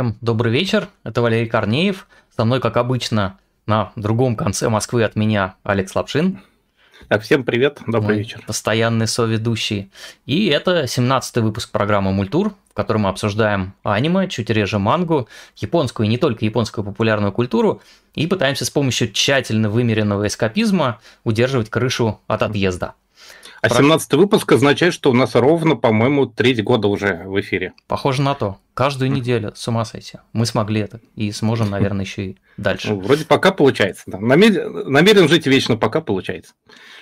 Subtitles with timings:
[0.00, 2.06] Всем добрый вечер, это Валерий Корнеев.
[2.34, 6.40] Со мной, как обычно, на другом конце Москвы от меня Алекс Лапшин.
[7.08, 8.42] Так, всем привет, добрый Мой вечер.
[8.46, 9.90] Постоянный соведущий.
[10.24, 16.06] И это 17-й выпуск программы «Мультур», в котором мы обсуждаем аниме, чуть реже мангу, японскую
[16.06, 17.82] и не только японскую популярную культуру,
[18.14, 22.94] и пытаемся с помощью тщательно вымеренного эскапизма удерживать крышу от отъезда.
[23.62, 27.74] А 17 выпуск означает, что у нас ровно, по-моему, треть года уже в эфире.
[27.86, 28.56] Похоже на то.
[28.72, 30.18] Каждую неделю, с ума сойти.
[30.32, 32.90] Мы смогли это и сможем, наверное, еще и дальше.
[32.90, 34.04] Ну, вроде пока получается.
[34.06, 34.18] Да.
[34.18, 36.54] Намерен, намерен жить вечно, пока получается.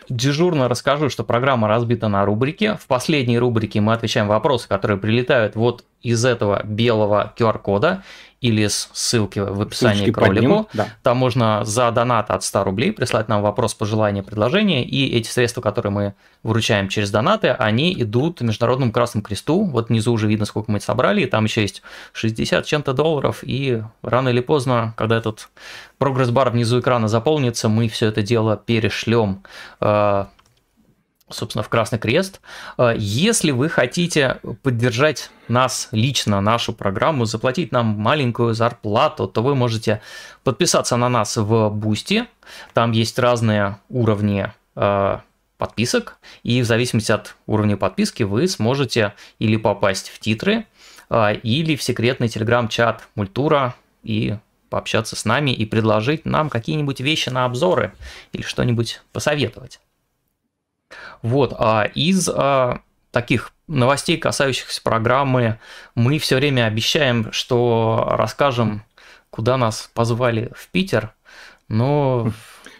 [0.08, 2.76] Дежурно расскажу, что программа разбита на рубрики.
[2.80, 8.02] В последней рубрике мы отвечаем вопросы, которые прилетают вот из этого белого QR-кода
[8.40, 10.46] или с ссылки в описании Ссылочки к ролику.
[10.46, 10.88] Ним, да.
[11.02, 15.60] Там можно за донат от 100 рублей прислать нам вопрос, пожелание, предложение, и эти средства,
[15.60, 16.14] которые мы
[16.44, 19.64] выручаем через донаты, они идут Международному Красному Кресту.
[19.64, 23.82] Вот внизу уже видно, сколько мы собрали, и там еще есть 60 чем-то долларов, и
[24.02, 25.48] рано или поздно, когда этот
[25.98, 29.42] прогресс-бар внизу экрана заполнится, мы все это дело перешлем
[29.80, 30.26] э,
[31.30, 32.40] собственно, в Красный Крест.
[32.76, 39.54] Э, если вы хотите поддержать нас лично, нашу программу, заплатить нам маленькую зарплату, то вы
[39.54, 40.00] можете
[40.44, 42.26] подписаться на нас в Boosty.
[42.74, 45.18] Там есть разные уровни э,
[45.58, 50.66] подписок, и в зависимости от уровня подписки вы сможете или попасть в титры,
[51.10, 54.36] э, или в секретный телеграм-чат Мультура и
[54.70, 57.94] пообщаться с нами и предложить нам какие-нибудь вещи на обзоры
[58.32, 59.80] или что-нибудь посоветовать.
[61.22, 65.58] Вот, а из а, таких новостей, касающихся программы,
[65.94, 68.84] мы все время обещаем, что расскажем,
[69.30, 71.12] куда нас позвали в Питер,
[71.68, 72.32] но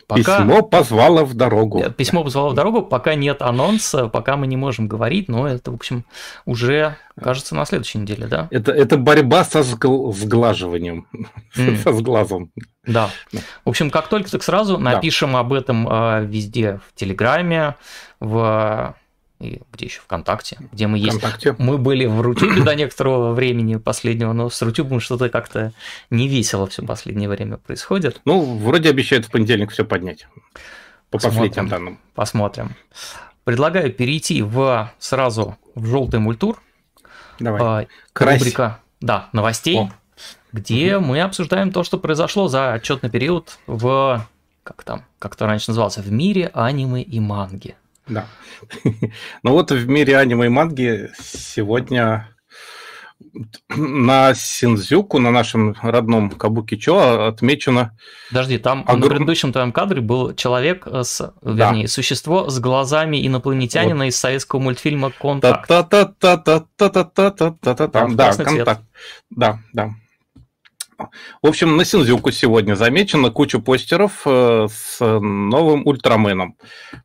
[0.09, 0.39] Пока...
[0.39, 1.85] Письмо позвало в дорогу.
[1.91, 5.75] Письмо позвало в дорогу, пока нет анонса, пока мы не можем говорить, но это, в
[5.75, 6.03] общем,
[6.47, 8.49] уже, кажется, на следующей неделе, да?
[8.51, 10.11] Это, это борьба со сгл...
[10.15, 11.07] сглаживанием,
[11.57, 11.77] mm.
[11.83, 12.51] со сглазом.
[12.87, 13.11] Да.
[13.67, 15.41] В общем, как только так сразу напишем да.
[15.41, 17.75] об этом а, везде в Телеграме,
[18.19, 18.97] в
[19.41, 21.19] и где еще ВКонтакте, где мы есть.
[21.19, 21.55] ВКонтакте.
[21.59, 25.73] Мы были в Рутюбе до некоторого времени последнего, но с Рутюбом что-то как-то
[26.11, 28.21] не весело все последнее время происходит.
[28.25, 30.27] Ну, вроде обещают в понедельник все поднять.
[31.11, 31.39] По Посмотрим.
[31.39, 31.99] последним данным.
[32.15, 32.77] Посмотрим.
[33.45, 36.61] Предлагаю перейти в сразу в желтый мультур.
[37.39, 37.85] Давай.
[37.85, 39.91] Э, рубрика, да, новостей, О.
[40.53, 41.07] где угу.
[41.07, 44.27] мы обсуждаем то, что произошло за отчетный период в
[44.69, 47.75] как там, как то раньше назывался, в мире аниме и манги.
[48.09, 48.27] Да.
[49.43, 52.29] Ну вот в мире аниме и манги сегодня
[53.77, 57.95] на Синдзюку, на нашем родном Кабуки-чо отмечено...
[58.31, 59.01] Подожди, там огром...
[59.01, 61.89] на предыдущем твоем кадре был человек, с, вернее, да.
[61.89, 64.11] существо с глазами инопланетянина вот.
[64.11, 65.67] из советского мультфильма «Контакт».
[65.69, 68.09] Та-та-та-та-та-та-та-та-та.
[68.09, 68.83] Да, контакт.
[69.31, 69.95] Да, да.
[70.99, 76.57] В общем, на Синзюку сегодня замечено кучу постеров э, с новым Ультраменом,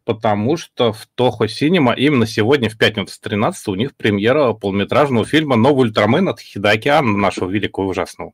[0.04, 5.58] потому что в Тохо Синема именно сегодня, в пятницу 13 у них премьера полнометражного фильма
[5.58, 8.34] «Новый Ультрамен» от Хидаки Анна, нашего великого и ужасного.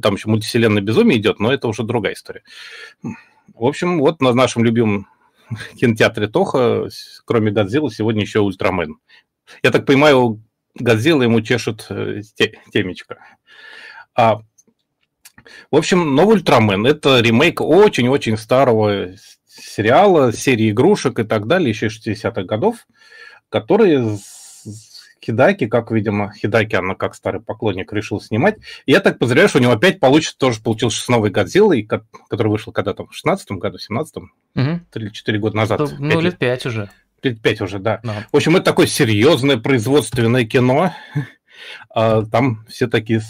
[0.00, 2.42] Там еще мультивселенная безумие идет, но это уже другая история.
[3.02, 5.08] В общем, вот на нашем любимом
[5.76, 6.88] кинотеатре Тоха,
[7.24, 8.98] кроме Годзиллы, сегодня еще Ультрамен.
[9.62, 10.42] Я так понимаю,
[10.74, 12.20] Годзилла ему чешет э,
[12.72, 13.18] темечко.
[14.14, 14.40] А
[15.70, 19.08] в общем, новый Ультрамен– это ремейк очень-очень старого
[19.48, 22.86] сериала, серии игрушек и так далее, еще 60-х годов,
[23.48, 24.18] который
[25.24, 28.56] Хидаки, как, видимо, Хидаки, она как старый поклонник решил снимать.
[28.86, 31.74] И я так подозреваю, что у него опять получится, тоже получился новый Годзилла,
[32.28, 34.80] который вышел когда-то в 16 году, 17-м, угу.
[34.92, 35.80] 3-4 года назад.
[35.98, 36.90] Ну, лет 5 уже.
[37.22, 38.00] Лет 5 уже, да.
[38.02, 38.26] да.
[38.32, 40.94] В общем, это такое серьезное производственное кино.
[41.90, 43.20] А там все такие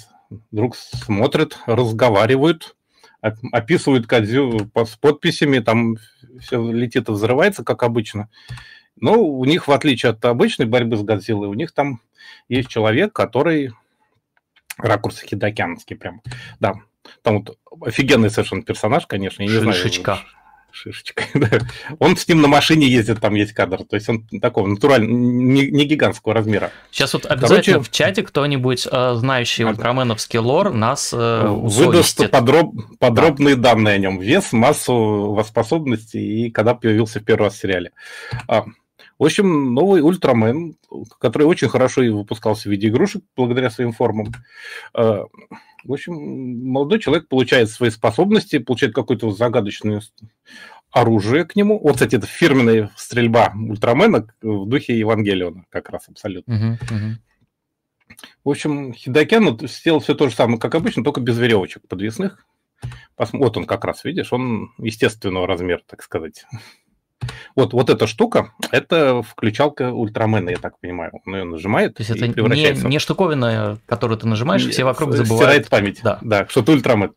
[0.50, 2.76] вдруг смотрят, разговаривают,
[3.20, 5.96] описывают Кадзю с подписями, там
[6.40, 8.28] все летит и взрывается, как обычно.
[8.96, 12.00] Но у них, в отличие от обычной борьбы с Годзиллой, у них там
[12.48, 13.72] есть человек, который
[14.76, 16.22] ракурс хидокянский прям.
[16.58, 16.74] Да,
[17.22, 20.14] там вот офигенный совершенно персонаж, конечно, я не Шишечка.
[20.16, 20.26] знаю
[20.72, 21.26] шишечкой.
[21.98, 23.84] Он с ним на машине ездит, там есть кадр.
[23.84, 26.70] То есть он такого натурального, не, не гигантского размера.
[26.90, 32.74] Сейчас вот обязательно Короче, в чате кто-нибудь, э, знающий ультраменовский лор, нас э, Выдаст подроб,
[32.98, 33.70] подробные да.
[33.70, 34.18] данные о нем.
[34.20, 37.92] Вес, массу, способности и когда появился в первый раз в сериале.
[38.48, 38.64] А,
[39.18, 40.76] в общем, новый Ультрамен,
[41.18, 44.32] который очень хорошо и выпускался в виде игрушек благодаря своим формам.
[44.94, 45.26] А,
[45.84, 50.02] в общем, молодой человек получает свои способности, получает какое-то загадочное
[50.90, 51.78] оружие к нему.
[51.78, 56.52] Вот, кстати, это фирменная стрельба Ультрамена в духе Евангелиона как раз абсолютно.
[56.52, 58.16] Uh-huh, uh-huh.
[58.44, 62.46] В общем, Хидокян сделал все то же самое, как обычно, только без веревочек подвесных.
[63.16, 66.44] Вот он как раз, видишь, он естественного размера, так сказать.
[67.56, 71.12] Вот, вот эта штука, это включалка Ультрамена, я так понимаю.
[71.26, 72.84] Он ее нажимает То есть это превращается...
[72.84, 75.40] не, не штуковина, которую ты нажимаешь, все вокруг забывают.
[75.40, 77.14] Стирает память, да, да что-то Ультрамен.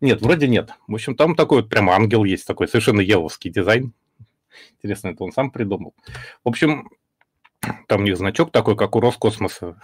[0.00, 0.70] Нет, вроде нет.
[0.86, 3.92] В общем, там такой вот прямо ангел есть, такой совершенно еловский дизайн.
[4.78, 5.94] Интересно, это он сам придумал.
[6.44, 6.88] В общем,
[7.88, 9.80] там у них значок такой, как у Роскосмоса.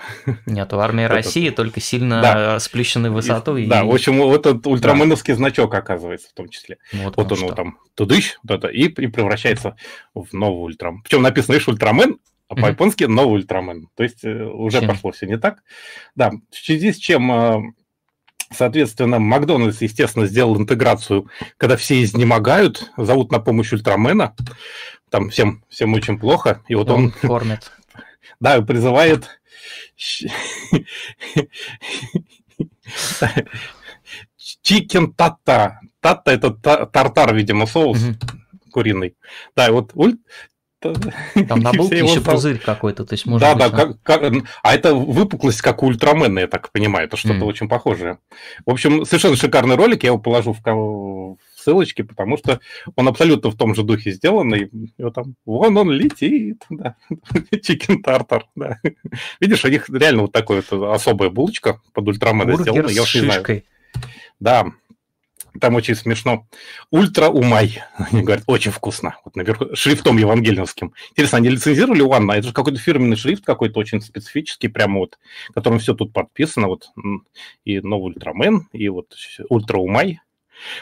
[0.46, 2.61] Нет, у армии России только сильно да.
[2.61, 3.67] сплющенной высотой.
[3.67, 3.87] Да, и...
[3.87, 5.38] в общем, вот этот ультраменовский да.
[5.38, 6.79] значок оказывается в том числе.
[6.93, 7.55] Вот, вот он что.
[7.55, 9.76] там тудыщ, вот это, и, и превращается
[10.14, 11.02] в новый ультрамен.
[11.02, 12.19] Причем написано, видишь, ультрамен,
[12.49, 13.88] а по-японски новый ультрамен.
[13.96, 14.88] То есть э, уже чем?
[14.88, 15.62] пошло все не так.
[16.14, 17.62] Да, в связи с чем э,
[18.55, 24.34] Соответственно, Макдональдс, естественно, сделал интеграцию, когда все изнемогают, зовут на помощь Ультрамена,
[25.12, 27.05] там всем, всем очень плохо, и вот он...
[27.05, 27.70] он кормит.
[28.41, 29.29] Да, призывает
[34.62, 35.81] Чикен тата.
[36.00, 38.00] Тата это тартар, видимо, соус
[38.73, 39.14] куриный.
[39.55, 39.93] Да, и вот
[40.82, 42.35] там на булке еще стал...
[42.35, 43.55] пузырь какой-то, то есть можно...
[43.55, 44.32] Да, да, как, как...
[44.62, 47.44] а это выпуклость, как у Ультрамена, я так понимаю, это что-то mm.
[47.44, 48.19] очень похожее.
[48.67, 50.62] В общем, совершенно шикарный ролик, я его положу в
[51.62, 52.61] ссылочки, потому что
[52.97, 54.69] он абсолютно в том же духе сделан, и
[54.99, 56.97] его там, вон он летит, да,
[57.62, 58.79] чикен тартар, да.
[59.41, 63.20] Видишь, у них реально вот такая вот особая булочка под Ультрамена сделана, я уж не
[63.23, 63.62] знаю.
[64.41, 64.67] Да,
[65.61, 66.47] там очень смешно.
[66.91, 67.82] Ультра умай.
[67.97, 69.19] Они говорят, очень вкусно.
[69.25, 70.94] Вот наверху, шрифтом евангельским.
[71.11, 72.33] Интересно, они лицензировали у Анно?
[72.32, 75.19] Это же какой-то фирменный шрифт какой-то очень специфический, прямо вот,
[75.55, 76.69] которым все тут подписано.
[76.69, 76.88] Вот
[77.65, 79.15] и новый Ультрамен, и вот
[79.49, 80.20] Ультра умай.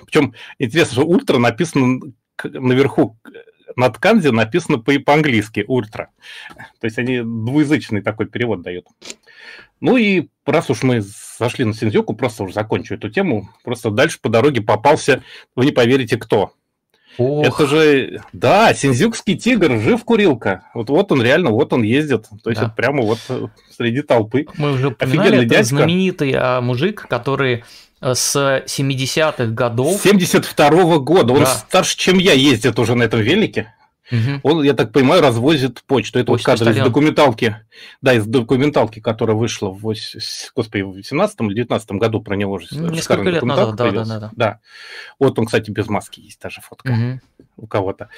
[0.04, 2.00] Причем интересно, что Ультра написано
[2.44, 3.18] наверху
[3.76, 6.10] над кандзи написано по-английски ультра.
[6.80, 8.86] То есть они двуязычный такой перевод дают.
[9.80, 11.02] Ну и раз уж мы
[11.38, 15.22] зашли на Синдзюку, просто уже закончу эту тему, просто дальше по дороге попался,
[15.56, 16.52] вы не поверите, кто.
[17.18, 17.46] Ох.
[17.46, 20.62] Это же, да, синдзюкский тигр, жив курилка.
[20.74, 22.28] Вот, вот он реально, вот он ездит.
[22.42, 22.68] То есть да.
[22.68, 24.46] это прямо вот э, среди толпы.
[24.56, 25.64] Мы уже упоминали, это дядька.
[25.64, 27.64] знаменитый а, мужик, который
[28.00, 30.04] с 70-х годов.
[30.04, 31.32] 72-го года.
[31.34, 31.46] Он да.
[31.46, 33.74] старше, чем я, ездит уже на этом велике.
[34.10, 34.40] Угу.
[34.42, 36.18] Он, я так понимаю, развозит почту.
[36.18, 37.56] Это вот кадр из документалки,
[38.02, 39.80] да, из документалки, которая вышла в,
[40.56, 42.66] господи, в 18 или 19 году про него же.
[42.72, 44.30] Несколько лет назад, да, да, да, да.
[44.32, 44.60] Да.
[45.18, 47.20] Вот он, кстати, без маски есть даже фотка угу.
[47.56, 48.08] у кого-то.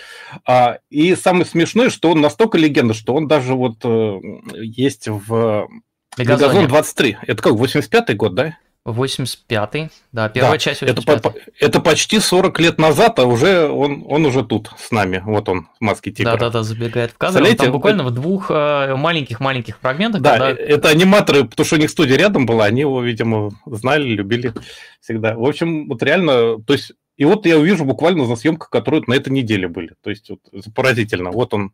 [0.47, 4.21] А, и самое смешное, что он настолько легенда, что он даже вот э,
[4.55, 5.69] есть в
[6.17, 7.19] Мегазон 23.
[7.27, 8.57] Это как, 85-й год, да?
[8.85, 14.05] 85-й, да, первая да, часть 85 это, это почти 40 лет назад, а уже он,
[14.09, 15.23] он уже тут с нами.
[15.25, 16.33] Вот он, маски тигра.
[16.33, 17.43] Да-да-да, забегает в кадр.
[17.43, 18.11] Он там буквально это...
[18.11, 20.21] в двух э, маленьких-маленьких фрагментах.
[20.21, 20.63] Да, когда...
[20.63, 24.53] это аниматоры, потому что у них студия рядом была, они его, видимо, знали, любили
[25.01, 25.37] всегда.
[25.37, 29.15] В общем, вот реально, то есть и вот я увижу буквально на съемках, которые на
[29.15, 29.95] этой неделе были.
[30.03, 30.41] То есть вот,
[30.75, 31.31] поразительно.
[31.31, 31.73] Вот он,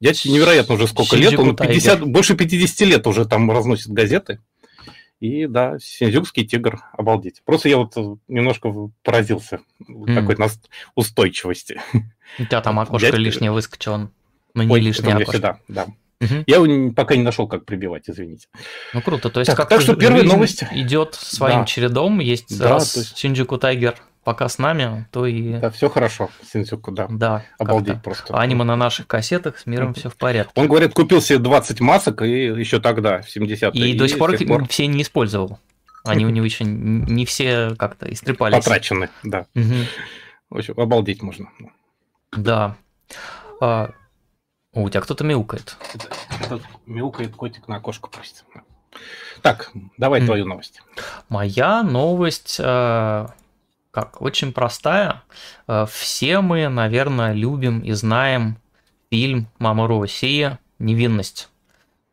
[0.00, 4.40] дядьке невероятно уже сколько Шинджи лет, он 50, больше 50 лет уже там разносит газеты.
[5.24, 7.40] И да, Синдзюкский тигр, обалдеть.
[7.46, 7.94] Просто я вот
[8.28, 8.70] немножко
[9.02, 10.14] поразился mm.
[10.14, 10.60] такой нас
[10.94, 11.80] устойчивости.
[12.38, 13.16] У тебя там окошко Дядька...
[13.16, 14.10] лишнее выскочило,
[14.52, 15.32] но не Ой, лишнее окошко.
[15.32, 15.86] Сюда, да.
[16.20, 16.44] Угу.
[16.46, 18.48] Я его пока не нашел, как прибивать, извините.
[18.92, 21.64] Ну круто, то есть так, как так что первая новость идет своим да.
[21.64, 23.16] чередом, есть да, раз есть...
[23.16, 25.58] Синдзюку Тайгер пока с нами, то и...
[25.58, 27.06] Да, все хорошо, Синсюку, да.
[27.10, 27.44] Да.
[27.58, 28.36] Обалдеть просто.
[28.36, 30.52] Аниме на наших кассетах, с миром все в порядке.
[30.56, 33.70] Он, говорит, купил себе 20 масок и еще тогда, в 70-е.
[33.72, 35.58] И, и до сих пор, пор все не использовал.
[36.04, 38.56] Они у него еще не все как-то истрепались.
[38.56, 39.46] Потрачены, да.
[40.50, 41.48] В общем, обалдеть можно.
[42.32, 42.76] Да.
[43.60, 43.90] А,
[44.72, 45.76] у тебя кто-то мяукает.
[46.40, 48.44] Это, мяукает котик на окошко просит.
[49.42, 50.26] Так, давай mm.
[50.26, 50.80] твою новость.
[51.28, 53.34] Моя новость а,
[53.94, 54.20] как?
[54.20, 55.22] Очень простая.
[55.68, 58.58] Э, все мы, наверное, любим и знаем
[59.10, 60.58] фильм «Мама Россия.
[60.80, 61.48] Невинность».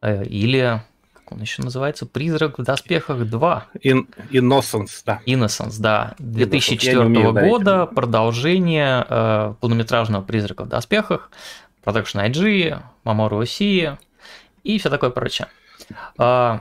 [0.01, 0.81] Э, или,
[1.13, 3.61] как он еще называется, «Призрак в доспехах 2».
[3.83, 5.21] In, Innocence, да.
[5.25, 6.13] Innocence, да.
[6.19, 11.31] 2004 умею, года, да, продолжение э, полнометражного «Призрака в доспехах»,
[11.83, 13.97] Production IG, «Мама Россия»
[14.63, 15.47] и все такое прочее.
[16.19, 16.59] Э,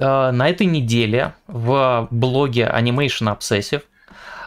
[0.00, 3.84] э, на этой неделе в блоге Animation Obsessive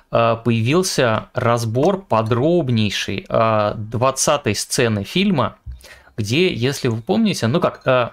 [0.10, 5.58] появился разбор подробнейший 20-й э, сцены фильма,
[6.18, 8.10] где, если вы помните, ну как, э,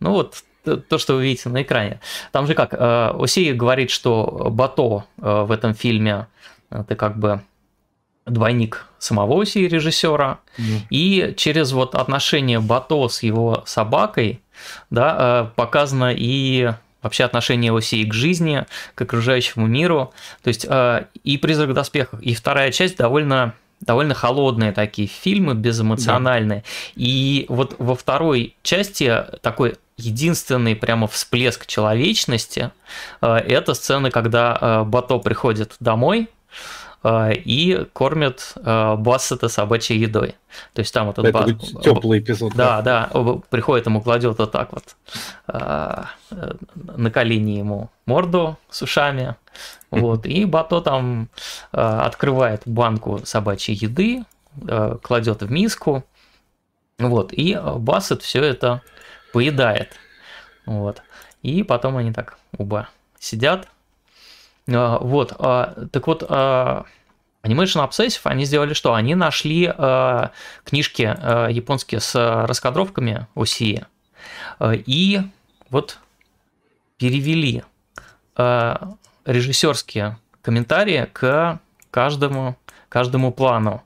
[0.00, 2.00] ну вот то, что вы видите на экране.
[2.30, 6.28] Там же как, Осей говорит, что Бато в этом фильме
[6.70, 7.42] это как бы
[8.26, 10.62] двойник самого Оси режиссера, mm.
[10.90, 14.40] и через вот отношение Бато с его собакой,
[14.90, 16.70] да, э, показано и
[17.02, 20.12] вообще отношение Оси к жизни, к окружающему миру.
[20.42, 25.54] То есть э, и «Призрак в доспехах», и вторая часть довольно довольно холодные такие фильмы,
[25.54, 26.60] безэмоциональные.
[26.60, 26.64] Да.
[26.94, 32.70] И вот во второй части такой единственный прямо всплеск человечности
[33.20, 40.36] э,– это сцена, когда Бато приходит домой, Э, и кормят э, Бассета собачьей едой.
[40.72, 41.82] То есть там вот этот Это бас...
[41.82, 42.54] теплый эпизод.
[42.54, 44.96] Да, да, да, приходит ему, кладет вот так вот
[45.48, 46.04] э,
[46.74, 49.34] на колени ему морду с ушами,
[49.90, 51.28] вот, и Бато там
[51.72, 54.24] открывает банку собачьей еды,
[55.02, 56.04] кладет в миску,
[56.98, 58.80] вот, и Бассет все это
[59.32, 59.92] поедает,
[60.66, 61.02] вот,
[61.42, 63.68] и потом они так оба сидят,
[64.66, 66.84] вот, а, так вот, а,
[67.42, 68.94] Animation Obsessive, они сделали что?
[68.94, 69.66] Они нашли
[70.64, 71.02] книжки
[71.50, 72.14] японские с
[72.46, 73.84] раскадровками Осии
[74.62, 75.20] и
[75.68, 75.98] вот
[76.98, 77.64] перевели
[78.36, 81.58] режиссерские комментарии к
[81.90, 82.56] каждому,
[82.88, 83.82] каждому плану.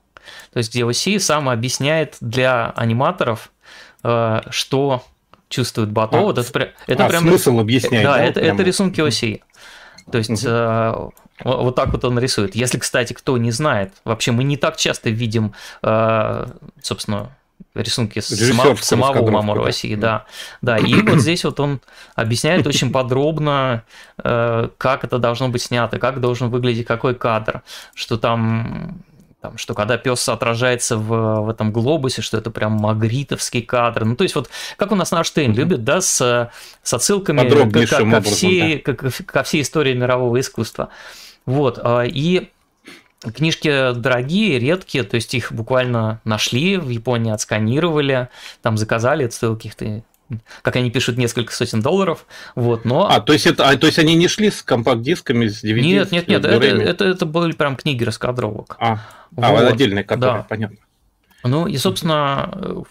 [0.53, 3.51] То есть, где Оси сам объясняет для аниматоров,
[4.51, 5.03] что
[5.49, 6.19] чувствует Бато.
[6.19, 8.05] А, вот это, это а, прям смысл объясняет.
[8.05, 9.43] Да, да это, это рисунки Оси.
[10.11, 11.13] То есть угу.
[11.45, 12.55] вот так вот он рисует.
[12.55, 16.47] Если, кстати, кто не знает, вообще мы не так часто видим, э,
[16.81, 17.31] собственно,
[17.75, 20.25] рисунки само, самого Мамора России, да.
[20.63, 20.79] да.
[20.79, 21.81] И вот здесь вот он
[22.15, 23.85] объясняет очень подробно,
[24.23, 27.63] э, как это должно быть снято, как должен выглядеть какой кадр,
[27.95, 29.03] что там
[29.41, 34.05] там, что когда пес отражается в, в этом глобусе, что это прям магритовский кадр.
[34.05, 35.53] Ну, то есть, вот как у нас наш mm-hmm.
[35.53, 36.51] любит, да, с,
[36.83, 38.95] с отсылками ко, ко, ко, всей, да.
[38.95, 40.89] ко, ко всей истории мирового искусства.
[41.45, 42.49] Вот, а, и
[43.35, 48.29] Книжки дорогие, редкие, то есть их буквально нашли в Японии, отсканировали,
[48.63, 50.03] там заказали, это стоило каких-то
[50.63, 53.09] как они пишут, несколько сотен долларов, вот, но...
[53.09, 55.81] А, то есть, это, а, то есть они не шли с компакт-дисками, с DVD?
[55.81, 58.77] Нет, нет, нет, это, это, это были прям книги раскадровок.
[58.81, 58.95] А,
[59.37, 59.63] а вот.
[59.63, 60.47] а отдельные, которые, да.
[60.49, 60.79] понятно.
[61.45, 62.85] Ну и, собственно,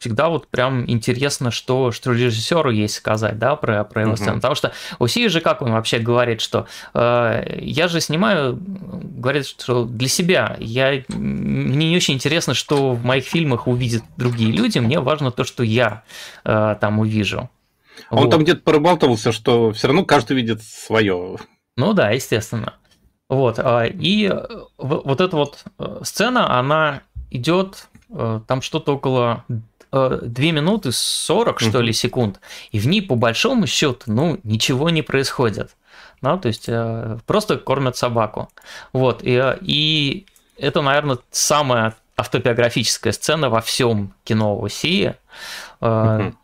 [0.00, 4.36] всегда вот прям интересно, что, что режиссеру есть сказать, да, про, про его сцену.
[4.36, 9.84] Потому что Уси же, как он вообще говорит, что э, я же снимаю, говорит, что
[9.84, 10.56] для себя.
[10.58, 15.44] Я, мне не очень интересно, что в моих фильмах увидят другие люди, мне важно то,
[15.44, 16.02] что я
[16.44, 17.50] э, там увижу.
[18.08, 18.30] Он вот.
[18.30, 21.36] там где-то пробалтывался, что все равно каждый видит свое.
[21.76, 22.74] Ну да, естественно.
[23.28, 24.32] Вот, а, и
[24.78, 29.44] вот эта вот э, сцена, она идет э, там что-то около
[29.92, 34.90] 2 э, минуты 40, что ли, секунд, и в ней по большому счету, ну, ничего
[34.90, 35.76] не происходит.
[36.20, 38.50] Ну, то есть э, просто кормят собаку.
[38.92, 45.14] Вот, и, э, и это, наверное, самая автобиографическая сцена во всем кино России.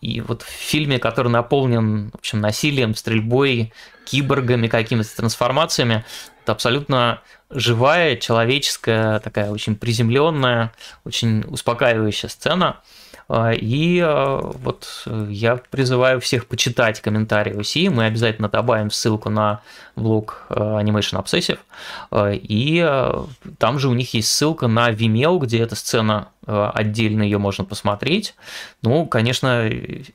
[0.01, 3.75] И вот в фильме, который наполнен, в общем, насилием, стрельбой,
[4.07, 6.07] киборгами, какими-то трансформациями,
[6.43, 10.73] это абсолютно живая, человеческая, такая очень приземленная,
[11.05, 12.69] очень успокаивающая сцена.
[12.69, 12.83] А,
[13.29, 17.89] и а, вот э, я призываю всех почитать комментарии УСИ.
[17.89, 19.63] Мы обязательно добавим ссылку на
[19.97, 21.59] блог э, Animation Obsessive.
[22.13, 22.87] А, и
[23.59, 28.37] там же у них есть ссылка на Vimeo, где эта сцена отдельно ее можно посмотреть.
[28.81, 29.69] Ну, конечно,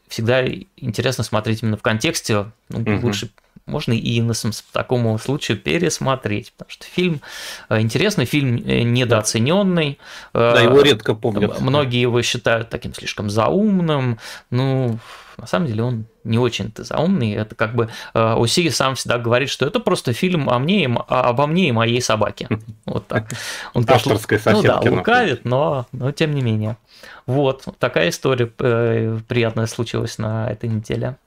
[0.08, 2.46] всегда интересно смотреть именно в контексте.
[2.70, 3.08] Ну, угу.
[3.08, 3.30] Лучше
[3.66, 7.22] можно и Инносом по такому случаю пересмотреть, потому что фильм
[7.70, 10.00] э, интересный, фильм э, недооцененный.
[10.34, 11.60] Да, его редко помнят.
[11.62, 15.00] Многие его считают таким слишком заумным, ну,
[15.38, 17.32] на самом деле он не очень-то заумный.
[17.32, 21.48] Это как бы э, Оси сам всегда говорит, что это просто фильм о мне, обо
[21.48, 22.48] мне и моей собаке.
[22.86, 23.28] Вот так.
[23.74, 26.78] Он Авторская ну, да, лукавит, но, но тем не менее.
[27.26, 31.18] Вот, такая история приятная случилась на этой неделе.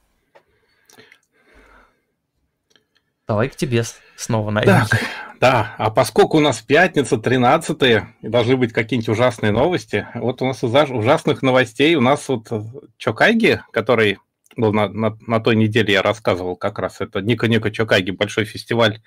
[3.27, 3.83] Давай к тебе
[4.15, 4.85] снова, наверное.
[4.85, 5.01] Так,
[5.39, 7.81] да, а поскольку у нас пятница, 13
[8.21, 12.51] и должны быть какие-нибудь ужасные новости, вот у нас из ужасных новостей, у нас вот
[12.97, 14.19] Чокайги, который
[14.55, 19.01] был на, на, на той неделе, я рассказывал как раз, это Нико-Нико Чокайги, большой фестиваль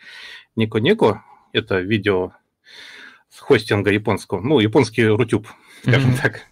[0.56, 1.22] Нико-Нико,
[1.52, 2.32] это видео
[3.30, 5.46] с хостинга японского, ну, японский Рутюб,
[5.82, 6.22] скажем mm-hmm.
[6.22, 6.42] так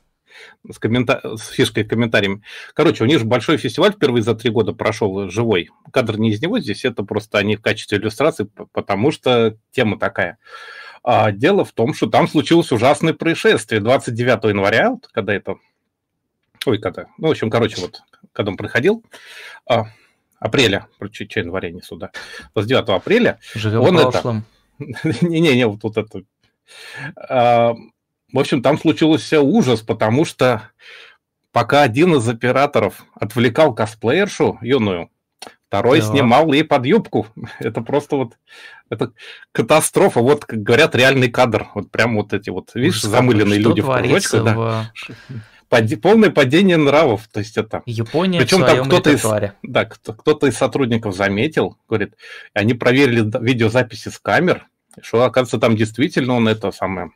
[0.71, 1.37] с, коммента...
[1.37, 2.43] с фишкой комментариями.
[2.75, 5.71] Короче, у них же большой фестиваль впервые за три года прошел живой.
[5.93, 10.38] Кадр не из него здесь, это просто они в качестве иллюстрации, потому что тема такая.
[11.03, 15.57] А дело в том, что там случилось ужасное происшествие 29 января, вот, когда это...
[16.65, 17.07] Ой, когда...
[17.19, 18.00] Ну, в общем, короче, вот,
[18.33, 19.05] когда он проходил,
[19.69, 19.87] а,
[20.41, 22.11] апреля, чуть января не сюда,
[22.55, 24.45] 29 апреля, Живем он в прошлом.
[25.21, 26.23] Не-не-не, вот, вот это
[27.17, 27.75] А,
[28.33, 30.71] в общем, там случился ужас, потому что
[31.52, 35.11] пока один из операторов отвлекал косплеершу юную,
[35.68, 36.06] второй да.
[36.06, 37.26] снимал ей под юбку.
[37.61, 38.35] Это просто вот
[38.90, 39.12] это
[39.52, 40.21] катастрофа.
[40.21, 41.68] Вот, как говорят, реальный кадр.
[41.75, 44.45] Вот прям вот эти вот, видишь, что, замыленные люди в кружочках.
[44.45, 44.92] Да.
[45.68, 47.26] Под, полное падение нравов.
[47.33, 47.83] То есть это...
[47.87, 49.25] Япония Причем там кто-то из,
[49.62, 52.14] да, кто-то из сотрудников заметил, говорит,
[52.54, 54.68] они проверили видеозаписи с камер,
[55.02, 57.11] что, оказывается, там действительно он это самое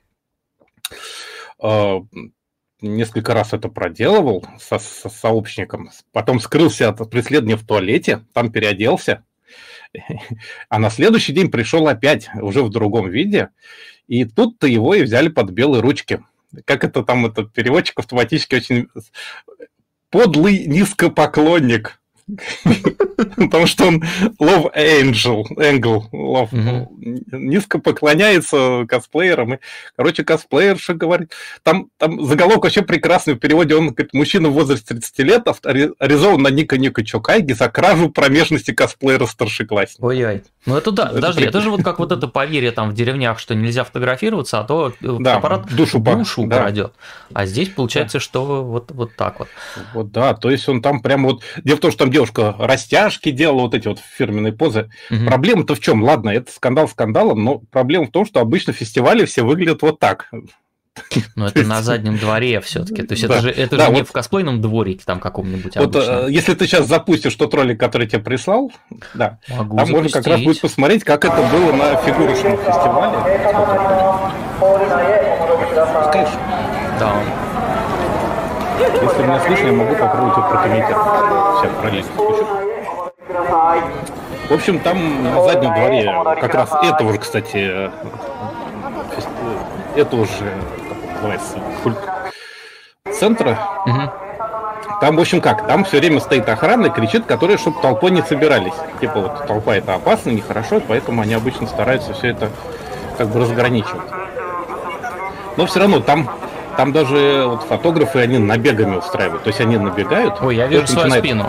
[2.80, 9.24] несколько раз это проделывал со, со сообщником, потом скрылся от преследования в туалете, там переоделся,
[10.68, 13.50] а на следующий день пришел опять, уже в другом виде,
[14.06, 16.24] и тут-то его и взяли под белые ручки.
[16.64, 18.88] Как это там, этот переводчик автоматически очень
[20.10, 21.99] подлый низкопоклонник
[23.36, 24.02] Потому что он
[24.40, 26.90] love angel, angel, love, угу.
[27.32, 29.54] низко поклоняется косплеерам.
[29.54, 29.58] И,
[29.96, 31.32] короче, косплеерша говорит,
[31.62, 35.46] там, там заголовок вообще прекрасный в переводе, он говорит, мужчина в возрасте 30 лет
[35.98, 40.04] аризован на Ника Ника Чокайги за кражу промежности косплеера старшеклассника.
[40.04, 40.42] Ой-ой.
[40.66, 43.54] Ну это да, подожди, это же вот как вот это поверье там в деревнях, что
[43.54, 46.58] нельзя фотографироваться, а то э, да, аппарат душу, душу да.
[46.58, 46.92] крадет.
[47.32, 48.22] А здесь получается, да.
[48.22, 49.48] что вот, вот так вот.
[49.94, 51.42] Вот да, то есть он там прям вот...
[51.64, 54.90] Дело в том, что там девушка растяжки делала, вот эти вот фирменные позы.
[55.10, 55.24] Угу.
[55.26, 56.02] Проблема-то в чем?
[56.02, 60.28] Ладно, это скандал скандалом, но проблема в том, что обычно фестивали все выглядят вот так.
[61.34, 63.02] Ну, это на заднем дворе все-таки.
[63.02, 66.54] То есть это же, это же не в косплейном дворике там каком-нибудь Вот э, если
[66.54, 68.70] ты сейчас запустишь тот ролик, который тебе прислал,
[69.14, 73.16] да, Могу там можно как раз будет посмотреть, как это было на фигурочном фестивале.
[76.12, 76.40] Конечно.
[76.98, 77.49] Да.
[78.80, 81.06] Если меня слышно, я могу попробовать это прокомментировать.
[81.60, 82.12] Сейчас пролистить
[84.48, 86.10] В общем, там на заднем дворе
[86.40, 87.90] как раз этого же, кстати,
[89.96, 90.52] этого же,
[93.12, 93.58] центра.
[95.02, 98.22] Там, в общем, как, там все время стоит охрана и кричит, которые, чтобы толпой не
[98.22, 98.74] собирались.
[99.00, 102.48] Типа вот толпа это опасно, нехорошо, поэтому они обычно стараются все это
[103.18, 104.08] как бы разграничивать.
[105.56, 106.28] Но все равно там
[106.80, 109.42] там даже вот фотографы, они набегами устраивают.
[109.42, 110.40] То есть они набегают.
[110.40, 111.24] Ой, я вижу свою начинает...
[111.24, 111.46] спину.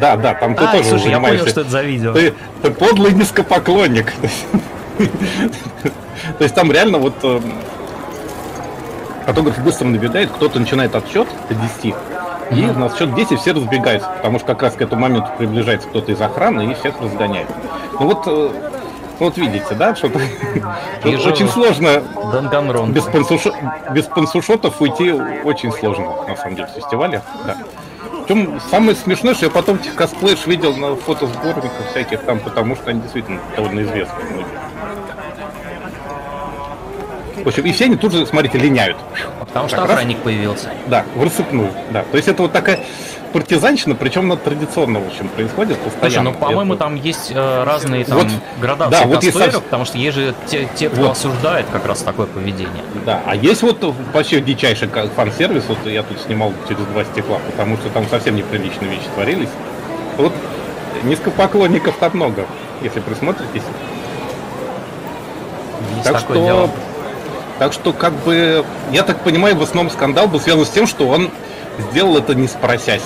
[0.00, 2.14] Да, да, там ты а, тоже слушай, я понял, что это за видео.
[2.14, 2.32] Ты,
[2.62, 4.14] ты подлый низкопоклонник.
[4.96, 7.40] То есть там реально вот э,
[9.26, 11.94] фотограф быстро набегает, кто-то начинает отсчет до 10,
[12.52, 16.12] и на счет 10 все разбегаются, потому что как раз к этому моменту приближается кто-то
[16.12, 17.48] из охраны и всех разгоняет.
[18.00, 18.50] Ну вот э,
[19.18, 22.02] вот видите, да, что очень сложно
[22.88, 23.52] без, пансушо...
[23.92, 25.12] без пансушотов уйти
[25.44, 27.22] очень сложно, на самом деле, в фестивале.
[27.46, 27.56] Да.
[28.26, 32.90] Причем самое смешное, что я потом этих косплеев видел на фотосборниках всяких там, потому что
[32.90, 34.46] они действительно довольно известные.
[37.36, 38.96] В общем, и все они тут же, смотрите, линяют.
[39.40, 40.70] Потому что охранник появился.
[40.86, 42.04] Да, в рассыпную, да.
[42.10, 42.80] То есть это вот такая
[43.32, 46.30] партизанщина, причем она традиционно, в общем, происходит постоянно.
[46.30, 48.28] Слушай, ну, по-моему, там есть э, разные там, вот,
[48.60, 49.62] градации да, вот есть...
[49.62, 51.10] потому что есть же те, те кто вот.
[51.12, 52.82] осуждает как раз такое поведение.
[53.04, 53.78] Да, а есть вот
[54.12, 58.90] вообще дичайший фан-сервис, вот я тут снимал через два стекла, потому что там совсем неприличные
[58.90, 59.50] вещи творились.
[60.16, 60.32] Вот
[61.02, 62.46] низкопоклонников там много,
[62.82, 63.62] если присмотритесь.
[65.96, 66.70] Есть так что, дело.
[67.58, 71.08] так что, как бы, я так понимаю, в основном скандал был связан с тем, что
[71.08, 71.30] он
[71.78, 73.02] сделал это не спросясь.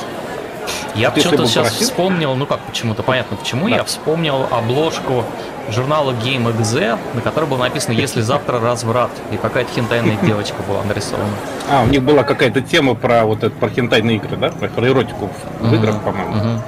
[0.94, 1.86] Я почему-то сейчас просил?
[1.86, 3.76] вспомнил, ну как почему-то, понятно почему, да.
[3.76, 5.24] я вспомнил обложку
[5.70, 10.82] журнала Game XZ, на которой было написано «Если завтра разврат», и какая-то хентайная девочка была
[10.84, 11.28] нарисована.
[11.70, 14.50] А, у них была какая-то тема про вот это, про хентайные игры, да?
[14.50, 15.28] Про, про эротику
[15.60, 15.74] в uh-huh.
[15.76, 16.34] играх, по-моему.
[16.34, 16.60] Uh-huh.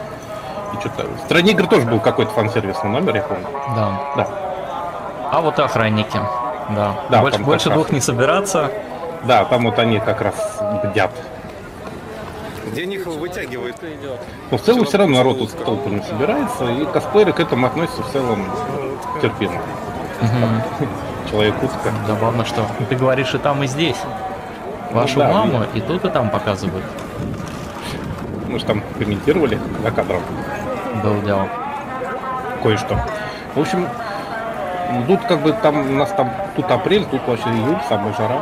[0.77, 1.07] И что-то...
[1.07, 3.47] В стране игр тоже был какой-то фан-сервисный номер, я помню.
[3.75, 4.01] Да.
[4.17, 4.29] Да.
[5.31, 6.19] А вот и охранники.
[6.71, 6.95] Да.
[7.09, 8.71] да больше больше двух не собираться.
[9.25, 10.35] Да, там вот они как раз
[10.85, 11.11] бдят
[12.75, 13.77] Денег вытягивает.
[14.51, 18.11] Но в целом все равно народ тут толпами собирается, и косплееры к этому относятся в
[18.11, 18.45] целом
[19.21, 19.61] терпимо.
[21.31, 21.93] Человек узко.
[22.07, 23.99] Забавно, что ты говоришь и там, и здесь.
[24.91, 26.85] Вашу ну, да, маму и тут, и там показывают.
[28.49, 30.23] Мы же там комментировали за кадром.
[31.03, 31.47] Был дело.
[32.63, 32.99] Кое-что.
[33.55, 33.87] В общем,
[35.07, 38.41] тут как бы там у нас там тут апрель, тут вообще июль, самая жара.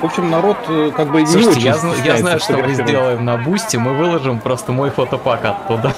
[0.00, 3.24] В общем, народ э, как бы Слушайте, не очень я, я знаю, что мы сделаем
[3.24, 5.94] на Бусти, мы выложим просто мой фотопак оттуда.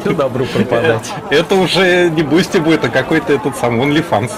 [0.00, 1.12] Все добру пропадать.
[1.30, 4.30] Это уже не Boosty будет, а какой-то этот сам OnlyFans.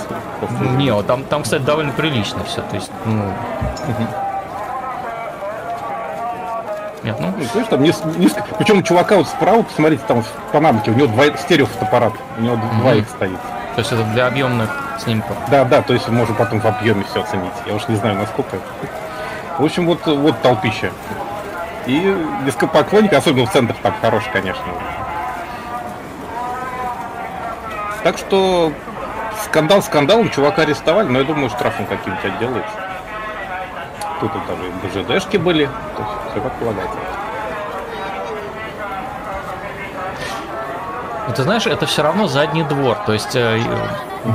[0.77, 2.63] Не, там, там, кстати, довольно прилично все.
[2.63, 3.25] То есть, ну...
[7.03, 7.33] Нет, ну...
[7.55, 8.45] ну там низко, низко.
[8.59, 12.59] Причем у чувака вот справа, посмотрите, там в панамке, у него два стереофотоаппарат, у него
[12.81, 13.39] два их стоит.
[13.77, 15.37] То есть это для объемных снимков?
[15.51, 17.53] Да, да, то есть можно потом в объеме все оценить.
[17.67, 18.57] Я уж не знаю, насколько.
[19.59, 20.91] В общем, вот, вот толпища.
[21.85, 22.01] И
[22.47, 24.65] несколько поклонников, особенно в центре, там хороший, конечно.
[28.03, 28.73] Так что
[29.45, 32.75] скандал скандалом, чувака арестовали, но я думаю, штрафом каким-нибудь отделается.
[34.21, 36.97] Тут вот даже БЖДшки были, то есть все как полагается.
[41.29, 42.99] Ну, ты знаешь, это все равно задний двор.
[43.05, 43.61] То есть э,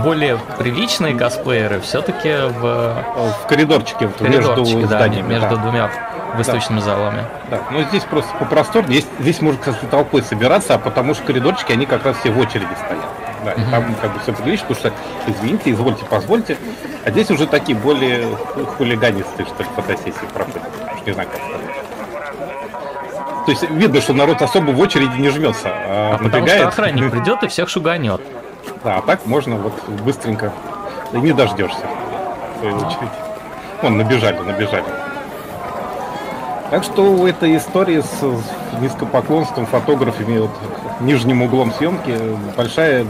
[0.03, 3.03] более приличные косплееры все-таки в...
[3.43, 5.27] В коридорчике, в коридорчике между да, зданиями.
[5.27, 5.55] Между да.
[5.55, 5.91] двумя
[6.35, 6.85] выставочными да.
[6.85, 7.25] залами.
[7.49, 9.01] Да, но здесь просто попросторнее.
[9.01, 12.39] Здесь, здесь можно, кстати, толпой собираться, а потому что коридорчики, они как раз все в
[12.39, 13.05] очереди стоят.
[13.43, 13.71] Да, угу.
[13.71, 14.93] там как бы все прилично, потому что,
[15.27, 16.57] извините, извольте, позвольте.
[17.05, 18.27] А здесь уже такие более
[18.77, 20.61] хулиганистые, что ли, фотосессии проходят.
[21.05, 21.70] Не знаю, как сказать.
[23.51, 25.67] То есть видно, что народ особо в очереди не жмется.
[25.67, 28.21] А, а потому что охранник придет и всех шуганет.
[28.81, 29.73] Да, а так можно вот
[30.05, 30.53] быстренько.
[31.11, 31.81] И не дождешься
[32.55, 33.09] в свою очередь.
[33.81, 34.85] Вон, набежали, набежали.
[36.69, 40.51] Так что у этой истории с низкопоклонством, фотографами, вот,
[41.01, 42.17] нижним углом съемки
[42.55, 43.05] большая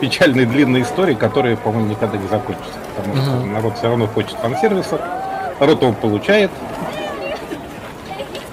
[0.00, 2.78] печальная длинная история, которая, по-моему, никогда не закончится.
[2.96, 4.98] Потому что народ все равно хочет фан-сервиса,
[5.60, 6.50] народ его получает,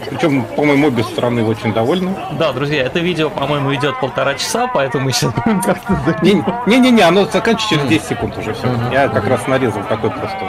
[0.10, 2.16] причем, по-моему, обе стороны очень довольны.
[2.38, 6.18] Да, друзья, это видео, по-моему, идет полтора часа, поэтому мы сейчас будем как-то...
[6.22, 8.68] Не-не-не, оно заканчивается через 10 секунд уже все.
[8.92, 10.48] Я как раз нарезал такой просто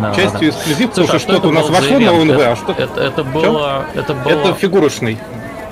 [0.00, 0.48] да, частью да.
[0.48, 4.14] эксклюзив, потому что что-то у нас вошло на ОНВ, а что это, это было, это
[4.14, 4.30] было...
[4.30, 5.18] Это фигурочный.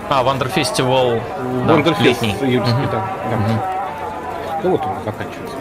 [0.08, 1.20] А, Wonder Festival.
[1.66, 3.04] Wonder Fest, да, июльский, да.
[3.30, 4.60] да.
[4.64, 5.56] Ну вот он заканчивается.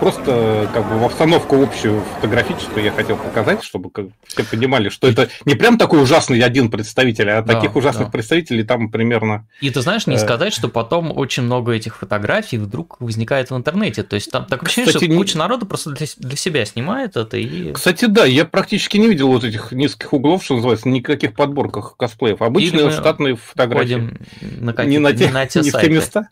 [0.00, 5.08] Просто как бы в обстановку общую фотографическую я хотел показать, чтобы как, все понимали, что
[5.08, 8.12] это не прям такой ужасный один представитель, а да, таких ужасных да.
[8.12, 9.46] представителей там примерно...
[9.60, 13.56] И ты знаешь, не э, сказать, что потом очень много этих фотографий вдруг возникает в
[13.56, 14.02] интернете.
[14.02, 17.36] То есть там так ощущение, Кстати, что куча народу просто для, для себя снимает это
[17.36, 17.72] и...
[17.72, 22.42] Кстати, да, я практически не видел вот этих низких углов, что называется, никаких подборках косплеев.
[22.42, 24.18] Обычные штатные фотографии.
[24.60, 26.28] На не на те, не на те не в те места.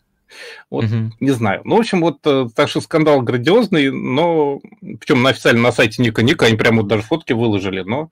[0.69, 1.11] Вот, угу.
[1.19, 1.61] не знаю.
[1.63, 4.59] Ну, в общем, вот э, так что скандал грандиозный, но
[4.99, 8.09] причем на официальном на сайте Ника Ника они прямо вот даже фотки выложили, но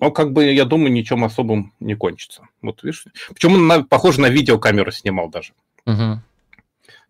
[0.00, 2.48] но как бы, я думаю, ничем особым не кончится.
[2.62, 3.04] Вот видишь.
[3.34, 5.52] Причем он, на, похоже, на видеокамеру снимал даже.
[5.84, 5.96] Угу.
[5.96, 6.22] То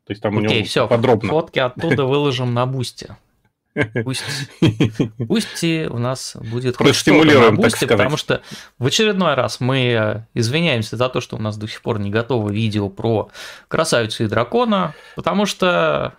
[0.09, 1.31] есть там Окей, у него все, подробно.
[1.31, 3.17] Фотки оттуда выложим на бусте.
[4.05, 4.25] Пусть,
[5.29, 8.43] пусть у нас будет хоть что на бусте, потому что
[8.79, 12.11] в очередной раз мы э, извиняемся за то, что у нас до сих пор не
[12.11, 13.31] готово видео про
[13.69, 16.15] красавицу и дракона, потому что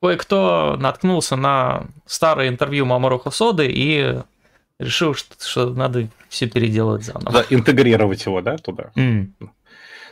[0.00, 4.18] кое-кто наткнулся на старое интервью Маморуху Соды и
[4.78, 7.32] решил, что, что надо все переделать заново.
[7.32, 8.90] Да, интегрировать его, да, туда.
[8.96, 9.28] Mm.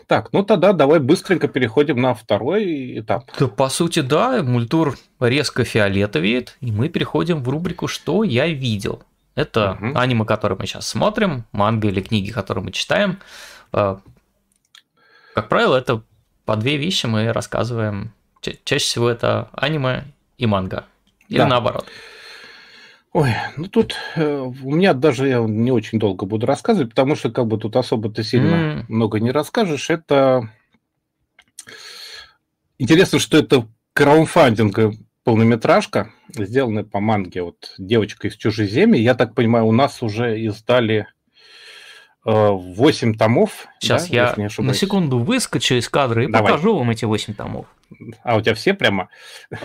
[0.07, 3.31] Так, ну тогда давай быстренько переходим на второй этап.
[3.39, 9.03] Да, по сути, да, мультур резко фиолетовеет, и мы переходим в рубрику «Что я видел?».
[9.35, 9.99] Это угу.
[9.99, 13.19] аниме, которое мы сейчас смотрим, манга или книги, которые мы читаем.
[13.73, 14.01] А,
[15.35, 16.03] как правило, это
[16.45, 18.13] по две вещи мы рассказываем.
[18.41, 20.05] Чаще всего это аниме
[20.39, 20.85] и манга.
[21.29, 21.47] Или да.
[21.47, 21.87] наоборот.
[23.15, 27.31] Ой, ну тут э, у меня даже я не очень долго буду рассказывать, потому что
[27.31, 28.85] как бы тут особо ты сильно mm.
[28.89, 29.89] много не расскажешь.
[29.89, 30.51] Это
[32.77, 39.01] интересно, что это краудфандинг полнометражка, сделанная по манге вот девочка из чужеземья.
[39.01, 41.07] Я так понимаю, у нас уже издали
[42.27, 43.69] э, 8 томов.
[43.79, 46.51] Сейчас да, я на секунду выскочу из кадра и Давай.
[46.51, 47.67] покажу вам эти 8 томов.
[48.25, 49.09] А у тебя все прямо?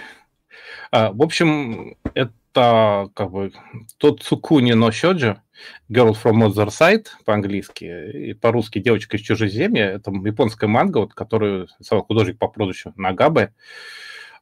[0.91, 3.51] А, в общем, это это как бы
[3.97, 5.41] тот Цукуни но Сёджи,
[5.89, 9.85] Girl from Other Side по-английски, и по-русски девочка из чужеземья.
[9.85, 13.53] Это японская манга, вот, которую рисовал художник по прозвищу Нагабе.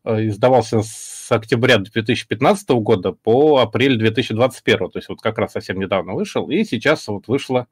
[0.04, 5.80] Э, издавался с октября 2015 года по апрель 2021, то есть вот как раз совсем
[5.80, 6.50] недавно вышел.
[6.50, 7.68] И сейчас вот вышло,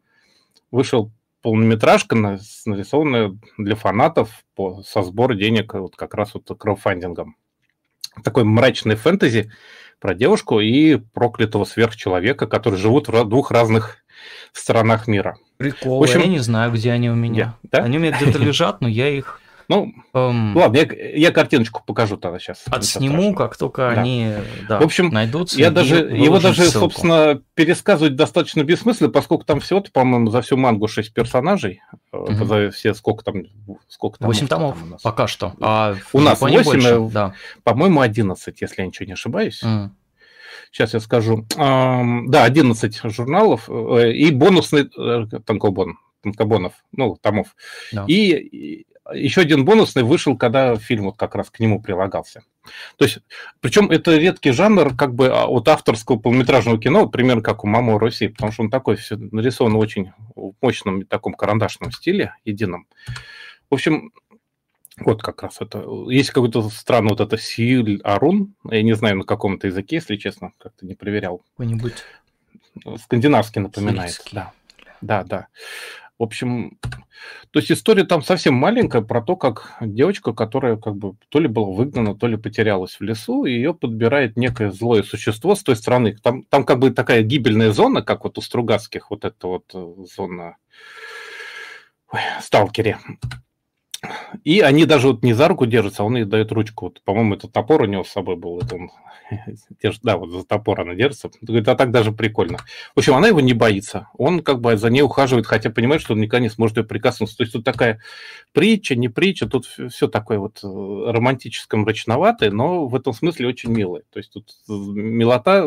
[0.72, 7.38] вышел полнометражка, нарисованная для фанатов по, со сбора денег вот как раз вот краудфандингом.
[8.24, 9.52] Такой мрачный фэнтези,
[10.06, 13.98] про девушку и проклятого сверхчеловека, которые живут в двух разных
[14.54, 15.36] сторонах мира.
[15.58, 17.56] Прикол, в общем, я не знаю, где они у меня.
[17.64, 17.78] Я, да?
[17.80, 22.18] Они у меня где-то лежат, но я их ну, эм, ладно, я, я картиночку покажу
[22.18, 22.64] тогда сейчас.
[22.68, 24.02] Отсниму, как только да.
[24.02, 24.34] они
[24.70, 25.60] да, в общем, найдутся.
[25.60, 26.92] Я даже, его даже, ссылку.
[26.92, 31.82] собственно, пересказывать достаточно бессмысленно, поскольку там всего-то, по-моему, за всю мангу 6 персонажей.
[32.12, 32.46] Угу.
[32.46, 33.44] За все сколько там...
[33.88, 35.54] Сколько там 8 томов там пока что.
[35.60, 37.34] А у нас 8, больше, э, да.
[37.64, 39.64] по-моему, 11, если я ничего не ошибаюсь.
[39.64, 39.90] Mm.
[40.72, 41.46] Сейчас я скажу.
[41.56, 44.90] Да, 11 журналов э, и бонусный
[45.46, 47.56] танкобон, танкобонов, ну, томов.
[47.92, 48.06] Да.
[48.08, 52.44] И еще один бонусный вышел, когда фильм вот как раз к нему прилагался.
[52.98, 53.20] То есть,
[53.60, 58.00] причем это редкий жанр как бы а, от авторского полнометражного кино, примерно как у «Мамы
[58.00, 62.88] Руси», потому что он такой все нарисован очень в мощном таком карандашном стиле, едином.
[63.70, 64.12] В общем,
[64.98, 65.86] вот как раз это.
[66.10, 68.56] Есть какой-то странный вот это Силь Арун.
[68.70, 71.44] Я не знаю, на каком-то языке, если честно, как-то не проверял.
[71.52, 72.04] Какой-нибудь.
[73.04, 74.12] Скандинавский напоминает.
[74.12, 74.36] Сирийский.
[74.36, 74.54] Да.
[75.02, 75.48] Да, да.
[76.18, 76.80] В общем,
[77.52, 81.48] то есть история там совсем маленькая про то, как девочка, которая как бы то ли
[81.48, 85.76] была выгнана, то ли потерялась в лесу, и ее подбирает некое злое существо с той
[85.76, 86.16] стороны.
[86.16, 89.94] Там, там как бы такая гибельная зона, как вот у Стругацких, вот эта вот э,
[90.16, 90.56] зона
[92.12, 92.98] Ой, сталкере.
[94.44, 96.86] И они даже вот не за руку держатся, а он ей дает ручку.
[96.86, 98.60] Вот, по-моему, этот топор у него с собой был.
[98.60, 98.92] Это он
[99.82, 101.30] держит, да, вот за топор она держится.
[101.42, 102.60] Говорит, а так даже прикольно.
[102.96, 104.10] В общем, она его не боится.
[104.18, 107.38] Он как бы за ней ухаживает, хотя понимает, что он никогда не сможет ее прикоснуться.
[107.38, 108.00] То есть тут такая
[108.54, 113.72] притча, не притча, тут все такое вот э, романтическое, мрачноватое, но в этом смысле очень
[113.72, 114.04] милое.
[114.12, 115.66] То есть тут милота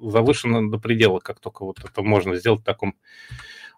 [0.00, 2.94] завышена до предела, как только вот это можно сделать в таком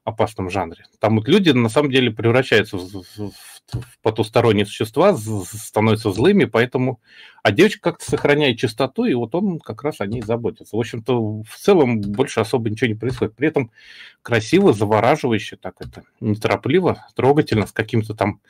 [0.04, 0.84] опасном жанре.
[0.98, 3.32] Там вот люди на самом деле превращаются в, в,
[3.72, 7.00] в потусторонние существа, становятся злыми, поэтому...
[7.42, 10.76] А девочка как-то сохраняет чистоту, и вот он как раз о ней заботится.
[10.76, 13.34] В общем-то, в целом больше особо ничего не происходит.
[13.34, 13.70] При этом
[14.22, 18.40] красиво, завораживающе, так это, неторопливо, трогательно, с каким-то там,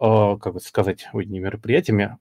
[0.00, 2.16] э, как бы сказать, ой, не мероприятиями,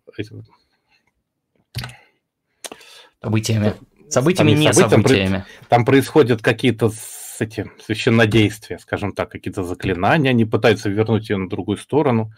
[3.22, 3.74] событиями.
[4.10, 5.46] Событиями, не событиями.
[5.70, 6.90] Там происходят какие-то
[7.42, 12.32] эти священнодействия, скажем так, какие-то заклинания, они пытаются вернуть ее на другую сторону.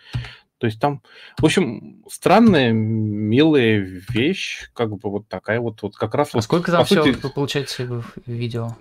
[0.58, 1.02] То есть там,
[1.38, 6.30] в общем, странная, милая вещь, как бы вот такая вот, вот как раз...
[6.30, 7.20] А вот, сколько там все, сути...
[7.34, 8.78] получается, в видео?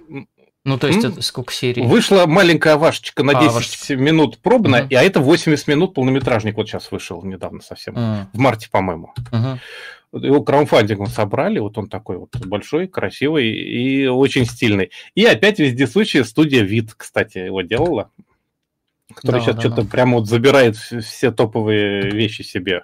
[0.65, 1.83] Ну, то есть, это сколько серий?
[1.83, 3.97] Вышла маленькая вашечка на 10 а, вашечка.
[3.97, 4.95] минут пробная, uh-huh.
[4.95, 8.27] а это 80 минут полнометражник вот сейчас вышел недавно совсем, uh-huh.
[8.33, 9.13] в марте, по-моему.
[9.33, 9.59] Uh-huh.
[10.13, 14.91] Его краудфандингом собрали, вот он такой вот большой, красивый и очень стильный.
[15.15, 18.11] И опять вездесущая студия Вид, кстати, его делала,
[19.15, 19.89] которая да, сейчас да, что-то да.
[19.89, 22.83] прямо вот забирает все топовые вещи себе.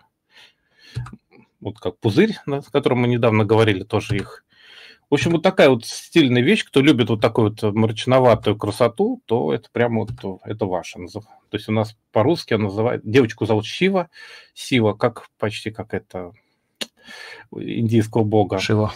[1.61, 4.45] Вот как пузырь, о котором мы недавно говорили, тоже их.
[5.11, 6.64] В общем, вот такая вот стильная вещь.
[6.64, 10.11] Кто любит вот такую вот мрачноватую красоту, то это прямо вот
[10.45, 10.99] это ваше.
[11.09, 13.03] То есть у нас по-русски он называет...
[13.05, 14.11] Девочку зовут Сива.
[14.53, 16.33] Сива, как почти как это
[17.53, 18.59] индийского бога.
[18.59, 18.92] Шива.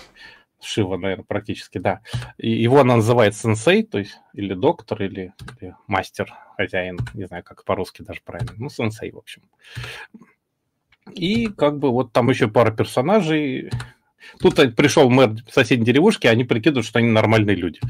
[0.61, 2.01] Шива, наверное, практически, да.
[2.39, 7.43] И его она называет сенсей, то есть или доктор, или, или мастер, хозяин, не знаю,
[7.43, 8.53] как по-русски даже правильно.
[8.57, 9.43] Ну, сенсей, в общем.
[11.15, 13.71] И как бы вот там еще пара персонажей.
[14.39, 17.81] Тут пришел мэр соседней деревушки, они прикидывают, что они нормальные люди.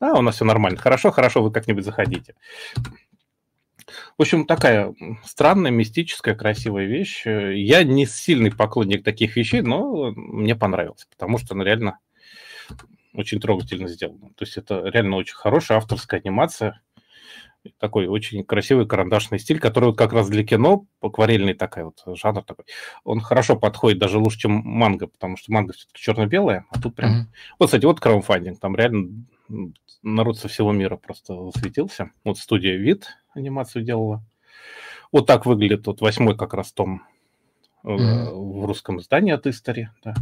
[0.00, 0.78] А, у нас все нормально.
[0.78, 2.34] Хорошо, хорошо, вы как-нибудь заходите.
[4.16, 7.24] В общем, такая странная, мистическая, красивая вещь.
[7.26, 11.98] Я не сильный поклонник таких вещей, но мне понравилось, потому что она реально
[13.14, 14.30] очень трогательно сделана.
[14.36, 16.80] То есть это реально очень хорошая авторская анимация,
[17.78, 22.42] такой очень красивый карандашный стиль, который вот как раз для кино, акварельный такой вот жанр
[22.42, 22.64] такой,
[23.04, 27.10] он хорошо подходит даже лучше, чем манга, потому что манга все-таки черно-белая, а тут прям...
[27.10, 27.26] Mm-hmm.
[27.58, 29.24] Вот, кстати, вот краудфандинг, там реально
[30.02, 32.10] народ со всего мира просто засветился.
[32.24, 34.22] Вот студия Вид анимацию делала.
[35.12, 37.02] Вот так выглядит вот восьмой как раз том
[37.84, 38.30] mm-hmm.
[38.30, 39.88] в русском издании от Истори.
[40.04, 40.14] Да.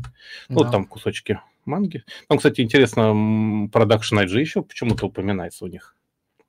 [0.48, 2.04] Ну, вот там кусочки манги.
[2.28, 3.12] Там, кстати, интересно,
[3.72, 5.94] Production IG еще почему-то упоминается у них.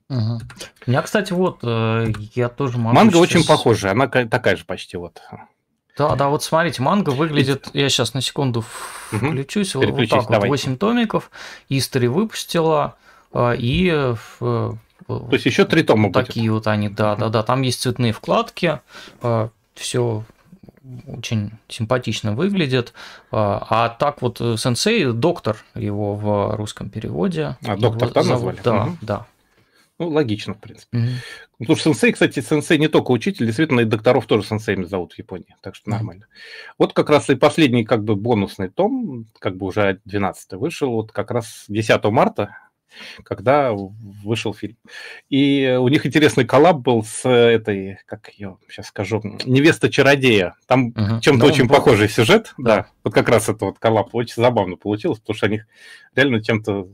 [0.09, 0.39] Угу.
[0.85, 3.21] У меня, кстати, вот, э, я тоже могу Манга сейчас...
[3.21, 5.21] очень похожая, она такая же почти вот.
[5.97, 9.85] Да, да, вот смотрите, манга выглядит, я сейчас на секунду включусь, угу.
[9.85, 10.47] вот, так давайте.
[10.47, 11.31] вот, 8 томиков,
[11.69, 12.95] Истори выпустила,
[13.33, 13.89] а, и
[14.29, 14.77] То
[15.31, 16.65] есть еще три тома Такие будет.
[16.65, 17.43] вот они, да, да, да.
[17.43, 18.79] Там есть цветные вкладки,
[19.21, 20.23] а, все
[21.07, 22.93] очень симпатично выглядит.
[23.31, 27.57] А, а так вот э, сенсей, доктор его в русском переводе.
[27.65, 28.59] А доктор там назвали?
[28.63, 28.97] Да, угу.
[29.01, 29.25] да.
[29.99, 30.97] Ну, логично, в принципе.
[30.97, 31.07] Угу.
[31.59, 35.17] Потому что сенсей, кстати, сенсей не только учитель, действительно, и докторов тоже сенсеями зовут в
[35.17, 36.25] Японии, так что нормально.
[36.25, 36.73] Mm.
[36.77, 41.11] Вот как раз и последний как бы бонусный том, как бы уже 12 вышел, вот
[41.11, 42.55] как раз 10 марта
[43.23, 44.77] когда вышел фильм.
[45.29, 50.55] И у них интересный коллаб был с этой, как ее сейчас скажу, невеста чародея.
[50.67, 51.19] Там угу.
[51.21, 51.75] чем-то ну, очень был...
[51.75, 52.53] похожий сюжет.
[52.57, 52.75] Да.
[52.75, 52.87] да.
[53.03, 55.67] Вот как раз это вот коллаб очень забавно получилось, потому что у них
[56.15, 56.87] реально чем-то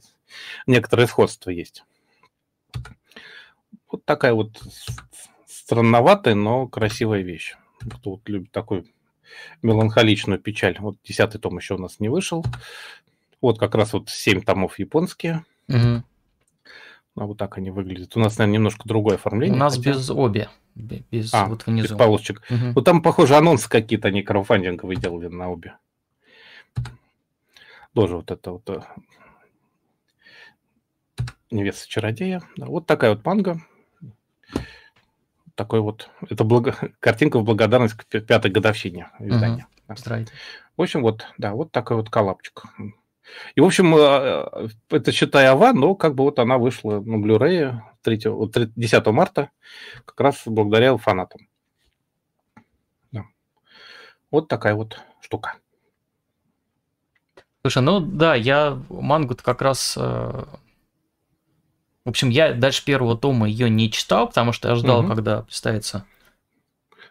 [0.67, 1.83] некоторое сходство есть.
[3.91, 4.61] Вот такая вот
[5.47, 7.55] странноватая, но красивая вещь.
[7.79, 8.85] Кто вот любит такую
[9.61, 10.77] меланхоличную печаль.
[10.79, 12.45] Вот десятый том еще у нас не вышел.
[13.41, 15.45] Вот как раз вот семь томов японские.
[15.67, 16.03] Угу.
[17.15, 18.15] А вот так они выглядят.
[18.15, 19.55] У нас, наверное, немножко другое оформление.
[19.55, 19.91] У нас хотя...
[19.91, 20.49] без обе.
[20.75, 21.89] Без а, вот внизу.
[21.89, 22.41] Без полосочек.
[22.49, 22.71] Угу.
[22.75, 25.75] Ну, там, похоже, анонсы какие-то они краудфандинговые делали на обе.
[27.93, 28.81] Тоже вот это вот э,
[31.53, 32.41] невеста чародея.
[32.57, 33.61] Вот такая вот манга.
[35.55, 36.75] Такой вот, это благо...
[36.99, 39.67] картинка в благодарность к пятой годовщине издания.
[39.87, 40.25] Угу.
[40.77, 42.63] В общем, вот, да, вот такой вот коллапчик.
[43.55, 47.79] И, в общем, э, это считай Ава, но как бы вот она вышла на Blu-ray
[48.01, 49.49] 3, 10 марта,
[50.05, 51.47] как раз благодаря фанатам.
[53.11, 53.25] Да.
[54.31, 55.55] Вот такая вот штука.
[57.61, 59.97] Слушай, ну да, я мангу-то как раз...
[62.05, 65.09] Э, в общем, я дальше первого тома ее не читал, потому что я ждал, угу.
[65.09, 66.05] когда представится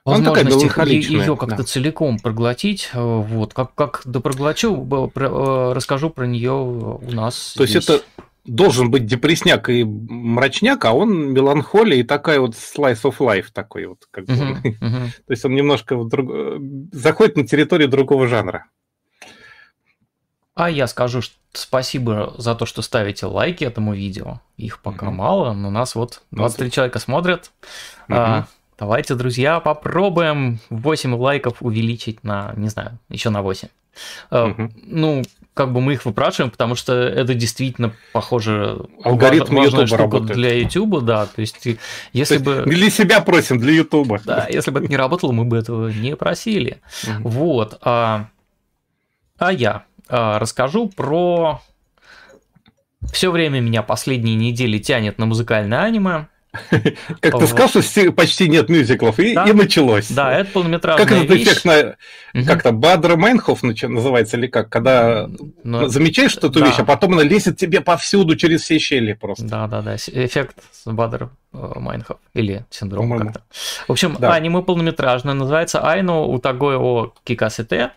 [0.05, 0.77] возможность
[1.09, 1.63] ее как-то да.
[1.63, 2.91] целиком проглотить.
[2.93, 7.55] Э, вот, как, как допроглочу, э, расскажу про нее у нас.
[7.57, 7.77] То здесь.
[7.77, 8.03] есть это
[8.45, 13.87] должен быть депресняк и мрачняк, а он меланхолия и такая вот slice of life такой
[13.87, 14.07] вот.
[14.11, 14.33] Как бы.
[14.33, 15.09] uh-huh, uh-huh.
[15.27, 16.33] То есть он немножко друг...
[16.93, 18.67] заходит на территорию другого жанра.
[20.55, 24.41] А я скажу что спасибо за то, что ставите лайки этому видео.
[24.57, 25.12] Их пока uh-huh.
[25.12, 26.71] мало, но нас вот 23 uh-huh.
[26.71, 27.51] человека смотрят.
[28.09, 28.17] Uh-huh.
[28.17, 28.47] А,
[28.83, 33.69] Давайте, друзья, попробуем 8 лайков увеличить на, не знаю, еще на 8.
[34.33, 34.73] Угу.
[34.87, 35.23] Ну,
[35.55, 40.33] как бы мы их выпрашиваем, потому что это действительно похоже алгоритм важ, YouTube работает.
[40.33, 41.27] для YouTube, да.
[41.27, 41.65] То есть,
[42.12, 44.21] если То есть бы для себя просим, для YouTube.
[44.25, 46.81] Да, если бы это не работало, мы бы этого не просили.
[47.07, 47.29] Угу.
[47.29, 47.79] Вот.
[47.83, 48.31] А,
[49.38, 51.61] а я а, расскажу про
[53.12, 56.29] все время меня последние недели тянет на музыкальное аниме.
[57.21, 59.45] Как ты сказал, что почти нет мюзиклов, и, да?
[59.45, 60.11] и началось.
[60.11, 61.49] Да, это полнометражная Как этот вещь.
[61.49, 61.97] эффект на...
[62.35, 62.47] Угу.
[62.47, 64.69] Как-то Баадера-Майнхоф называется, или как?
[64.69, 65.31] Когда
[65.65, 65.88] Но...
[65.88, 66.67] замечаешь что-то да.
[66.67, 69.47] вещь, а потом она лезет тебе повсюду через все щели просто.
[69.47, 73.43] Да-да-да, эффект Баадера-Майнхоф, или синдром как-то.
[73.88, 74.35] В общем, да.
[74.35, 77.93] аниме полнометражное, называется アイの歌声を聴かせて.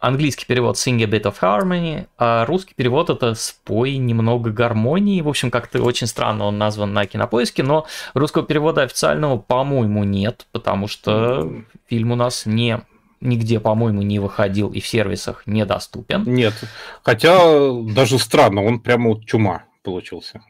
[0.00, 5.20] Английский перевод Sing a bit of harmony, а русский перевод это спой немного гармонии.
[5.20, 10.46] В общем, как-то очень странно он назван на кинопоиске, но русского перевода официального, по-моему, нет,
[10.52, 11.50] потому что
[11.88, 12.80] фильм у нас не
[13.20, 16.22] нигде, по-моему, не выходил и в сервисах недоступен.
[16.24, 16.54] Нет,
[17.02, 20.42] хотя даже странно, он прямо вот чума получился.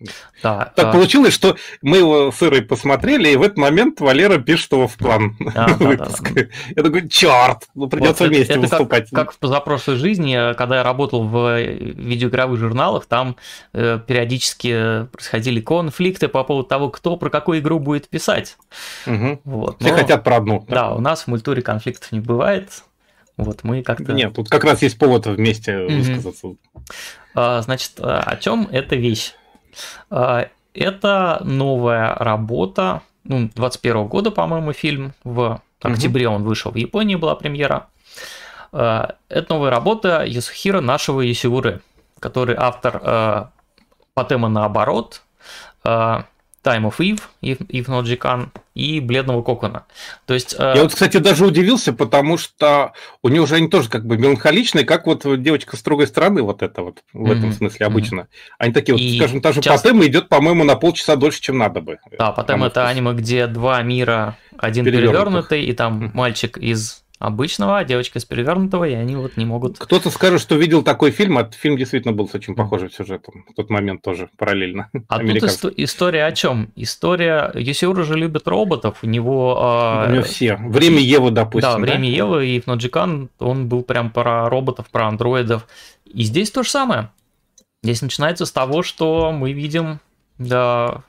[0.42, 0.92] Да, так а...
[0.92, 4.96] получилось, что мы его с Ирой посмотрели, и в этот момент Валера пишет его в
[4.96, 6.34] план да, выпуска.
[6.34, 6.48] Да, да.
[6.76, 9.10] Я такой, черт, ну придется вот вместе это, выступать.
[9.10, 13.36] Как, как в позапрошлой жизни, когда я работал в видеоигровых журналах, там
[13.72, 18.56] э, периодически происходили конфликты по поводу того, кто про какую игру будет писать.
[19.06, 19.40] Угу.
[19.44, 19.80] Вот.
[19.80, 20.64] Все Но, хотят про одну.
[20.68, 22.82] Да, у нас в мультуре конфликтов не бывает.
[23.38, 24.12] Вот мы как-то...
[24.12, 25.96] Нет, тут как раз есть повод вместе mm-hmm.
[25.96, 26.48] высказаться.
[27.34, 29.32] А, значит, а, о чем эта вещь?
[30.10, 36.34] А, это новая работа, ну, 21 года, по-моему, фильм, в октябре mm-hmm.
[36.34, 37.86] он вышел, в Японии была премьера.
[38.70, 41.80] Это новая работа Ясухира нашего Ясиуры,
[42.20, 43.50] который автор
[44.12, 45.22] Патема наоборот,
[46.62, 49.84] Time of Eve, If Not Jikan и Бледного Кокона.
[50.26, 52.92] То есть, э, Я вот, кстати, даже удивился, потому что
[53.22, 56.62] у него же они тоже как бы меланхоличные, как вот девочка с другой стороны, вот
[56.62, 57.38] это вот, в mm-hmm.
[57.38, 58.20] этом смысле обычно.
[58.20, 58.54] Mm-hmm.
[58.58, 59.88] Они такие вот, и скажем, та же часто...
[59.88, 61.98] Патема идет, по-моему, на полчаса дольше, чем надо бы.
[62.18, 66.10] Да, Патема это аниме, где два мира, один перевернутый, и там mm-hmm.
[66.14, 69.78] мальчик из обычного, а девочка с перевернутого, и они вот не могут...
[69.78, 73.44] Кто-то скажет, что видел такой фильм, а фильм действительно был с очень похожим сюжетом.
[73.50, 74.90] В тот момент тоже параллельно.
[75.08, 76.70] А тут исто- история о чем?
[76.76, 77.50] История...
[77.54, 80.04] Юсиура же любит роботов, у него...
[80.06, 80.10] Э...
[80.10, 80.56] У него все.
[80.56, 81.70] Время Евы, допустим.
[81.70, 82.16] Да, Время да?
[82.16, 85.66] Евы, и Фноджикан, он был прям про роботов, про андроидов.
[86.04, 87.10] И здесь то же самое.
[87.82, 90.00] Здесь начинается с того, что мы видим
[90.38, 91.02] да,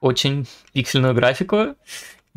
[0.00, 1.76] очень пиксельную графику,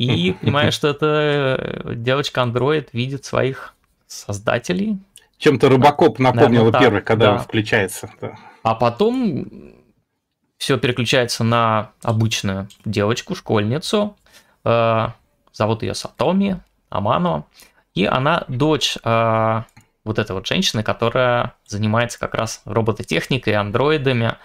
[0.06, 3.74] и понимаешь, что эта девочка-андроид видит своих
[4.06, 4.98] создателей.
[5.38, 7.32] Чем-то Робокоп напомнил Наверное, первый, когда да.
[7.32, 8.10] он включается.
[8.20, 8.34] Да.
[8.62, 9.46] А потом
[10.58, 14.16] все переключается на обычную девочку, школьницу.
[14.64, 15.08] Э,
[15.52, 17.44] зовут ее Сатоми, Амано.
[17.94, 19.62] И она дочь э,
[20.04, 24.36] вот этой вот женщины, которая занимается как раз робототехникой, андроидами.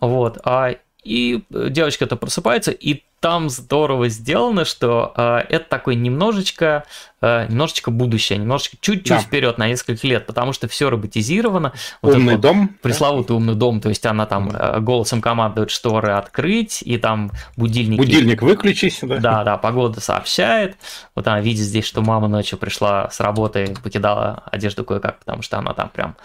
[0.00, 0.38] Вот.
[0.44, 6.84] А, и девочка-то просыпается, и там здорово сделано, что э, это такой немножечко,
[7.22, 9.18] э, немножечко будущее, немножечко чуть-чуть да.
[9.18, 11.72] вперед на несколько лет, потому что все роботизировано.
[12.02, 12.68] Вот умный дом.
[12.72, 17.30] Вот пресловутый умный дом, то есть она там э, голосом командует шторы открыть, и там
[17.56, 17.98] будильник.
[17.98, 19.16] Будильник выключись, да.
[19.16, 20.76] Да, да, погода сообщает.
[21.14, 25.56] Вот она видит здесь, что мама ночью пришла с работы, покидала одежду кое-как, потому что
[25.56, 26.16] она там прям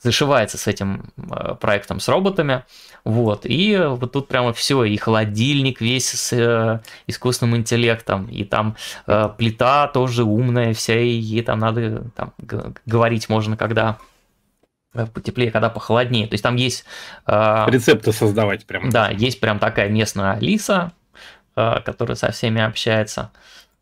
[0.00, 1.10] зашивается с этим
[1.60, 2.62] проектом с роботами.
[3.04, 8.76] Вот, и вот тут прямо все, и холодильник весь с э, искусственным интеллектом, и там
[9.06, 12.32] э, плита тоже умная вся, и ей там надо там,
[12.86, 13.98] говорить можно, когда
[15.12, 16.28] потеплее, когда похолоднее.
[16.28, 16.84] То есть там есть...
[17.26, 18.90] Э, Рецепты создавать прям.
[18.90, 20.92] Да, есть прям такая местная Алиса,
[21.56, 23.30] э, которая со всеми общается.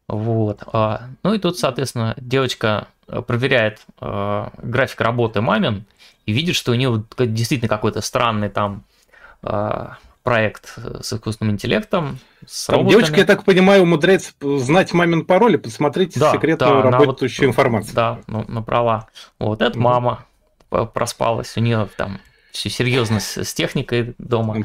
[0.08, 0.62] Вот.
[0.72, 2.88] Э, ну и тут, соответственно, девочка
[3.26, 5.84] проверяет э, график работы мамин
[6.24, 8.84] и видит, что у нее действительно какой-то странный там
[9.42, 15.54] а, проект с искусственным интеллектом, с Там девочка, я так понимаю, умудряется знать мамин пароль
[15.54, 17.94] и посмотреть да, секретную да, работающую вот, информацию.
[17.94, 19.08] Да, ну, на права.
[19.38, 20.26] Вот это мама
[20.68, 22.20] проспалась, у нее там
[22.52, 24.64] все серьезно с, с техникой дома.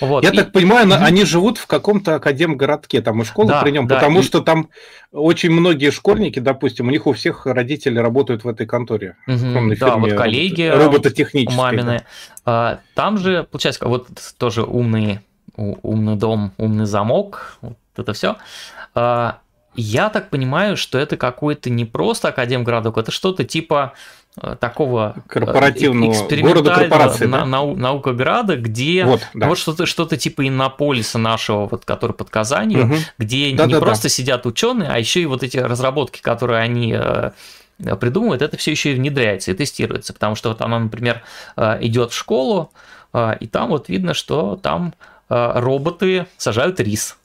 [0.00, 0.24] Вот.
[0.24, 0.36] Я и...
[0.36, 1.04] так понимаю, mm-hmm.
[1.04, 4.22] они живут в каком-то академгородке, там и школа да, при нем, да, потому и...
[4.22, 4.68] что там
[5.10, 9.16] очень многие школьники, допустим, у них у всех родители работают в этой конторе.
[9.28, 9.76] Mm-hmm.
[9.78, 11.58] Да, вот коллеги робототехнические.
[11.58, 12.04] Мамины.
[12.44, 12.80] Да.
[12.94, 14.08] Там же, получается, вот
[14.38, 15.20] тоже умный,
[15.56, 18.36] умный дом, умный замок, вот это все.
[18.94, 19.38] А,
[19.74, 23.92] я так понимаю, что это какой-то не просто академгородок, это что-то типа
[24.42, 27.44] Э, такого э, корпоративного города корпорации, на, да?
[27.46, 29.48] нау, наукограда, где вот, да.
[29.48, 32.94] вот что-то что-то типа иннополиса нашего, вот, который под Казанью, угу.
[33.16, 34.08] где да, не да, просто да.
[34.10, 37.30] сидят ученые, а еще и вот эти разработки, которые они э,
[37.78, 41.22] придумывают, это все еще и внедряется и тестируется, потому что вот она, например,
[41.56, 42.72] идет в школу,
[43.40, 44.94] и там вот видно, что там
[45.28, 47.16] роботы сажают рис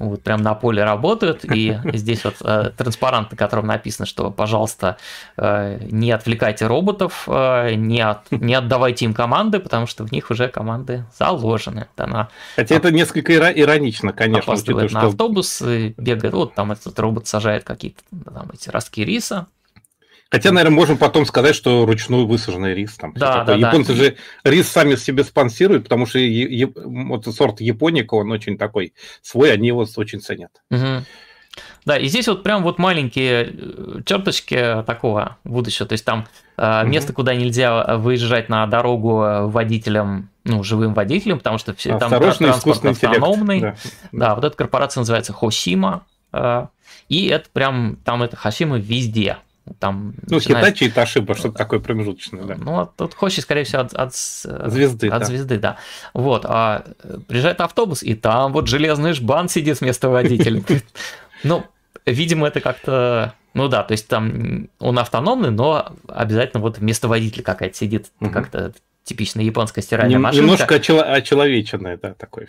[0.00, 4.96] вот прям на поле работают, и здесь вот э, транспарант, на котором написано, что, пожалуйста,
[5.36, 10.30] э, не отвлекайте роботов, э, не, от, не отдавайте им команды, потому что в них
[10.30, 11.86] уже команды заложены.
[11.96, 14.54] Она Хотя это несколько иронично, конечно.
[14.54, 15.06] Учитывая, на что...
[15.08, 19.46] автобус, бегает, вот там этот робот сажает какие-то там эти ростки риса,
[20.30, 22.94] Хотя, наверное, можем потом сказать, что ручной высаженный рис.
[22.94, 23.98] Там, да, да, Японцы да.
[23.98, 26.20] же рис сами себе спонсируют, потому что
[26.84, 30.52] вот сорт японика, он очень такой свой, они его очень ценят.
[30.70, 31.04] Угу.
[31.84, 36.86] Да, и здесь вот прям вот маленькие э, черточки такого будущего, то есть там угу.
[36.88, 42.84] место, куда нельзя выезжать на дорогу водителям, ну, живым водителям, потому что все, там транспорт
[42.84, 43.60] автономный.
[43.60, 43.76] Да.
[44.12, 46.66] да, вот эта корпорация называется Хосима, э,
[47.08, 49.38] и это прям, там это Хосима везде.
[49.78, 50.66] Там ну, начинает...
[50.66, 52.56] Хитачи и Ташиба, что-то такое промежуточное, да.
[52.56, 55.08] Ну, тут Хоши, скорее всего, от, от звезды.
[55.08, 55.24] От да.
[55.24, 55.76] звезды, да.
[56.14, 56.44] Вот.
[56.46, 56.84] А
[57.28, 60.62] приезжает автобус, и там вот железный жбан сидит вместо водителя.
[61.42, 61.64] Ну,
[62.04, 63.34] видимо, это как-то...
[63.54, 68.74] Ну да, то есть там он автономный, но обязательно вот вместо водителя какая-то сидит, как-то
[69.04, 70.44] типичная японская стиральная машинка.
[70.44, 72.46] Немножко очеловеченная, да, такой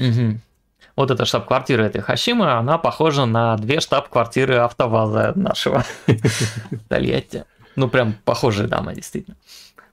[0.96, 5.84] вот эта штаб-квартира этой Хашимы, она похожа на две штаб-квартиры АвтоВАЗа нашего
[6.90, 7.46] Тольятти.
[7.76, 9.38] Ну, прям похожие дома, действительно.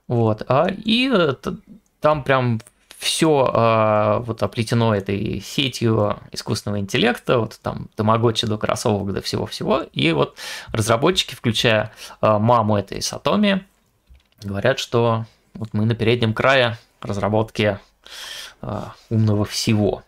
[0.07, 0.43] Вот.
[0.47, 1.11] А, и
[2.01, 2.59] там прям
[2.97, 9.83] все а, вот оплетено этой сетью искусственного интеллекта, вот там тамагочи до кроссовок до всего-всего.
[9.93, 10.35] И вот
[10.73, 13.65] разработчики, включая а, маму этой Сатоми,
[14.41, 17.79] говорят, что вот мы на переднем крае разработки
[19.09, 20.03] умного всего.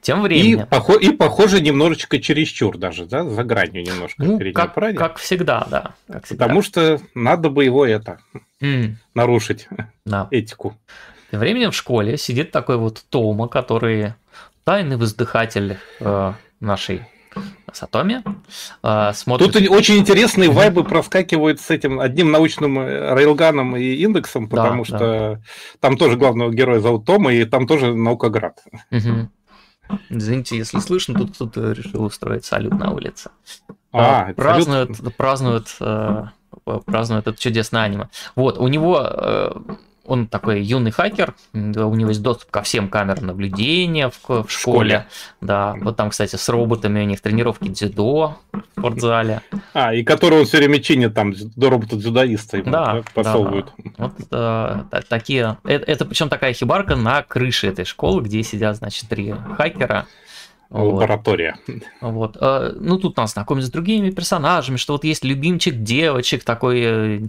[0.00, 0.60] Тем временем.
[0.60, 4.22] И, похо- и похоже немножечко чересчур даже, да, за гранью немножко.
[4.22, 5.94] Ну, как, как всегда, да.
[6.06, 6.44] Как всегда.
[6.44, 8.20] Потому что надо бы его это
[8.62, 8.94] mm.
[9.14, 9.68] нарушить,
[10.04, 10.28] да.
[10.30, 10.76] этику.
[11.30, 14.14] Тем временем в школе сидит такой вот Тома, который
[14.64, 17.02] тайный воздыхатель э, нашей
[17.72, 18.22] Сатоми.
[18.82, 19.52] Э, смотрит...
[19.52, 24.86] Тут очень интересные вайбы проскакивают с этим одним научным э, рейлганом и индексом, потому да,
[24.86, 25.40] что да.
[25.80, 28.62] там тоже главного героя зовут Тома, и там тоже наукоград.
[28.90, 29.28] Угу.
[30.08, 33.30] Извините, если слышно, тут кто-то решил устроить салют на улице.
[33.92, 35.16] А, празднуют, салют?
[35.16, 36.24] празднуют, э,
[36.84, 38.08] празднуют это чудесное аниме.
[38.34, 39.52] Вот, у него э,
[40.08, 44.48] он такой юный хакер, у него есть доступ ко всем камерам наблюдения в, в школе.
[44.48, 45.06] школе.
[45.40, 49.42] Да, вот там, кстати, с роботами у них тренировки дзюдо в спортзале.
[49.74, 53.72] А, и который он все время чинит там до робота-дзюдоиста ему да, да, подсовывают.
[53.76, 53.92] Да,
[54.30, 54.84] да.
[54.88, 59.08] Вот э, такие, это, это причем такая хибарка на крыше этой школы, где сидят, значит,
[59.08, 60.06] три хакера.
[60.70, 61.56] Лаборатория.
[62.00, 62.36] Вот.
[62.40, 66.80] Э, ну, тут нас знакомят с другими персонажами, что вот есть любимчик девочек такой.
[66.82, 67.20] Э,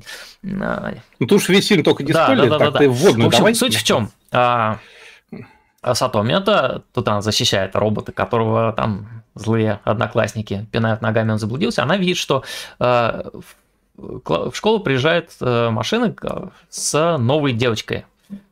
[0.41, 3.25] ну, тут уж весь фильм только не да, спойлер, да, да, так да, ты вводную
[3.25, 3.55] в общем, давай.
[3.55, 4.11] Суть в чем?
[4.31, 4.79] А,
[5.93, 11.83] Сатоми это тут она защищает робота, которого там злые одноклассники пинают ногами, он заблудился.
[11.83, 12.43] Она видит, что
[13.97, 16.15] в школу приезжает э, машина
[16.69, 18.05] с новой девочкой,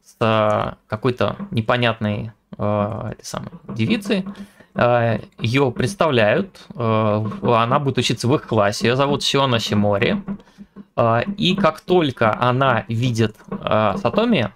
[0.04, 4.26] с какой-то непонятной э, этой самой девицей.
[4.78, 10.22] Э, Ее представляют, э, она будет учиться в их классе, ее зовут Сиона Симори.
[10.96, 14.52] Э, и как только она видит Сатоми,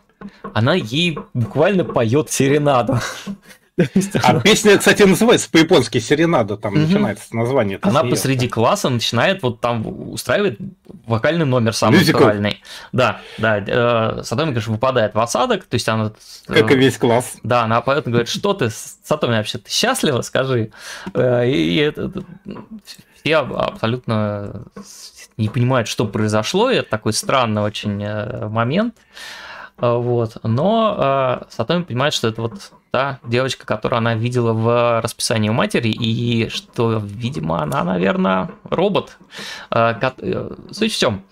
[0.54, 3.00] она ей буквально поет серенаду.
[4.24, 7.80] А песня, кстати, называется по-японски «Серенада», там начинается название.
[7.82, 10.60] Она посреди класса начинает вот там устраивает
[11.06, 12.62] вокальный номер самый натуральный.
[12.92, 13.60] Да, да.
[13.60, 16.14] Э, Сатоми, конечно, выпадает в осадок, то есть она...
[16.48, 17.38] Э, как и весь класс.
[17.44, 20.72] Да, она поет и говорит, что ты, Сатоми, вообще, ты счастлива, скажи.
[21.14, 22.12] Э, и это
[23.22, 24.64] все абсолютно
[25.38, 28.96] не понимают, что произошло, и это такой странный очень момент.
[29.78, 30.38] Вот.
[30.44, 36.50] Но Сатоми понимает, что это вот та девочка, которую она видела в расписании матери, и
[36.50, 39.18] что, видимо, она, наверное, робот.
[39.72, 41.24] Э, э, суть в чем?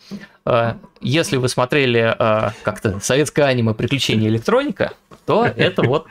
[0.45, 2.15] Э, если вы смотрели
[2.63, 4.93] как-то советское аниме «Приключения электроника»,
[5.29, 6.07] то это вот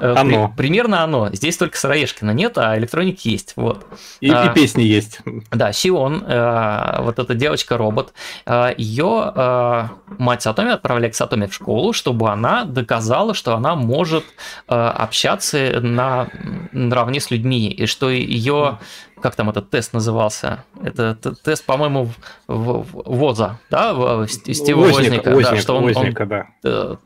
[0.00, 0.52] оно.
[0.56, 1.30] При, примерно оно.
[1.32, 3.52] Здесь только Сыроежкина нет, а электроник есть.
[3.54, 3.86] Вот.
[4.18, 5.20] И, а, и песни есть.
[5.52, 8.12] Да, Сион, э, вот эта девочка-робот,
[8.44, 9.82] э, ее э,
[10.18, 14.24] мать Сатоми отправляет к Сатоми в школу, чтобы она доказала, что она может
[14.68, 16.26] э, общаться на
[16.72, 18.80] наравне с людьми, и что ее
[19.20, 20.64] как там этот тест назывался?
[20.82, 22.10] Это тест, по-моему,
[22.48, 26.28] в, в, ВОЗа, да, в, Стива Возника, Возника, да, что он, Возника, он,
[26.62, 26.98] да.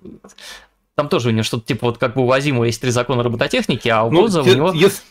[1.01, 3.23] Э, там тоже у него что-то типа вот как бы у Азимова есть три закона
[3.23, 4.73] робототехники, а у ну, Боза у него...
[4.73, 5.03] Если,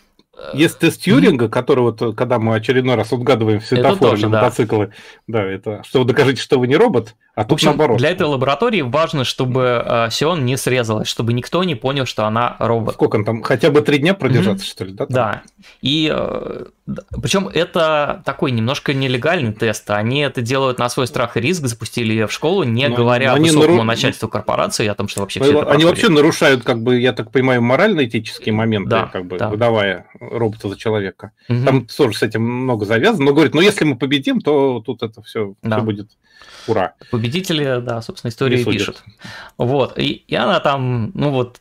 [0.54, 4.92] есть тест Тьюринга, который вот, когда мы очередной раз отгадываем светофоры на мотоциклы,
[5.28, 5.40] да.
[5.40, 8.00] да, это что вы докажите, что вы не робот, а тут общем, наоборот.
[8.00, 12.58] Для этой лаборатории важно, чтобы э, Сион не срезалась, чтобы никто не понял, что она
[12.60, 12.96] робот.
[12.96, 14.70] Сколько он там, хотя бы три дня продержаться, mm-hmm.
[14.70, 15.06] что ли, да?
[15.06, 15.14] Там?
[15.14, 15.42] Да.
[15.82, 16.66] И э,
[17.22, 19.90] причем это такой немножко нелегальный тест.
[19.90, 23.34] Они это делают на свой страх и риск, запустили ее в школу, не но, говоря
[23.34, 23.84] но высокому нару...
[23.84, 27.32] начальству корпорации о том, что вообще все это Они вообще нарушают, как бы, я так
[27.32, 29.48] понимаю, морально-этические моменты, да, как бы, да.
[29.48, 31.32] выдавая робота за человека.
[31.48, 31.64] Угу.
[31.64, 33.28] Там тоже с этим много завязано.
[33.28, 35.78] Но говорит, ну если мы победим, то тут это все, да.
[35.78, 36.10] все будет
[36.68, 36.94] ура.
[37.30, 39.04] Победители, да, собственно, истории пишут.
[39.58, 39.98] Вот.
[39.98, 41.60] И, и она там, ну вот,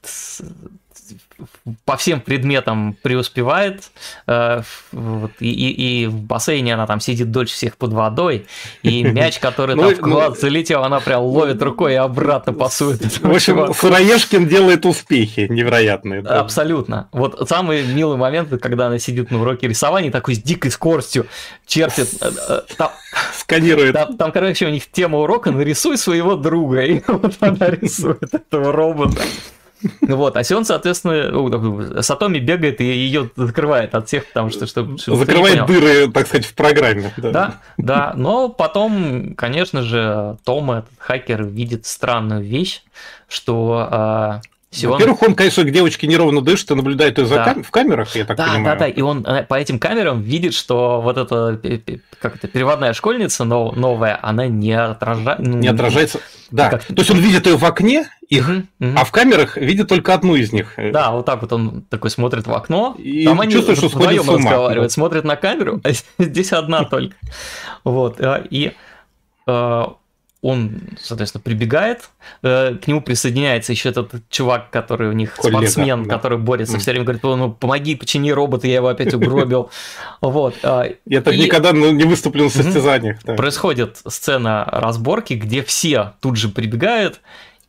[1.85, 3.91] по всем предметам преуспевает,
[4.27, 8.47] э, вот, и, и, и в бассейне она там сидит дольше всех под водой,
[8.83, 12.53] и мяч, который там ну, в глаз ну, залетел, она прям ловит рукой и обратно
[12.53, 13.01] пасует.
[13.03, 16.21] В общем, Сыроежкин делает успехи невероятные.
[16.21, 17.09] Абсолютно.
[17.13, 21.27] Вот самый милый момент, когда она сидит на уроке рисования, такой с дикой скоростью
[21.67, 22.09] чертит.
[22.21, 22.85] Э, э,
[23.35, 23.97] Сканирует.
[24.19, 29.23] Там, короче, у них тема урока «Нарисуй своего друга», и вот она рисует этого робота.
[30.01, 34.67] Вот, а Сион, соответственно, Сатоми бегает и ее закрывает от всех, потому что...
[34.67, 37.13] что закрывает дыры, так сказать, в программе.
[37.17, 37.31] Да.
[37.31, 42.83] да, да, но потом, конечно же, Том, этот хакер, видит странную вещь,
[43.29, 44.93] что а, Сион...
[44.93, 47.45] Во-первых, он, конечно, к девочке неровно дышит и наблюдает ее да.
[47.45, 47.63] кам...
[47.63, 48.65] в камерах, я так да, понимаю.
[48.65, 51.59] Да, да, и он э, по этим камерам видит, что вот эта
[52.21, 55.43] как это, переводная школьница новая, она не отражается.
[55.43, 56.21] Ну, не отражается.
[56.51, 56.85] Да, как...
[56.85, 58.93] то есть он видит ее в окне, их, угу, угу.
[58.95, 60.75] а в камерах видит только одну из них.
[60.77, 64.23] Да, вот так вот он такой смотрит в окно, и там они чувствует, что сходит
[64.23, 64.37] с ума.
[64.37, 64.95] разговаривают, да.
[64.95, 67.17] смотрит на камеру, а здесь одна только.
[67.85, 68.75] Вот, э, и
[69.47, 69.85] э,
[70.41, 72.11] он, соответственно, прибегает,
[72.43, 76.15] э, к нему присоединяется еще этот чувак, который у них Коллега, спортсмен, да.
[76.15, 76.81] который борется, mm.
[76.81, 79.71] все время говорит, ну помоги, почини робота, я его опять угробил.
[80.21, 80.55] Вот.
[80.63, 83.21] А, я так никогда ну, не выступлю на состязаниях.
[83.23, 87.21] Происходит сцена разборки, где все тут же прибегают,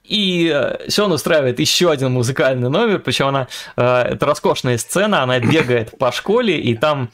[0.03, 3.47] и э, Сён устраивает еще один музыкальный номер, причем она,
[3.77, 7.09] э, это роскошная сцена, она бегает по школе, и там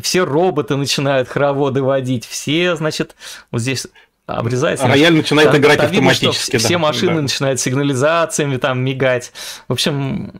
[0.00, 3.14] все роботы начинают хороводы водить, все, значит,
[3.52, 3.86] вот здесь
[4.26, 4.86] обрезается.
[4.86, 6.52] Рояль начинает там, играть там автоматически.
[6.52, 6.66] Видно, да.
[6.68, 7.22] Все машины да.
[7.22, 9.32] начинают сигнализациями там мигать.
[9.68, 10.32] В общем,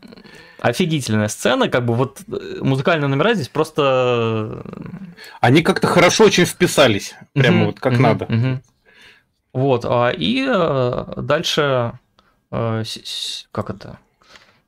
[0.60, 4.62] офигительная сцена, как бы вот э, музыкальные номера здесь просто...
[5.40, 8.60] Они как-то хорошо очень вписались, прямо вот как надо.
[9.52, 11.92] Вот, а, и э, дальше,
[12.50, 12.84] э,
[13.50, 13.98] как это,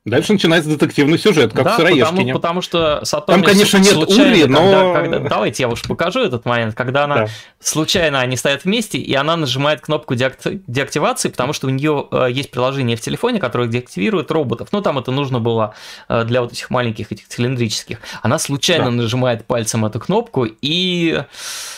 [0.05, 2.33] Дальше начинается детективный сюжет, как да, в Сыроежкине.
[2.33, 4.93] Потому, потому что Сатоми Там, конечно, нет Ури, но...
[4.93, 7.27] Когда, когда, давайте я уж покажу этот момент, когда она да.
[7.59, 10.61] случайно они стоят вместе, и она нажимает кнопку деакти...
[10.67, 14.67] деактивации, потому что у нее э, есть приложение в телефоне, которое деактивирует роботов.
[14.71, 15.73] Ну, там это нужно было
[16.07, 17.97] э, для вот этих маленьких, этих цилиндрических.
[18.21, 18.91] Она случайно да.
[18.91, 21.23] нажимает пальцем эту кнопку, и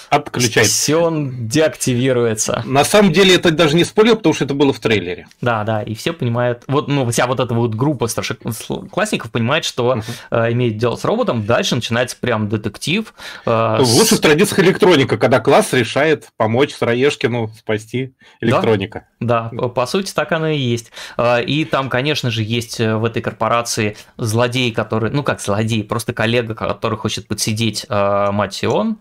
[0.10, 0.74] отключается.
[0.74, 2.64] Ксион деактивируется.
[2.66, 5.28] На самом деле это даже не спойлер, потому что это было в трейлере.
[5.42, 9.96] Да, да, и все понимают, вот, ну, вся вот эта вот группа старшеклассников понимает, что
[9.96, 10.48] uh-huh.
[10.48, 13.14] э, имеет дело с роботом, дальше начинается прям детектив.
[13.46, 14.22] Э, в лучших с...
[14.22, 19.08] традициях электроника, когда класс решает помочь Сыроежкину спасти электроника.
[19.20, 20.92] Да, да, по сути так оно и есть.
[21.18, 25.84] Э, и там, конечно же, есть э, в этой корпорации злодей, который, ну как злодей,
[25.84, 28.98] просто коллега, который хочет подсидеть э, мать Сион.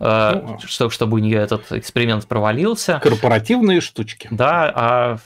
[0.00, 3.00] Э, ну, что, чтобы у нее этот эксперимент провалился.
[3.02, 4.28] Корпоративные штучки.
[4.30, 5.18] Да, а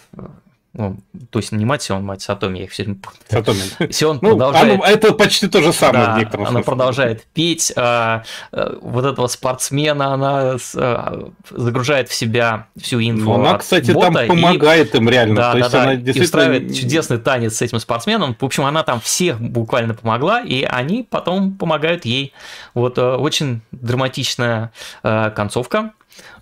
[0.74, 0.96] ну,
[1.28, 2.98] то есть не мать Сион, мать Сатоми, я их все время
[3.28, 3.60] Сатоми.
[3.92, 4.74] Сион ну, продолжает...
[4.74, 9.04] Оно, это почти то же самое да, в некотором Она продолжает петь, а, а, вот
[9.04, 14.94] этого спортсмена она а, загружает в себя всю инфу Но Она, кстати, бота, там помогает
[14.94, 15.36] и, им реально.
[15.36, 16.22] Да, то да, есть да, она действительно...
[16.22, 18.34] и устраивает чудесный танец с этим спортсменом.
[18.40, 22.32] В общем, она там всех буквально помогла, и они потом помогают ей.
[22.72, 25.92] Вот э, очень драматичная э, концовка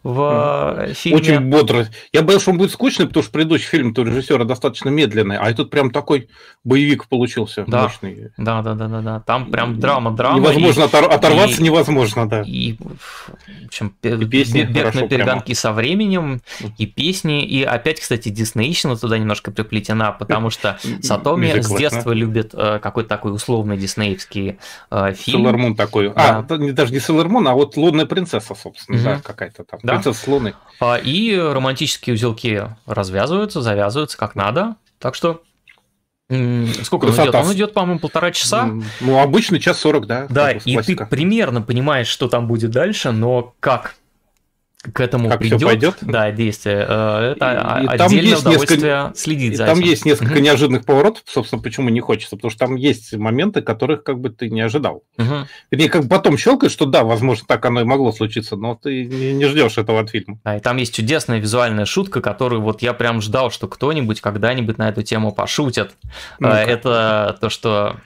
[0.02, 1.18] в э, фильме.
[1.18, 1.86] Очень бодро.
[2.12, 5.50] Я боялся, что он будет скучный, потому что предыдущий фильм у режиссера достаточно медленный, а
[5.50, 6.28] этот прям такой
[6.64, 7.84] боевик получился да.
[7.84, 8.30] мощный.
[8.36, 9.20] Да, да, да, да, да.
[9.20, 10.38] Там прям драма, драма.
[10.38, 12.42] Невозможно и, оторваться, и, невозможно, да.
[12.46, 15.56] И, в общем, и песни бег на перегонки прямо.
[15.56, 16.42] со временем,
[16.78, 22.54] и песни, и опять, кстати, диснейщина туда немножко приплетена, потому что Сатоми с детства любит
[22.54, 24.58] э, какой-то такой условный диснеевский
[24.90, 25.46] э, фильм.
[25.46, 26.12] Sailor такой.
[26.14, 29.80] А, даже не Sailor а вот Лунная принцесса, собственно, да, какая-то там.
[29.90, 29.96] Да?
[30.02, 30.54] Принцесса с Луны.
[30.80, 34.76] А, и романтические узелки развязываются, завязываются как надо.
[34.98, 35.42] Так что
[36.84, 37.22] Сколько Красота.
[37.22, 37.34] он идет?
[37.34, 38.70] Он идет, по-моему, полтора часа.
[39.00, 40.26] Ну, обычно час сорок, да.
[40.30, 43.96] Да, и ты примерно понимаешь, что там будет дальше, но как
[44.82, 45.96] к этому как придет, пойдет.
[46.00, 46.86] да, действие.
[46.88, 49.88] Э, это и, отдельное там есть несколько, следить за Там этим.
[49.88, 50.40] есть несколько угу.
[50.40, 54.48] неожиданных поворотов, собственно, почему не хочется, потому что там есть моменты, которых как бы ты
[54.48, 55.02] не ожидал.
[55.18, 55.34] Угу.
[55.70, 59.04] Вернее, как бы потом щелкаешь, что да, возможно, так оно и могло случиться, но ты
[59.04, 60.38] не, не ждешь этого от фильма.
[60.44, 64.78] Да, и там есть чудесная визуальная шутка, которую вот я прям ждал, что кто-нибудь когда-нибудь
[64.78, 65.90] на эту тему пошутит.
[66.38, 66.54] ну -ка.
[66.54, 67.96] Это то, что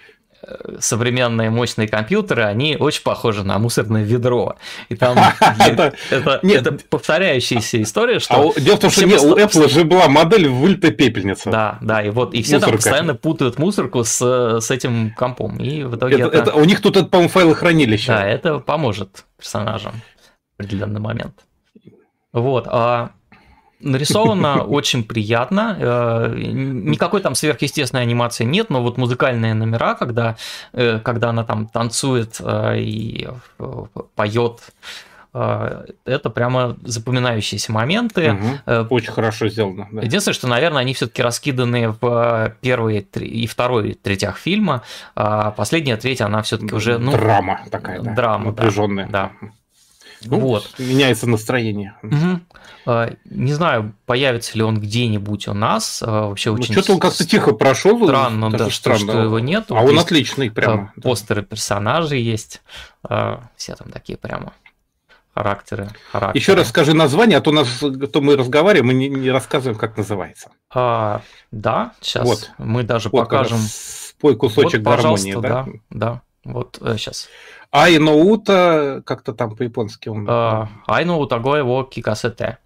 [0.78, 4.56] современные мощные компьютеры, они очень похожи на мусорное ведро.
[4.88, 5.18] И там
[5.60, 8.52] это повторяющаяся история, что...
[8.56, 11.50] А дело в том, что у Apple же была модель вылитая пепельница.
[11.50, 14.20] Да, да, и вот и все там постоянно путают мусорку с
[14.60, 15.58] с этим компом.
[15.58, 16.54] И в итоге это...
[16.54, 18.08] У них тут, по-моему, файлохранилище.
[18.08, 19.94] Да, это поможет персонажам
[20.56, 21.34] в определенный момент.
[22.32, 22.66] Вот.
[22.68, 23.10] А
[23.80, 25.76] нарисовано очень приятно.
[25.78, 30.36] Э, никакой там сверхъестественной анимации нет, но вот музыкальные номера, когда,
[30.72, 33.28] э, когда она там танцует э, и
[34.14, 34.60] поет
[36.04, 38.38] это прямо запоминающиеся моменты.
[38.66, 38.86] Угу.
[38.90, 39.88] Очень хорошо сделано.
[39.90, 40.02] Да.
[40.02, 44.84] Единственное, что, наверное, они все-таки раскиданы в первые и второй третях фильма,
[45.16, 49.08] а последняя третья, она все-таки уже ну, драма такая, да, драма, напряженная.
[49.08, 49.32] Да.
[49.40, 49.48] да.
[50.24, 50.72] Ну, вот.
[50.78, 51.94] Меняется настроение.
[52.02, 52.40] Угу.
[52.86, 56.02] Не знаю, появится ли он где-нибудь у нас.
[56.04, 56.72] А, вообще ну, очень.
[56.72, 58.02] Что-то он как-то тихо прошел.
[58.02, 58.98] Странно, да, странно.
[58.98, 59.66] что его нет.
[59.70, 60.92] А он отличный прямо.
[61.02, 62.62] Постеры персонажей есть.
[63.56, 64.52] Все там такие прямо
[65.34, 65.90] характеры.
[66.12, 66.38] характеры.
[66.38, 69.96] Еще раз скажи название, а то, нас, то мы разговариваем, мы не, не рассказываем, как
[69.96, 70.50] называется.
[70.72, 72.50] А, да, сейчас вот.
[72.58, 73.58] мы даже вот покажем.
[73.58, 75.40] Спой кусочек вот, гармонии, да?
[75.40, 76.22] Да, да.
[76.44, 77.28] Вот сейчас.
[77.72, 80.26] Э, Айноута, как-то там по-японски он.
[80.28, 82.58] А, Айноута го его кикасете.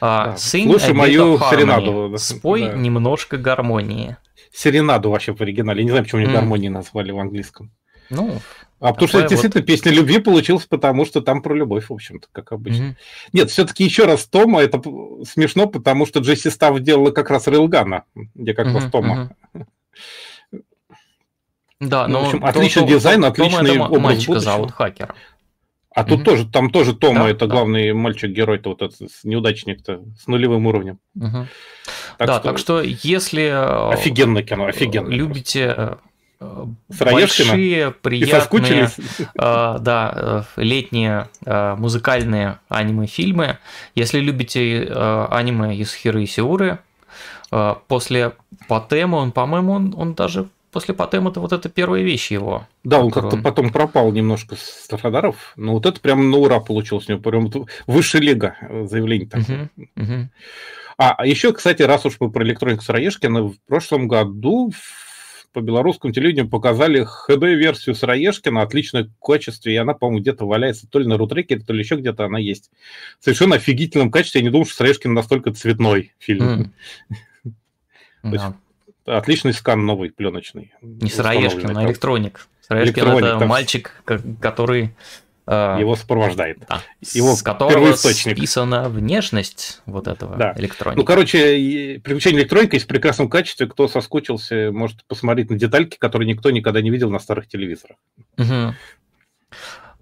[0.00, 2.10] А, Слушай мою серенаду.
[2.12, 2.18] Да.
[2.18, 2.72] Спой да.
[2.74, 4.16] немножко гармонии.
[4.52, 5.80] Серенаду вообще в оригинале.
[5.80, 6.34] Я не знаю, почему они mm.
[6.34, 7.70] гармонии назвали в английском.
[8.10, 8.38] Ну,
[8.80, 9.66] а потому что действительно вот...
[9.66, 12.82] песня любви получилась, потому что там про любовь, в общем-то, как обычно.
[12.82, 12.96] Mm-hmm.
[13.32, 14.82] Нет, все-таки еще раз Тома, это
[15.26, 18.74] смешно, потому что Джесси Став делала как раз Рейлгана, где как mm-hmm.
[18.74, 19.36] раз Тома.
[19.54, 19.64] Mm-hmm.
[21.80, 24.52] Да, ну, но в общем, отличный то, дизайн, то, отличный Тома образ мальчика будущего.
[24.52, 25.14] зовут хакера.
[25.94, 26.24] А тут угу.
[26.24, 27.54] тоже, там тоже Тома, да, это да.
[27.54, 30.98] главный мальчик-герой-то, вот этот неудачник-то с нулевым уровнем.
[31.14, 31.46] Угу.
[32.18, 32.42] Так да, что...
[32.42, 33.44] так что если...
[33.44, 35.08] Э, офигенно кино, офигенно.
[35.08, 35.96] Любите
[36.40, 38.88] э, большие, приятные,
[39.18, 43.58] э, да, летние музыкальные аниме-фильмы.
[43.94, 44.88] Если любите
[45.30, 46.80] аниме из Хиры и Сиуры,
[47.86, 48.32] после
[48.66, 52.66] Патема, он, по-моему, он, он даже после Патема это вот это первые вещи его.
[52.82, 57.08] Да, он как-то потом пропал немножко с радаров, но вот это прям на ура получилось
[57.08, 57.50] у него, прям
[57.86, 58.56] высшая лига
[58.90, 59.70] заявлений такое.
[59.78, 60.26] Uh-huh, uh-huh.
[60.98, 64.72] А, а еще, кстати, раз уж мы про электронику Сыроежкина, в прошлом году
[65.52, 70.98] по белорусскому телевидению показали HD-версию с Раешкина, отличное качестве, и она, по-моему, где-то валяется то
[70.98, 72.72] ли на рутреке, то ли еще где-то она есть.
[73.20, 74.40] В совершенно офигительном качестве.
[74.40, 76.72] Я не думал, что Раешкин настолько цветной фильм.
[77.44, 77.52] Mm.
[78.24, 78.56] Да.
[79.06, 80.72] Отличный скан новый, пленочный.
[80.80, 82.48] Не с Раешкин, а электроник.
[82.68, 83.48] Раешкин это там...
[83.48, 84.02] мальчик,
[84.40, 84.94] который
[85.46, 86.60] а, его сопровождает.
[86.68, 86.82] Да,
[87.12, 90.54] его с которого списана внешность вот этого да.
[90.56, 90.98] электроника.
[90.98, 93.66] Ну, короче, приключение электроника есть в прекрасном качестве.
[93.66, 97.98] Кто соскучился, может посмотреть на детальки, которые никто никогда не видел на старых телевизорах.
[98.38, 98.74] Угу.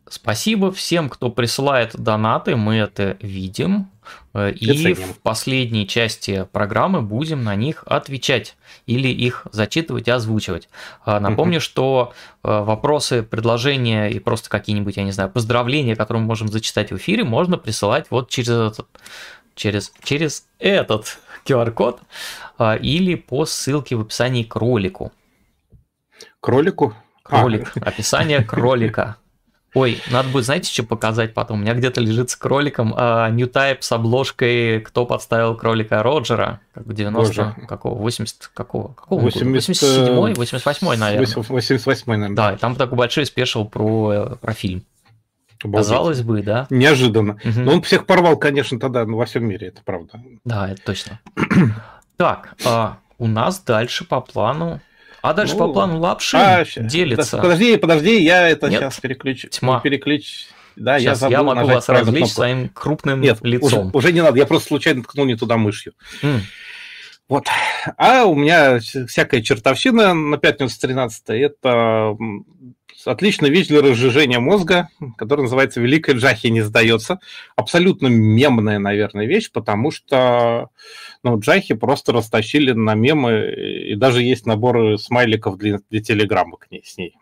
[0.09, 3.89] Спасибо всем, кто присылает донаты, мы это видим.
[4.35, 10.69] Э, и в последней части программы будем на них отвечать или их зачитывать и озвучивать.
[11.05, 16.29] А, напомню, что э, вопросы, предложения и просто какие-нибудь, я не знаю, поздравления, которые мы
[16.29, 18.87] можем зачитать в эфире, можно присылать вот через этот,
[19.55, 22.01] через, через этот QR-код
[22.59, 25.13] а, или по ссылке в описании к ролику.
[26.41, 26.95] К ролику?
[27.23, 27.73] Кролик.
[27.77, 27.89] А.
[27.89, 29.17] Описание кролика.
[29.75, 31.61] Ой, надо будет, знаете, что показать потом?
[31.61, 36.61] У меня где-то лежит с кроликом а, New Type с обложкой «Кто подставил кролика Роджера?»
[36.75, 37.67] Как в 90 Боже.
[37.67, 37.99] какого?
[37.99, 38.89] 80 какого?
[38.93, 40.33] Какого 87-й?
[40.35, 41.27] 88-й, наверное.
[41.27, 42.37] 88-й, наверное.
[42.37, 44.85] Да, и там такой большой спешил про, э, про фильм.
[45.65, 45.89] Обалдеть.
[45.89, 46.67] Казалось бы, да.
[46.69, 47.39] Неожиданно.
[47.45, 47.61] Угу.
[47.61, 50.21] Но он всех порвал, конечно, тогда ну, во всем мире, это правда.
[50.45, 51.21] Да, это точно.
[52.17, 54.81] так, а, у нас дальше по плану
[55.23, 57.39] а дальше ну, по плану лапши а, делится.
[57.39, 58.81] Подожди, подожди, я это Нет?
[58.81, 59.49] сейчас переключу.
[59.49, 59.81] Тьма.
[59.81, 60.49] Переключ.
[60.77, 62.35] Да, сейчас я, я могу вас развлечь кнопку.
[62.35, 63.89] своим крупным Нет, лицом.
[63.89, 65.93] Уже, уже не надо, я просто случайно ткнул не туда мышью.
[66.23, 66.41] Mm.
[67.29, 67.47] Вот.
[67.97, 72.17] А у меня всякая чертовщина на пятницу 13 это
[73.07, 77.19] отличная вещь для разжижения мозга, которая называется «Великая Джахи не сдается».
[77.57, 80.69] Абсолютно мемная, наверное, вещь, потому что
[81.23, 83.53] ну, Джахи просто растащили на мемы,
[83.91, 87.17] и даже есть набор смайликов для, для телеграммы к ней, с ней,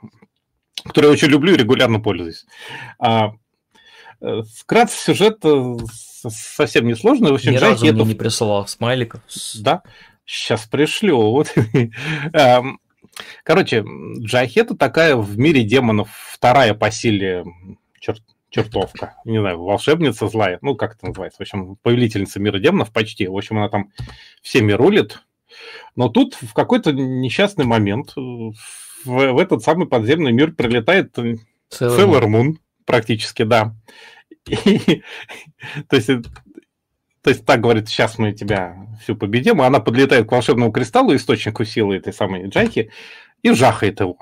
[0.85, 2.47] который я очень люблю и регулярно пользуюсь.
[2.99, 3.33] А,
[4.21, 5.77] э, вкратце сюжет э,
[6.29, 7.31] совсем несложный.
[7.31, 8.05] В общем, Ни Джахи разу это...
[8.05, 9.21] не присылал смайликов.
[9.59, 9.83] Да,
[10.25, 11.17] сейчас пришлю.
[11.17, 11.55] Вот.
[13.45, 13.85] Короче,
[14.19, 17.45] Джахи это такая в мире демонов вторая по силе
[17.99, 19.17] черт, чертовка.
[19.25, 20.59] Не знаю, волшебница злая.
[20.63, 21.39] Ну, как это называется?
[21.39, 23.27] В общем, повелительница мира демонов почти.
[23.27, 23.91] В общем, она там
[24.43, 25.23] всеми рулит.
[25.97, 28.55] Но тут в какой-то несчастный момент в,
[29.05, 33.75] в этот самый подземный мир прилетает Sailor Moon, практически, да.
[34.49, 35.03] И,
[35.89, 36.09] то есть
[37.23, 41.65] то есть так говорит, сейчас мы тебя всю победим, она подлетает к волшебному кристаллу, источнику
[41.65, 42.91] силы этой самой Джахи,
[43.43, 44.19] и жахает его.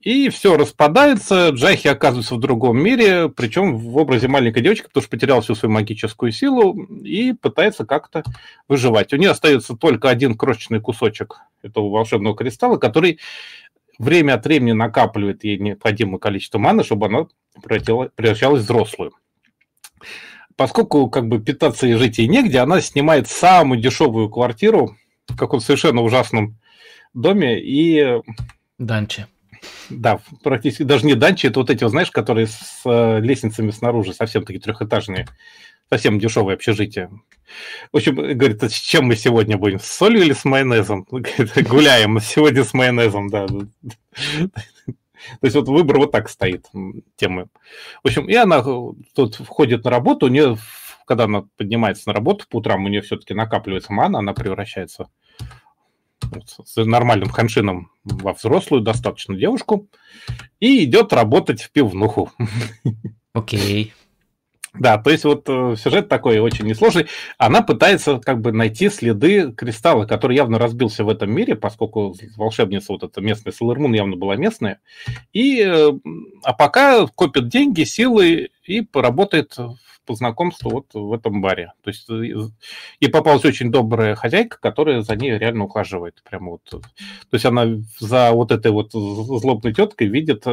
[0.00, 5.10] И все распадается, Джахи оказывается в другом мире, причем в образе маленькой девочки, потому что
[5.10, 8.24] потерял всю свою магическую силу и пытается как-то
[8.66, 9.12] выживать.
[9.12, 13.20] У нее остается только один крошечный кусочек этого волшебного кристалла, который
[14.00, 17.26] время от времени накапливает ей необходимое количество маны, чтобы она
[17.62, 19.12] превращалась в взрослую
[20.56, 24.96] поскольку как бы питаться и жить ей негде, она снимает самую дешевую квартиру
[25.28, 26.58] в каком-то совершенно ужасном
[27.14, 28.20] доме и...
[28.78, 29.26] Данче.
[29.90, 34.44] Да, практически даже не данчи, это вот эти, знаешь, которые с э, лестницами снаружи, совсем
[34.44, 35.28] такие трехэтажные,
[35.88, 37.10] совсем дешевые общежития.
[37.92, 39.78] В общем, говорит, с чем мы сегодня будем?
[39.78, 41.06] С солью или с майонезом?
[41.10, 43.46] Гуляем сегодня с майонезом, да.
[45.40, 46.66] То есть вот выбор вот так стоит
[47.16, 47.48] темы.
[48.02, 50.56] В общем, и она э, тут входит на работу, у нее,
[51.06, 55.08] когда она поднимается на работу по утрам, у нее все-таки накапливается мана, она превращается
[56.64, 59.88] с нормальным ханшином во взрослую достаточно девушку
[60.60, 62.30] и идет работать в пивнуху.
[63.32, 63.86] Окей.
[63.86, 64.01] Okay.
[64.74, 67.06] Да, то есть вот э, сюжет такой очень несложный.
[67.36, 72.92] Она пытается как бы найти следы кристалла, который явно разбился в этом мире, поскольку волшебница
[72.92, 74.80] вот эта местная Солермун явно была местная.
[75.34, 75.90] И, э,
[76.42, 79.54] а пока копит деньги, силы и поработает
[80.06, 81.74] по знакомству вот в этом баре.
[81.82, 82.48] То есть э,
[82.98, 86.22] и попалась очень добрая хозяйка, которая за ней реально ухаживает.
[86.24, 86.64] Прямо вот.
[86.64, 86.80] То
[87.30, 87.66] есть она
[88.00, 90.46] за вот этой вот злобной теткой видит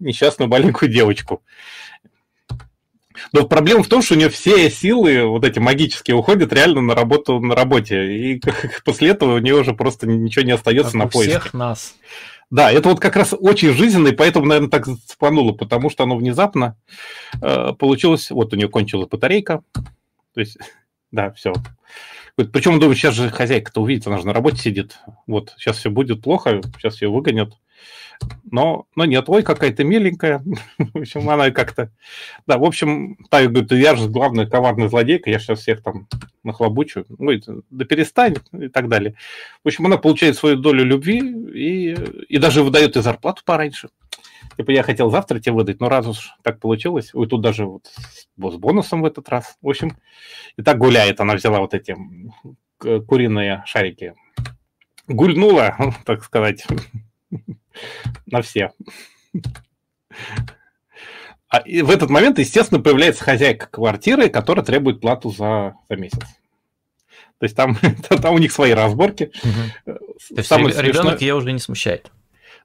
[0.00, 1.42] несчастную маленькую девочку.
[3.32, 6.94] Но проблема в том, что у нее все силы, вот эти магические, уходят реально на
[6.94, 8.16] работу на работе.
[8.16, 8.40] И
[8.84, 11.40] после этого у нее уже просто ничего не остается как на поиске.
[11.40, 11.94] всех нас.
[12.50, 16.16] Да, это вот как раз очень жизненно, и поэтому, наверное, так зацепануло, потому что оно
[16.16, 16.76] внезапно
[17.42, 18.30] э, получилось.
[18.30, 19.62] Вот у нее кончилась батарейка.
[20.34, 20.56] То есть,
[21.10, 21.52] да, все.
[22.36, 24.98] Причем, думаю, сейчас же хозяйка-то увидит, она же на работе сидит.
[25.26, 27.54] Вот, сейчас все будет плохо, сейчас ее выгонят.
[28.50, 30.42] Но, но нет, ой, какая-то миленькая.
[30.78, 31.90] в общем, она как-то...
[32.46, 36.06] Да, в общем, та говорит, я же главная коварная злодейка, я сейчас всех там
[36.44, 37.04] нахлобучу.
[37.18, 39.16] Ой, да перестань и так далее.
[39.64, 41.92] В общем, она получает свою долю любви и,
[42.28, 43.88] и даже выдает и зарплату пораньше.
[44.56, 47.86] Типа я хотел завтра тебе выдать, но раз уж так получилось, ой, тут даже вот
[47.86, 49.56] с бонусом в этот раз.
[49.60, 49.96] В общем,
[50.56, 51.96] и так гуляет, она взяла вот эти
[52.78, 54.14] куриные шарики.
[55.08, 56.66] Гульнула, так сказать,
[58.26, 58.72] на все.
[61.48, 66.20] А и в этот момент, естественно, появляется хозяйка квартиры, которая требует плату за, за месяц.
[67.38, 67.76] То есть там,
[68.08, 69.30] там у них свои разборки.
[69.42, 69.98] Угу.
[70.34, 71.18] То есть ребенок смешное...
[71.18, 72.10] ее уже не смущает.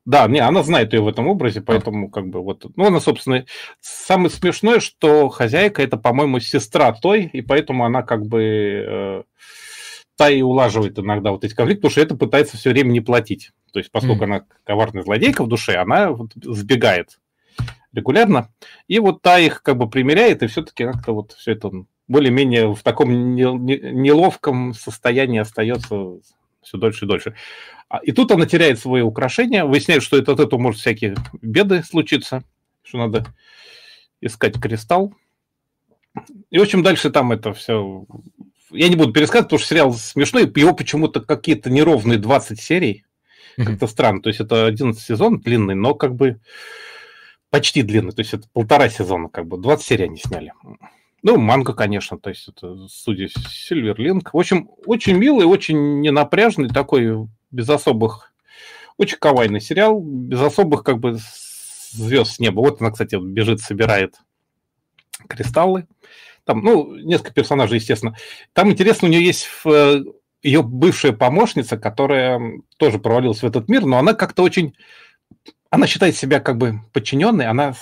[0.04, 2.66] Да, не, она знает ее в этом образе, поэтому как бы вот...
[2.76, 3.46] Ну, она, собственно,
[3.82, 8.42] самое смешное, что хозяйка это, по-моему, сестра той, и поэтому она как бы...
[8.88, 9.24] Э,
[10.22, 13.54] та и улаживает иногда вот эти конфликты, потому что это пытается все время не платить.
[13.74, 14.26] То есть, поскольку mm.
[14.26, 17.20] она коварная злодейка в душе, она вот сбегает
[17.92, 18.54] регулярно.
[18.88, 21.72] И вот та их как бы примеряет, и все-таки как-то вот все это
[22.08, 26.20] более-менее в таком неловком состоянии остается
[26.62, 27.36] все дольше и дольше.
[27.90, 31.82] А, и тут она теряет свои украшения, выясняет, что это, от этого может всякие беды
[31.82, 32.44] случиться,
[32.84, 33.26] что надо
[34.22, 35.16] искать кристалл.
[36.52, 38.06] И, в общем, дальше там это все...
[38.72, 43.06] Я не буду пересказывать, потому что сериал смешной, его почему-то какие-то неровные 20 серий.
[43.58, 44.22] Как-то странно.
[44.22, 46.40] То есть это 11 сезон длинный, но как бы
[47.50, 48.14] почти длинный.
[48.14, 50.54] То есть это полтора сезона, как бы 20 серий они сняли.
[51.24, 54.34] Ну, манга, конечно, то есть это студия Сильверлинг.
[54.34, 58.34] В общем, очень милый, очень ненапряжный, такой без особых...
[58.98, 61.18] Очень кавайный сериал, без особых как бы
[61.92, 62.60] звезд с неба.
[62.60, 64.16] Вот она, кстати, бежит, собирает
[65.28, 65.88] кристаллы.
[66.46, 68.16] Там, ну, несколько персонажей, естественно.
[68.54, 70.04] Там интересно, у нее есть э,
[70.42, 74.76] ее бывшая помощница, которая тоже провалилась в этот мир, но она как-то очень...
[75.70, 77.74] Она считает себя как бы подчиненной, она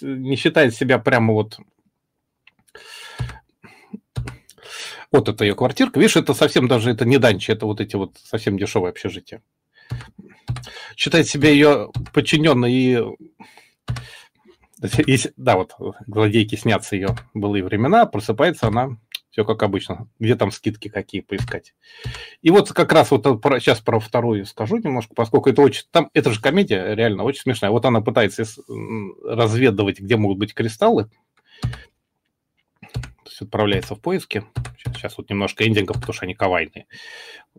[0.00, 1.58] не считает себя прямо вот
[5.14, 6.00] Вот это ее квартирка.
[6.00, 9.42] Видишь, это совсем даже это не данчи, это вот эти вот совсем дешевые общежития.
[10.96, 13.00] Считает себя ее подчиненной и...
[15.36, 15.74] Да, вот
[16.06, 18.98] гладейки снятся ее былые времена, просыпается она
[19.30, 20.08] все как обычно.
[20.20, 21.74] Где там скидки какие поискать.
[22.40, 25.86] И вот как раз вот про, сейчас про вторую скажу немножко, поскольку это очень...
[25.90, 27.70] Там, это же комедия реально очень смешная.
[27.70, 28.44] Вот она пытается
[29.24, 31.10] разведывать, где могут быть кристаллы
[33.24, 34.44] то есть отправляется в поиски.
[34.76, 36.86] Сейчас, сейчас вот немножко эндингов, потому что они кавайные.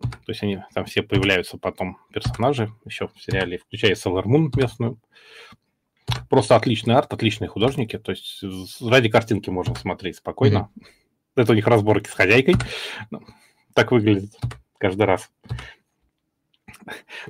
[0.00, 4.98] То есть они там все появляются потом персонажи еще в сериале, включая Sailor Moon местную.
[6.28, 7.98] Просто отличный арт, отличные художники.
[7.98, 8.42] То есть
[8.80, 10.70] ради картинки можно смотреть спокойно.
[10.76, 10.86] Mm-hmm.
[11.36, 12.56] Это у них разборки с хозяйкой.
[13.10, 13.22] Ну,
[13.74, 14.32] так выглядит
[14.78, 15.30] каждый раз.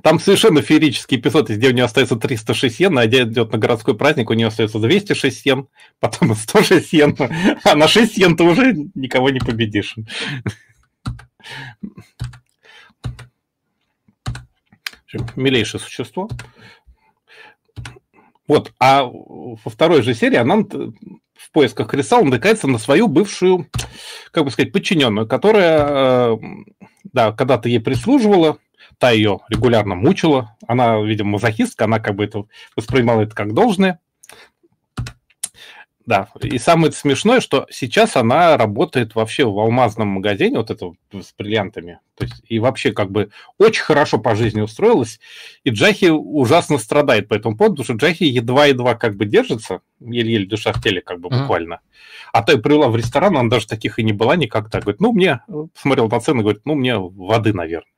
[0.03, 4.31] Там совершенно феерический эпизод, где у нее остается 306 йен, а идет на городской праздник,
[4.31, 5.69] у нее остается 206 йен,
[5.99, 7.17] потом 106 йен,
[7.65, 9.97] а на 6 йен ты уже никого не победишь.
[15.35, 16.29] Милейшее существо.
[18.49, 23.67] Вот, а во второй же серии она в поисках кристалла натыкается на свою бывшую,
[24.31, 26.37] как бы сказать, подчиненную, которая, э,
[27.13, 28.59] да, когда-то ей прислуживала,
[28.99, 30.57] та ее регулярно мучила.
[30.67, 32.45] Она, видимо, мазохистка, она как бы это
[32.77, 34.01] воспринимала это как должное.
[36.07, 41.35] Да, и самое смешное, что сейчас она работает вообще в алмазном магазине, вот это с
[41.37, 41.99] бриллиантами.
[42.15, 45.19] То есть, и вообще как бы очень хорошо по жизни устроилась.
[45.65, 50.47] И Джахи ужасно страдает по этому поводу, потому что Джахи едва-едва как бы держится, еле-еле
[50.47, 51.75] душа в теле как бы буквально.
[51.75, 52.31] Mm-hmm.
[52.33, 54.81] А то я привела в ресторан, она даже таких и не была никогда.
[54.81, 55.41] Говорит, ну мне,
[55.75, 57.91] смотрел на цены, говорит, ну мне воды, наверное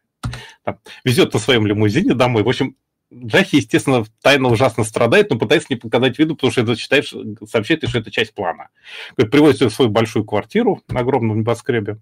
[0.64, 2.42] там, везет на своем лимузине домой.
[2.42, 2.76] В общем,
[3.12, 7.06] Джахи, естественно, тайно ужасно страдает, но пытается не показать виду, потому что это считает,
[7.48, 8.68] сообщает, что это часть плана.
[9.16, 11.98] Приводит ее в свою большую квартиру на огромном небоскребе.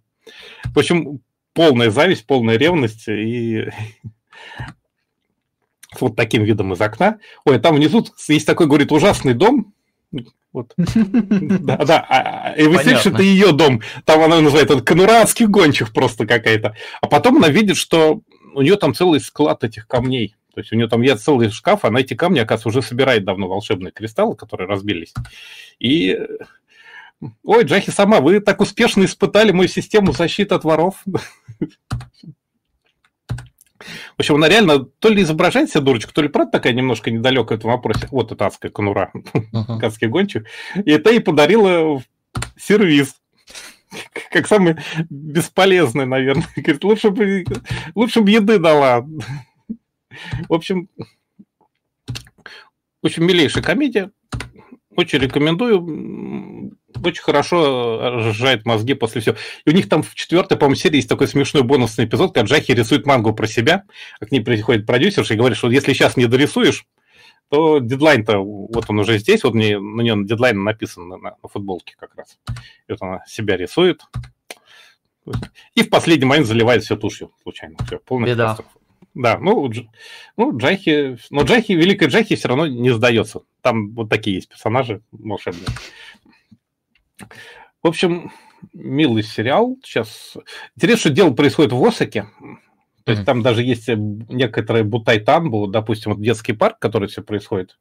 [0.65, 1.21] В общем,
[1.53, 3.67] полная зависть, полная ревность и
[5.95, 7.19] с вот таким видом из окна.
[7.45, 9.73] Ой, там внизу есть такой, говорит, ужасный дом.
[10.53, 10.73] Вот.
[10.77, 12.07] Да, да.
[12.09, 13.83] А, а, и выясняешь, это ее дом.
[14.05, 16.77] Там она называет это конурадских гончих просто какая-то.
[17.01, 18.23] А потом она видит, что
[18.55, 20.36] у нее там целый склад этих камней.
[20.57, 23.47] То есть у нее там есть целый шкаф, она эти камни, оказывается, уже собирает давно
[23.47, 25.13] волшебные кристаллы, которые разбились.
[25.79, 26.19] И
[27.45, 31.03] Ой, Джахи сама, вы так успешно испытали мою систему защиты от воров.
[31.05, 31.25] В
[34.17, 37.61] общем, она реально то ли изображает себя дурочку, то ли правда такая немножко недалекая в
[37.61, 38.09] этом вопросе.
[38.11, 39.85] Вот эта адская конура, uh-huh.
[39.85, 40.47] адский гонщик.
[40.75, 42.03] И это ей подарила
[42.57, 43.15] сервис
[44.31, 44.77] как самый
[45.11, 46.49] бесполезный, наверное.
[46.57, 47.45] Говорит, лучше бы,
[47.95, 49.07] лучше бы еды дала.
[50.49, 50.89] В общем,
[53.07, 54.11] общем, милейшая комедия.
[54.95, 56.73] Очень рекомендую.
[57.05, 59.37] Очень хорошо разжижает мозги после всего.
[59.65, 62.73] И у них там в четвертой, по-моему, серии есть такой смешной бонусный эпизод, когда Джахи
[62.73, 63.85] рисует мангу про себя,
[64.21, 66.87] а к ней приходит продюсер и говорит, что если сейчас не дорисуешь,
[67.49, 71.49] то дедлайн-то, вот он уже здесь, вот мне, на нем дедлайн написан на, на, на
[71.49, 72.39] футболке как раз.
[72.89, 74.03] И вот она себя рисует.
[75.75, 77.77] И в последний момент заливает все тушью случайно.
[77.87, 78.51] Все, полная Беда.
[78.51, 78.86] катастрофа.
[79.17, 79.89] Да, ну, Дж-
[80.37, 83.41] ну, Джахи, но Джахи, Великая Джахи все равно не сдается.
[83.63, 85.69] Там вот такие есть персонажи волшебные.
[87.83, 88.31] В общем,
[88.75, 89.79] милый сериал.
[89.83, 90.37] Сейчас
[90.77, 92.27] интересно, что дело происходит в Осаке.
[93.05, 93.27] То есть Мгм.
[93.27, 97.79] там даже есть э, некоторые Бутайтанбу, допустим, вот детский парк, который все происходит.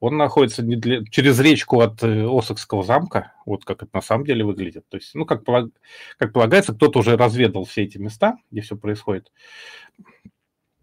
[0.00, 4.24] Он находится не для- через речку от э, Осакского замка, вот как это на самом
[4.24, 4.84] деле выглядит.
[4.88, 5.70] То есть, ну, как, полаг-
[6.18, 9.30] как полагается, кто-то уже разведал все эти места, где все происходит.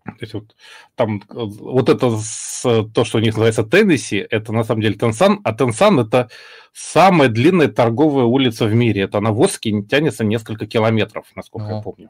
[0.05, 0.55] То есть вот
[0.95, 5.39] там вот это с- то, что у них называется Теннесси, это на самом деле Тенсан,
[5.43, 6.29] а Тенсан это
[6.73, 9.03] самая длинная торговая улица в мире.
[9.03, 11.83] Это она в Осаке тянется несколько километров, насколько я Ого.
[11.83, 12.09] помню.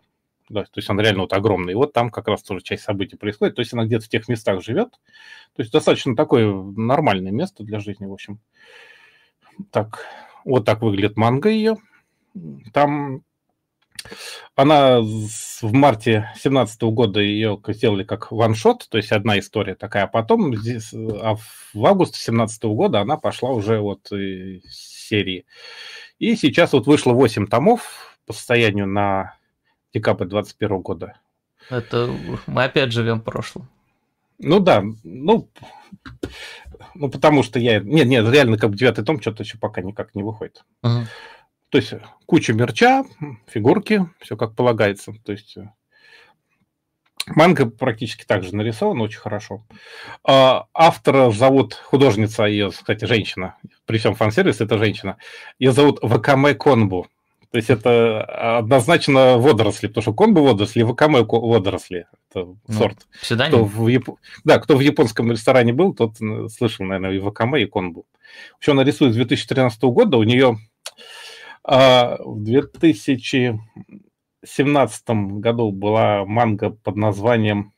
[0.50, 1.74] Да, то есть он реально вот огромный.
[1.74, 3.56] И вот там как раз тоже часть событий происходит.
[3.56, 4.90] То есть она где-то в тех местах живет.
[5.56, 8.40] То есть достаточно такое нормальное место для жизни, в общем.
[9.72, 10.06] Так,
[10.46, 11.78] вот так выглядит манга ее.
[12.74, 13.22] Там
[14.56, 20.08] она в марте 2017 года ее сделали как ваншот, то есть одна история такая, а
[20.08, 21.36] потом здесь, а
[21.74, 25.46] в августе 2017 года она пошла уже вот серии.
[26.20, 29.36] И сейчас вот вышло 8 томов по состоянию на
[29.94, 31.18] декабрь 2021 года.
[31.70, 32.10] Это
[32.48, 33.70] мы опять живем в прошлом.
[34.40, 35.50] Ну да, ну,
[36.96, 37.80] ну потому что я...
[37.80, 40.64] Нет, нет, реально как бы девятый том что-то еще пока никак не выходит.
[40.82, 41.08] Мгм.
[41.74, 41.92] То есть
[42.28, 43.04] куча мерча,
[43.48, 45.12] фигурки, все как полагается.
[45.26, 45.72] То есть э,
[47.26, 49.64] манга практически так же нарисована, очень хорошо.
[50.24, 53.58] А, Автора зовут художница, ее, кстати, женщина.
[53.88, 55.18] При всем фан-сервисе это женщина.
[55.58, 57.08] Ее зовут Вакаме Конбу.
[57.50, 58.24] То есть это
[58.60, 62.06] однозначно водоросли, потому что конбу водоросли, и вакаме водоросли.
[62.30, 62.98] Это Ну, сорт.
[63.00, 63.64] Кто Псевдоним.
[63.66, 66.18] в, Яп- да, кто в японском ресторане был, тот
[66.52, 68.06] слышал, наверное, и вакаме, и конбу.
[68.54, 70.18] Вообще она рисует с 2013 года.
[70.18, 70.58] У нее
[71.64, 77.74] а, в 2017 году была манга под названием...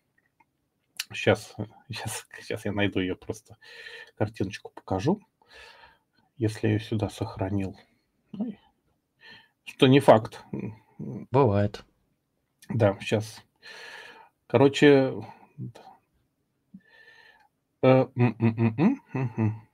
[1.14, 1.56] Сейчас,
[1.90, 3.58] сейчас, сейчас я найду ее просто.
[4.18, 5.22] Картиночку покажу.
[6.38, 7.78] Если я ее сюда сохранил.
[8.38, 8.60] Ой.
[9.66, 10.44] Что не факт.
[10.98, 11.84] Бывает.
[12.70, 13.44] Да, сейчас.
[14.48, 15.14] Короче,
[17.84, 19.65] м, м, м, мгм.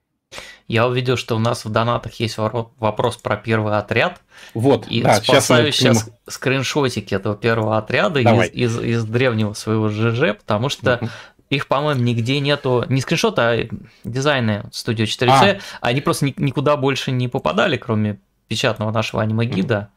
[0.72, 4.22] Я увидел, что у нас в донатах есть вопрос про первый отряд.
[4.54, 8.48] вот, И да, сейчас спасаю нему- сейчас скриншотики этого первого отряда Давай.
[8.48, 11.10] из, из, из древнего своего ЖЖ, потому что Мгм.
[11.50, 13.68] их, по-моему, нигде нету, не скриншота, а
[14.04, 18.18] дизайны студии 4C, они просто ни- никуда больше не попадали, кроме
[18.48, 19.88] печатного нашего аниме-гида.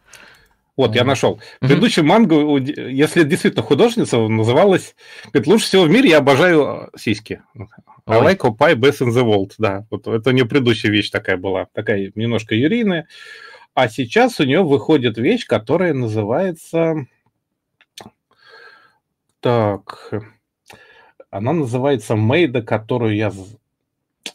[0.77, 1.07] Вот, я Мгм.
[1.09, 1.35] нашел.
[1.35, 1.69] Мгм.
[1.69, 4.95] Предыдущая манга, у ди- если действительно художница, называлась...
[5.31, 7.41] Говорит, лучше всего в мире я обожаю э, сиськи.
[8.05, 9.53] I like Opie best in the world.
[9.57, 11.67] Да, вот это у нее предыдущая вещь такая была.
[11.73, 13.07] Такая немножко юрийная.
[13.73, 17.05] А сейчас у нее выходит вещь, которая называется...
[19.39, 20.11] Так...
[21.31, 23.29] Она называется Мейда, которую я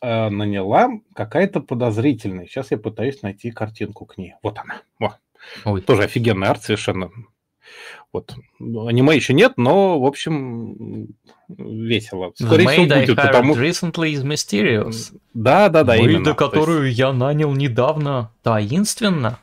[0.03, 2.47] э, наняла, какая-то подозрительная.
[2.47, 4.35] Сейчас я пытаюсь найти картинку к ней.
[4.43, 4.83] Вот она.
[4.99, 5.17] Во.
[5.65, 5.81] Ой.
[5.83, 7.11] Тоже офигенный арт совершенно.
[8.13, 8.35] Вот.
[8.59, 11.07] Аниме еще нет, но, в общем,
[11.49, 12.33] весело.
[12.41, 13.55] The Скорее всего, I будет, hired потому...
[13.55, 15.17] recently is mysterious.
[15.33, 16.25] Да, да, да, Мейда, именно.
[16.25, 19.39] То есть, которую я нанял недавно, таинственно.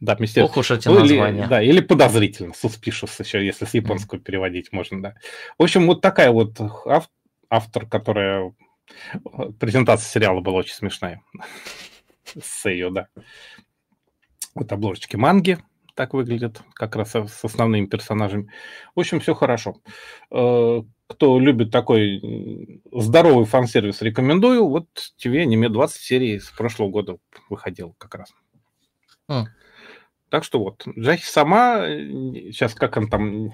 [0.00, 0.44] да, мистер...
[0.44, 1.46] Ох уж эти Ну, или, названия.
[1.46, 5.14] да, или подозрительно, suspicious еще, если с японского переводить можно, да.
[5.58, 7.08] В общем, вот такая вот ав-
[7.48, 8.52] автор, которая...
[9.58, 11.22] Презентация сериала была очень смешная.
[12.42, 13.06] С ее, да.
[14.54, 15.58] Вот обложечки манги
[15.94, 18.50] так выглядят, как раз с основными персонажами.
[18.94, 19.76] В общем, все хорошо.
[20.30, 24.66] Э, Кто любит такой здоровый фан-сервис, рекомендую.
[24.68, 24.86] Вот
[25.16, 27.16] тебе аниме 20 серий с прошлого года
[27.48, 28.32] выходил как раз.
[29.28, 29.48] М.
[30.30, 33.50] Так что вот, Джахи сама, сейчас как он там,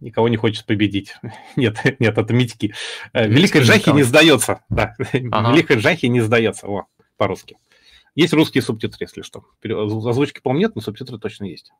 [0.00, 1.14] никого не хочет победить.
[1.56, 2.72] Нет, нет, это Митьки.
[3.12, 3.96] Э, Джахи никого.
[3.98, 4.64] не сдается.
[4.70, 4.94] Да,
[5.30, 5.52] Ага.
[5.52, 6.66] Великая Джахи не сдается.
[6.66, 6.86] О,
[7.18, 7.58] по-русски.
[8.18, 9.44] Есть русские субтитры, если что.
[9.62, 11.70] Озвучки, по-моему, нет, но субтитры точно есть.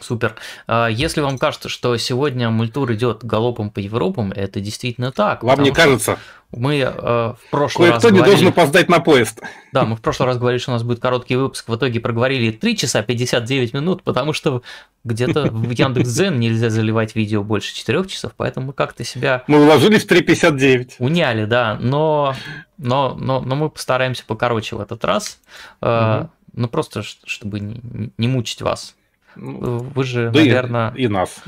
[0.00, 0.34] Супер.
[0.66, 5.42] А, Если вам кажется, что сегодня мультур идет галопом по Европам, это действительно так.
[5.42, 6.18] Вам не кажется?
[6.52, 9.42] Мы э, в прошлый раз Кое-кто не говорили- должен опоздать на поезд.
[9.72, 11.68] Да, мы в прошлый раз говорили, что у нас будет короткий выпуск.
[11.68, 14.62] В итоге проговорили 3 часа 59 минут, потому что
[15.02, 20.04] где-то в Яндекс.Дзен нельзя заливать видео больше 4 часов, поэтому мы как-то себя Мы уложились
[20.04, 20.92] в 3.59.
[21.00, 21.76] уняли, да.
[21.80, 22.34] Но,
[22.78, 25.40] но, но, но мы постараемся покороче в этот раз.
[25.80, 26.30] Мгм.
[26.54, 28.94] Ну, просто чтобы не, не мучить вас.
[29.36, 31.42] Ну, Вы же, да и- наверное, и нас.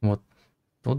[0.00, 0.20] вот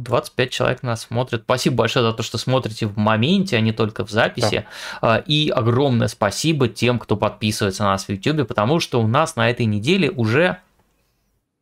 [0.03, 1.43] 25 человек нас смотрят.
[1.43, 4.65] Спасибо большое за то, что смотрите в моменте, а не только в записи.
[5.01, 9.35] А, И огромное спасибо тем, кто подписывается на нас в YouTube, потому что у нас
[9.35, 10.57] на этой неделе уже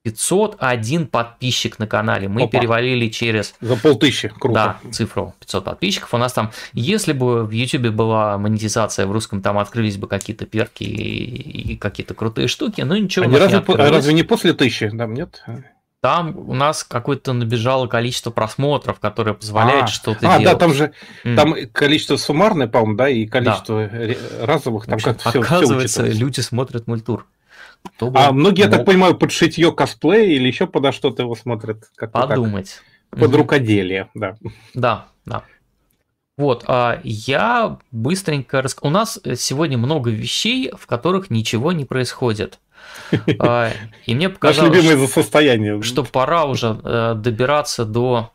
[0.04, 2.28] 501 подписчик на канале.
[2.28, 2.52] Мы Опа.
[2.60, 4.28] перевалили через За полтыщи.
[4.38, 4.78] Круто.
[4.84, 6.14] да, цифру 500 подписчиков.
[6.14, 10.46] У нас там, если бы в YouTube была монетизация в русском, там открылись бы какие-то
[10.46, 13.92] перки и, и какие-то крутые штуки, но ничего у Они нас не разве, открылось.
[13.92, 14.90] разве не после тысячи?
[14.90, 15.42] Там нет?
[16.02, 20.44] Там у нас какое-то набежало количество просмотров, которое позволяет А, что-то А, делать.
[20.44, 20.92] да, там же
[21.24, 21.38] М.
[21.38, 26.88] там количество суммарное, по-моему, да, и количество ре- разовых, там как-то все, оказывается, люди смотрят
[26.88, 27.26] мультур.
[27.96, 31.24] Кто бы А многие, я так мог понимаю, под шитье косплея или еще подо что-то
[31.24, 31.84] его смотрят.
[31.96, 32.30] Как-то так.
[32.30, 32.82] подумать.
[33.10, 33.36] Под Мгм.
[33.36, 34.38] рукоделие, да.
[34.74, 35.44] Да, да.
[36.36, 38.76] Вот, а я быстренько рас...
[38.82, 42.60] У нас сегодня много вещей, в которых ничего не происходит.
[43.40, 43.70] А,
[44.08, 45.82] И мне показалось, состояние.
[45.84, 48.32] что пора уже э, добираться до,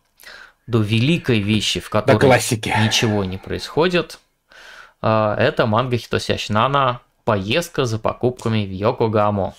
[0.69, 2.31] до великой вещи, в которой
[2.85, 4.21] ничего не происходит.
[5.03, 9.55] А, Это манга Хитосящ Нана «Поездка за покупками в Йокогаму».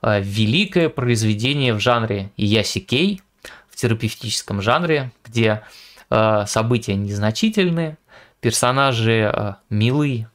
[0.00, 3.20] А, Великое произведение в жанре ясикей,
[3.68, 5.64] в терапевтическом жанре, где
[6.08, 7.98] а, события незначительные,
[8.38, 10.30] персонажи а, милые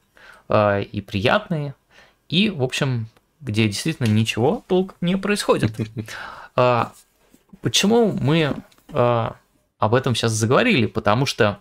[0.49, 1.75] и приятные,
[2.27, 3.07] и, в общем,
[3.39, 5.71] где действительно ничего толком не происходит.
[7.61, 8.53] Почему мы
[8.91, 10.87] об этом сейчас заговорили?
[10.87, 11.59] Потому что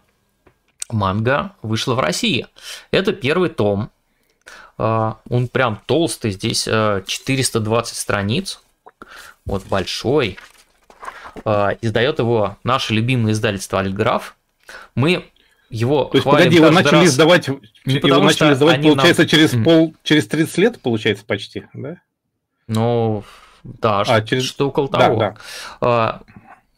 [0.91, 2.47] манга вышла в России.
[2.91, 3.91] Это первый том.
[4.79, 8.61] А, Он прям толстый, здесь а, 420 страниц.
[9.45, 10.39] Вот большой.
[11.45, 14.37] А, Издает его наше любимое издательство Альграф.
[14.95, 15.25] Мы
[15.71, 17.07] его То есть, погоди, его начали раз.
[17.07, 17.49] издавать,
[17.85, 21.97] Не его начали издавать, они нам- получается, через пол, через 30 лет, получается, почти, да?
[22.69, 23.25] Ну,
[23.65, 25.19] да, А, что, через- что около Да, того.
[25.19, 25.35] да.
[25.81, 26.21] А,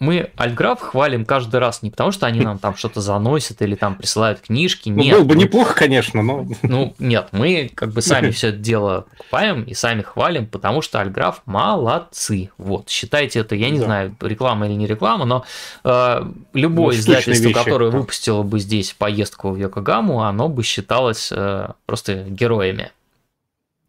[0.00, 3.96] Мы Альграф хвалим каждый раз не потому, что они нам там что-то заносят или там
[3.96, 4.88] присылают книжки.
[4.88, 6.46] Ну, Нет, было бы мы- неплохо, конечно, но...
[6.62, 11.00] Ну, нет, мы как бы сами все это дело покупаем и сами хвалим, потому что
[11.02, 12.48] Альграф молодцы.
[12.56, 13.84] Вот, считайте это, я не Да.
[13.84, 15.44] знаю, реклама или не реклама, но
[15.84, 16.22] э,
[16.54, 17.98] любое Ну, издательство, вещи, которое да.
[17.98, 22.90] выпустило бы здесь поездку в Йокогаму, оно бы считалось э, просто героями.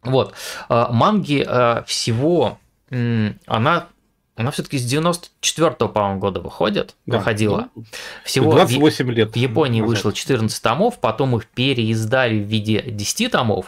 [0.04, 0.34] Вот,
[0.68, 2.58] э, манги э, всего,
[2.90, 3.88] м, она,
[4.36, 7.18] она все-таки с 94-го, по-моему, года выходит, Да.
[7.18, 7.70] выходила.
[7.76, 7.84] Ну,
[8.26, 9.32] Всего в- 28 лет.
[9.34, 9.90] в Японии назад.
[9.96, 13.68] вышло 14 томов, потом их переиздали в виде 10 томов.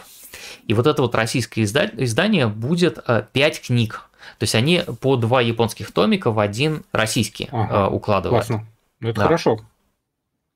[0.66, 2.98] И вот это вот российское изда- издание будет
[3.32, 4.08] 5 книг.
[4.38, 8.46] То есть они по два японских томика в один российский Ага, э, укладывают.
[8.46, 8.66] Классно.
[9.00, 9.24] Ну, это Да.
[9.26, 9.60] хорошо.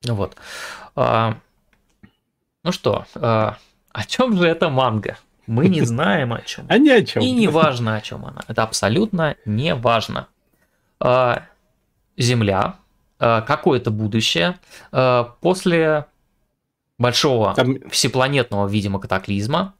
[0.06, 0.36] Вот.
[0.96, 1.36] А,
[2.64, 3.58] ну что, а,
[3.92, 5.18] о чем же эта манга?
[5.48, 6.66] Мы не знаем о чем.
[6.68, 7.22] А ни о чем.
[7.22, 8.42] И не важно, о чем она.
[8.46, 10.28] Это абсолютно не важно.
[11.00, 11.44] А,
[12.16, 12.76] Земля,
[13.18, 14.58] а, какое-то будущее
[14.92, 16.06] а, после
[16.98, 19.74] большого Там, всепланетного, видимо, катаклизма.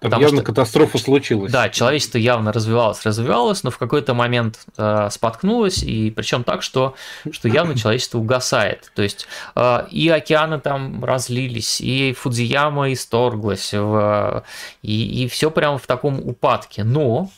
[0.00, 1.52] Потому явно что- катастрофа случилась.
[1.52, 6.94] Да, человечество явно развивалось, развивалось, но в какой-то момент э, споткнулось, и причем так, что,
[7.30, 8.90] что явно человечество угасает.
[8.94, 14.44] То есть э, и океаны там разлились, и Фудзияма исторглась, в,
[14.82, 16.84] и, и все прямо в таком упадке.
[16.84, 17.30] Но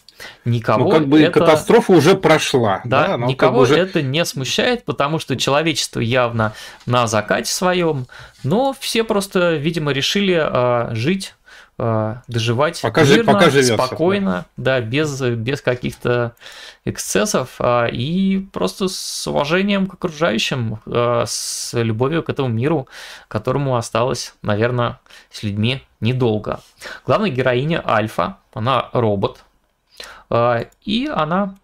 [0.44, 1.40] никого Ну, как бы это...
[1.40, 2.80] катастрофа уже прошла.
[2.84, 3.76] Да, как никого бы уже...
[3.76, 6.52] это не смущает, потому что человечество явно
[6.86, 8.06] на закате своем,
[8.42, 11.34] но все просто, видимо, решили а, жить,
[11.76, 16.34] доживать Пока мирно, пока спокойно, да, без, без каких-то
[16.84, 22.86] эксцессов а, и просто с уважением к окружающим, а, с любовью к этому миру,
[23.28, 25.00] которому осталось, наверное,
[25.30, 26.60] с людьми недолго.
[27.06, 29.44] Главная героиня Альфа, она робот,
[30.30, 31.56] а, и она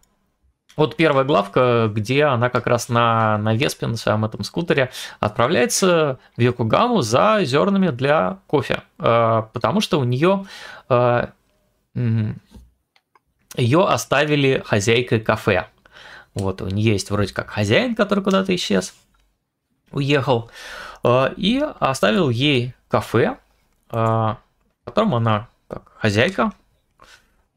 [0.80, 6.18] вот первая главка, где она как раз на, на Веспе, на своем этом скутере, отправляется
[6.38, 10.46] в Йокогаму за зернами для кофе, э, потому что у нее
[13.56, 15.66] ее оставили хозяйкой кафе.
[16.34, 18.94] Вот, у нее есть вроде как хозяин, который куда-то исчез,
[19.90, 20.50] уехал,
[21.04, 23.36] э, и оставил ей кафе,
[23.90, 24.38] э, в
[24.86, 26.52] котором она как хозяйка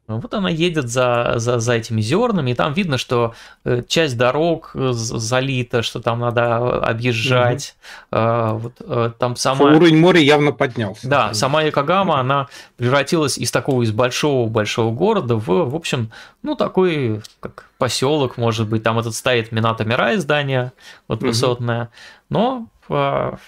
[0.08, 4.72] Вот она едет за, за, за этими зернами, и там видно, что э, часть дорог
[4.74, 7.76] э, залита, что там надо объезжать.
[8.12, 8.20] Угу.
[8.20, 9.66] Вот, там сама...
[9.66, 11.08] Уровень моря явно поднялся.
[11.08, 16.12] Да, сама Якогама, она превратилась из такого, из большого-большого города в, в общем,
[16.42, 18.84] ну, такой, как поселок, может быть.
[18.84, 20.74] Там этот стоит Минато Мирай здание,
[21.08, 21.90] вот высотное.
[22.30, 23.40] Но в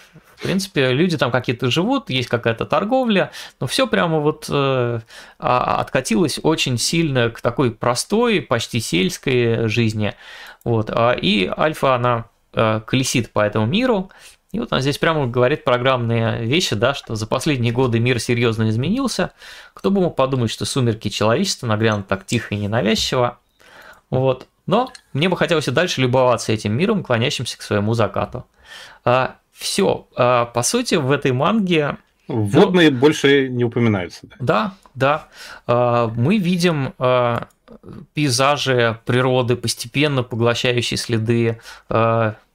[0.45, 4.99] принципе, люди там какие-то живут, есть какая-то торговля, но все прямо вот э,
[5.39, 10.13] а, откатилось очень сильно к такой простой, почти сельской жизни.
[10.63, 10.89] Вот.
[10.89, 14.11] А, и Альфа, она э, колесит по этому миру,
[14.55, 18.69] и вот она здесь прямо говорит программные вещи, да, что за последние годы мир серьезно
[18.69, 19.33] изменился.
[19.73, 23.37] Кто бы мог подумать, что сумерки человечества нагрянут так тихо и ненавязчиво.
[24.09, 24.47] Вот.
[24.65, 28.45] Но мне бы хотелось и дальше любоваться этим миром, клонящимся к своему закату.
[29.03, 30.07] А, все.
[30.15, 31.97] А, по сути, в этой манге...
[32.27, 34.27] Водные ну, больше не упоминаются.
[34.39, 35.27] Да, да.
[35.65, 37.47] А, мы видим а,
[38.13, 41.59] пейзажи природы, постепенно поглощающие следы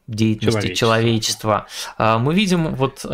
[0.06, 1.66] деятельности человечества.
[1.98, 3.05] Мы видим вот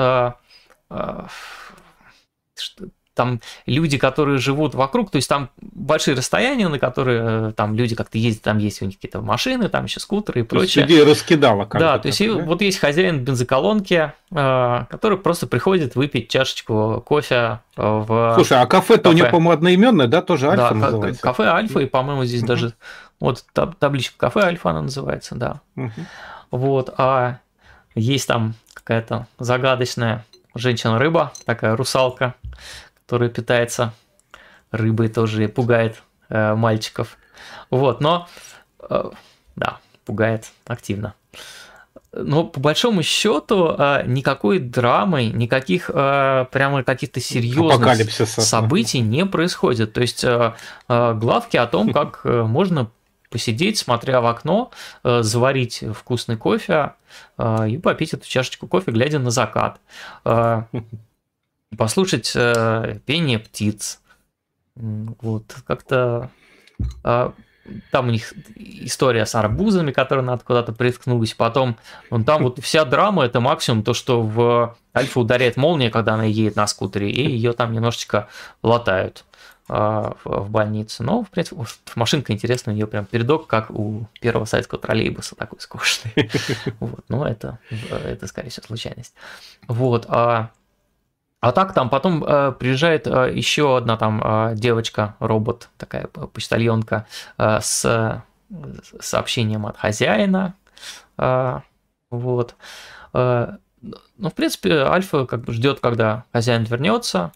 [3.16, 7.96] там люди, которые живут вокруг, то есть там большие расстояния, на которые э, там люди
[7.96, 10.64] как-то ездят, там есть у них какие-то машины, там еще скутеры и то прочее.
[10.64, 12.34] Есть людей раскидало как Да, то есть да?
[12.34, 18.66] вот есть хозяин бензоколонки, э, который просто приходит выпить чашечку кофе э, в Слушай, а
[18.66, 19.14] кафе-то кафе.
[19.14, 21.22] у него, по-моему, одноименное, да, тоже Альфа да, называется?
[21.22, 22.48] кафе Альфа, и, по-моему, здесь угу.
[22.48, 22.72] даже
[23.18, 23.44] вот
[23.78, 25.60] табличка кафе Альфа она называется, да.
[25.76, 25.90] Угу.
[26.50, 27.38] Вот, а
[27.94, 30.24] есть там какая-то загадочная
[30.54, 32.34] женщина-рыба, такая русалка,
[33.06, 33.94] который питается
[34.72, 37.16] рыбой, тоже пугает э, мальчиков.
[37.70, 38.26] Вот, но
[38.80, 39.10] э,
[39.54, 41.14] да, пугает активно.
[42.12, 49.92] Но по большому счету э, никакой драмы, никаких э, прямо каких-то серьезных событий не происходит.
[49.92, 50.54] То есть э,
[50.88, 52.90] главки о том, как можно
[53.30, 54.70] посидеть, смотря в окно,
[55.02, 56.94] заварить вкусный кофе
[57.38, 59.80] и попить эту чашечку кофе, глядя на закат
[61.76, 64.00] послушать э, пение птиц.
[64.74, 66.30] Вот, как-то
[67.02, 67.30] э,
[67.90, 71.34] там у них история с арбузами, которые надо куда-то приткнулись.
[71.34, 71.76] Потом,
[72.10, 76.24] вон там вот вся драма это максимум то, что в Альфа ударяет молния, когда она
[76.24, 78.28] едет на скутере, и ее там немножечко
[78.62, 79.24] латают
[79.68, 81.02] э, в больнице.
[81.02, 81.62] Но, в принципе,
[81.94, 86.12] машинка интересная, у нее прям передок, как у первого советского троллейбуса, такой скучный.
[86.80, 87.58] Вот, но это,
[87.90, 89.14] это, скорее всего, случайность.
[89.66, 90.50] Вот, а
[91.46, 97.06] а так там потом э, приезжает э, еще одна там э, девочка, робот, такая почтальонка
[97.38, 98.24] э, с
[98.98, 100.54] сообщением от хозяина.
[101.16, 101.60] Э,
[102.10, 102.56] вот.
[103.14, 107.30] Э, ну, в принципе, Альфа как бы ждет, когда хозяин вернется.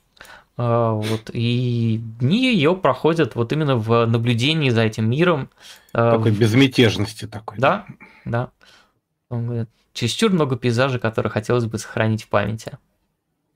[0.58, 5.50] Э, вот, и дни ее проходят вот именно в наблюдении за этим миром.
[5.94, 7.58] Э, такой безмятежности такой.
[7.58, 7.86] Да,
[8.24, 8.50] да.
[9.28, 12.76] Он говорит, чересчур много пейзажей, которые хотелось бы сохранить в памяти.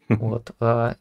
[0.18, 0.50] Вот.
[0.60, 0.96] А,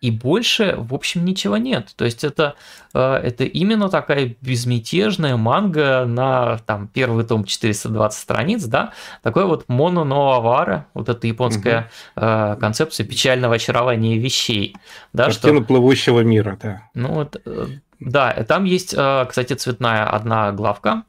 [0.00, 1.94] и больше, в общем, ничего нет.
[1.96, 2.54] То есть это,
[2.92, 9.64] а, это именно такая безмятежная манга на там, первый том 420 страниц, да, такой вот
[9.68, 12.60] моно ноавара, вот эта японская угу.
[12.60, 14.76] концепция печального очарования вещей.
[15.12, 15.64] Да, Картина что...
[15.64, 16.88] плывущего мира, да.
[16.94, 17.66] Ну вот, э,
[17.98, 21.04] да, там есть, кстати, цветная одна главка,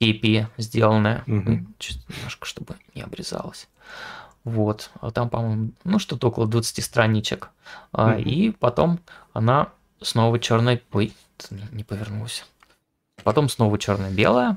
[0.00, 1.66] кепи сделанная, угу.
[2.08, 3.68] Немножко, чтобы не обрезалась.
[4.44, 7.50] Вот, а там, по-моему, ну что-то около 20 страничек.
[7.92, 8.22] Mm-hmm.
[8.22, 8.98] И потом
[9.32, 9.68] она
[10.00, 10.80] снова черная.
[10.92, 11.12] Ой,
[11.72, 12.44] не повернулся.
[13.22, 14.56] Потом снова черно-белая.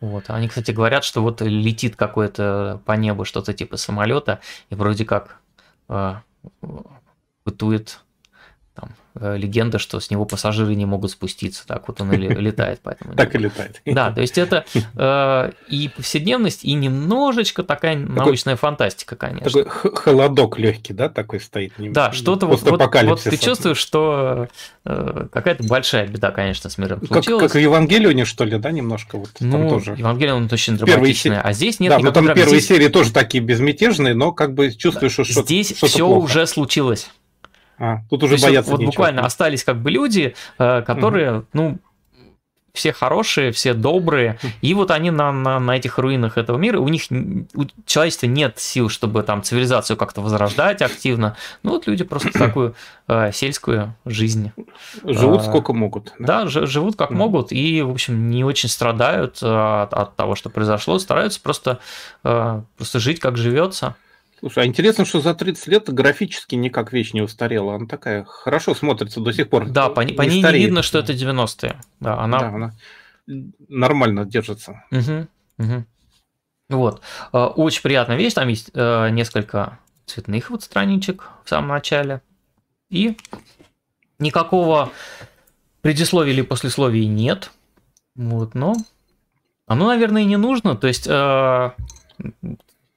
[0.00, 0.30] Вот.
[0.30, 4.40] Они, кстати, говорят, что вот летит какое-то по небу что-то типа самолета,
[4.70, 5.40] и вроде как
[5.88, 6.14] э,
[7.44, 8.00] бытует
[8.78, 12.80] там, э, легенда, что с него пассажиры не могут спуститься, так вот он и летает.
[12.82, 13.80] Поэтому так и летает.
[13.84, 14.64] Да, то есть это
[14.96, 19.64] э, и повседневность, и немножечко такая научная фантастика, конечно.
[19.64, 21.72] Такой холодок легкий, да, такой стоит.
[21.78, 24.48] Да, что-то вот, вот ты чувствуешь, что
[24.84, 27.42] э, какая-то большая беда, конечно, с миром случилась.
[27.42, 29.94] Как в Евангелионе, что ли, да, немножко вот ну, тоже.
[29.98, 34.32] Евангелион очень драматичный, а здесь нет Да, но там первые серии тоже такие безмятежные, но
[34.32, 37.10] как бы чувствуешь, что что-то Здесь все уже случилось.
[37.78, 38.90] А, тут уже То бояться Вот нечего.
[38.90, 41.46] буквально остались как бы люди, э, которые, угу.
[41.52, 41.78] ну,
[42.78, 46.88] все хорошие, все добрые, и вот они на, на, на этих руинах этого мира, у
[46.88, 52.30] них, у человечества нет сил, чтобы там цивилизацию как-то возрождать активно, ну вот люди просто
[52.38, 52.74] такую
[53.08, 54.52] э, сельскую жизнь.
[55.02, 56.12] Живут э, сколько могут.
[56.18, 57.14] Да, да живут как mm.
[57.14, 61.80] могут, и, в общем, не очень страдают от, от того, что произошло, стараются просто,
[62.22, 63.96] э, просто жить как живется.
[64.38, 67.74] Слушай, а интересно, что за 30 лет графически никак вещь не устарела.
[67.74, 69.68] Она такая хорошо смотрится до сих пор.
[69.68, 70.44] Да, по, по ней стареет.
[70.44, 71.80] не видно, что это 90-е.
[72.00, 72.38] Да, она...
[72.38, 72.74] Да, она
[73.68, 74.84] нормально держится.
[74.90, 75.26] Угу,
[75.58, 75.84] угу.
[76.68, 77.02] Вот.
[77.32, 78.34] Э, очень приятная вещь.
[78.34, 82.22] Там есть э, несколько цветных вот страничек в самом начале.
[82.90, 83.16] И
[84.18, 84.90] никакого
[85.82, 87.50] предисловия или послесловия нет.
[88.14, 88.74] Вот, но
[89.66, 90.76] оно, наверное, и не нужно.
[90.76, 91.70] То есть э,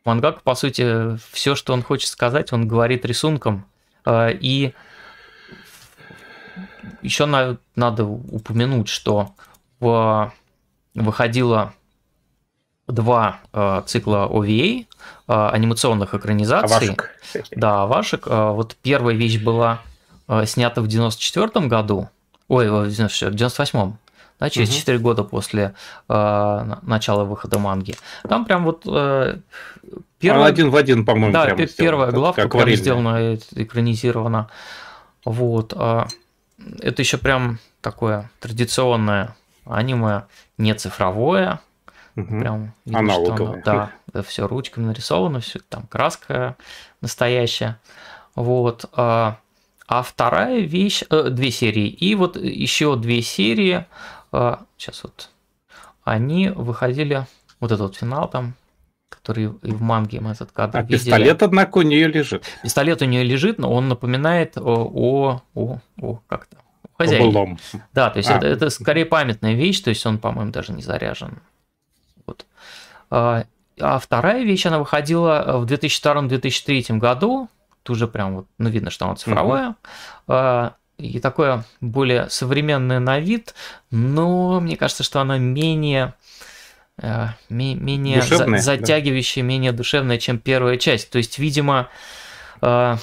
[0.06, 3.66] Мангак, по сути, все, что он хочет сказать, он говорит рисунком.
[4.06, 4.74] Э, и
[7.02, 9.34] еще на, надо упомянуть, что
[9.80, 10.34] в,
[10.96, 11.74] выходило
[12.88, 14.86] два э, цикла OVA,
[15.28, 16.76] э, анимационных экранизаций.
[16.76, 17.10] Авашек.
[17.52, 18.28] Да, Авашек.
[18.28, 19.82] Э, вот первая вещь была
[20.28, 22.10] э, снята в 94 году,
[22.48, 23.98] ой, в 98-м,
[24.42, 24.78] да, через угу.
[24.78, 25.76] 4 года после
[26.10, 27.96] э, начала выхода манги.
[28.28, 29.38] Там прям вот э,
[30.20, 30.50] первая...
[30.50, 34.50] один в один, по-моему, Да, первая сделан, главка прям сделана, экранизирована.
[35.24, 35.74] Вот.
[35.76, 36.06] Э,
[36.80, 39.36] это еще прям такое традиционное
[39.66, 40.24] аниме,
[40.58, 41.60] не цифровое,
[42.18, 42.40] Угу.
[42.40, 43.62] Прям видно, Аналоговое.
[43.62, 46.58] Что оно, да, все ручками нарисовано, все там краска
[47.00, 47.80] настоящая.
[48.36, 48.84] Вот.
[48.92, 49.38] А,
[49.88, 53.84] а вторая вещь, э, две серии, и вот еще две серии, э,
[54.32, 55.30] сейчас вот,
[56.04, 57.28] они выходили,
[57.60, 58.56] вот этот вот финал там,
[59.10, 60.98] который и в манге мы этот кадр а видели.
[60.98, 62.46] пистолет, однако, у нее лежит.
[62.64, 66.58] Пистолет у нее лежит, но он напоминает о, о, о, как-то
[66.98, 67.58] хозяин.
[67.94, 68.38] Да, то есть а.
[68.38, 71.40] это, это скорее памятная вещь, то есть он, по-моему, даже не заряжен.
[72.26, 72.46] Вот.
[73.10, 73.44] А,
[73.80, 77.50] а вторая вещь, она выходила в 2002-2003 году,
[77.84, 79.76] тоже прям вот, ну, видно, что она цифровая,
[80.28, 80.74] угу.
[81.02, 83.54] И такое более современное на вид,
[83.90, 86.14] но мне кажется, что она менее
[86.98, 89.48] э, менее душевная, затягивающая, да.
[89.48, 91.10] менее душевная, чем первая часть.
[91.10, 91.90] То есть, видимо,
[92.62, 92.98] э,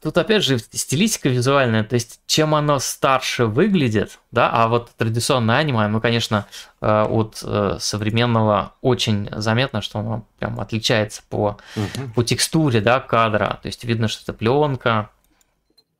[0.00, 5.58] Тут опять же стилистика визуальная, то есть чем оно старше выглядит, да, а вот традиционное
[5.58, 6.46] аниме, ну, конечно,
[6.80, 7.44] э, от
[7.82, 12.08] современного очень заметно, что оно прям отличается по, угу.
[12.14, 15.10] по текстуре, да, кадра, то есть видно, что это пленка.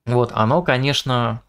[0.06, 1.42] Вот, оно, конечно,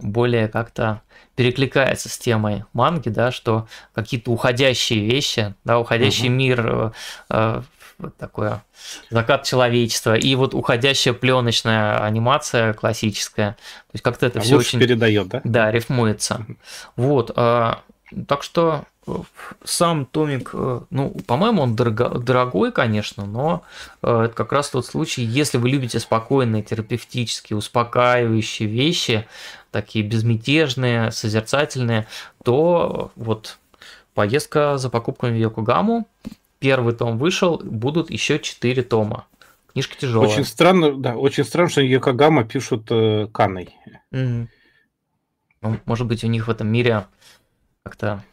[0.00, 1.02] более как-то
[1.34, 6.34] перекликается с темой манги, да, что какие-то уходящие вещи, да, уходящий угу.
[6.34, 6.92] мир
[7.30, 7.62] э,
[7.98, 8.62] вот такое
[9.10, 13.52] закат человечества и вот уходящая пленочная анимация классическая.
[13.52, 15.40] То есть как-то это а все очень передает, да?
[15.44, 16.46] Да, рифмуется.
[16.96, 17.82] Вот, а,
[18.26, 18.97] так что э,
[19.64, 23.62] сам томик, э, ну, по-моему, он дорого, дорогой, конечно, но
[24.02, 29.26] э, это как раз тот случай, если вы любите спокойные, терапевтические, успокаивающие вещи,
[29.70, 32.06] такие безмятежные, созерцательные,
[32.44, 33.58] то вот
[34.14, 36.06] поездка за покупками в Йокогаму
[36.58, 39.26] первый том вышел, будут еще четыре тома.
[39.72, 40.28] Книжка тяжелая.
[40.28, 43.74] Очень странно, да, очень странно, что Йокогама пишут э, Каной.
[44.12, 44.48] Mm.
[45.60, 47.06] Ну, может быть, у них в этом мире
[47.82, 48.24] как-то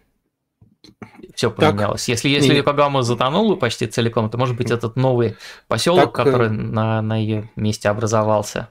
[1.36, 2.02] все поменялось.
[2.02, 2.58] Так, если если не...
[2.58, 5.36] Йокогама затонула почти целиком, то может быть этот новый
[5.68, 8.70] поселок, так, который э, на, на ее месте образовался,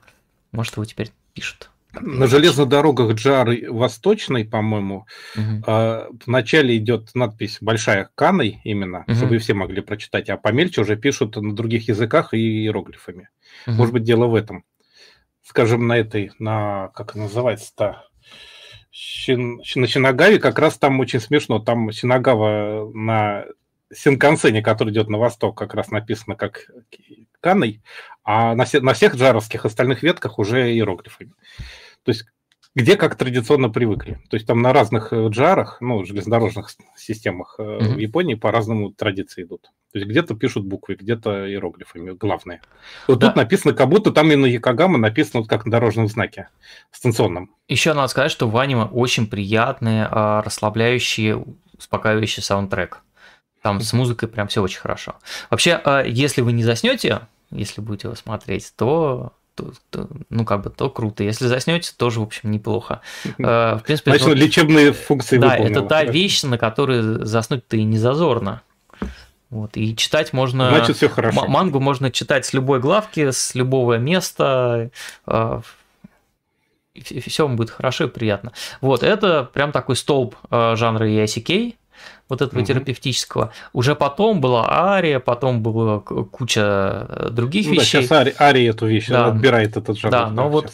[0.53, 1.70] может его теперь пишут.
[2.01, 6.16] На железных дорогах Джары Восточной, по-моему, угу.
[6.27, 9.15] вначале идет надпись большая Каной именно, угу.
[9.15, 13.28] чтобы все могли прочитать, а помельче уже пишут на других языках и иероглифами.
[13.66, 13.77] Угу.
[13.77, 14.65] Может быть, дело в этом.
[15.43, 18.05] Скажем, на этой, на, как называется-то,
[18.97, 21.59] Син, на Синагаве как раз там очень смешно.
[21.59, 23.45] Там Синагава на
[23.93, 26.71] Синкансене, который идет на восток, как раз написано как
[27.41, 27.83] Каной,
[28.23, 31.33] а на, на всех джаровских остальных ветках уже иероглифами.
[32.05, 32.25] То есть
[32.77, 34.21] где как традиционно привыкли.
[34.31, 37.95] То есть там на разных э, джарах, ну, железнодорожных системах mm-hmm.
[37.95, 39.71] в Японии по-разному традиции идут.
[39.95, 42.61] То есть где-то пишут буквы, где-то иероглифами, главные.
[43.07, 43.29] Вот да.
[43.29, 46.49] тут написано, как будто там и на Якогама написано вот как на дорожном знаке
[46.91, 47.55] станционном.
[47.69, 51.37] Еще надо сказать, что в аниме очень приятный, а, расслабляющий,
[51.79, 53.03] успокаивающий саундтрек.
[53.62, 55.15] Там с музыкой прям все очень хорошо.
[55.49, 57.21] Вообще, а, если вы не заснете,
[57.53, 61.23] если будете его смотреть, то то, то, ну, как бы, то круто.
[61.23, 63.03] Если заснете, тоже, в общем, неплохо.
[63.39, 65.79] Э, в принципе, Значит, это, лечебные функции Да, выполнила.
[65.79, 68.62] это та вещь, на которой заснуть-то и не зазорно.
[69.55, 70.68] Вот, и читать можно...
[70.68, 71.47] Значит, все хорошо.
[71.47, 74.90] Мангу можно читать с любой главки, с любого места,
[75.28, 75.60] э,
[76.94, 78.52] и все вам будет хорошо и приятно.
[78.81, 81.76] Вот, это прям такой столб э, жанра EICK,
[82.28, 82.66] вот этого угу.
[82.66, 83.52] терапевтического.
[83.72, 88.01] Уже потом была Ария, потом была куча э, других ну, вещей.
[88.01, 89.28] Да, сейчас Ари, Ария эту вещь да.
[89.28, 90.10] отбирает этот жанр.
[90.10, 90.72] Да, но вот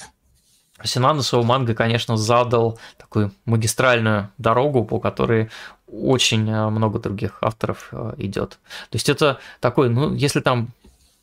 [0.82, 5.50] Синанусова манга, конечно, задал такую магистральную дорогу, по которой
[5.92, 8.58] очень э, много других авторов э, идет.
[8.90, 10.70] То есть это такой, ну, если там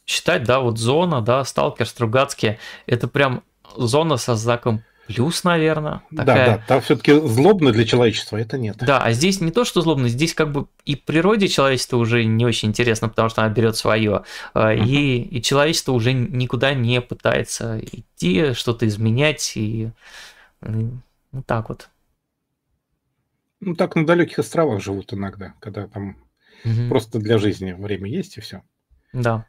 [0.06, 3.44] считать, да, вот зона, да, сталкер, Стругацкий, это прям
[3.76, 6.02] зона со знаком плюс, наверное.
[6.16, 6.26] Такая...
[6.26, 8.78] Да, да, там все-таки злобно для человечества, это нет.
[8.80, 12.46] Да, а здесь не то, что злобно, здесь как бы и природе человечества уже не
[12.46, 14.24] очень интересно, потому что она берет свое,
[14.54, 14.86] uh-huh.
[14.86, 19.90] и, и человечество уже никуда не пытается идти, что-то изменять, и
[20.62, 21.90] вот так вот.
[23.60, 26.18] Ну, так на далеких островах живут иногда, когда там
[26.64, 26.90] угу.
[26.90, 28.62] просто для жизни время есть и все.
[29.14, 29.46] Да.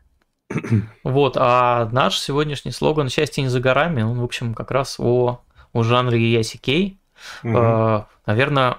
[1.05, 5.43] вот, а наш сегодняшний слоган «Счастье не за горами», он, в общем, как раз о,
[5.73, 6.99] о жанре ясикей.
[7.45, 7.57] Угу.
[7.57, 8.79] Э, наверное,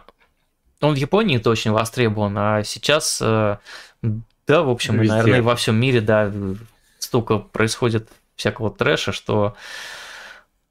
[0.81, 3.57] он в Японии это очень востребован, а сейчас, э,
[4.01, 5.15] да, в общем, Везде.
[5.15, 6.31] наверное, во всем мире, да,
[6.97, 9.55] столько происходит всякого трэша, что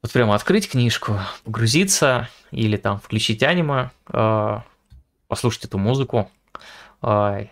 [0.03, 4.59] вот прямо открыть книжку, погрузиться или там включить аниме, э,
[5.27, 6.31] послушать эту музыку
[7.03, 7.47] э,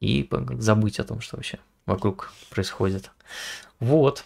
[0.00, 0.28] и
[0.58, 3.10] забыть о том, что вообще вокруг происходит.
[3.80, 4.24] Вот.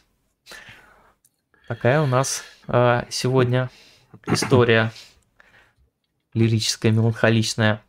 [1.67, 3.71] Такая у нас э, сегодня
[4.27, 4.93] история
[6.35, 7.83] лирическая, меланхоличная.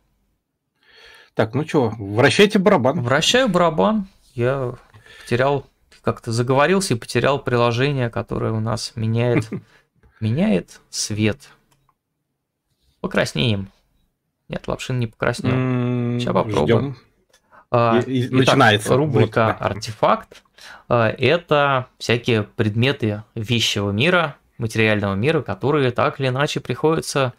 [1.34, 3.02] Так, ну что, вращайте барабан.
[3.02, 4.08] Вращаю барабан.
[4.34, 4.74] Я
[5.22, 5.69] потерял
[6.02, 9.48] как-то заговорился и потерял приложение, которое у нас меняет,
[10.20, 11.48] меняет свет.
[13.00, 13.70] Покраснеем.
[14.48, 16.18] Нет, лапшин не покраснел.
[16.18, 16.96] Сейчас попробуем.
[17.70, 18.96] А, итак, Начинается.
[18.96, 19.66] Рубрика вот, да.
[19.66, 20.42] «Артефакт»
[20.88, 27.32] а,– это всякие предметы вещего мира, материального мира, которые так или иначе приходятся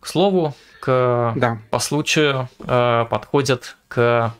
[0.00, 1.58] к слову, к, да.
[1.70, 4.34] по случаю а, подходят к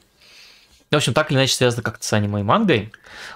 [0.97, 2.93] в общем, так или иначе связано как-то с аниме и мангой,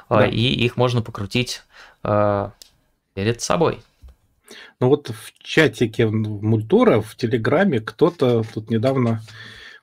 [0.09, 0.27] а, да.
[0.27, 1.63] и их можно покрутить
[2.03, 2.53] а,
[3.15, 3.81] перед собой.
[4.81, 9.23] Ну вот в чатике Мультура, в Телеграме кто-то тут недавно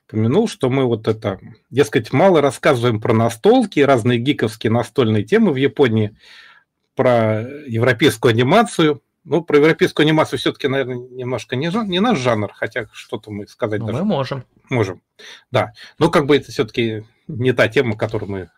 [0.06, 1.40] упомянул, что мы вот это,
[1.70, 6.14] дескать, мало рассказываем про настолки, разные гиковские настольные темы в Японии,
[6.94, 9.02] про европейскую анимацию.
[9.24, 13.80] Ну, про европейскую анимацию все-таки, наверное, немножко не, не наш жанр, хотя что-то мы сказать
[13.80, 13.98] ну, даже...
[14.00, 14.44] Мы можем.
[14.68, 15.00] Можем,
[15.52, 15.72] да.
[15.98, 17.04] Но как бы это все-таки
[17.38, 18.50] не та тема, которую мы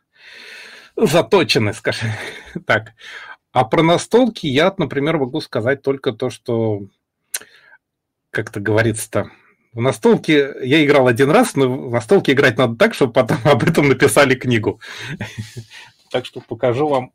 [0.96, 2.10] заточены, скажем
[2.66, 2.92] так.
[3.52, 6.82] А про настолки я, например, могу сказать только то, что,
[8.30, 9.30] как-то говорится-то,
[9.72, 13.62] в настолке я играл один раз, но в настолке играть надо так, чтобы потом об
[13.62, 14.80] этом написали книгу.
[16.10, 17.12] Так что покажу вам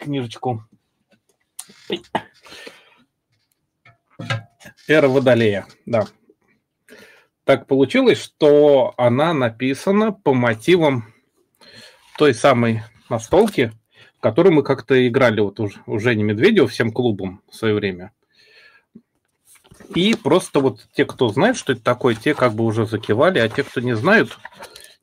[0.00, 0.64] книжечку.
[4.86, 6.06] Эра Водолея, да.
[7.48, 11.14] Так получилось, что она написана по мотивам
[12.18, 13.72] той самой настолки,
[14.18, 18.12] в которой мы как-то играли вот уже, у Жени Медведева всем клубом в свое время.
[19.94, 23.48] И просто вот те, кто знает, что это такое, те как бы уже закивали, а
[23.48, 24.38] те, кто не знают,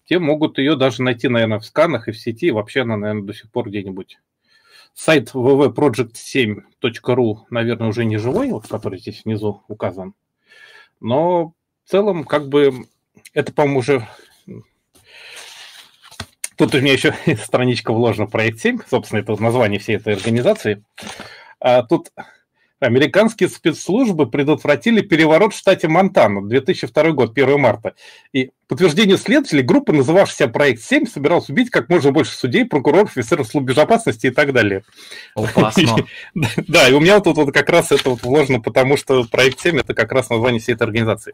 [0.08, 2.50] те могут ее даже найти, наверное, в сканах и в сети.
[2.50, 4.20] И вообще она, наверное, до сих пор где-нибудь.
[4.94, 10.14] Сайт www.project7.ru, наверное, уже не живой, вот, который здесь внизу указан.
[11.00, 11.56] Но
[11.86, 12.88] в целом, как бы,
[13.34, 14.08] это, по-моему, уже...
[16.58, 17.14] Тут у меня еще
[17.44, 20.84] страничка вложена проект 7, собственно, это название всей этой организации.
[21.60, 22.10] А тут
[22.82, 27.96] Американские спецслужбы предотвратили переворот в штате Монтана, 2002 год, 1 марта.
[28.34, 33.48] И подтверждение следователей, группа, называвшаяся «Проект 7», собиралась убить как можно больше судей, прокуроров, офицеров
[33.48, 34.84] службы безопасности и так далее.
[36.68, 39.80] Да, и у меня тут вот как раз это вот вложено, потому что «Проект 7»—
[39.82, 41.34] это как раз название всей этой организации.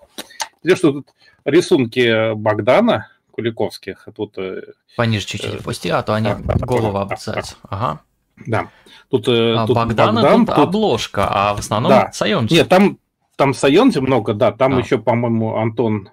[0.64, 1.08] Где что тут
[1.44, 4.08] рисунки Богдана Куликовских.
[4.16, 4.62] Тут, э,
[4.96, 7.56] Пониже чуть-чуть опусти, а то они голову обрицаются.
[7.68, 8.02] Ага.
[8.46, 8.70] Да.
[9.10, 12.12] Тут, э, а тут Богдана Богдан, тут, тут обложка, а в основном да.
[12.12, 12.54] Сайонзи.
[12.54, 12.98] Нет, там,
[13.36, 14.52] там Сайонзи много, да.
[14.52, 14.80] Там а.
[14.80, 16.10] еще, по-моему, Антон,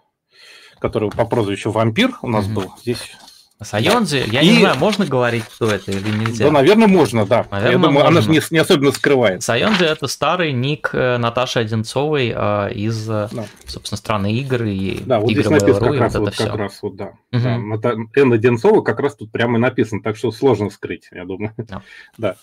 [0.81, 2.55] который по прозвищу Вампир у нас угу.
[2.55, 2.75] был.
[2.81, 3.17] Здесь
[3.61, 4.49] Сайонзи, я и...
[4.49, 6.45] не знаю, можно говорить, кто это или нельзя?
[6.45, 7.45] Да, наверное, можно, да.
[7.51, 8.09] Наверное, я думаю, можно.
[8.09, 9.43] она же не, не особенно скрывает.
[9.43, 13.47] Сайонзи это старый ник э, Наташи Одинцовой э, из, э, да.
[13.67, 17.07] собственно, страны игр и Да, вот здесь написано как, раз, вот, как раз вот, да.
[17.33, 17.43] Угу.
[17.43, 17.59] да.
[17.59, 17.95] Ната...
[18.15, 18.33] Н.
[18.33, 21.53] Одинцова как раз тут прямо и написано, так что сложно скрыть, я думаю.
[21.57, 21.83] Да.
[22.19, 22.37] да.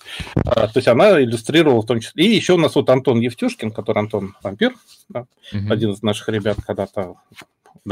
[0.45, 2.25] А, то есть она иллюстрировала в том числе.
[2.25, 4.73] И еще у нас вот Антон Евтюшкин, который Антон Вампир,
[5.07, 5.21] да,
[5.53, 5.71] угу.
[5.71, 7.15] один из наших ребят когда-то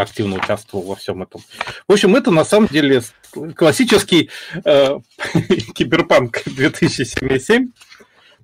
[0.02, 1.42] активно участвовал во всем этом.
[1.88, 3.02] В общем, это на самом деле
[3.56, 4.30] классический
[4.66, 5.00] э,
[5.76, 7.72] киберпанк 2077.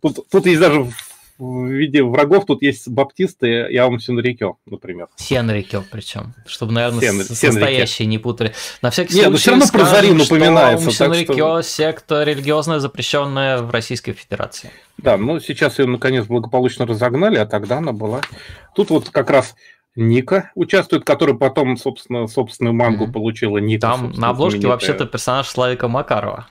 [0.02, 0.92] Тут, тут есть даже
[1.40, 5.08] в виде врагов, тут есть баптисты и Аум Сенрикё, например.
[5.16, 8.54] Сенрикё причем, чтобы, наверное, Сен, состоящие не путали.
[8.82, 10.86] На всякий Нет, ну случай Нет, все равно про Зарин упоминается.
[10.86, 11.62] Аум Сенрикё что...
[11.62, 14.72] секта религиозная, запрещенная в Российской Федерации.
[14.98, 18.22] Да, ну сейчас ее наконец благополучно разогнали, а тогда она была...
[18.76, 19.56] Тут вот как раз
[19.96, 23.12] Ника участвует, который потом, собственно, собственную мангу mm-hmm.
[23.12, 23.82] получила Ника.
[23.82, 26.48] Там на обложке вообще-то персонаж Славика Макарова.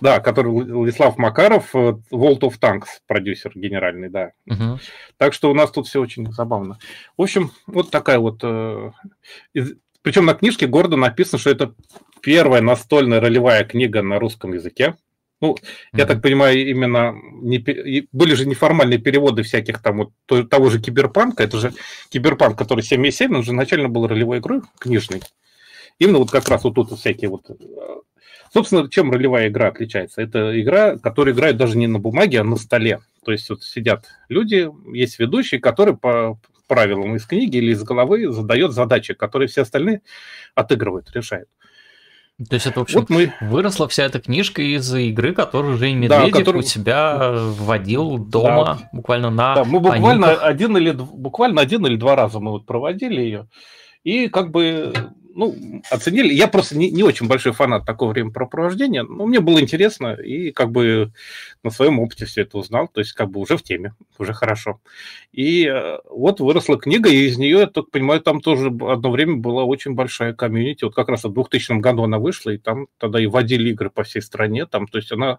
[0.00, 4.32] Да, который Владислав Макаров, э, World of Tanks, продюсер генеральный, да.
[4.50, 4.78] Mm-hmm.
[5.16, 6.78] Так что у нас тут все очень забавно.
[7.16, 8.40] В общем, вот такая вот...
[8.42, 8.90] Э,
[9.54, 9.74] из...
[10.02, 11.74] Причем на книжке гордо написано, что это
[12.20, 14.96] первая настольная ролевая книга на русском языке.
[15.42, 15.98] Ну, mm-hmm.
[15.98, 21.42] я так понимаю, именно не, были же неформальные переводы всяких там вот того же киберпанка.
[21.42, 21.74] Это же
[22.10, 25.20] киберпанк, который 7.7, он уже изначально был ролевой игрой книжной.
[25.98, 27.50] Именно вот как раз вот тут всякие вот...
[27.50, 27.54] Э,
[28.54, 30.22] собственно, чем ролевая игра отличается?
[30.22, 33.00] Это игра, которая играет даже не на бумаге, а на столе.
[33.24, 36.38] То есть вот сидят люди, есть ведущий, который по
[36.68, 40.02] правилам из книги или из головы задает задачи, которые все остальные
[40.54, 41.48] отыгрывают, решают.
[42.48, 43.32] То есть это, в общем, вот мы...
[43.40, 46.58] выросла вся эта книжка из игры, которую Жень Медведев да, который...
[46.58, 48.88] у себя вводил дома, да.
[48.92, 53.20] буквально на Да, мы буквально один, или, буквально один или два раза мы вот проводили
[53.20, 53.48] ее.
[54.04, 54.92] И как бы
[55.34, 56.32] ну, оценили.
[56.32, 60.70] Я просто не, не очень большой фанат такого времяпрепровождения, но мне было интересно, и как
[60.70, 61.12] бы
[61.62, 64.80] на своем опыте все это узнал, то есть как бы уже в теме, уже хорошо.
[65.32, 69.36] И э, вот выросла книга, и из нее, я так понимаю, там тоже одно время
[69.36, 70.84] была очень большая комьюнити.
[70.84, 74.02] Вот как раз в 2000 году она вышла, и там тогда и водили игры по
[74.02, 75.38] всей стране, там, то есть она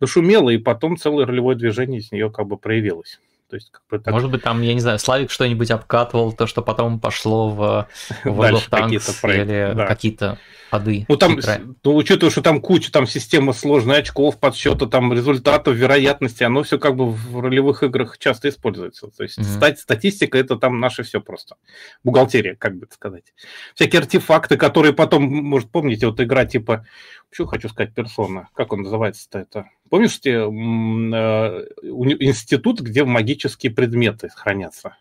[0.00, 3.20] нашумела, и потом целое ролевое движение из нее как бы проявилось.
[3.52, 4.14] То есть, как бы так...
[4.14, 7.86] Может быть, там, я не знаю, Славик что-нибудь обкатывал, то, что потом пошло в
[8.24, 9.84] World of Tanks или да.
[9.84, 10.38] какие-то
[10.70, 11.04] ходы.
[11.06, 11.38] Ну, там,
[11.84, 16.78] ну, учитывая, что там куча, там система сложная очков, подсчета, там результатов, вероятности, оно все
[16.78, 19.08] как бы в ролевых играх часто используется.
[19.08, 19.56] То есть mm-hmm.
[19.56, 21.56] стать, статистика это там наше все просто.
[22.04, 23.34] Бухгалтерия, как бы сказать.
[23.74, 26.86] Всякие артефакты, которые потом, может, помните, вот игра типа,
[27.30, 29.66] что хочу сказать, персона, как он называется-то это?
[29.92, 34.96] Помнишь, те, э, институт, где магические предметы хранятся?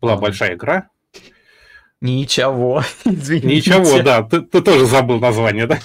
[0.00, 0.20] Была mm-hmm.
[0.20, 0.88] большая игра,
[2.00, 3.46] Ничего, извините.
[3.46, 5.78] Ничего, да, ты, ты тоже забыл название, да?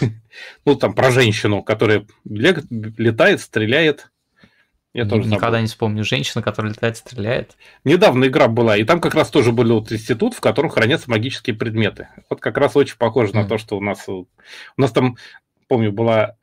[0.63, 4.11] Ну, там про женщину, которая летает, стреляет.
[4.93, 5.61] Я тоже Никогда забыл.
[5.63, 6.05] не вспомню.
[6.05, 7.57] Женщина, которая летает, стреляет.
[7.83, 11.53] Недавно игра была, и там как раз тоже был вот институт, в котором хранятся магические
[11.53, 12.07] предметы.
[12.29, 13.41] Вот как раз очень похоже mm.
[13.41, 14.07] на то, что у нас...
[14.07, 14.25] У
[14.77, 15.17] нас там,
[15.67, 16.35] помню, была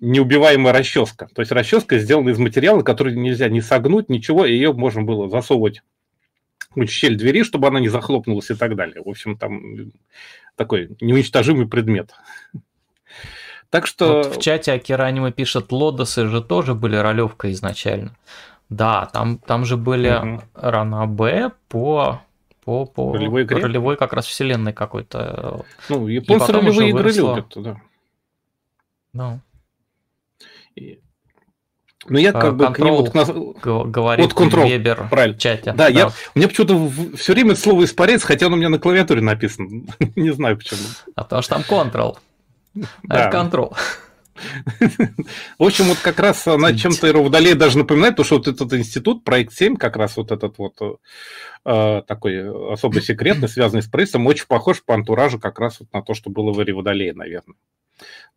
[0.00, 1.28] неубиваемая расческа.
[1.34, 5.28] То есть расческа сделана из материала, который нельзя не согнуть, ничего, и ее можно было
[5.28, 5.82] засовывать
[6.86, 9.02] щель двери, чтобы она не захлопнулась и так далее.
[9.04, 9.92] В общем, там
[10.56, 12.12] такой неуничтожимый предмет.
[13.70, 14.18] Так что...
[14.18, 18.16] Вот в чате Акиранима пишет, лодосы же тоже были ролевка изначально.
[18.68, 20.42] Да, там, там же были угу.
[20.54, 22.20] ранабе по
[22.64, 23.62] по, по ролевой, игре?
[23.62, 25.64] ролевой как раз вселенной какой-то.
[25.88, 27.80] Ну, японцы ролевые игры любят, да.
[29.12, 29.40] Ну.
[30.76, 31.00] И,
[32.06, 33.04] ну, я как бы к нему...
[33.04, 35.36] Вот, говорит вот контрол, Вебер правильно.
[35.36, 35.72] в чате.
[35.72, 35.88] Да, да.
[35.88, 39.20] Я, у меня почему-то все время это слово испаряется, хотя оно у меня на клавиатуре
[39.20, 39.86] написано.
[40.16, 40.80] Не знаю почему.
[41.14, 42.18] А потому что там контрол.
[42.74, 43.26] Да.
[43.26, 43.76] Это контрол.
[45.58, 49.22] В общем, вот как раз она чем-то Ровдалей даже напоминает, потому что вот этот институт,
[49.22, 51.00] проект 7, как раз вот этот вот
[51.66, 56.00] э, такой особо секретный, связанный с правительством, очень похож по антуражу как раз вот на
[56.00, 57.56] то, что было в Риводолее, наверное.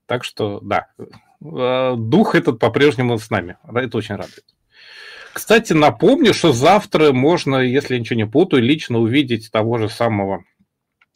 [0.06, 3.58] Так что, да, э, дух этот по-прежнему с нами.
[3.74, 4.46] Это очень радует.
[5.34, 10.44] Кстати, напомню, что завтра можно, если я ничего не путаю, лично увидеть того же самого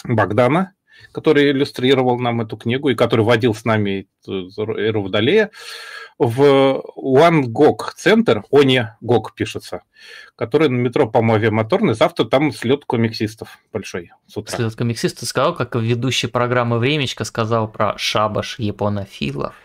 [0.03, 0.73] Богдана,
[1.11, 5.51] который иллюстрировал нам эту книгу и который водил с нами Эру Водолея
[6.19, 9.83] в One Gog центр, Они Гог пишется,
[10.35, 11.93] который на метро, по-моему, авиамоторный.
[11.93, 14.55] Завтра там слет комиксистов большой с утра.
[14.55, 19.55] Слет комиксистов сказал, как ведущий программы «Времечко» сказал про шабаш японофилов.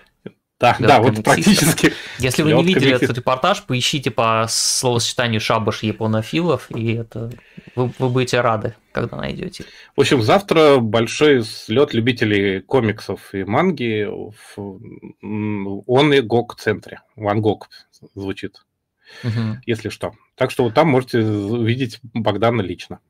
[0.62, 1.92] Да, да, вот практически.
[2.20, 7.32] Если вы не видели этот репортаж, поищите по словосочетанию шабаш японофилов, и это
[7.74, 9.64] вы, вы будете рады, когда найдете.
[9.96, 14.80] В общем, завтра большой слет любителей комиксов и манги в
[15.20, 17.00] он и ГОК центре.
[17.16, 17.68] Ван Гог
[18.14, 18.64] звучит,
[19.24, 19.58] угу.
[19.66, 20.12] если что.
[20.36, 23.00] Так что вот там можете увидеть Богдана лично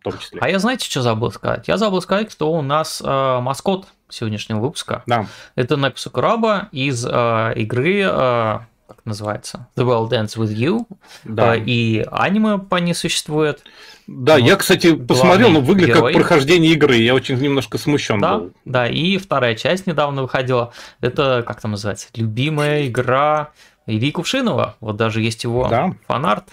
[0.00, 0.40] в том числе.
[0.42, 1.68] А я знаете, что забыл сказать?
[1.68, 5.02] Я забыл сказать, что у нас э, маскот сегодняшнего выпуска.
[5.06, 5.26] Да.
[5.54, 10.86] Это Nexus Краба из э, игры, э, как называется, The World Dance With You.
[11.24, 11.56] Да.
[11.56, 13.62] Э, и аниме по ней существует.
[14.06, 14.42] Да, вот.
[14.42, 16.12] я, кстати, посмотрел, но выглядит герой.
[16.14, 16.96] как прохождение игры.
[16.96, 18.52] Я очень немножко смущен да, был.
[18.64, 20.72] Да, и вторая часть недавно выходила.
[21.00, 23.50] Это, как там называется, любимая игра
[23.86, 24.76] Ильи Кувшинова.
[24.80, 25.94] Вот даже есть его да.
[26.06, 26.44] фанарт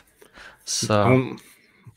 [0.66, 0.90] с...
[0.90, 1.40] Он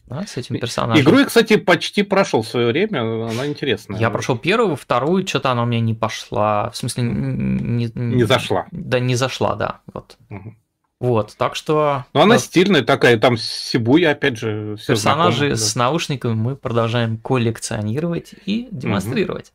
[0.09, 1.05] да, с этим персонажем.
[1.05, 3.99] Игру я, кстати, почти прошел в свое время, она интересная.
[3.99, 6.71] Я прошел первую, вторую, что-то она у меня не пошла.
[6.71, 8.67] В смысле, не, не зашла.
[8.71, 9.81] Да, не зашла, да.
[9.93, 10.17] Вот.
[10.31, 10.55] Угу.
[11.01, 12.07] Вот, так что...
[12.13, 18.35] Ну, она стильная такая, там Сибуя, опять же, все Персонажи с наушниками мы продолжаем коллекционировать
[18.47, 19.53] и демонстрировать.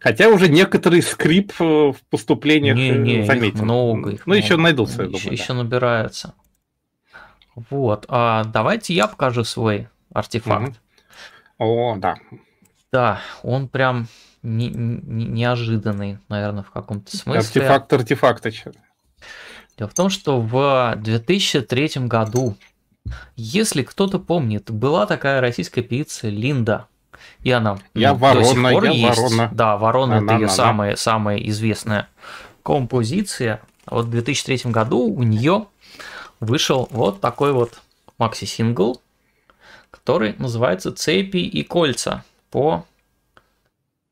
[0.00, 3.58] Хотя уже некоторый скрип э, в поступлениях не, не, заметен.
[3.58, 4.44] Их много, их ну, много.
[4.44, 5.18] еще найдутся, я думаю.
[5.18, 5.34] Еще, да.
[5.34, 6.34] еще набираются.
[7.54, 8.06] Вот.
[8.08, 10.80] А давайте я покажу свой артефакт.
[11.58, 12.16] О, да.
[12.92, 14.08] Да, он прям
[14.42, 17.62] не, не, неожиданный, наверное, в каком-то смысле.
[17.62, 18.64] Артефакт артефактыч.
[19.78, 22.56] Дело в том, что в 2003 году,
[23.36, 26.86] если кто-то помнит, была такая российская певица Линда.
[27.42, 29.18] И она я ну, ворона, до сих пор я есть.
[29.18, 29.50] ворона.
[29.52, 30.54] Да, ворона Она, это ее она.
[30.54, 32.08] самая, самая известная
[32.62, 33.62] композиция.
[33.86, 35.66] Вот в 2003 году у нее
[36.42, 37.80] вышел вот такой вот
[38.18, 39.00] макси-сингл,
[39.90, 42.84] который называется «Цепи и кольца» по,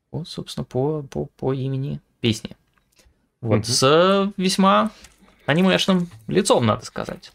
[0.09, 2.55] по собственно, по, по, по имени песни.
[3.41, 3.63] Вот, Мгм.
[3.63, 4.91] с весьма
[5.45, 7.31] анимешным лицом, надо сказать.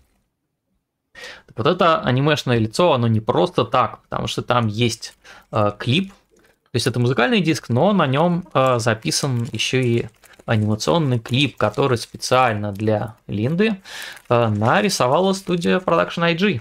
[1.46, 5.14] Так вот это анимешное лицо, оно не просто так, потому что там есть
[5.50, 10.08] э, клип, то есть это музыкальный диск, но на нем э, записан еще и
[10.46, 13.80] анимационный клип, который специально для Линды
[14.28, 16.60] э, нарисовала студия Production IG,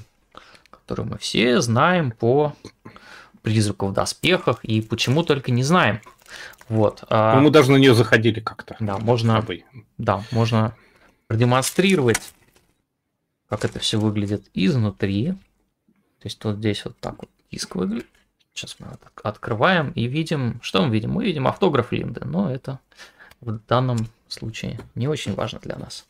[0.69, 2.53] которую мы все знаем по
[3.41, 6.01] призраку в доспехах и почему только не знаем.
[6.67, 7.03] Вот.
[7.09, 8.75] а, Ну, Мы даже на нее заходили как-то.
[8.79, 9.63] да, можно Обы.
[9.99, 10.75] да, можно
[11.27, 12.33] продемонстрировать,
[13.49, 15.33] как это все выглядит изнутри.
[16.21, 18.07] То есть вот здесь вот так вот диск выглядит.
[18.55, 21.11] Сейчас мы от- открываем и видим, что мы видим?
[21.11, 22.79] Мы видим автограф Линды, но это
[23.45, 23.97] в данном
[24.27, 26.05] случае не очень важно для нас.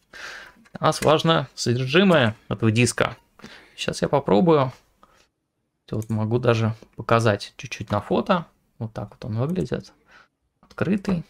[0.72, 3.18] Для нас важно содержимое этого диска.
[3.76, 4.72] Сейчас я попробую.
[5.92, 8.46] Вот могу даже показать чуть-чуть на фото.
[8.80, 9.94] Вот так вот он выглядит.
[10.62, 11.24] Открытый.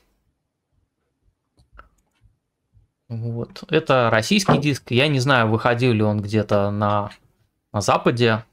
[3.08, 3.64] Вот.
[3.70, 4.92] Это российский диск.
[4.92, 7.12] Я не знаю, выходил ли он где-то на,
[7.74, 8.44] на Западе.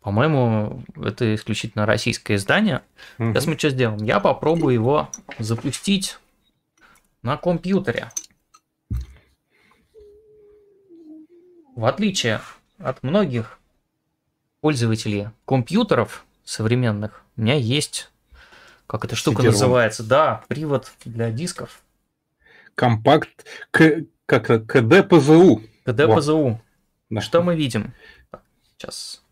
[0.00, 2.82] По-моему, это исключительно российское издание.
[3.18, 3.32] Мгм.
[3.32, 4.04] Сейчас мы что сделаем?
[4.04, 6.18] Я попробую его запустить
[7.24, 8.12] на компьютере.
[11.74, 12.40] В отличие
[12.78, 13.58] от многих
[14.60, 18.10] пользователей компьютеров современных, у меня есть,
[18.86, 19.46] как эта штука CD-ROM.
[19.46, 21.82] называется, да, привод для дисков.
[22.74, 24.04] Компакт К...
[24.26, 24.46] как?
[24.46, 25.62] КД-ПЗУ.
[25.84, 26.60] КД-ПЗУ.
[27.08, 27.20] Да.
[27.22, 27.94] Что мы видим?
[28.76, 29.22] Сейчас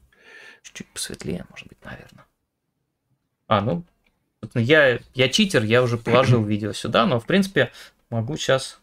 [0.63, 2.25] чуть-чуть посветлее, может быть, наверное.
[3.49, 3.85] А, ну,
[4.55, 7.73] я, я читер, я уже положил видео сюда, но, в принципе,
[8.11, 8.79] могу сейчас...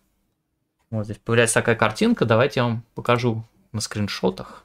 [0.90, 4.64] Вот здесь появляется такая картинка, давайте я вам покажу на скриншотах,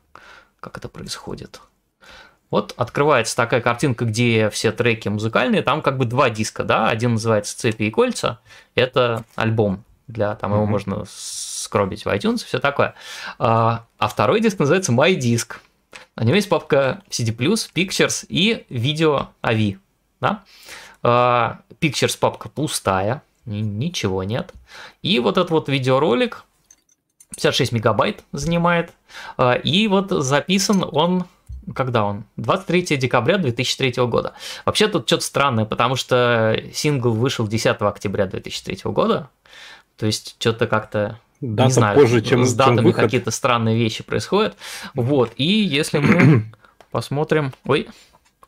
[0.58, 1.60] как это происходит.
[2.50, 7.12] Вот открывается такая картинка, где все треки музыкальные, там как бы два диска, да, один
[7.12, 8.40] называется «Цепи и кольца»,
[8.74, 10.70] это альбом, для, там его Мгм.
[10.70, 12.94] можно скробить в iTunes, все такое.
[13.38, 15.56] А, а второй диск называется My Disc.
[16.16, 19.78] На нем есть папка CD+, Pictures и видео AVI.
[20.20, 20.44] Да?
[21.04, 24.52] А, Pictures папка пустая, ни- ничего нет.
[25.02, 26.44] И вот этот вот видеоролик
[27.36, 28.92] 56 мегабайт занимает.
[29.36, 31.26] А, И вот записан он
[31.74, 32.24] когда он?
[32.36, 34.34] 23 декабря 2003 года.
[34.66, 39.30] Вообще тут что-то странное, потому что сингл вышел 10 октября 2003 года.
[39.96, 44.56] То есть что-то как-то Дата не знаю, позже, чем, с датами какие-то странные вещи происходят.
[44.94, 46.44] Вот, и если мы
[46.90, 47.88] посмотрим, ой,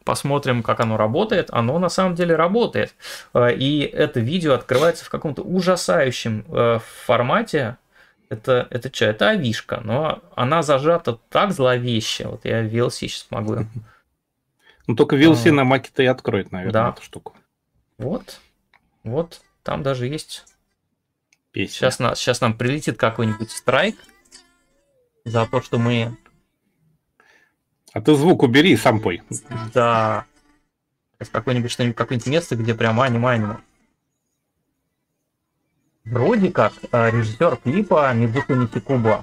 [0.07, 2.95] посмотрим, как оно работает, оно на самом деле работает.
[3.35, 7.77] Э, И это видео открывается в каком-то ужасающем э, формате.
[8.31, 9.05] Это, это что?
[9.07, 12.29] Это авишка, но она зажата так зловеще.
[12.29, 13.67] Вот я VLC сейчас могу.
[14.87, 15.53] Ну, только VLC А.
[15.53, 16.89] на маке-то и откроет, наверное, Да.
[16.91, 17.35] эту штуку.
[17.99, 18.41] Вот,
[19.03, 20.45] вот, там даже есть
[21.51, 21.73] Песня.
[21.75, 23.97] Сейчас, на, сейчас нам прилетит какой-нибудь страйк
[25.25, 26.17] за то, что мы...
[27.97, 29.23] А ты звук убери и сам пой.
[29.73, 30.27] Да.
[31.33, 33.57] Какое-нибудь что-нибудь, какое-нибудь место, где прям аниме-аниме.
[36.05, 39.23] Вроде как э, режиссер клипа Мидзуку Нитикуба,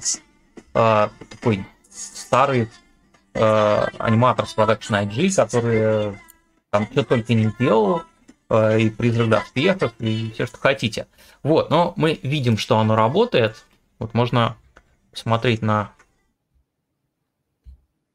[0.73, 2.67] э, такой старый
[3.35, 6.13] э, аниматор с Production IG, который э,
[6.71, 8.01] там что только не делал,
[8.49, 11.05] э, и призрак в доспехах, и все, что хотите.
[11.43, 13.65] Вот, но мы видим, что оно работает.
[13.99, 14.57] Вот можно
[15.13, 15.91] смотреть на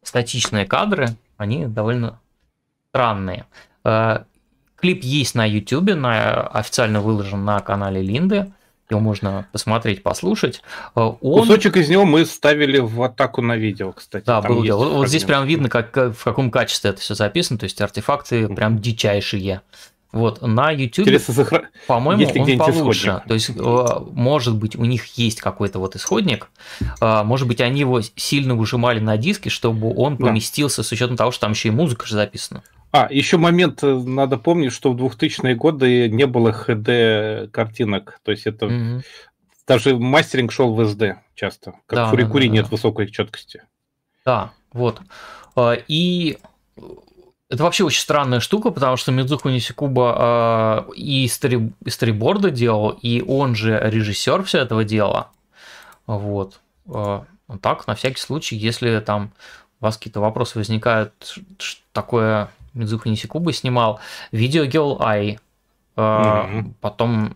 [0.09, 2.21] статичные кадры, они довольно
[2.91, 3.45] странные.
[3.85, 4.25] Э,
[4.77, 8.53] Клип есть на YouTube, на, официально выложен на канале Линды.
[8.91, 10.63] Его можно посмотреть, послушать.
[10.97, 11.41] Э, Он...
[11.41, 14.25] Кусочек из него мы ставили в атаку на видео, кстати.
[14.25, 14.85] Да, был дело.
[14.85, 17.59] Вот, вот здесь прям видно, как, как- в каком качестве это все записано.
[17.59, 19.61] То есть артефакты прям дичайшие.
[20.11, 21.07] Вот, на YouTube,
[21.87, 23.09] по-моему, он получше.
[23.09, 23.29] Исходник.
[23.29, 26.49] То есть, э, может быть, у них есть какой-то вот исходник,
[27.01, 30.83] э, может быть, они его сильно выжимали на диске, чтобы он поместился да.
[30.85, 32.63] с учетом того, что там еще и музыка же записана.
[32.91, 38.31] А, еще момент, э, надо помнить, что в 2000-е годы не было HD картинок, то
[38.31, 39.03] есть это угу.
[39.67, 42.71] даже мастеринг шел в SD часто, как да, в Фурикури да, да, нет да.
[42.71, 43.63] высокой четкости.
[44.25, 45.03] Да, вот.
[45.87, 46.39] И
[47.51, 52.91] это вообще очень странная штука, потому что Мидзуку Нисикуба э, и, стори, и сториборды делал,
[52.91, 55.29] и он же режиссер все этого дела.
[56.07, 56.61] Вот.
[56.87, 57.23] Э,
[57.63, 59.33] так, на всякий случай, если там
[59.81, 61.13] у вас какие-то вопросы возникают,
[61.59, 63.99] что такое Мидзуку Нисикуба снимал,
[64.31, 65.39] Video Girl Eye,
[65.97, 66.73] э, mm-hmm.
[66.83, 67.33] потом,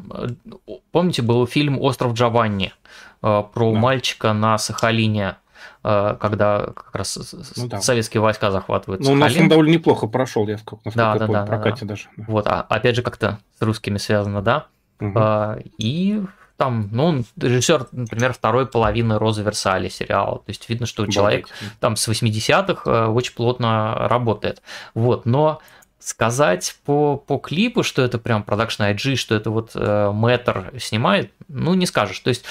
[0.91, 2.75] помните, был фильм «Остров Джованни»,
[3.23, 3.79] э, про да.
[3.79, 5.42] мальчика на Сахалине, Э,
[5.83, 7.81] когда как раз ну, да.
[7.81, 11.41] советские войска захватывают Ну, у нас он довольно неплохо прошел, я насколько да, да, помню,
[11.41, 11.89] да, прокате да.
[11.89, 12.09] даже.
[12.17, 14.67] Вот, а опять же как-то с русскими связано, да?
[15.01, 15.13] Угу.
[15.17, 16.23] А, и
[16.57, 20.39] там, ну, режиссер, например, второй половины Розы Версали сериала.
[20.39, 21.49] То есть видно, что человек
[21.81, 24.63] там с 80-х э, очень плотно работает.
[24.95, 25.61] Вот, но
[25.99, 31.33] сказать по, по клипу, что это прям продакшн IG, что это вот э, Мэтр снимает,
[31.49, 32.19] ну, не скажешь.
[32.21, 32.45] То есть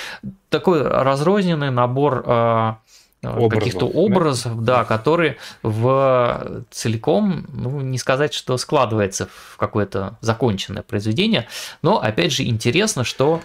[0.50, 2.74] такой разрозненный набор э,
[3.22, 4.78] каких-то образов, да?
[4.78, 11.48] да, которые в целиком, ну, не сказать, что складывается в какое-то законченное произведение,
[11.82, 13.42] но, опять же, интересно, что,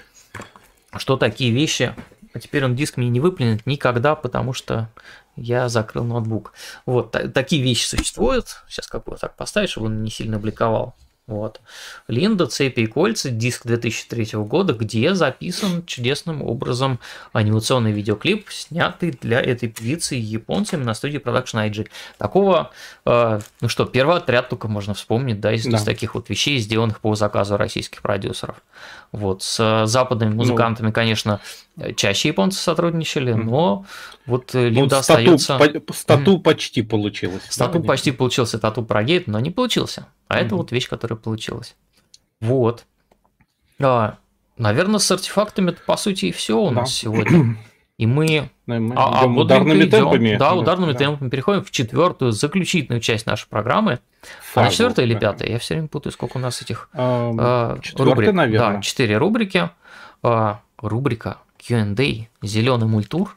[0.97, 1.95] что такие вещи,
[2.33, 4.91] а теперь он диск мне не выплюнет никогда, потому что
[5.37, 6.55] я закрыл ноутбук.
[6.87, 8.63] Вот, такие вещи существуют.
[8.69, 10.95] Сейчас как бы вот так поставить, чтобы он не сильно бликовал.
[11.27, 11.61] Вот.
[12.07, 17.01] Линда, цепи и кольца, диск 2003 года, где записан чудесным образом
[17.33, 21.89] анимационный видеоклип, снятый для этой певицы японцами на студии Production IG.
[22.17, 22.71] Такого,
[23.05, 25.79] э, ну что, первый отряд только можно вспомнить, да, из, да.
[25.79, 28.63] из таких вот вещей, сделанных по заказу российских продюсеров.
[29.11, 29.43] Вот.
[29.43, 30.37] С западными ну.
[30.37, 31.41] музыкантами, ну, конечно,
[31.97, 33.85] чаще японцы сотрудничали, но
[34.27, 35.59] вот э, Линда ну, остается...
[35.59, 36.41] По, стату mm.
[36.43, 37.43] почти получилось.
[37.51, 40.07] Стату да, почти получился, тату про гейт, но не получился.
[40.29, 40.45] А mm-hmm.
[40.45, 41.77] это вот вещь, которая получилась.
[42.41, 42.85] Вот.
[43.81, 44.19] А,
[44.57, 46.95] наверное, с артефактами по сути и все у нас да.
[46.95, 47.57] сегодня.
[47.99, 50.37] И мы, ну, мы а, а ударными идем, темпами.
[50.37, 50.99] Да, ударными да.
[50.99, 54.01] темпами переходим в четвертую, заключительную часть нашей программы.
[54.53, 55.49] Фазу, Она четвертая или пятая?
[55.49, 58.33] Я все время путаю, сколько у нас этих а, рубрик.
[58.35, 58.75] наверное.
[58.75, 59.71] Да, четыре рубрики.
[60.23, 63.37] А, рубрика Q&A «Зеленый мультур»,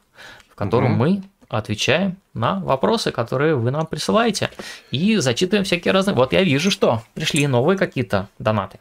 [0.50, 0.98] в котором угу.
[0.98, 4.50] мы отвечаем на вопросы, которые вы нам присылаете.
[4.90, 6.14] И зачитываем всякие разные...
[6.14, 8.78] Вот я вижу, что пришли новые какие-то донаты.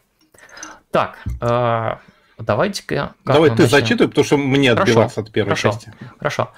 [0.92, 1.96] Так, э,
[2.38, 3.16] давайте-ка...
[3.26, 3.70] Давай ты начнем?
[3.70, 5.94] зачитывай, потому что мне хорошо, отбиваться от первой хорошо, части.
[6.20, 6.52] Хорошо.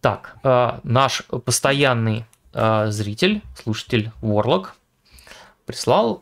[0.00, 2.24] Так, э, наш постоянный
[2.54, 4.74] э, зритель, слушатель Ворлок
[5.66, 6.16] прислал,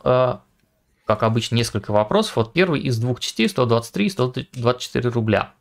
[1.07, 2.37] как обычно, несколько вопросов.
[2.37, 5.53] Вот первый из двух частей, 123 и 124 рубля.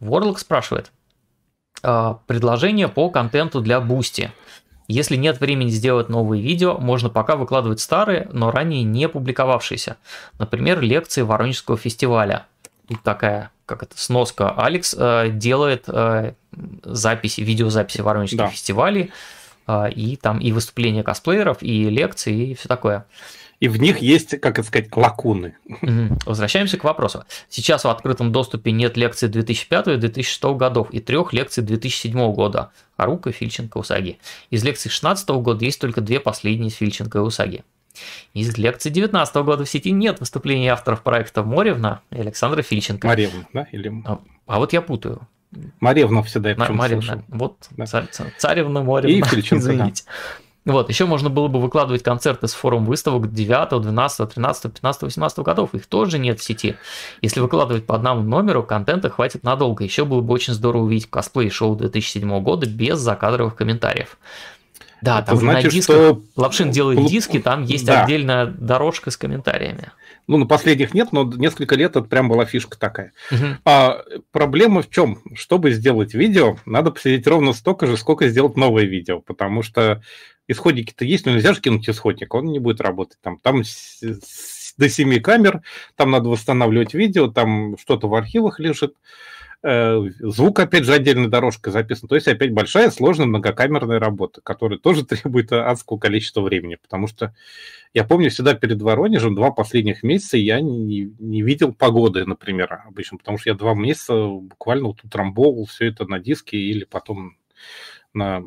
[0.00, 0.90] Ворлок спрашивает,
[1.82, 4.32] а, предложение по контенту для Boosty.
[4.88, 9.96] Если нет времени сделать новые видео, можно пока выкладывать старые, но ранее не публиковавшиеся.
[10.38, 12.46] Например, лекции Воронежского фестиваля.
[12.88, 14.50] Тут такая, как это, сноска.
[14.50, 16.32] Алекс э, делает э,
[16.82, 18.48] записи, видеозаписи Воронежских да.
[18.48, 19.12] фестивалей,
[19.68, 23.06] э, и там и выступления косплееров, и лекции, и все такое
[23.60, 25.54] и в них есть, как это сказать, лакуны.
[26.26, 27.24] Возвращаемся к вопросу.
[27.50, 32.70] Сейчас в открытом доступе нет лекций 2005 и 2006 годов и трех лекций 2007 года
[32.96, 34.18] Харука, Фильченко, Усаги.
[34.48, 37.62] Из лекций 2016 года есть только две последние Фильченко и Усаги.
[38.32, 43.06] Из лекции 2019 года в сети нет выступлений авторов проекта Моревна и Александра Фильченко.
[43.06, 43.66] Маревна, да?
[43.72, 43.92] Или...
[44.06, 45.28] А, а вот я путаю.
[45.80, 47.86] Маревна всегда я Маревна, вот да.
[48.38, 50.04] царевна Моревна, и Фильченко, извините.
[50.06, 50.12] Да.
[50.66, 55.38] Вот, еще можно было бы выкладывать концерты с форум выставок 9, 12, 13, 15, 18
[55.38, 55.74] годов.
[55.74, 56.76] Их тоже нет в сети.
[57.22, 59.84] Если выкладывать по одному номеру, контента хватит надолго.
[59.84, 64.18] Еще было бы очень здорово увидеть косплей-шоу 2007 года без закадровых комментариев.
[65.02, 66.22] Да, там значит, на дисках что...
[66.36, 68.04] Лапшин делает диски, там есть да.
[68.04, 69.92] отдельная дорожка с комментариями.
[70.26, 73.12] Ну, на последних нет, но несколько лет это прям была фишка такая.
[73.30, 73.46] Угу.
[73.64, 75.18] А проблема в чем?
[75.34, 80.02] Чтобы сделать видео, надо посидеть ровно столько же, сколько сделать новое видео, потому что
[80.50, 83.18] исходники-то есть, но нельзя же кинуть исходник, он не будет работать.
[83.22, 83.62] Там, там
[84.76, 85.62] до 7 камер,
[85.96, 88.94] там надо восстанавливать видео, там что-то в архивах лежит.
[89.62, 92.08] Э, звук, опять же, отдельной дорожкой записан.
[92.08, 96.76] То есть, опять большая, сложная, многокамерная работа, которая тоже требует адского количества времени.
[96.76, 97.34] Потому что
[97.92, 103.18] я помню, всегда перед Воронежем два последних месяца я не, не видел погоды, например, обычно.
[103.18, 107.36] Потому что я два месяца буквально вот утрамбовал все это на диске или потом
[108.14, 108.42] на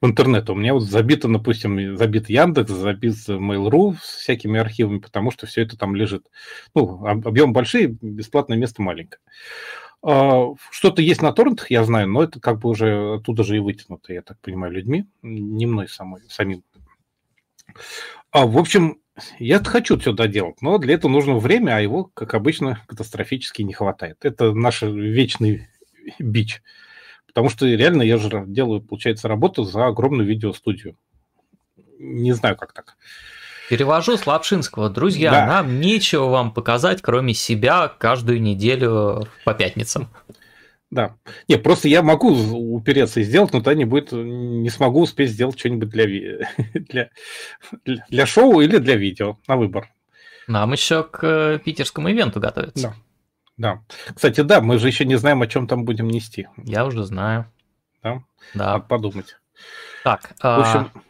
[0.00, 0.48] в интернет.
[0.50, 5.62] У меня вот забито, допустим, забит Яндекс, забит Mail.ru с всякими архивами, потому что все
[5.62, 6.26] это там лежит.
[6.74, 9.20] Ну, объем большой, бесплатное место маленькое.
[10.02, 13.60] А, что-то есть на торрентах, я знаю, но это как бы уже оттуда же и
[13.60, 16.64] вытянуто, я так понимаю, людьми, не мной самой, самим.
[18.30, 19.00] А, в общем,
[19.38, 23.74] я хочу все доделать, но для этого нужно время, а его, как обычно, катастрофически не
[23.74, 24.18] хватает.
[24.22, 25.68] Это наш вечный
[26.18, 26.62] бич.
[27.34, 30.96] Потому что реально я же делаю, получается, работу за огромную видеостудию.
[31.98, 32.96] Не знаю, как так.
[33.68, 34.90] Перевожу с Лапшинского.
[34.90, 35.46] Друзья, да.
[35.46, 40.08] нам нечего вам показать, кроме себя, каждую неделю по пятницам.
[40.90, 41.14] Да.
[41.46, 45.56] Не, просто я могу упереться и сделать, но тогда не будет, не смогу успеть сделать
[45.58, 47.10] что-нибудь для, для,
[48.08, 49.88] для шоу или для видео на выбор.
[50.48, 52.88] Нам еще к э, питерскому ивенту готовиться.
[52.88, 52.94] Да.
[53.60, 53.82] Да.
[54.14, 56.48] Кстати, да, мы же еще не знаем, о чем там будем нести.
[56.56, 57.44] Я уже знаю.
[58.02, 58.22] Да?
[58.54, 58.72] Да.
[58.72, 59.36] Надо подумать.
[60.02, 60.90] Так, в общем...
[60.94, 61.00] А...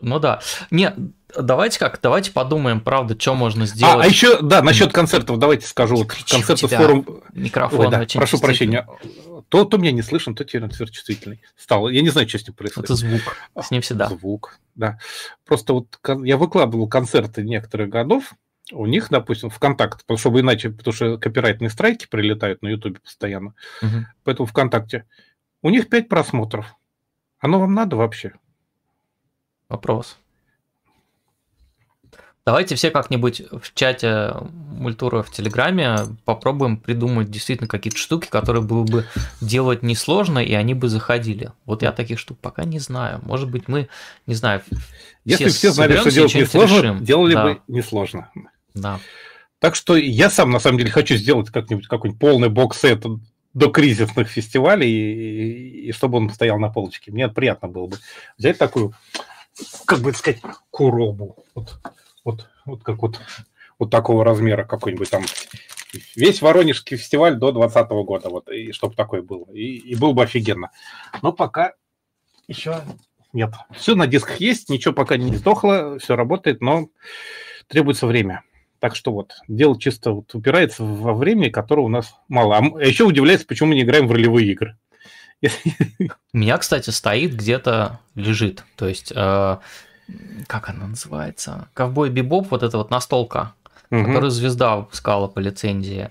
[0.00, 0.40] Ну да.
[0.70, 0.94] Не,
[1.38, 3.94] давайте как, давайте подумаем, правда, что можно сделать.
[3.94, 5.96] А, а еще, да, насчет концертов, давайте скажу.
[5.96, 7.06] Вот концерты форум...
[7.34, 8.88] Микрофон Ой, да, прошу прощения.
[9.50, 11.90] То, то меня не слышно, то теперь чувствительный стал.
[11.90, 12.88] Я не знаю, что с ним происходит.
[12.88, 14.08] Это звук, с ним всегда.
[14.08, 14.98] Звук, да.
[15.44, 18.32] Просто вот я выкладывал концерты некоторых годов,
[18.72, 23.54] у них, допустим, ВКонтакте, потому что иначе, потому что копирайтные страйки прилетают на Ютубе постоянно.
[23.82, 24.06] Угу.
[24.24, 25.04] Поэтому ВКонтакте.
[25.62, 26.74] У них 5 просмотров.
[27.38, 28.32] Оно вам надо вообще?
[29.68, 30.18] Вопрос.
[32.44, 38.82] Давайте все как-нибудь в чате мультура в Телеграме попробуем придумать действительно какие-то штуки, которые было
[38.82, 39.06] бы
[39.40, 41.52] делать несложно, и они бы заходили.
[41.66, 43.20] Вот я таких штук пока не знаю.
[43.22, 43.88] Может быть, мы,
[44.26, 44.60] не знаю,
[45.24, 47.04] Если все, все знали, что делать несложно, решим.
[47.04, 47.44] делали да.
[47.44, 48.28] бы несложно.
[48.74, 49.00] Да.
[49.58, 53.04] Так что я сам, на самом деле, хочу сделать как-нибудь какой-нибудь полный бокс-сет
[53.54, 57.12] до кризисных фестивалей, и, и чтобы он стоял на полочке.
[57.12, 57.98] Мне приятно было бы
[58.38, 58.92] взять такую,
[59.84, 60.40] как бы сказать,
[60.70, 61.44] куробу.
[61.54, 61.78] Вот,
[62.24, 63.20] вот, вот как вот,
[63.78, 65.24] вот такого размера какой-нибудь там.
[66.16, 69.44] Весь Воронежский фестиваль до 2020 года, вот, и чтобы такое было.
[69.52, 70.70] И, и было бы офигенно.
[71.20, 71.74] Но пока
[72.48, 72.82] еще
[73.34, 73.52] нет.
[73.76, 76.88] Все на дисках есть, ничего пока не сдохло, все работает, но
[77.68, 78.42] требуется время.
[78.82, 82.56] Так что вот, дело чисто вот упирается во время, которого у нас мало.
[82.56, 84.76] А еще удивляется, почему мы не играем в ролевые игры.
[85.40, 88.64] У меня, кстати, стоит где-то, лежит.
[88.74, 89.56] То есть, э,
[90.48, 91.68] как она называется?
[91.74, 93.54] Ковбой Бибоп, вот эта вот настолка,
[93.92, 94.04] угу.
[94.04, 96.10] которую звезда выпускала по лицензии.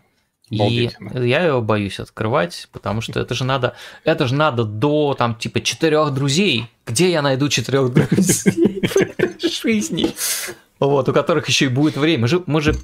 [0.51, 5.35] И я его боюсь открывать, потому что это же надо, это же надо до там
[5.35, 6.67] типа четырех друзей.
[6.85, 8.83] Где я найду четырех друзей
[9.41, 10.13] в жизни?
[10.79, 12.27] вот, у которых еще и будет время.
[12.45, 12.75] Мы же,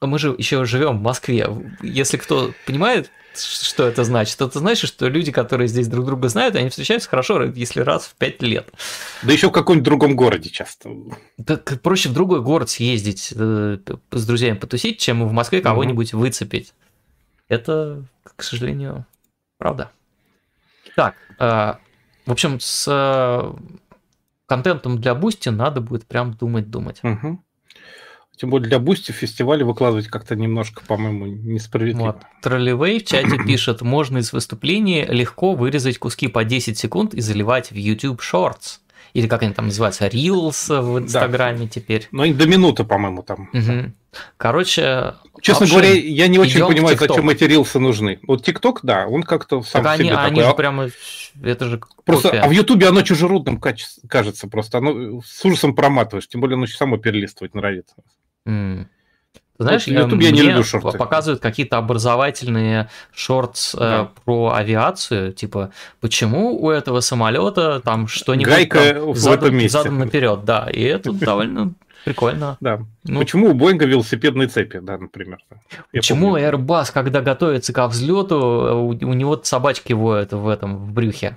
[0.00, 1.48] мы же, еще живем в Москве.
[1.82, 6.56] Если кто понимает, что это значит, это значит, что люди, которые здесь друг друга знают,
[6.56, 8.68] они встречаются хорошо, если раз в пять лет.
[9.22, 10.90] Да еще в каком-нибудь другом городе часто.
[11.44, 13.78] Так проще в другой город съездить э,
[14.10, 16.22] с друзьями потусить, чем в Москве кого-нибудь угу.
[16.22, 16.72] выцепить.
[17.48, 19.06] Это, к сожалению,
[19.58, 19.90] правда.
[20.94, 21.74] Так, э,
[22.26, 23.54] в общем, с
[24.46, 27.00] контентом для Boosty надо будет прям думать-думать.
[27.02, 27.42] Угу.
[28.36, 32.06] Тем более для Boosty в фестивале выкладывать как-то немножко, по-моему, несправедливо.
[32.06, 32.22] Вот.
[32.42, 37.70] Тролливей в чате пишет, можно из выступления легко вырезать куски по 10 секунд и заливать
[37.70, 38.80] в YouTube Shorts.
[39.16, 41.68] Или как они там называются, Reels в Инстаграме да.
[41.68, 42.06] теперь.
[42.10, 43.48] Ну, они до минуты, по-моему, там.
[43.54, 43.92] Угу.
[44.36, 48.20] Короче, Честно говоря, я не очень понимаю, зачем эти рилсы нужны.
[48.26, 50.28] Вот ТикТок, да, он как-то сам так себе они, такой.
[50.28, 50.90] Они же прямо,
[51.42, 52.42] это же Просто, копия.
[52.42, 54.78] а в Ютубе оно чужеродным кажется просто.
[54.78, 57.94] Оно с ужасом проматываешь, тем более оно само перелистывать нравится.
[58.46, 58.86] Mm.
[59.58, 60.98] Знаешь, вот YouTube я не люблю шорты.
[60.98, 64.02] показывают какие-то образовательные шортс э, да.
[64.02, 65.70] э, про авиацию, типа
[66.00, 69.78] почему у этого самолета там что-нибудь Гайка там, в зад, этом месте.
[69.78, 71.72] задан наперед, да, и это довольно
[72.06, 72.56] прикольно.
[72.60, 72.80] Да.
[73.04, 75.38] Ну, почему у Боинга велосипедные цепи, да, например.
[75.92, 76.48] Я почему помню.
[76.48, 81.36] Airbus, когда готовится к взлету, у, у него собачки воют в этом в брюхе?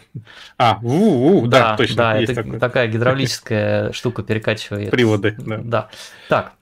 [0.57, 1.95] А, у, у, да, да, точно.
[1.95, 2.59] Да, это такое.
[2.59, 4.91] такая гидравлическая штука перекачивает.
[4.91, 5.59] Приводы, да.
[5.63, 5.89] Да.
[6.29, 6.53] Так,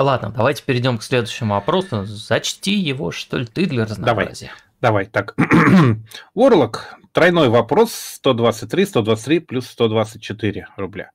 [0.00, 2.04] Ладно, давайте перейдем к следующему вопросу.
[2.04, 4.52] Зачти его, что ли, ты для разнообразия.
[4.80, 5.34] Давай, давай так.
[6.36, 11.10] Орлок, тройной вопрос, 123, 123 плюс 124 рубля.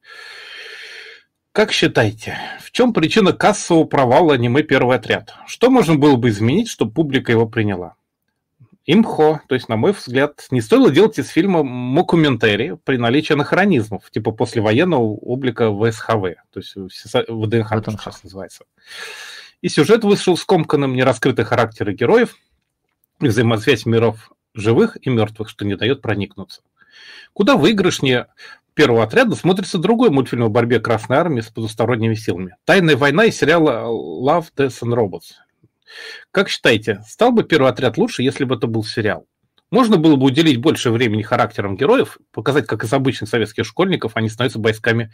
[1.54, 5.34] Как считаете, в чем причина кассового провала аниме «Первый отряд»?
[5.48, 7.96] Что можно было бы изменить, чтобы публика его приняла?
[8.86, 14.10] Имхо, то есть, на мой взгляд, не стоило делать из фильма мокументари при наличии анахронизмов,
[14.12, 18.66] типа послевоенного облика ВСХВ, то есть ВДНХ, это сейчас называется.
[19.62, 22.36] И сюжет вышел скомканным, нераскрытый характеры героев
[23.22, 26.62] и взаимосвязь миров живых и мертвых, что не дает проникнуться.
[27.34, 28.28] Куда выигрышнее
[28.74, 32.56] первого отряда смотрится другой мультфильм о борьбе Красной Армии с потусторонними силами.
[32.66, 35.43] «Тайная война» из сериала «Love, Death and Robots».
[36.32, 39.26] Как считаете, стал бы первый отряд лучше, если бы это был сериал?
[39.72, 44.30] Можно было бы уделить больше времени характерам героев, показать, как из обычных советских школьников они
[44.30, 45.12] становятся бойцами,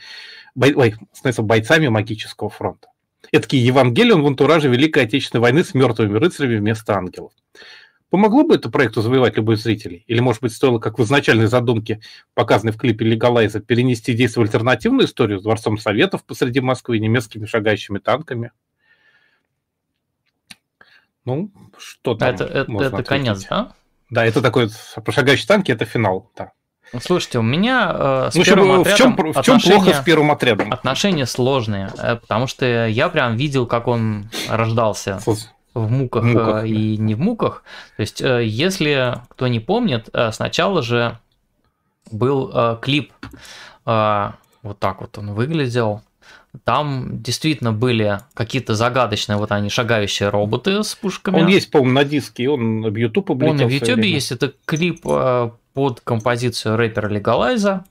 [0.54, 2.90] бой, ой, становятся бойцами магического фронта.
[3.32, 7.32] Это Евангелион в антураже Великой Отечественной войны с мертвыми рыцарями вместо ангелов.
[8.10, 10.04] Помогло бы это проекту завоевать любой зрителей?
[10.08, 12.02] Или, может быть, стоило, как в изначальной задумке,
[12.34, 17.00] показанной в клипе Легалайза, перенести действие в альтернативную историю с Дворцом Советов посреди Москвы и
[17.00, 18.52] немецкими шагающими танками?
[21.26, 23.74] Ну, что там Это, это, это конец, да?
[24.10, 26.52] Да, это такой, про шагающие танки, это финал, да.
[27.02, 30.74] Слушайте, у меня э, с ну, первым в чем, в чем плохо с первым отрядом?
[30.74, 35.20] Отношения сложные, э, потому что я прям видел, как он рождался
[35.76, 37.64] в муках, в муках э, и не в муках.
[37.96, 41.20] То есть, э, если кто не помнит, э, сначала же
[42.12, 43.14] был э, клип,
[43.86, 44.32] э,
[44.64, 46.02] вот так вот он выглядел.
[46.64, 51.42] Там действительно были какие-то загадочные, вот они, шагающие роботы с пушками.
[51.42, 53.66] Он есть, по-моему, на диске, он в YouTube облетел.
[53.66, 55.06] Он в YouTube есть, это клип
[55.74, 57.86] под композицию рэпера Легалайза,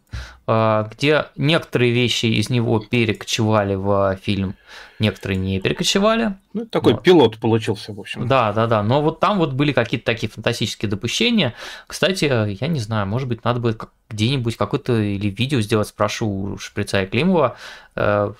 [0.47, 4.57] где некоторые вещи из него перекочевали в фильм,
[4.99, 6.37] некоторые не перекочевали.
[6.55, 7.03] Ну, такой вот.
[7.03, 8.27] пилот получился, в общем.
[8.27, 8.83] Да, да, да.
[8.83, 11.55] Но вот там вот были какие-то такие фантастические допущения.
[11.87, 17.03] Кстати, я не знаю, может быть, надо будет где-нибудь какое-то или видео сделать, спрошу Шприца
[17.03, 17.57] и Климова,
[17.95, 18.33] э,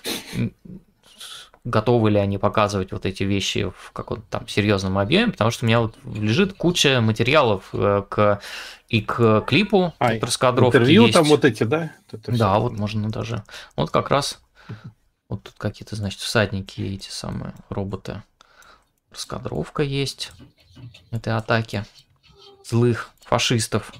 [1.69, 5.67] готовы ли они показывать вот эти вещи в каком-то там серьезном объеме, потому что у
[5.67, 8.41] меня вот лежит куча материалов э, к
[8.89, 11.13] и к клипу а, интервью есть.
[11.13, 11.91] там вот эти, да?
[12.11, 13.43] Это да, вот можно даже.
[13.75, 14.39] Вот как раз
[15.29, 18.23] вот тут какие-то, значит, всадники, эти самые роботы.
[19.11, 20.31] Раскадровка есть
[21.11, 21.85] этой атаки
[22.65, 23.93] злых фашистов.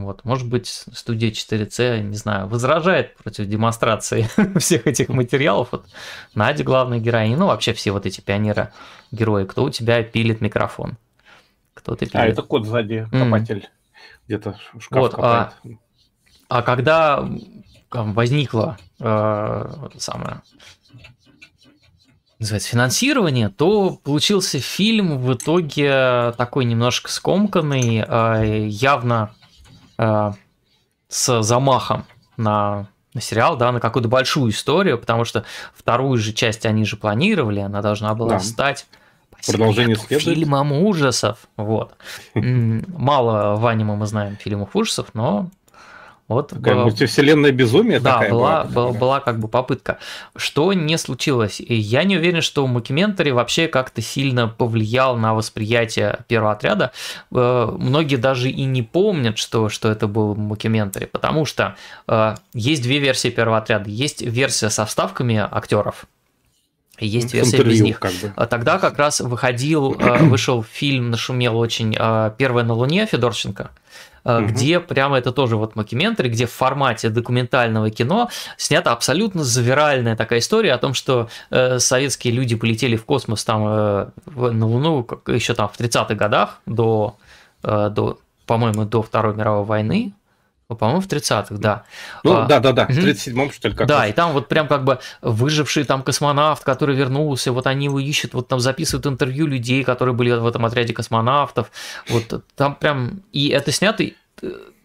[0.00, 0.24] Вот.
[0.24, 4.26] Может быть, студия 4C, не знаю, возражает против демонстрации
[4.58, 5.68] всех этих материалов.
[5.70, 5.86] Вот
[6.34, 8.72] Надя главная героиня, ну вообще все вот эти пионеры
[9.10, 9.44] герои.
[9.44, 10.96] Кто у тебя пилит микрофон?
[11.74, 12.16] Кто ты а, пилит?
[12.16, 13.58] А, это кот сзади, копатель.
[13.58, 13.68] Mm.
[14.28, 15.52] Где-то шкаф вот, копает.
[16.48, 17.28] А, а когда
[17.90, 20.40] возникло э, самое
[22.38, 29.34] называется, финансирование, то получился фильм в итоге такой немножко скомканный, э, явно
[30.02, 30.32] э,
[31.08, 32.04] с замахом
[32.36, 36.96] на, на сериал, да, на какую-то большую историю, потому что вторую же часть они же
[36.96, 38.40] планировали, она должна была да.
[38.40, 38.86] стать
[39.46, 40.22] Продолжение следует.
[40.22, 41.38] фильмом ужасов.
[41.56, 41.96] Вот.
[42.34, 45.50] Мало в аниме мы знаем фильмов ужасов, но
[46.32, 46.84] вот такая была...
[46.84, 49.98] мультивселенная безумие да, такая была, была, была, была как бы попытка.
[50.36, 51.60] Что не случилось?
[51.60, 56.92] И я не уверен, что Мокюментари вообще как-то сильно повлиял на восприятие первого отряда.
[57.30, 61.76] Э, многие даже и не помнят, что, что это был Мокюментари, потому что
[62.08, 63.88] э, есть две версии первого отряда.
[63.90, 66.06] Есть версия со вставками актеров,
[67.06, 68.00] есть версия без них.
[68.00, 68.32] Как бы.
[68.36, 73.70] А тогда как раз выходил, э, вышел фильм, нашумел очень «Первая на Луне» Федорченко
[74.24, 74.46] угу.
[74.46, 80.38] где прямо это тоже вот мокюментари, где в формате документального кино снята абсолютно завиральная такая
[80.40, 85.28] история о том, что э, советские люди полетели в космос там э, на Луну как,
[85.28, 87.16] еще там в 30-х годах до,
[87.62, 90.12] э, до по-моему, до Второй мировой войны,
[90.74, 91.84] по-моему, в 30-х, да.
[92.24, 94.68] Ну, а, да, да, да, в 37-м, что ли, как Да, и там вот прям
[94.68, 99.46] как бы выживший там космонавт, который вернулся, вот они его ищут, вот там записывают интервью
[99.46, 101.70] людей, которые были в этом отряде космонавтов,
[102.08, 104.12] вот там прям, и это снято, э,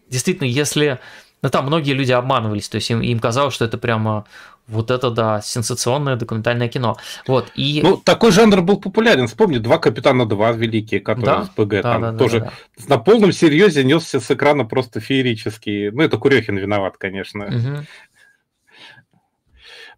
[0.08, 0.98] действительно, если,
[1.42, 4.24] ну там многие люди обманывались, то есть им, им казалось, что это прямо
[4.66, 6.98] вот это, да, сенсационное документальное кино.
[7.26, 7.80] Вот, и...
[7.82, 9.26] Ну, такой жанр был популярен.
[9.26, 11.44] Вспомни, два «Капитана 2» великие, которые да?
[11.44, 12.96] с ПГ, да, там да, тоже да, да.
[12.96, 15.90] на полном серьезе несся с экрана просто феерический.
[15.90, 17.46] Ну, это Курехин виноват, конечно.
[17.46, 17.86] Угу.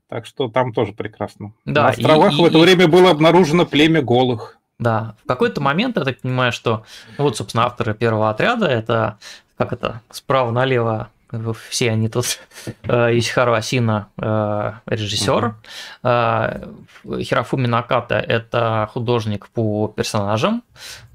[0.09, 1.53] Так что там тоже прекрасно.
[1.65, 4.57] Да, На островах и, в это и, время было обнаружено племя голых.
[4.79, 6.85] Да, в какой-то момент я так понимаю, что
[7.19, 9.19] вот, собственно, авторы первого отряда, это
[9.57, 11.11] как это, справа налево
[11.69, 12.41] все они тут.
[12.85, 15.55] Э, Исихару Асина э, режиссер,
[16.03, 16.67] э,
[17.23, 20.63] Хирофуми Наката это художник по персонажам,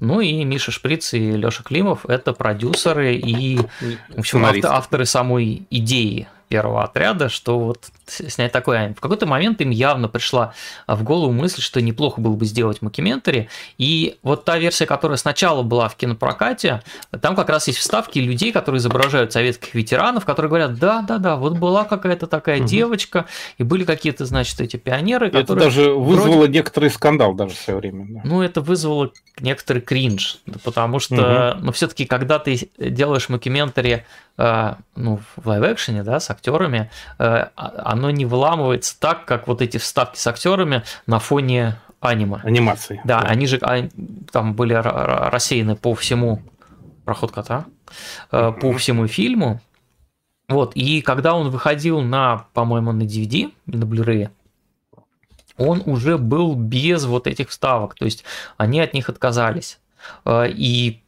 [0.00, 6.28] ну и Миша Шприц и Леша Климов это продюсеры и в общем, авторы самой идеи
[6.48, 8.94] первого отряда, что вот снять такой аниме.
[8.94, 10.54] В какой-то момент им явно пришла
[10.86, 13.48] в голову мысль, что неплохо было бы сделать мокюментари,
[13.78, 16.82] и вот та версия, которая сначала была в кинопрокате,
[17.20, 21.84] там как раз есть вставки людей, которые изображают советских ветеранов, которые говорят, да-да-да, вот была
[21.84, 22.66] какая-то такая угу.
[22.66, 23.26] девочка,
[23.58, 25.44] и были какие-то, значит, эти пионеры, которые...
[25.44, 26.52] Это даже вызвало вроде...
[26.52, 28.06] некоторый скандал даже в свое время.
[28.08, 28.20] Да.
[28.24, 29.10] Ну, это вызвало
[29.40, 31.66] некоторый кринж, потому что, угу.
[31.66, 34.02] ну, все таки когда ты делаешь мокюментари э,
[34.36, 37.24] ну, в лайв-экшене, да, с актерами, э,
[37.56, 42.40] а, оно не выламывается так, как вот эти вставки с актерами на фоне аниме.
[42.42, 43.00] Анимации.
[43.04, 43.28] Да, да.
[43.28, 43.88] они же а,
[44.30, 46.42] там были рассеяны по всему
[47.04, 47.66] проход кота,
[48.32, 49.60] э, по всему фильму.
[50.48, 54.28] Вот, и когда он выходил на, по-моему, на DVD, на Blu-ray,
[55.56, 58.24] он уже был без вот этих вставок, то есть
[58.56, 59.78] они от них отказались.
[60.24, 61.02] Э, и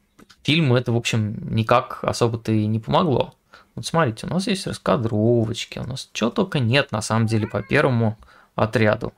[0.49, 3.35] фильму это, в общем, никак особо-то и не помогло.
[3.75, 7.61] Вот смотрите, у нас есть раскадровочки, у нас чего только нет, на самом деле, по
[7.61, 8.17] первому
[8.55, 9.13] отряду.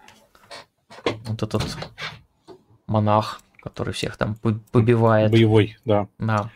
[1.05, 1.63] Вот этот
[2.85, 4.35] монах, который всех там
[4.71, 5.31] побивает.
[5.31, 6.07] Боевой, да.
[6.19, 6.49] Да.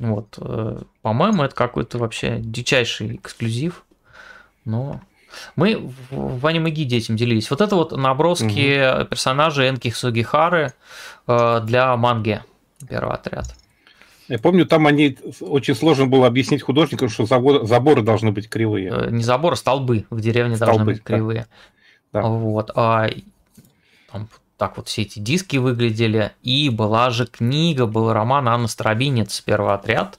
[0.00, 0.38] Вот.
[0.38, 3.84] Э, по-моему, это какой-то вообще дичайший эксклюзив.
[4.64, 5.00] Но
[5.54, 7.48] мы в аниме гиде этим делились.
[7.48, 9.06] Вот это вот наброски угу.
[9.06, 10.72] персонажей Энки Сугихары
[11.28, 12.42] э, для манги.
[12.88, 13.54] Первый отряд.
[14.28, 18.90] Я помню, там они очень сложно было объяснить художникам, что заборы, заборы должны быть кривые.
[18.90, 21.46] Э, не заборы, столбы в деревне столбы, должны быть кривые.
[22.12, 22.22] Да.
[22.22, 22.70] Вот.
[22.74, 23.08] А,
[24.10, 24.28] там
[24.58, 26.32] так вот все эти диски выглядели.
[26.42, 30.18] И была же книга, был роман Анна Старобинец «Первый отряд».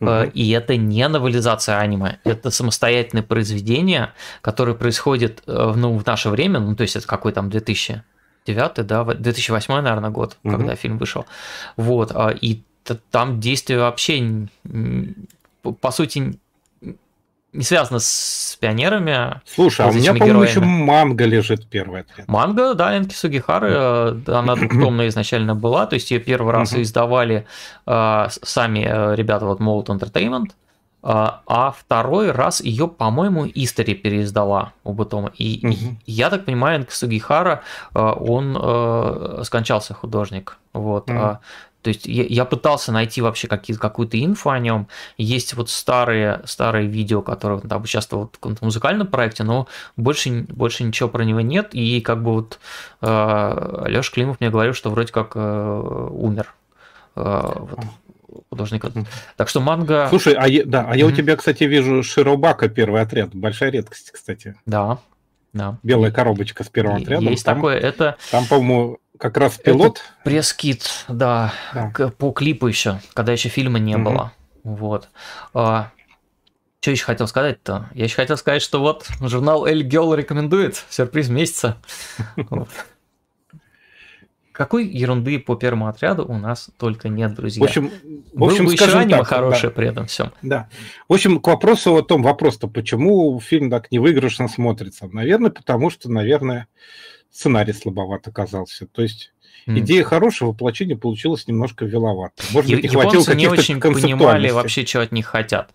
[0.00, 0.30] Угу.
[0.32, 6.58] И это не новелизация аниме, это самостоятельное произведение, которое происходит э, ну, в наше время,
[6.58, 10.56] ну то есть это какой там 2009, да, 2008, наверное, год, угу.
[10.56, 11.26] когда фильм вышел.
[11.76, 12.62] Вот, а, и
[13.10, 14.48] там действие вообще,
[15.62, 16.38] по сути,
[17.52, 19.40] не связано с пионерами.
[19.44, 22.06] Слушай, а у меня, по-моему, еще манга лежит первая.
[22.26, 27.46] Манга, да, Энки Сугихары, э, она двухтомная изначально была, то есть ее первый раз издавали
[27.86, 30.50] э, сами э, ребята вот Молот Entertainment,
[31.02, 35.32] а второй раз ее, по-моему, Истори переиздала оба тома.
[35.34, 35.96] И, угу.
[36.04, 37.62] и я так понимаю, Энки Сугихара,
[37.94, 40.58] он скончался художник.
[40.74, 41.08] Вот.
[41.08, 41.38] Угу.
[41.82, 44.88] То есть я, я пытался найти вообще какую-то инфу о нем.
[45.16, 49.66] Есть вот старые, старые видео, которые он там участвовал в каком-то музыкальном проекте, но
[49.96, 51.70] больше, больше ничего про него нет.
[51.72, 52.58] И как бы вот
[53.00, 56.54] э, Леша Климов мне говорил, что вроде как э, умер.
[57.16, 57.80] Э, вот,
[58.50, 58.84] художник.
[59.36, 60.08] Так что манга...
[60.08, 63.34] Слушай, а я, да, а я у тебя, кстати, вижу Широбака первый отряд.
[63.34, 64.54] Большая редкость, кстати.
[64.66, 64.98] Да,
[65.52, 65.78] да.
[65.82, 67.28] Белая коробочка с первым отрядом.
[67.28, 68.16] Есть там, такое, это...
[68.30, 70.00] Там, по-моему, как раз пилот.
[70.24, 71.92] Пресс-кит, да, да.
[72.16, 74.04] по клипу еще, когда еще фильма не угу.
[74.04, 74.32] было.
[74.64, 75.08] Вот.
[75.52, 75.90] А,
[76.80, 77.90] что еще хотел сказать-то?
[77.92, 81.76] Я еще хотел сказать, что вот журнал El Girl рекомендует сюрприз месяца.
[84.52, 87.62] Какой ерунды по первому отряду у нас только нет, друзья.
[87.62, 87.90] В общем,
[88.34, 89.76] в общем Был бы еще аниме так, хорошее да.
[89.76, 90.32] при этом всем.
[90.42, 90.68] Да.
[91.08, 95.06] В общем, к вопросу о том, вопрос-то, почему фильм так невыигрышно смотрится?
[95.06, 96.66] Наверное, потому что, наверное,
[97.30, 98.86] сценарий слабоват оказался.
[98.86, 99.32] То есть
[99.66, 99.78] mm.
[99.80, 102.42] идея хорошего, воплощение получилось немножко веловато.
[102.52, 105.70] Может быть, не хватило каких-то не очень понимали вообще, чего от них хотят.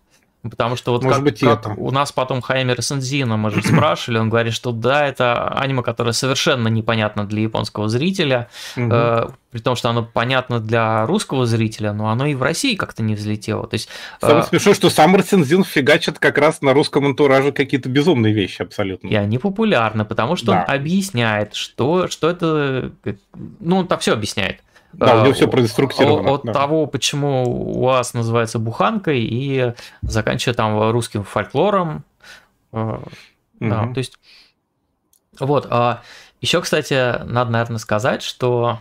[0.50, 1.74] Потому что вот Может как, быть, как это.
[1.76, 6.12] у нас потом Хаймер Сензина, мы же спрашивали, он говорит, что да, это аниме, которое
[6.12, 8.88] совершенно непонятно для японского зрителя, угу.
[8.90, 13.02] э, при том, что оно понятно для русского зрителя, но оно и в России как-то
[13.02, 13.66] не взлетело.
[13.66, 13.88] То есть,
[14.20, 18.62] Самое э, смешное, что сам Рецензин фигачит как раз на русском антураже какие-то безумные вещи
[18.62, 19.08] абсолютно.
[19.08, 20.66] И они популярны, потому что да.
[20.68, 22.92] он объясняет, что, что это...
[23.60, 24.60] Ну, он там все объясняет.
[24.98, 26.32] Да, у него все проинструктировано.
[26.32, 26.52] От да.
[26.52, 32.04] того, почему у вас называется буханкой, и заканчивая там русским фольклором.
[32.72, 33.00] Угу.
[33.60, 34.18] Да, то есть...
[35.38, 35.66] Вот.
[35.70, 36.02] А
[36.40, 38.78] еще, кстати, надо, наверное, сказать, что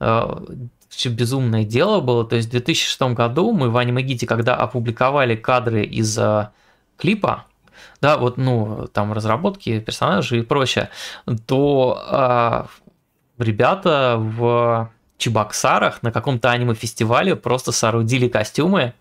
[0.00, 0.36] э,
[0.88, 2.24] все безумное дело было.
[2.24, 6.18] То есть в 2006 году мы в анимагите, когда опубликовали кадры из
[6.96, 7.44] клипа,
[8.00, 10.90] да, вот, ну, там разработки персонажей и прочее,
[11.46, 12.66] то а,
[13.38, 18.94] ребята в Чебоксарах на каком-то аниме-фестивале просто соорудили костюмы.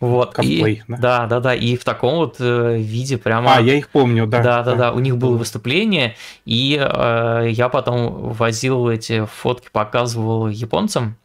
[0.00, 0.96] Вот, Косплей, и, да?
[0.96, 3.56] Да, да, да, и в таком вот э, виде прямо...
[3.56, 4.42] А, я их помню, да.
[4.42, 6.16] Да, да, да, у них было выступление,
[6.46, 11.16] и э, я потом возил эти фотки, показывал японцам,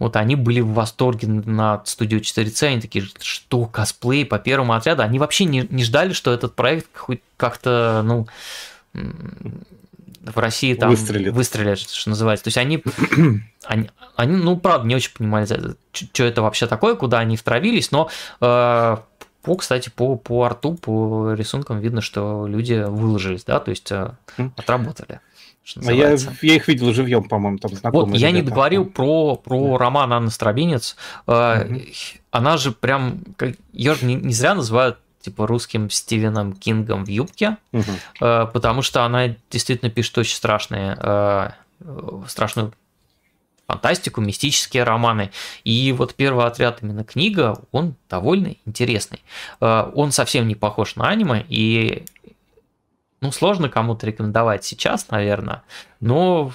[0.00, 5.02] вот они были в восторге на студию 4C, они такие, что косплей по первому отряду,
[5.02, 8.26] они вообще не, не ждали, что этот проект хоть как-то, ну,
[10.20, 12.44] в России там выстрелит, выстрелят, что называется.
[12.44, 12.82] То есть они,
[13.64, 15.46] они, они, ну, правда, не очень понимали,
[15.92, 18.10] что это вообще такое, куда они втравились, но
[18.40, 18.96] э,
[19.42, 24.12] по, кстати, по, по арту, по рисункам видно, что люди выложились, да, то есть э,
[24.56, 25.20] отработали.
[25.86, 28.12] А я, я их видел живьем, по-моему, там знакомые.
[28.12, 29.78] Вот, я не договорил про, про да.
[29.78, 30.96] роман Анны Старобинец.
[31.26, 31.80] Угу.
[32.30, 33.20] Она же прям,
[33.72, 37.92] ее же не, не зря называют типа русским Стивеном Кингом в юбке, угу.
[38.18, 41.50] потому что она действительно пишет очень страшные, э,
[42.26, 42.72] страшную
[43.70, 45.30] фантастику, мистические романы.
[45.64, 49.22] И вот первый отряд, именно книга, он довольно интересный.
[49.60, 52.04] Э, он совсем не похож на аниме, и
[53.20, 55.62] ну, сложно кому-то рекомендовать сейчас, наверное,
[56.00, 56.52] но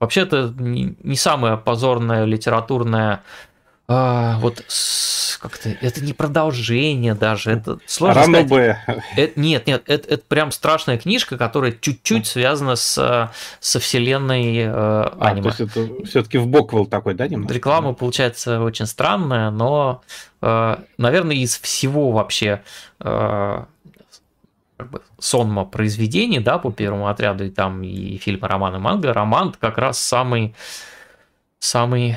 [0.00, 3.22] вообще это не самая позорная литературная
[3.90, 4.62] а, вот
[5.40, 8.48] как-то это не продолжение даже, это сложно Рано сказать.
[8.48, 9.02] Б.
[9.16, 14.70] Это, нет, нет, это, это прям страшная книжка, которая чуть-чуть связана с со вселенной э,
[14.70, 15.50] а, аниме.
[15.52, 17.54] То есть это все-таки в боквел такой, да, немножко?
[17.54, 20.02] Реклама получается очень странная, но,
[20.42, 22.62] э, наверное, из всего вообще
[23.00, 23.64] э,
[24.76, 29.54] как бы сонма произведений, да, по первому отряду, и там и фильмы, романы, манга, роман
[29.58, 30.54] как раз самый
[31.58, 32.16] самый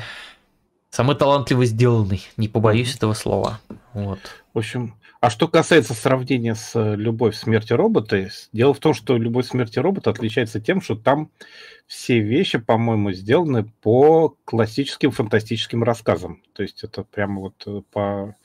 [0.92, 3.62] Самый талантливо сделанный, не побоюсь этого слова.
[3.94, 4.18] Вот.
[4.52, 9.16] В общем, а что касается сравнения с э, «Любовь, смерти робота», дело в том, что
[9.16, 11.30] «Любовь, смерти робота» отличается тем, что там
[11.86, 16.42] все вещи, по-моему, сделаны по классическим фантастическим рассказам.
[16.52, 18.36] То есть это прямо вот э, по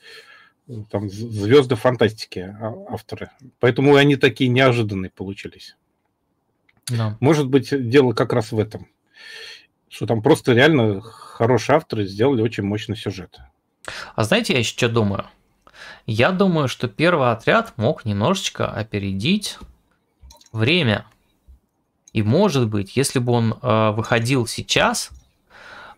[0.68, 3.28] э, там звезды фантастики а, авторы.
[3.60, 5.76] Поэтому они такие неожиданные получились.
[6.86, 7.18] Да.
[7.20, 8.88] Может быть, дело как раз в этом
[9.90, 13.38] что там просто реально хорошие авторы сделали очень мощный сюжет.
[14.14, 15.24] А знаете, я еще что думаю?
[16.06, 19.58] Я думаю, что первый отряд мог немножечко опередить
[20.52, 21.06] время.
[22.12, 25.10] И может быть, если бы он э, выходил сейчас,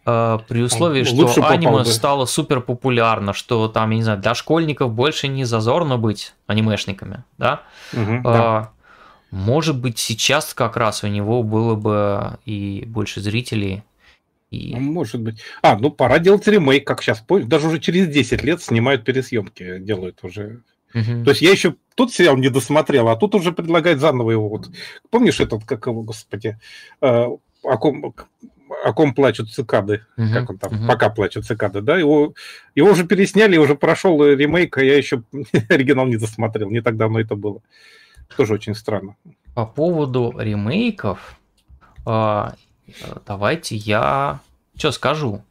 [0.04, 1.84] э, при условии, Лучше что аниме бы.
[1.84, 7.24] стало супер популярно, что там, я не знаю, для школьников больше не зазорно быть анимешниками,
[7.38, 7.62] да?
[7.92, 8.70] Угу, э, да.
[9.30, 13.82] Может быть, сейчас как раз у него было бы и больше зрителей.
[14.50, 14.74] И...
[14.74, 15.40] Ну, может быть.
[15.62, 17.24] А, ну пора делать ремейк, как сейчас.
[17.28, 20.62] Даже уже через 10 лет снимают пересъемки, делают уже.
[20.92, 21.24] Угу.
[21.24, 24.48] То есть я еще тот сериал не досмотрел, а тут уже предлагают заново его.
[24.48, 24.70] Вот.
[25.10, 26.58] Помнишь этот, как его, господи,
[27.00, 27.26] э,
[27.62, 28.14] о ком,
[28.84, 32.34] о ком плачут цикады, uh как он там, uh пока плачут цикады, да, его,
[32.74, 35.22] его уже пересняли, уже прошел ремейк, а я еще
[35.68, 37.62] оригинал не досмотрел, не так давно это было.
[38.36, 39.16] Тоже очень странно.
[39.54, 41.36] По поводу ремейков,
[42.06, 42.54] а,
[43.26, 44.40] давайте я
[44.76, 45.42] что скажу.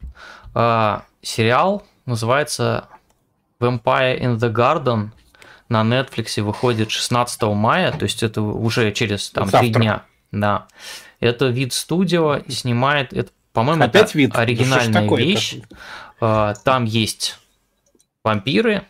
[0.54, 2.88] А, сериал называется
[3.60, 5.10] Vampire in the Garden.
[5.68, 10.02] На Netflix выходит 16 мая, то есть это уже через там три дня.
[10.32, 10.66] Да.
[11.20, 14.36] Это вид студио снимает, это, по-моему, Опять это вид?
[14.36, 15.58] оригинальная да вещь.
[16.20, 17.38] А, там есть
[18.24, 18.82] вампиры,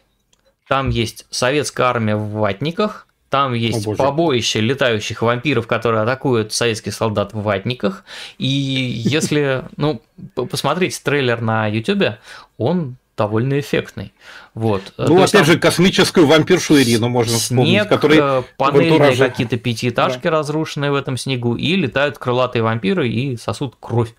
[0.68, 6.92] там есть советская армия в ватниках, там есть О, побоище летающих вампиров, которые атакуют советских
[6.92, 8.04] солдат в ватниках.
[8.38, 10.02] И если, ну,
[10.34, 12.16] посмотреть трейлер на YouTube,
[12.58, 14.12] он довольно эффектный.
[14.54, 14.92] Вот.
[14.98, 20.24] Ну, То опять же, космическую вампиршу Ирину можно снег, вспомнить, который э, панельные какие-то пятиэтажки
[20.24, 20.30] да.
[20.30, 24.12] разрушенные в этом снегу, и летают крылатые вампиры и сосут кровь.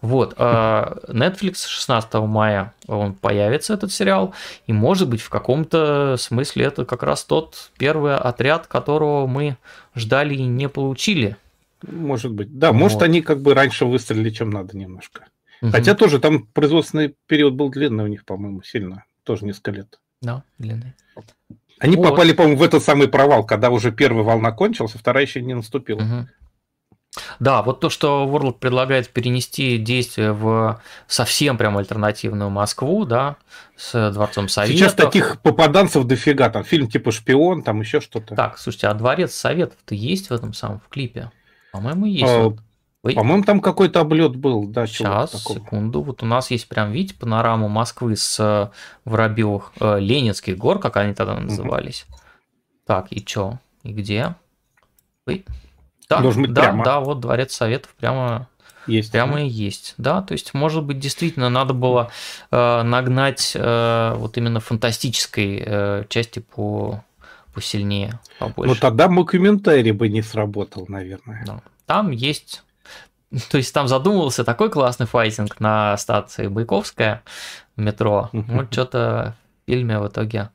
[0.00, 0.34] Вот.
[0.38, 4.34] А Netflix 16 мая он появится, этот сериал,
[4.66, 9.58] и, может быть, в каком-то смысле это как раз тот первый отряд, которого мы
[9.94, 11.36] ждали и не получили.
[11.82, 12.58] Может быть.
[12.58, 12.78] Да, вот.
[12.78, 15.26] может, они как бы раньше выстрелили, чем надо немножко.
[15.60, 15.72] Угу.
[15.72, 19.04] Хотя тоже там производственный период был длинный у них, по-моему, сильно.
[19.24, 20.00] Тоже несколько лет.
[20.20, 20.94] Да, длинный.
[21.80, 22.10] Они вот.
[22.10, 25.54] попали, по-моему, в этот самый провал, когда уже первая волна кончилась, а вторая еще не
[25.54, 25.98] наступила.
[25.98, 26.28] Угу.
[27.38, 33.36] Да, вот то, что World предлагает перенести действие в совсем прям альтернативную Москву, да,
[33.76, 34.78] с Дворцом Советов.
[34.78, 38.34] Сейчас таких попаданцев дофига, там фильм типа «Шпион», там еще что-то.
[38.34, 41.30] Так, слушайте, а Дворец Советов-то есть в этом самом в клипе?
[41.72, 42.24] По-моему, есть.
[42.24, 42.58] А, вот.
[43.04, 43.12] Ой.
[43.12, 44.86] По-моему, там какой-то облет был, да.
[44.86, 46.00] Сейчас, секунду.
[46.00, 48.70] Вот у нас есть прям, видите, панораму Москвы с э,
[49.04, 52.06] Воробьевых, э, Ленинских гор, как они тогда назывались.
[52.08, 52.18] Угу.
[52.86, 53.58] Так, и чё?
[53.82, 54.34] И где?
[55.26, 55.44] Ой.
[56.08, 56.84] Да, Должен быть да, прямо.
[56.84, 58.48] да, вот Дворец Советов прямо
[58.86, 59.12] есть.
[59.12, 59.94] Прямо и есть.
[59.98, 62.10] Да, то есть, может быть, действительно надо было
[62.50, 67.04] э, нагнать э, вот именно фантастической э, части по
[67.52, 68.74] посильнее, побольше.
[68.74, 71.44] Ну тогда комментарий бы не сработал, наверное.
[71.46, 71.62] Да.
[71.86, 72.62] Там есть
[73.50, 77.22] То есть там задумывался такой классный файтинг на станции Байковская
[77.76, 78.30] метро.
[78.32, 80.50] Вот что-то в фильме в итоге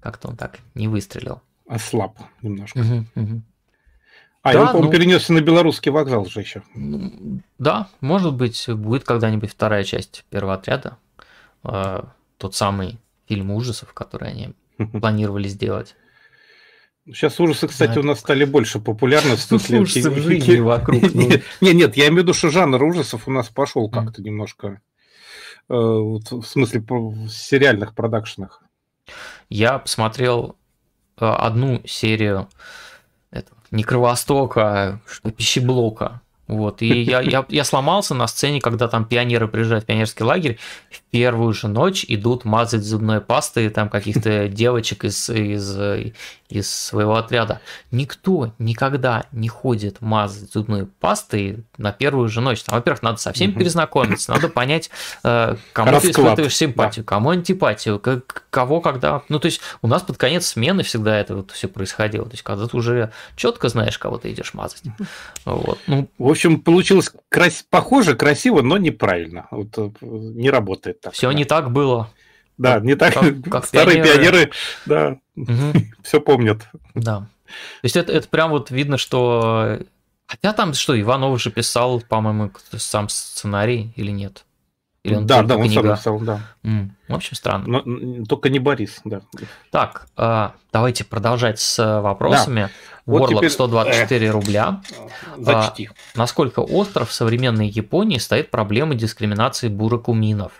[0.00, 1.42] как-то он так не выстрелил.
[1.68, 2.80] Ослаб немножко.
[4.42, 6.62] А, да, он, ну, перенесся на белорусский вокзал же еще.
[7.58, 10.96] Да, может быть, будет когда-нибудь вторая часть первого отряда.
[11.64, 12.04] Э,
[12.38, 14.54] тот самый фильм ужасов, который они
[15.00, 15.96] планировали сделать.
[17.12, 18.00] Сейчас ужасы, кстати, да.
[18.00, 19.36] у нас стали больше популярны.
[19.36, 21.02] В смысле, ужасы в жизни вокруг.
[21.14, 21.28] Ну.
[21.60, 24.80] Не, нет, я имею в виду, что жанр ужасов у нас пошел как-то немножко
[25.68, 28.62] э, в смысле в сериальных продакшенах.
[29.48, 30.56] Я посмотрел
[31.18, 32.48] э, одну серию
[33.70, 36.22] не Кровостока, а пищеблока.
[36.48, 40.58] Вот, и я, я, я сломался на сцене, когда там пионеры приезжают в пионерский лагерь,
[40.90, 45.78] в первую же ночь идут мазать зубной пастой там каких-то девочек из, из,
[46.48, 47.60] из своего отряда.
[47.90, 52.62] Никто никогда не ходит мазать зубной пастой на первую же ночь.
[52.62, 54.90] Там, во-первых, надо со всеми перезнакомиться, надо понять,
[55.24, 56.02] э, кому Расклад.
[56.02, 57.08] ты испытываешь симпатию, да.
[57.08, 58.02] кому антипатию,
[58.50, 59.22] кого когда.
[59.28, 62.24] Ну, то есть у нас под конец смены всегда это вот все происходило.
[62.24, 64.82] То есть когда ты уже четко знаешь, кого ты идешь мазать.
[65.44, 65.78] Вот.
[65.86, 67.64] Ну, в общем, получилось крас...
[67.68, 69.48] похоже, красиво, но неправильно.
[69.50, 71.12] Вот, э, не работает так.
[71.12, 71.34] Все да.
[71.34, 72.10] не так было.
[72.56, 73.14] Да, не так.
[73.14, 74.52] Как, как Старые пионеры, пионеры
[74.86, 75.78] да, угу.
[76.02, 76.68] все помнят.
[76.94, 77.20] Да.
[77.20, 79.78] То есть это, это прям вот видно, что...
[80.26, 84.44] Хотя там что, Иванов же писал, по-моему, сам сценарий или нет?
[85.02, 85.80] Или он да, да, он книга?
[85.80, 86.40] сам написал, да.
[86.64, 87.82] М, в общем, странно.
[87.84, 89.22] Но, только не Борис, да.
[89.70, 92.62] Так, э, давайте продолжать с вопросами.
[92.62, 92.70] Да.
[93.08, 93.50] Вот Warlock теперь...
[93.50, 94.82] 124 э, рубля.
[95.38, 95.88] Зачти.
[95.90, 100.52] А, насколько остро в современной Японии стоит проблема дискриминации буракуминов?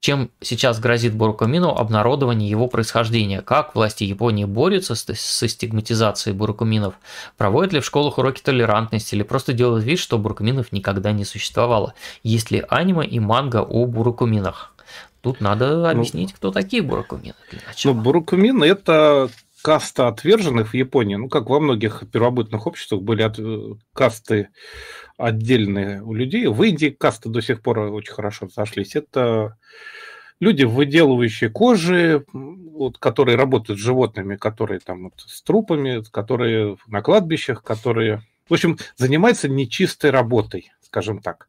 [0.00, 3.40] Чем сейчас грозит Буракумину обнародование его происхождения?
[3.40, 6.94] Как власти Японии борются с, со стигматизацией буракуминов?
[7.38, 11.94] Проводят ли в школах уроки толерантности или просто делают вид, что буракуминов никогда не существовало?
[12.22, 14.74] Есть ли аниме и манга о буракуминах?
[15.22, 17.34] Тут надо ну, объяснить, ну, кто такие буракумины.
[17.84, 19.30] Ну, буракумины– это
[19.62, 21.16] каста отверженных в Японии.
[21.16, 24.48] Ну, как во многих первобытных обществах были от, э, касты
[25.16, 26.46] отдельные у людей.
[26.46, 28.96] В Индии касты до сих пор очень хорошо сошлись.
[28.96, 29.56] Это
[30.40, 37.00] люди, выделывающие кожи, вот, которые работают с животными, которые там вот, с трупами, которые на
[37.00, 41.48] кладбищах, которые, в общем, занимаются нечистой работой, скажем так,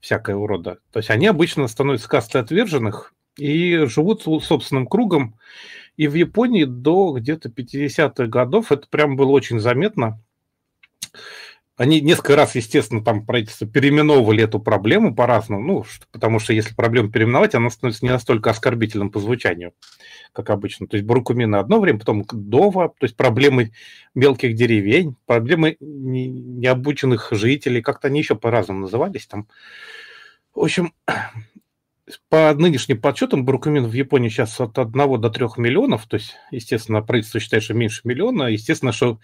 [0.00, 0.78] всякого рода.
[0.92, 5.36] То есть они обычно становятся кастой отверженных и живут собственным кругом.
[5.96, 10.20] И в Японии до где-то 50-х годов это прям было очень заметно.
[11.76, 17.10] Они несколько раз, естественно, там правительство переименовывали эту проблему по-разному, ну, потому что если проблему
[17.10, 19.72] переименовать, она становится не настолько оскорбительным по звучанию,
[20.32, 20.86] как обычно.
[20.86, 23.72] То есть Буркумина одно время, потом Дова, то есть проблемы
[24.14, 29.48] мелких деревень, проблемы необученных жителей, как-то они еще по-разному назывались там.
[30.54, 30.92] В общем,
[32.28, 37.02] по нынешним подсчетам Буркумин в Японии сейчас от 1 до 3 миллионов, то есть, естественно,
[37.02, 39.20] правительство считает, что меньше миллиона, естественно, что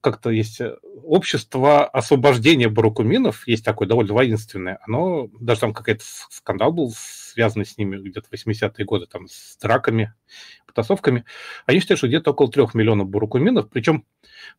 [0.00, 6.72] как-то есть э, общество освобождения барукуминов, есть такое довольно воинственное, оно, даже там какой-то скандал
[6.72, 10.14] был связанный с ними где-то в 80-е годы, там, с драками,
[10.66, 11.24] потасовками.
[11.66, 14.04] Они считают, что где-то около трех миллионов барукуминов, причем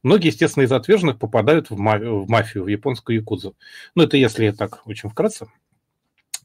[0.03, 3.55] многие, естественно, из отверженных попадают в, ма- в мафию, в японскую якудзу.
[3.95, 5.47] Ну, это если так очень вкратце.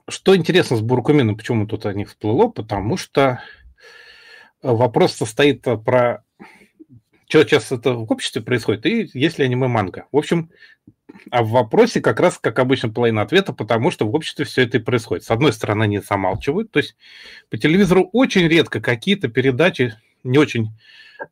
[0.09, 2.49] Что интересно с буркумином, почему тут о них всплыло?
[2.49, 3.41] Потому что
[4.63, 6.25] вопрос состоит про
[7.29, 10.07] что сейчас это в обществе происходит, и есть ли аниме-манга.
[10.13, 10.51] В общем,
[11.31, 14.79] а в вопросе как раз, как обычно, половина ответа, потому что в обществе все это
[14.79, 15.25] и происходит.
[15.25, 16.97] С одной стороны, они замалчивают, то есть
[17.51, 20.69] по телевизору очень редко какие-то передачи, не очень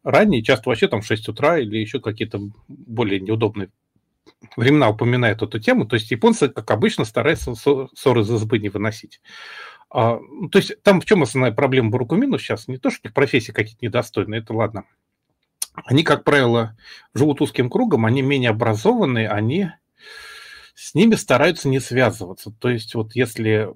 [0.03, 3.71] ранние, часто вообще там в 6 утра или еще какие-то более неудобные
[4.57, 5.87] времена упоминают эту тему.
[5.87, 9.21] То есть японцы, как обычно, стараются ссоры за зубы не выносить.
[9.91, 12.69] А, ну, то есть там в чем основная проблема Бурукумину сейчас?
[12.69, 14.85] Не то, что их профессии какие-то недостойные, это ладно–
[15.75, 16.77] они, как правило,
[17.15, 19.71] живут узким кругом, они менее образованные, они
[20.75, 22.53] с ними стараются не связываться.
[22.53, 23.71] То есть вот если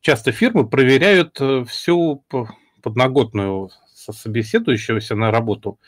[0.00, 2.24] часто фирмы проверяют э, всю
[2.82, 5.80] подноготную собеседующегося на работу,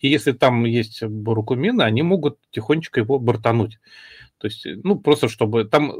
[0.00, 3.78] и если там есть бурукумины, они могут тихонечко его бортануть.
[4.38, 5.92] То есть, ну, просто чтобы там,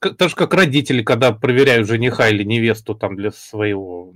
[0.00, 4.14] так же как родители, когда проверяют жениха или невесту там для своего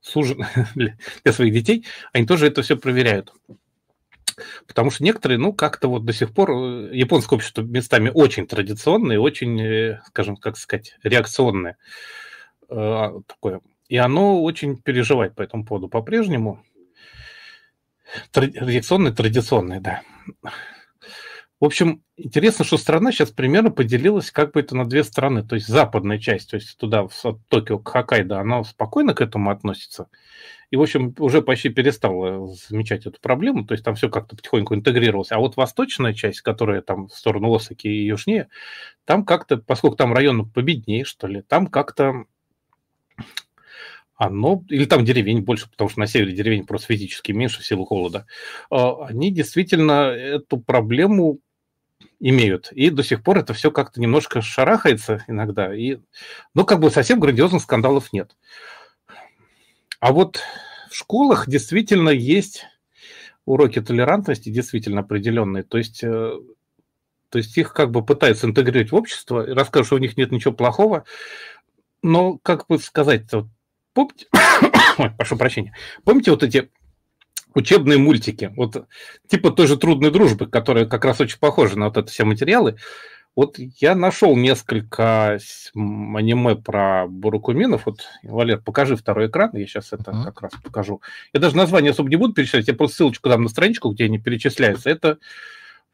[0.00, 0.44] сужен
[0.74, 3.32] для своих детей, они тоже это все проверяют.
[4.66, 9.18] Потому что некоторые, ну, как-то вот до сих пор э, японское общество местами очень традиционное,
[9.18, 11.76] очень, э, скажем, как сказать, реакционное
[12.68, 13.60] э, такое.
[13.88, 16.62] И оно очень переживает по этому поводу по-прежнему.
[18.34, 20.02] Реакционное, традиционное, да.
[21.60, 25.46] В общем, интересно, что страна сейчас примерно поделилась как бы это на две страны.
[25.46, 29.50] То есть западная часть, то есть туда, в Токио, к Хоккайдо, она спокойно к этому
[29.50, 30.08] относится.
[30.70, 33.66] И, в общем, уже почти перестала замечать эту проблему.
[33.66, 35.32] То есть там все как-то потихоньку интегрировалось.
[35.32, 38.48] А вот восточная часть, которая там в сторону Осаки и южнее,
[39.04, 42.24] там как-то, поскольку там район победнее, что ли, там как-то
[44.20, 47.86] оно, или там деревень больше, потому что на севере деревень просто физически меньше в силу
[47.86, 48.26] холода,
[48.70, 51.38] а, они действительно эту проблему
[52.18, 52.70] имеют.
[52.72, 55.74] И до сих пор это все как-то немножко шарахается иногда.
[55.74, 56.00] И,
[56.54, 58.36] ну, как бы совсем грандиозных скандалов нет.
[60.00, 60.40] А вот
[60.90, 62.66] в школах действительно есть
[63.46, 65.62] уроки толерантности, действительно определенные.
[65.62, 66.32] То есть э,
[67.30, 70.52] То есть их как бы пытаются интегрировать в общество, рассказывают, что у них нет ничего
[70.52, 71.04] плохого,
[72.02, 73.46] но, как бы сказать, вот,
[73.92, 74.26] помните,
[74.98, 76.70] Ой, прошу прощения, помните вот эти
[77.54, 78.86] учебные мультики, вот
[79.28, 82.76] типа той же «Трудной дружбы», которая как раз очень похожа на вот это все материалы,
[83.36, 85.38] вот я нашел несколько
[85.74, 87.86] аниме про бурукуминов.
[87.86, 90.24] Вот, Валер, покажи второй экран, я сейчас это mm-hmm.
[90.24, 91.00] как раз покажу.
[91.32, 94.18] Я даже название особо не буду перечислять, я просто ссылочку дам на страничку, где они
[94.18, 94.90] перечисляются.
[94.90, 95.18] Это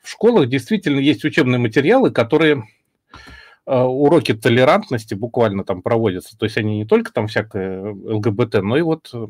[0.03, 2.65] в школах действительно есть учебные материалы, которые
[3.67, 6.39] уроки толерантности буквально там проводятся.
[6.39, 9.27] То есть они не только там всякое ЛГБТ, но и вот э,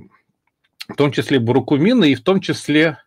[0.88, 2.98] в том числе бурукумины и в том числе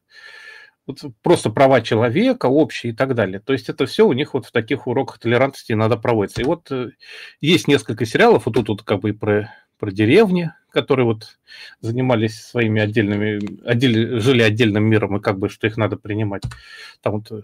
[0.87, 3.39] вот просто права человека общие и так далее.
[3.39, 6.41] То есть это все у них вот в таких уроках толерантности надо проводиться.
[6.41, 6.91] И вот э,
[7.41, 11.37] есть несколько сериалов, вот тут вот как бы и про, про деревни, которые вот
[11.79, 16.41] занимались своими отдельными, отдель, жили отдельным миром, и как бы что их надо принимать.
[17.01, 17.43] Там вот э,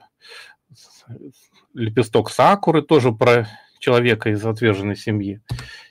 [1.75, 3.47] лепесток сакуры тоже про
[3.85, 5.41] человека из отверженной семьи.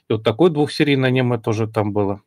[0.09, 2.21] И вот такое двухсерийное аниме тоже там было.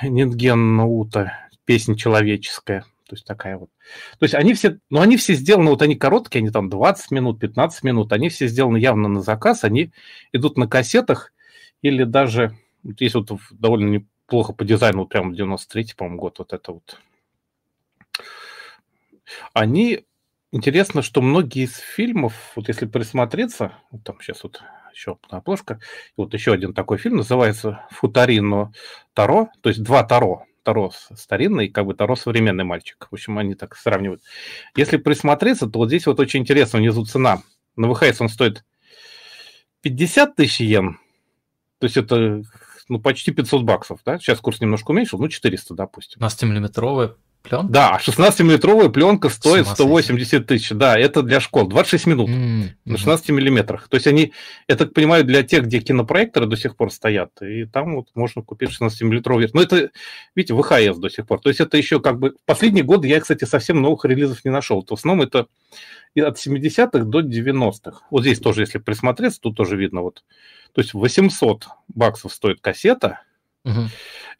[0.00, 1.32] Нинген Наута,
[1.64, 2.82] песня человеческая.
[3.08, 3.70] То есть такая вот.
[4.18, 7.40] То есть они все, ну они все сделаны, вот они короткие, они там 20 минут,
[7.40, 9.92] 15 минут, они все сделаны явно на заказ, они
[10.32, 11.32] идут на кассетах
[11.82, 16.52] или даже, вот есть вот довольно неплохо по дизайну, вот прям 93 по-моему, год вот
[16.52, 17.00] это вот.
[19.52, 20.04] Они,
[20.52, 23.72] интересно, что многие из фильмов, вот если присмотреться,
[24.04, 24.62] там сейчас вот
[24.92, 25.80] еще обложка,
[26.16, 28.72] вот еще один такой фильм называется «Футарино
[29.12, 33.06] Таро», то есть «Два Таро», Таро старинный, как бы Таро современный мальчик.
[33.08, 34.22] В общем, они так сравнивают.
[34.74, 37.42] Если присмотреться, то вот здесь вот очень интересно внизу цена.
[37.76, 38.64] На ВХС он стоит
[39.82, 40.98] 50 тысяч йен.
[41.78, 42.42] То есть это
[42.88, 44.18] ну, почти 500 баксов, да?
[44.18, 46.20] Сейчас курс немножко уменьшил, ну, 400, допустим.
[46.20, 47.14] 15-миллиметровая
[47.48, 47.72] Пленка?
[47.72, 50.70] Да, 16-миллиметровая пленка стоит 180 тысяч.
[50.70, 51.66] Да, это для школ.
[51.66, 52.68] 26 минут mm-hmm.
[52.84, 53.88] на 16 миллиметрах.
[53.88, 54.32] То есть они,
[54.68, 57.30] я так понимаю, для тех, где кинопроекторы до сих пор стоят.
[57.42, 59.48] И там вот можно купить 16-миллиметровый.
[59.52, 59.90] Но это,
[60.34, 61.40] видите, ВХС до сих пор.
[61.40, 62.30] То есть это еще как бы...
[62.30, 64.84] В последние годы я, кстати, совсем новых релизов не нашел.
[64.84, 65.46] В основном это
[66.16, 68.02] от 70-х до 90-х.
[68.10, 70.24] Вот здесь тоже, если присмотреться, тут тоже видно вот.
[70.72, 73.20] То есть 800 баксов стоит кассета,
[73.66, 73.88] Угу.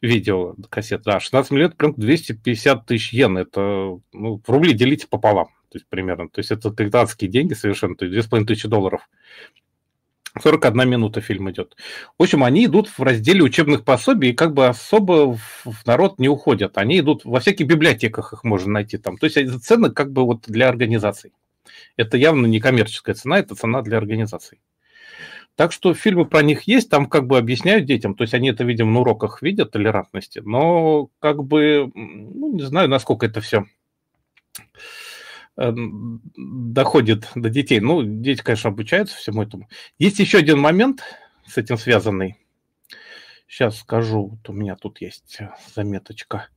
[0.01, 3.37] Видео кассет, да, 16 миллионов, прям 250 тысяч йен.
[3.37, 6.29] Это ну, в рубли делите пополам, то есть примерно.
[6.29, 9.07] То есть это китайские деньги совершенно, то есть 2500 долларов.
[10.39, 11.75] 41 минута фильм идет.
[12.17, 16.29] В общем, они идут в разделе учебных пособий и как бы особо в народ не
[16.29, 16.77] уходят.
[16.77, 19.17] Они идут во всяких библиотеках, их можно найти там.
[19.17, 21.33] То есть это цены как бы вот для организаций.
[21.95, 24.59] Это явно не коммерческая цена, это цена для организаций.
[25.57, 28.63] Так что фильмы про них есть, там как бы объясняют детям, то есть они это,
[28.63, 33.65] видимо, на уроках видят, толерантности, но как бы, ну, не знаю, насколько это все
[35.57, 35.73] э,
[36.35, 37.79] доходит до детей.
[37.79, 39.67] Ну, дети, конечно, обучаются всему этому.
[39.97, 41.01] Есть еще один момент
[41.47, 42.35] с этим связанный.
[43.47, 45.39] Сейчас скажу, вот у меня тут есть
[45.73, 46.49] заметочка.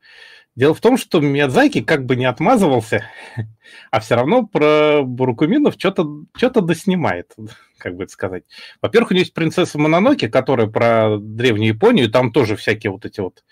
[0.57, 3.05] Дело в том, что Миядзаки как бы не отмазывался,
[3.91, 7.35] а все равно про Бурукуминов что-то что доснимает,
[7.79, 8.45] как бы это сказать.
[8.83, 13.21] Во-первых, у него есть принцесса Мононоки, которая про древнюю Японию, там тоже всякие вот эти
[13.21, 13.45] вот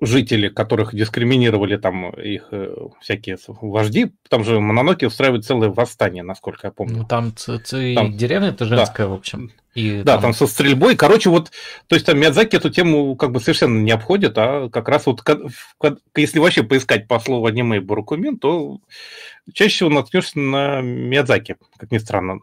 [0.00, 6.66] жители, которых дискриминировали там их э, всякие вожди, там же Мононоки устраивают целое восстание, насколько
[6.66, 6.98] я помню.
[6.98, 9.08] Ну, там, там деревня-то женская, да.
[9.08, 9.52] в общем.
[9.74, 10.22] И да, там...
[10.22, 10.96] там со стрельбой.
[10.96, 11.50] Короче, вот,
[11.86, 15.22] то есть там Миядзаки эту тему как бы совершенно не обходит, а как раз вот,
[16.14, 18.80] если вообще поискать по слову аниме Барукумин, то
[19.52, 22.40] чаще всего наткнешься на Миядзаки, как ни странно.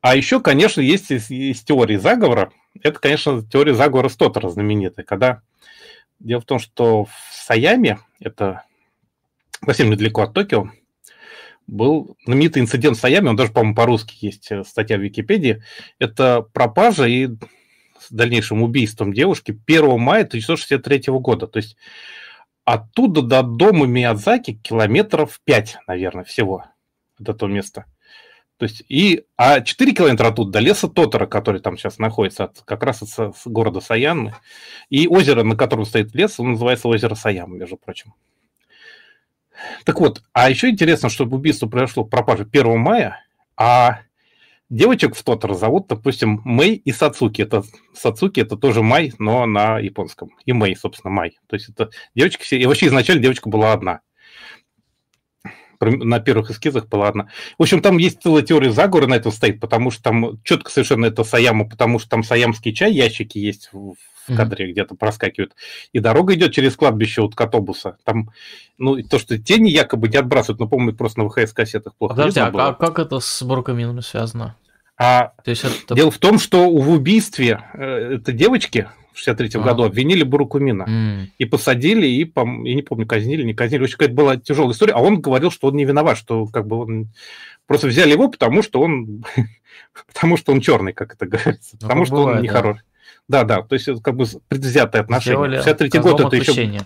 [0.00, 2.52] А еще, конечно, есть, есть теории заговора.
[2.82, 5.42] Это, конечно, теория заговора Стотера знаменитая, когда
[6.18, 8.64] Дело в том, что в Саяме, это
[9.64, 10.70] совсем недалеко от Токио,
[11.66, 15.62] был знаменитый инцидент в Саяме, он даже, по-моему, по-русски есть э, статья в Википедии.
[15.98, 17.28] Это пропажа и
[17.98, 21.48] с дальнейшим убийством девушки 1 мая 1963 года.
[21.48, 21.76] То есть
[22.64, 26.64] оттуда до дома Миядзаки километров 5, наверное, всего
[27.18, 27.86] до этого места.
[28.58, 32.62] То есть и, а 4 километра оттуда до леса Тотора, который там сейчас находится, от,
[32.62, 34.34] как раз от, от города Саянмы.
[34.88, 38.14] И озеро, на котором стоит лес, он называется озеро Саяма, между прочим.
[39.84, 43.22] Так вот, а еще интересно, что убийство произошло в пропаже 1 мая,
[43.56, 44.00] а
[44.70, 47.42] девочек в Тотор зовут, допустим, Мэй и Сацуки.
[47.42, 47.62] Это
[47.92, 50.30] Сацуки это тоже Май, но на японском.
[50.46, 51.38] И Мэй, собственно, Май.
[51.46, 52.58] То есть это девочки все...
[52.58, 54.00] И вообще изначально девочка была одна
[55.80, 57.28] на первых эскизах была одна.
[57.58, 61.06] В общем, там есть целая теория заговора на этом стоит, потому что там четко совершенно
[61.06, 63.94] это Саяма, потому что там саямский чай, ящики есть в,
[64.26, 64.72] в кадре mm-hmm.
[64.72, 65.54] где-то проскакивают.
[65.92, 67.96] И дорога идет через кладбище от Котобуса.
[68.04, 68.30] Там,
[68.78, 72.50] ну, то, что тени якобы не отбрасывают, но, помню, просто на ВХС-кассетах плохо Подожди, а
[72.50, 72.72] было.
[72.72, 74.56] как это с Буркамином связано?
[74.98, 75.94] А то есть это...
[75.94, 79.64] дело в том, что в убийстве э, этой девочки в 63-м а.
[79.64, 81.26] году обвинили Бурукумина mm.
[81.38, 83.84] и посадили, и, я не помню, казнили, не казнили.
[83.84, 86.76] Очень какая-то была тяжелая история, а он говорил, что он не виноват, что как бы
[86.76, 87.08] он
[87.66, 89.24] просто взяли его, потому что он,
[90.12, 92.82] потому что он черный, как это говорится, ну, потому что бывает, он нехороший.
[93.28, 93.44] Да.
[93.44, 95.60] да, да, то есть это как бы предвзятое отношение.
[95.60, 96.80] 63-й год это еще...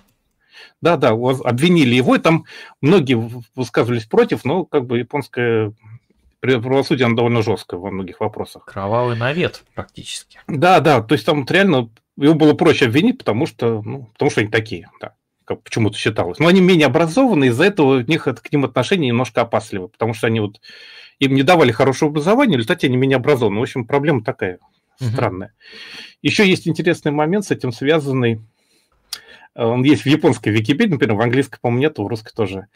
[0.81, 2.47] Да, да, обвинили его, и там
[2.81, 3.15] многие
[3.55, 5.75] высказывались против, но как бы японское
[6.41, 8.65] правосудие оно довольно жесткое во многих вопросах.
[8.65, 10.41] Кровавый навет практически.
[10.47, 11.91] Да, да, то есть там вот реально
[12.25, 15.15] его было проще обвинить, потому что, ну, потому что они такие, да,
[15.45, 16.39] как почему-то считалось.
[16.39, 20.27] Но они менее образованы, из-за этого у них к ним отношение немножко опасливы, потому что
[20.27, 20.61] они вот
[21.19, 23.59] им не давали хорошего образования, в результате они менее образованы.
[23.59, 24.59] В общем, проблема такая
[25.01, 25.49] странная.
[25.49, 25.55] Угу.
[26.23, 28.41] Еще есть интересный момент с этим связанный.
[29.55, 32.69] Он есть в японской Википедии, например, в английской, по-моему, нет, в русской тоже.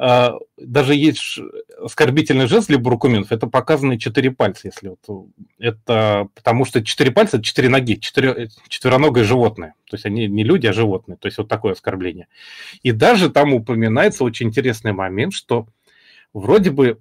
[0.00, 1.40] А, даже есть
[1.82, 7.38] оскорбительный жест для буркуменов, это показаны четыре пальца, если вот это потому что четыре пальца
[7.38, 11.38] это четыре ноги, четыре, четвероногое животное, то есть они не люди, а животные, то есть
[11.38, 12.28] вот такое оскорбление.
[12.84, 15.66] И даже там упоминается очень интересный момент, что
[16.32, 17.00] вроде бы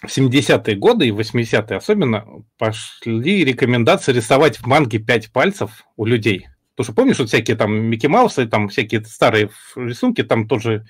[0.00, 2.24] в 70-е годы и 80-е особенно
[2.56, 6.48] пошли рекомендации рисовать в манге пять пальцев у людей–
[6.78, 10.86] Потому что помнишь, вот всякие там Микки Маусы, там всякие старые рисунки, там тоже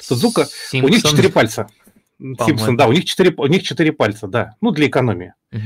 [0.00, 1.66] Сузука, у них четыре пальца.
[2.18, 5.34] Симпсон, да, у них четыре, у них четыре пальца, да, ну для экономии.
[5.52, 5.60] Угу.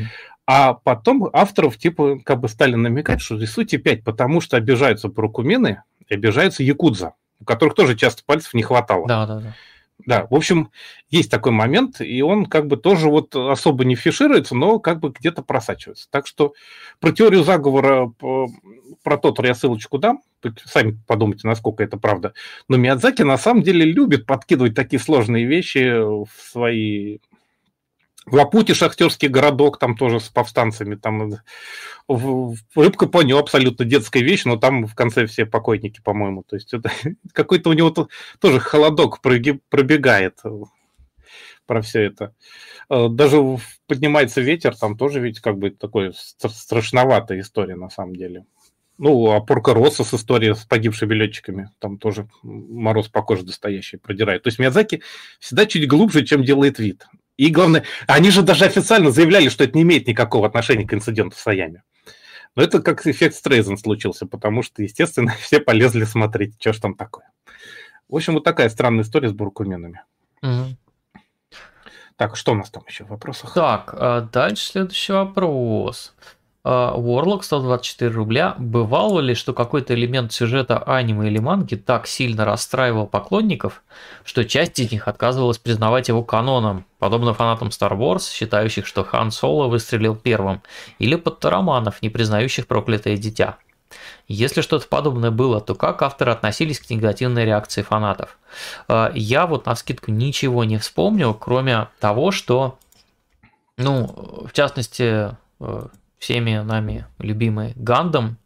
[0.47, 5.85] А потом авторов типа как бы стали намекать, что рисуйте пять, потому что обижаются парукумены
[6.09, 9.07] обижаются якудза, у которых тоже часто пальцев не хватало.
[9.07, 9.55] Да, да, да.
[10.07, 10.71] Да, в общем,
[11.09, 15.11] есть такой момент, и он как бы тоже вот особо не фишируется, но как бы
[15.11, 16.09] где-то просачивается.
[16.11, 16.55] Так что
[17.01, 18.13] про теорию заговора,
[19.03, 20.23] про тот я ссылочку дам,
[20.65, 22.35] сами подумайте, насколько это правда.
[22.69, 27.19] Но Миядзаки на самом деле любит подкидывать такие сложные вещи в свои
[28.31, 31.35] в Лапуте шахтерский городок, там тоже с повстанцами, там
[32.09, 36.43] рыбка понял абсолютно детская вещь, но там в конце все покойники, по-моему.
[36.43, 36.91] То есть это
[37.33, 38.09] какой-то у него
[38.41, 40.39] тоже холодок пробегает
[41.67, 42.35] про все это.
[42.89, 43.41] Э, даже
[43.87, 48.45] поднимается ветер, там тоже ведь как бы такой страшноватая история на самом деле.
[48.99, 53.97] Ну, а Порка Росса с историей с погибшими летчиками, там тоже мороз по коже достоящий
[53.97, 54.43] продирает.
[54.43, 55.01] То есть Миядзаки
[55.39, 57.07] всегда чуть глубже, чем делает вид.
[57.41, 61.37] И главное, они же даже официально заявляли, что это не имеет никакого отношения к инциденту
[61.37, 61.85] в Саяме.
[62.55, 66.95] Но это как эффект Стрейзен случился, потому что, естественно, все полезли смотреть, что ж там
[66.95, 67.31] такое.
[68.11, 70.03] В общем, вот такая странная история с буркуменами.
[70.43, 70.77] Угу.
[72.17, 73.55] Так, что у нас там еще в вопросах?
[73.55, 76.15] Так, а дальше следующий вопрос.
[76.63, 78.55] А, Warlock 124 рубля.
[78.59, 83.83] Бывало ли, что какой-то элемент сюжета аниме или манги так сильно расстраивал поклонников,
[84.25, 89.31] что часть из них отказывалась признавать его каноном, подобно фанатам Star Wars, считающих, что Хан
[89.31, 90.61] Соло выстрелил первым,
[90.99, 93.57] или подтараманов, не признающих проклятое дитя?
[94.29, 98.39] Если что-то подобное было, то как авторы относились к негативной реакции фанатов?
[98.87, 102.79] А, я вот на скидку ничего не вспомню, кроме того, что,
[103.79, 105.87] ну, в частности, э,
[106.21, 108.37] всеми нами любимый Гандам,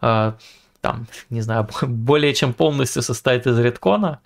[0.00, 0.32] э,
[0.80, 4.20] там, не знаю, более чем полностью состоит из редкона,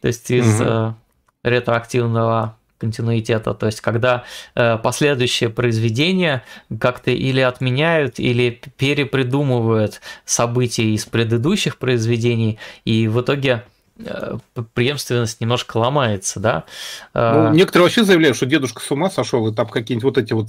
[0.00, 0.94] то есть из угу.
[1.42, 4.24] ретроактивного континуитета, то есть когда
[4.54, 6.44] э, последующие произведения
[6.80, 13.64] как-то или отменяют, или перепридумывают события из предыдущих произведений, и в итоге
[14.74, 16.64] преемственность немножко ломается, да.
[17.14, 20.48] Ну, некоторые вообще заявляют, что дедушка с ума сошел, и там какие-нибудь вот эти вот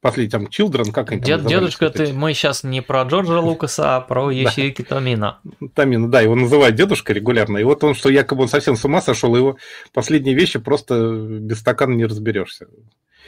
[0.00, 4.00] последние там Children, как они Дед, Дедушка, ты, мы сейчас не про Джорджа Лукаса, а
[4.00, 5.38] про Еширики Томина.
[5.74, 9.00] Томина, да, его называют дедушка регулярно, и вот он, что якобы он совсем с ума
[9.00, 9.56] сошел, его
[9.92, 12.66] последние вещи просто без стакана не разберешься.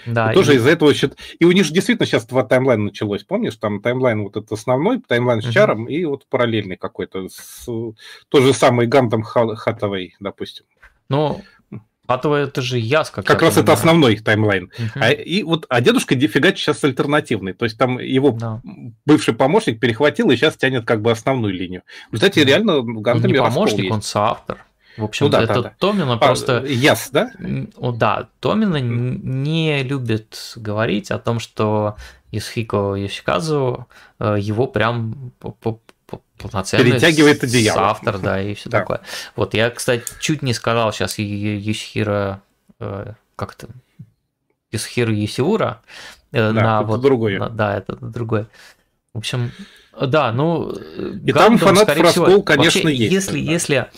[0.06, 0.56] Да, и тоже и...
[0.56, 1.16] из-за этого счет...
[1.38, 3.56] И у них же действительно сейчас два таймлайна началось, помнишь?
[3.56, 5.52] Там таймлайн вот этот основной, таймлайн с uh-huh.
[5.52, 7.28] чаром, и вот параллельный какой-то.
[7.28, 7.64] С...
[7.66, 10.64] То же самое Гандам Хатавей, допустим.
[11.08, 11.42] Ну,
[12.10, 13.22] Хатавей это же Яска.
[13.22, 14.72] Как раз это основной таймлайн.
[14.76, 14.90] Uh-huh.
[14.96, 17.52] А, и вот, а дедушка дефига сейчас альтернативный.
[17.52, 18.60] То есть там его да.
[19.06, 21.82] бывший помощник перехватил и сейчас тянет как бы основную линию.
[22.12, 22.44] Uh-huh.
[22.44, 24.58] реально Гандами ну, не помощник, он соавтор.
[25.00, 25.74] В общем, ну, да, это да, да.
[25.78, 26.58] Томина а, просто...
[26.58, 27.32] Yes, да?
[27.38, 31.96] Да, Томина не любит говорить о том, что
[32.32, 35.32] Исхико Йосиказу э, его прям
[36.36, 37.88] полноценный Перетягивает одеяло.
[37.88, 38.80] автор, да, и все да.
[38.80, 39.00] такое.
[39.36, 42.42] Вот я, кстати, чуть не сказал сейчас Юсхира,
[42.78, 43.68] э, как то
[44.70, 45.80] Юсхира Юсиура.
[46.32, 47.38] Э, да, на это вот, другое.
[47.38, 48.48] На, да, это другое.
[49.14, 49.50] В общем,
[49.98, 50.70] Да, ну...
[50.70, 53.12] И там фанат раскол, конечно, вообще, есть.
[53.12, 53.52] Если, да.
[53.52, 53.90] если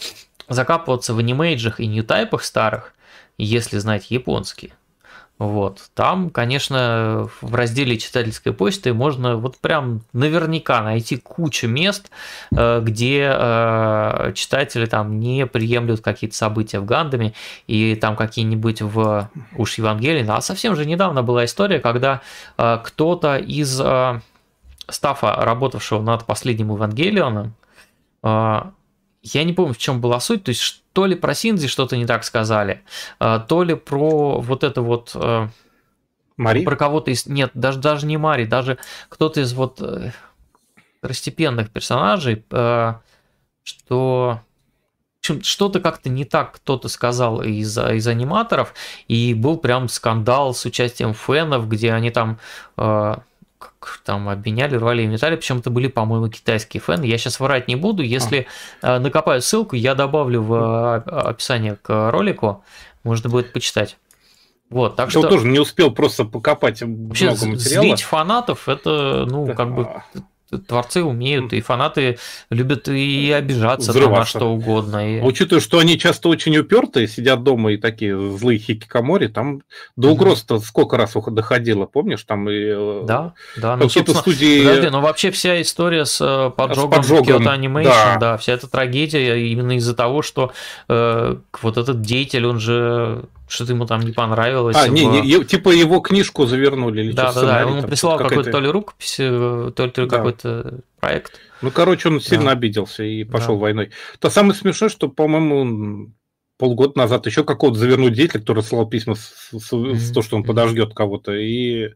[0.53, 2.95] закапываться в анимейджах и ньютайпах старых,
[3.39, 4.73] если знать японский,
[5.43, 5.91] вот.
[5.95, 12.13] Там, конечно, в разделе читательской почты можно вот прям наверняка найти кучу мест,
[12.57, 17.33] э, где э, читатели там не приемлют какие-то события в Гандаме,
[17.67, 20.25] и там какие-нибудь в уж Евангелии.
[20.29, 22.21] А совсем же недавно была история, когда
[22.57, 23.83] э, кто-то из
[24.89, 27.55] стафа, работавшего над последним Евангелионом,
[29.23, 32.07] я не помню, в чем была суть, то есть то ли про Синзи что-то не
[32.07, 32.83] так сказали,
[33.19, 35.13] а, то ли про вот это вот...
[35.15, 35.49] Э,
[36.37, 36.65] Мари?
[36.65, 37.27] Про кого-то из...
[37.27, 38.79] Нет, даже, даже не Мари, даже
[39.09, 40.11] кто-то из вот э,
[40.99, 42.95] второстепенных персонажей, э,
[43.63, 44.41] что
[45.21, 48.75] что-то как-то не так кто-то сказал из, из аниматоров,
[49.07, 52.41] и был прям скандал с участием фенов, где они там
[54.05, 57.05] там обменяли, рвали и металли, причем это были, по-моему, китайские фэны.
[57.05, 58.47] Я сейчас врать не буду, если
[58.81, 58.99] а.
[58.99, 60.95] накопаю ссылку, я добавлю в а,
[61.31, 62.65] описание к ролику,
[63.05, 63.97] можно будет почитать.
[64.71, 67.85] Вот, так я что тоже не успел просто покопать вообще много материала.
[67.87, 69.89] Злить фанатов это, ну, как бы
[70.59, 72.19] творцы умеют, и фанаты
[72.51, 75.19] любят и обижаться там на что угодно.
[75.19, 75.21] И...
[75.21, 79.63] Учитывая, что они часто очень упертые, сидят дома и такие злые хикикамори, там
[79.97, 82.23] до угроз-то сколько раз доходило, помнишь?
[82.25, 84.65] Там и э, да, да, ну, какие-то студии...
[84.65, 88.17] Подожди, но вообще вся история с э, поджогом, с поджогом Kyoto Animation, да.
[88.19, 90.53] да, вся эта трагедия именно из-за того, что
[90.89, 94.77] э, вот этот деятель, он же что-то ему там не понравилось.
[94.79, 98.51] А, не, не, типа его книжку завернули или Да, да, да, он ему прислал какой-то
[98.51, 100.17] то ли рукопись, э, то ли, то ли да.
[100.17, 101.39] какой-то проект.
[101.61, 102.53] Ну, короче, он сильно да.
[102.53, 103.63] обиделся и пошел да.
[103.63, 103.91] войной.
[104.19, 106.13] То самое смешное, что, по-моему,
[106.63, 109.97] полгода назад еще какого-то завернуть деятеля, который слал письма с, с, mm-hmm.
[109.97, 111.89] с то, что он подождет кого-то, и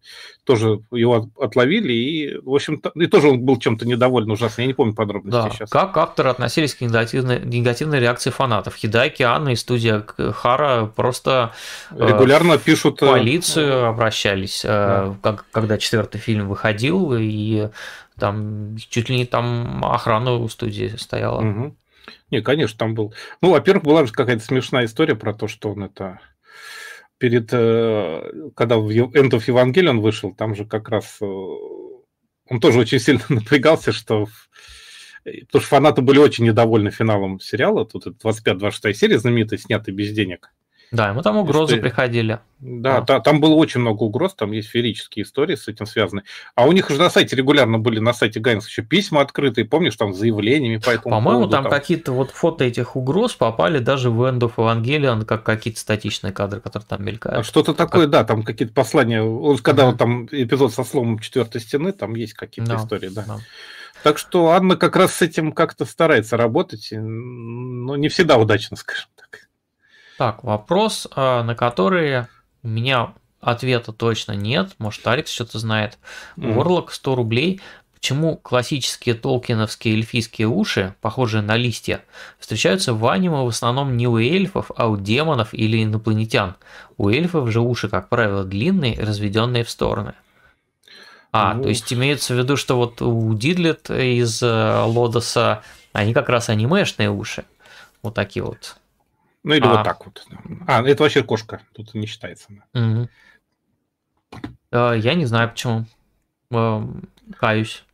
[0.43, 4.75] тоже его отловили, и, в общем, и тоже он был чем-то недоволен ужасно, я не
[4.75, 5.51] помню подробности да.
[5.51, 5.71] сейчас.
[5.71, 8.75] Как авторы относились к негативной, негативной реакции фанатов?
[8.75, 11.53] Хидайки, Анна и студия Хара просто
[11.93, 13.01] э, регулярно э, пишут...
[13.01, 15.17] В полицию обращались, э, да.
[15.23, 17.69] как, когда четвертый фильм выходил, и
[18.19, 21.41] там чуть ли не там охрана у студии стояла.
[21.43, 21.77] Угу.
[22.31, 23.15] Не, конечно, там был.
[23.41, 26.20] Ну, во-первых, была же какая-то смешная история про то, что он это
[27.19, 32.81] перед, э, когда в End of Evangelion вышел, там же как раз э, он тоже
[32.81, 34.27] очень сильно напрягался, что
[35.24, 37.85] потому что фанаты были очень недовольны финалом сериала.
[37.85, 40.53] Тут 25-26 серия знаменитая, снятая без денег.
[40.93, 41.83] Да, ему там угрозы что...
[41.83, 42.39] приходили.
[42.59, 46.23] Да, да, там было очень много угроз, там есть феерические истории с этим связаны.
[46.55, 49.97] А у них же на сайте регулярно были, на сайте Гайнс еще письма открытые, помнишь,
[49.97, 53.79] там с заявлениями по этому По-моему, поводу, там, там какие-то вот фото этих угроз попали
[53.79, 57.41] даже в End of Evangelion, как какие-то статичные кадры, которые там мелькают.
[57.41, 58.11] А что-то такое, как...
[58.11, 59.23] да, там какие-то послания.
[59.23, 59.97] Он, когда mm-hmm.
[59.97, 63.25] там эпизод со сломом четвертой стены, там есть какие-то no, истории, да.
[63.29, 63.39] No.
[64.03, 69.09] Так что Анна как раз с этим как-то старается работать, но не всегда удачно, скажем
[69.17, 69.45] так.
[70.19, 72.23] Так, вопрос, а, на который
[72.63, 74.73] у меня ответа точно нет.
[74.79, 75.99] Может, Алекс что-то знает.
[76.37, 76.89] Mm.
[76.91, 77.61] 100 рублей.
[77.95, 82.05] Почему классические толкиновские эльфийские уши, похожие на листья,
[82.39, 86.57] встречаются в аниме в основном не у эльфов, а у демонов или инопланетян?
[86.99, 90.13] У эльфов же уши, как правило, длинные, разведенные в стороны.
[91.33, 91.65] А, ну...
[91.65, 95.63] то есть имеется в виду, что вот у Дидлет из э, Лодоса,
[95.93, 97.45] они как раз анимешные уши.
[98.03, 98.77] Вот такие вот.
[99.47, 99.77] Ну или а.
[99.77, 100.27] вот так вот.
[100.66, 102.48] А, это вообще кошка, тут не считается.
[102.74, 103.09] Угу.
[104.73, 105.86] Я не знаю почему.
[106.51, 106.82] Э,
[107.39, 107.85] каюсь.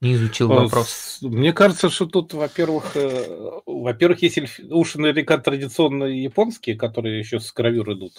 [0.00, 1.18] Не изучил э, вопрос.
[1.22, 7.52] Мне кажется, что тут, во-первых, э, во-первых, есть уши наверняка традиционно японские, которые еще с
[7.52, 8.14] гравюр идут.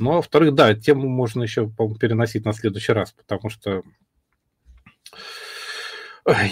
[0.00, 3.84] Ну, а во-вторых, да, тему можно еще, по переносить на следующий раз, потому что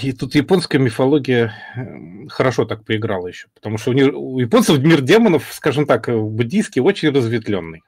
[0.02, 4.78] и тут японская мифология эм, хорошо так поиграла еще, потому что у, них, у японцев
[4.78, 7.82] мир демонов, скажем так, э, буддийский очень разветвленный.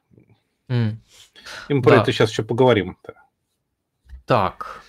[0.68, 0.97] Mm.
[1.68, 2.02] И мы про да.
[2.02, 2.97] это сейчас еще поговорим.
[3.02, 3.15] -то.
[4.26, 4.83] Так.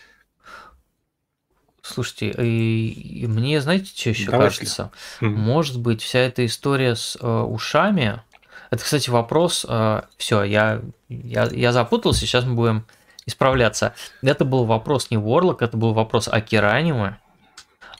[1.82, 4.92] Слушайте, и, и мне, знаете, что еще Давай кажется?
[5.20, 5.30] Mm.
[5.30, 8.22] Может быть, вся эта история с э, ушами.
[8.70, 9.66] Это, кстати, вопрос.
[9.68, 12.22] Э, все, я, я, я запутался.
[12.22, 12.86] Сейчас мы будем
[13.26, 13.94] исправляться.
[14.22, 17.18] Это был вопрос не Warlock, это был вопрос Акиранима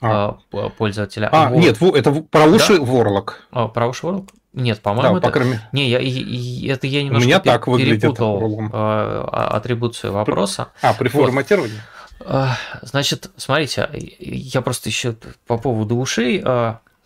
[0.00, 0.38] а.
[0.52, 0.68] а.
[0.70, 1.28] пользователя.
[1.32, 1.56] А, War...
[1.56, 2.84] нет, это про уши да?
[2.84, 3.32] Warlock.
[3.50, 4.28] А, про уши Warlock?
[4.52, 5.40] Нет, по-моему, да, это...
[5.40, 10.68] По Не, я, это я немножко У меня так перепутал а, атрибуцию вопроса.
[10.82, 11.80] А, при форматировании?
[12.18, 12.50] Вот.
[12.82, 13.88] Значит, смотрите,
[14.20, 16.44] я просто еще по поводу ушей.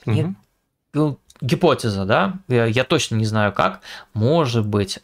[0.07, 1.19] Угу.
[1.41, 2.35] Гипотеза, да?
[2.49, 3.81] Я, я точно не знаю как.
[4.15, 4.99] Может быть,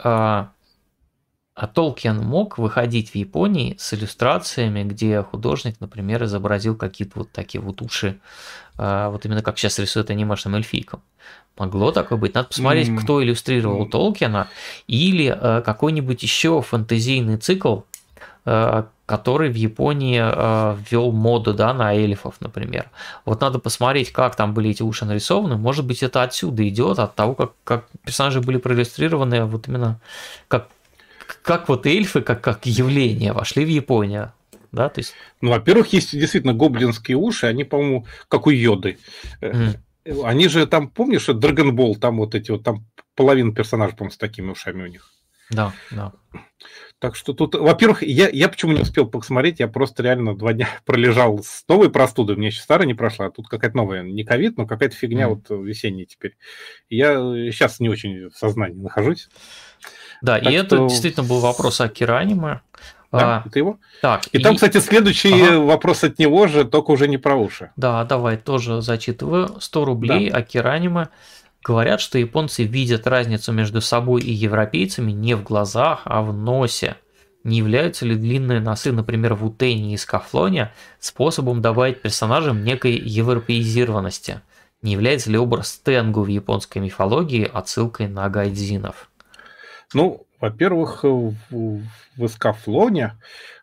[1.54, 7.60] а Толкин мог выходить в Японии с иллюстрациями, где художник, например, изобразил какие-то вот такие
[7.60, 8.18] вот уши,
[8.78, 11.02] а, вот именно как сейчас рисует анимешным эльфийком.
[11.58, 12.34] Могло такое быть.
[12.34, 13.02] Надо посмотреть, mm.
[13.02, 13.90] кто иллюстрировал mm.
[13.90, 14.48] Толкина,
[14.86, 17.80] или а, какой-нибудь еще фэнтезийный цикл,
[18.46, 20.20] а, который в Японии
[20.88, 22.88] ввел моду да, на эльфов, например.
[23.26, 25.58] Вот надо посмотреть, как там были эти уши нарисованы.
[25.58, 30.00] Может быть, это отсюда идет, от того, как, как персонажи были проиллюстрированы, вот именно
[30.48, 30.68] как
[31.42, 34.32] как вот эльфы, как, как явление вошли в Японию.
[34.72, 35.14] Да, то есть...
[35.40, 38.98] Ну, во-первых, есть действительно гоблинские уши, они, по-моему, как у йоды.
[39.40, 39.78] Mm.
[40.24, 44.50] Они же там, помнишь, Драгонбол, там вот эти вот, там половина персонажей, по-моему, с такими
[44.50, 45.12] ушами у них.
[45.50, 46.12] Да, да.
[46.98, 50.68] Так что тут, во-первых, я, я почему не успел посмотреть, я просто реально два дня
[50.86, 54.56] пролежал с новой простудой, мне еще старая не прошла, а тут какая-то новая, не ковид,
[54.56, 55.28] но какая-то фигня mm.
[55.28, 56.36] вот весенняя теперь.
[56.88, 57.14] Я
[57.50, 59.28] сейчас не очень в сознании нахожусь.
[60.22, 60.64] Да, так и что...
[60.64, 62.62] это действительно был вопрос о Кираниме.
[63.12, 63.78] Да, а, это его.
[64.00, 65.58] Так, и, и там, кстати, следующий ага.
[65.60, 67.70] вопрос от него же, только уже не про уши.
[67.76, 69.60] Да, давай, тоже зачитываю.
[69.60, 70.38] 100 рублей да.
[70.38, 71.10] Акиранима.
[71.62, 76.96] Говорят, что японцы видят разницу между собой и европейцами не в глазах, а в носе.
[77.44, 84.40] Не являются ли длинные носы, например, в Утене и Скафлоне, способом добавить персонажам некой европеизированности?
[84.80, 89.10] Не является ли образ Тенгу в японской мифологии отсылкой на гайдзинов?
[89.94, 93.16] Ну, во-первых, в, в Эскафлоне,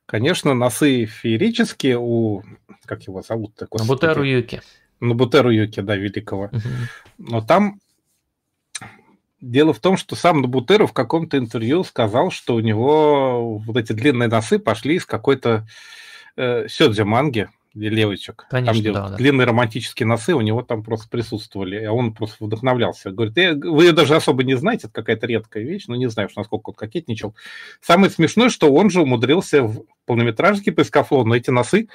[0.06, 2.44] конечно, носы феерические у...
[2.86, 3.68] Как его зовут-то?
[3.72, 4.62] Набутеру Юки.
[5.00, 6.50] Набутеру Юки, да, великого.
[7.18, 7.80] Но там
[9.42, 13.94] Дело в том, что сам Набутеру в каком-то интервью сказал, что у него вот эти
[13.94, 15.66] длинные носы пошли из какой-то
[16.36, 17.50] э, сёдзи манги,
[17.80, 18.46] девочек.
[18.50, 19.52] Конечно, там, где да, длинные да.
[19.52, 23.12] романтические носы у него там просто присутствовали, а он просто вдохновлялся.
[23.12, 26.70] Говорит, вы ее даже особо не знаете, это какая-то редкая вещь, но не знаю, насколько
[26.70, 27.36] он кокетничал.
[27.82, 31.88] Самое смешное, что он же умудрился в полнометражке по эскафлону эти носы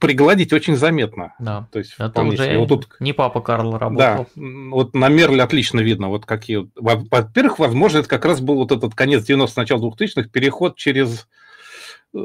[0.00, 1.34] пригладить очень заметно.
[1.38, 2.88] Да, То есть, это уже вот тут...
[2.98, 3.96] не папа Карл работал.
[3.96, 6.68] Да, вот на Мерле отлично видно, вот какие...
[6.74, 11.28] Во-первых, возможно, это как раз был вот этот конец 90-х, начало 2000-х, переход через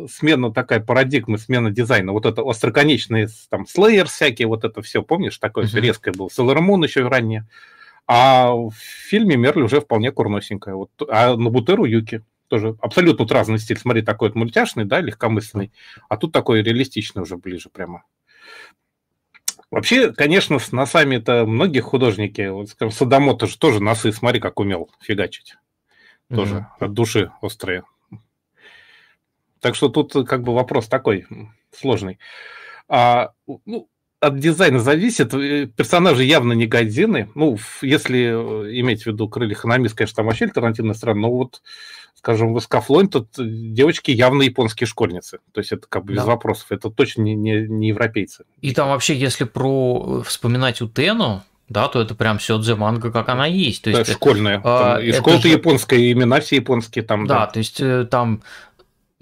[0.09, 2.11] смена такая парадигма, смена дизайна.
[2.11, 5.79] Вот это остроконечные там слэйер всякие, вот это все, помнишь, такое uh-huh.
[5.79, 6.27] резкое было.
[6.27, 7.47] Sailor Moon еще ранее.
[8.07, 10.75] А в фильме Мерли уже вполне курносенькая.
[10.75, 13.77] Вот, а на Бутеру Юки тоже абсолютно вот разный стиль.
[13.77, 15.71] Смотри, такой вот мультяшный, да, легкомысленный.
[16.09, 18.03] А тут такой реалистичный уже ближе прямо.
[19.71, 24.59] Вообще, конечно, с носами это многие художники, вот, скажем, Садамото же тоже носы, смотри, как
[24.59, 25.55] умел фигачить.
[26.29, 26.85] Тоже mm-hmm.
[26.85, 27.83] от души острые.
[29.65, 31.25] Так что тут э, как бы вопрос такой
[31.75, 32.19] сложный.
[32.87, 33.31] А,
[33.65, 35.33] ну, от дизайна зависит.
[35.33, 37.31] Э, персонажи явно не годзины.
[37.33, 41.63] Ну, если э, иметь в виду крылья Ханамис, конечно, там вообще альтернативная страна, но вот,
[42.13, 45.39] скажем, в Эскафлоне тут девочки явно японские школьницы.
[45.51, 46.27] То есть это как бы без да.
[46.27, 46.67] вопросов.
[46.69, 48.45] Это точно не, не, не европейцы.
[48.61, 53.47] И там вообще, если про вспоминать Утену, да, то это прям Сёдзе манга, как она
[53.47, 53.81] есть.
[53.85, 54.61] То да, есть, школьная.
[54.63, 55.55] А, и школа-то же...
[55.55, 57.25] японская, имена все японские там.
[57.25, 58.43] Да, да, то есть там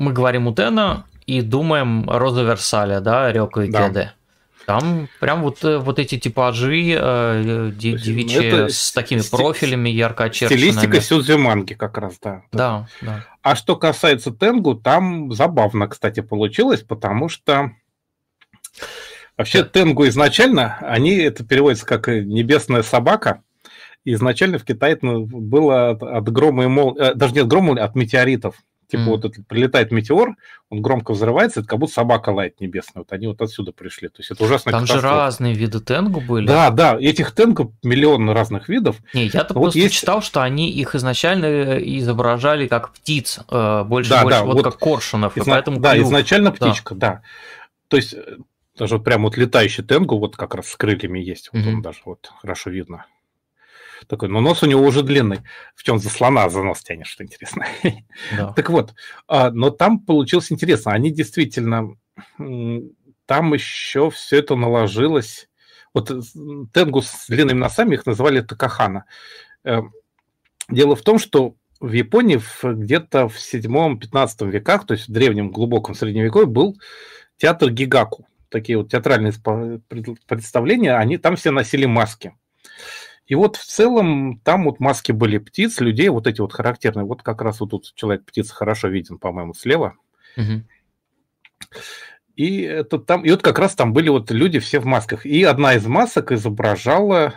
[0.03, 3.87] мы говорим Утена и думаем Роза Версаля, да, Рёка и да.
[3.87, 4.13] Кеде.
[4.65, 9.35] Там прям вот, э, вот эти типажи э, девичьи с такими сти...
[9.35, 10.71] профилями ярко очерченными.
[10.71, 12.43] Стилистика сюдзиманги как раз, да.
[12.51, 13.25] Да, да.
[13.41, 17.71] А что касается Тенгу, там забавно, кстати, получилось, потому что
[19.37, 19.69] вообще да.
[19.69, 23.41] Тенгу изначально, они, это переводится как «небесная собака»,
[24.05, 26.95] изначально в Китае это было от, от грома и мол...
[26.97, 28.55] Э, даже не от грома, от метеоритов.
[28.93, 29.05] Типа mm.
[29.05, 30.35] вот этот прилетает метеор,
[30.69, 33.01] он громко взрывается, это как будто собака лает небесная.
[33.01, 34.07] Вот они вот отсюда пришли.
[34.07, 34.71] То есть это ужасно.
[34.71, 36.45] Там же разные виды тенгу были.
[36.45, 38.97] Да, да, этих тенгу миллион разных видов.
[39.15, 39.95] Не, я-то вот просто есть...
[39.95, 44.53] читал, что они их изначально э, изображали как птиц, э, больше, да, больше да, вот,
[44.57, 45.35] вот как коршунов.
[45.39, 45.55] Изна...
[45.55, 46.05] поэтому да, клюв.
[46.05, 47.07] изначально птичка, да.
[47.07, 47.21] да.
[47.87, 48.37] То есть э,
[48.77, 51.49] даже вот прям вот летающий тенгу вот как раз с крыльями есть.
[51.51, 51.73] Вот mm-hmm.
[51.73, 53.07] он даже вот хорошо видно.
[54.07, 55.41] Такой, но нос у него уже длинный.
[55.75, 57.65] В чем за слона за нос тянешь, что интересно.
[58.35, 58.53] Да.
[58.55, 58.93] так вот,
[59.27, 60.91] а, но там получилось интересно.
[60.91, 61.95] Они действительно,
[62.37, 65.49] там еще все это наложилось.
[65.93, 66.21] Вот э,
[66.73, 69.05] тенгу с длинными носами их называли такахана.
[69.63, 69.81] Э,
[70.69, 75.95] дело в том, что в Японии где-то в 7-15 веках, то есть в древнем глубоком
[75.95, 76.77] средневековье, был
[77.37, 78.27] театр гигаку.
[78.49, 79.33] Такие вот театральные
[80.27, 82.33] представления, они там все носили маски.
[83.25, 87.05] И вот в целом там вот маски были птиц, людей, вот эти вот характерные.
[87.05, 89.95] Вот как раз вот тут человек-птица хорошо виден, по-моему, слева.
[90.35, 90.63] Угу.
[92.35, 95.25] И это там, и вот как раз там были вот люди все в масках.
[95.25, 97.35] И одна из масок изображала,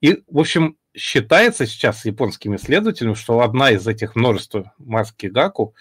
[0.00, 5.74] и, в общем, считается сейчас японскими исследователями, что одна из этих множества маски Гаку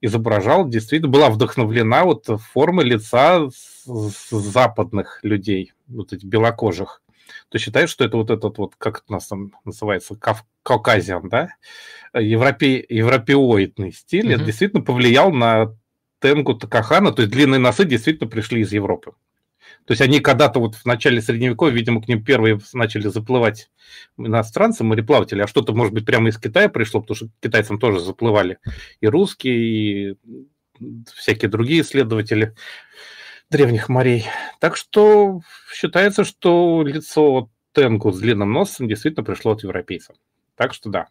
[0.00, 3.48] изображала, действительно была вдохновлена вот формой лица
[3.84, 7.02] западных людей, вот этих белокожих.
[7.48, 11.50] То считают, что это вот этот вот, как у нас там называется, кав кавказиан, да,
[12.14, 14.34] Европе европеоидный стиль, mm-hmm.
[14.34, 15.74] это действительно повлиял на
[16.20, 19.12] Тенгу Такахана, то есть длинные носы действительно пришли из Европы.
[19.84, 23.70] То есть они когда-то вот в начале Средневековья, видимо, к ним первые начали заплывать
[24.18, 28.58] иностранцы, мореплаватели, а что-то, может быть, прямо из Китая пришло, потому что китайцам тоже заплывали
[29.00, 30.16] и русские, и
[31.14, 32.54] всякие другие исследователи
[33.50, 34.26] древних морей.
[34.60, 35.40] Так что
[35.72, 40.16] считается, что лицо Тенгу с длинным носом действительно пришло от европейцев.
[40.56, 41.06] Так что да.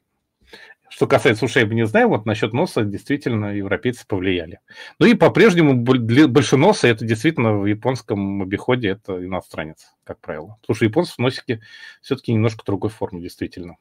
[0.90, 4.60] Что касается ушей, мы не знаем, вот насчет носа действительно европейцы повлияли.
[5.00, 10.58] Ну и по-прежнему большеносы это действительно в японском обиходе это иностранец, как правило.
[10.62, 11.62] Потому что японцы в носике
[12.02, 13.76] все-таки немножко другой формы, действительно.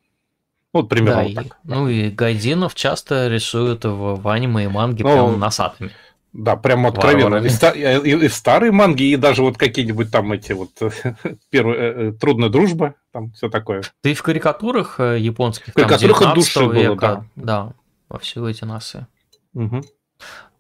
[0.72, 1.46] Ну, вот примерно да, вот так.
[1.46, 1.74] И, да.
[1.76, 5.92] Ну и гайдинов часто рисуют в, в аниме и манге ну, прям носатыми.
[6.38, 7.36] Да, прямо откровенно.
[7.36, 10.70] И, и, и старые манги, и даже вот какие-нибудь там эти вот
[11.50, 13.82] первые э, трудная дружба, там все такое.
[14.02, 17.24] Ты в карикатурах э, японских, в карикатурах там, 19 от века, было, да.
[17.36, 17.72] да,
[18.10, 19.06] во все эти носы.
[19.54, 19.82] Угу.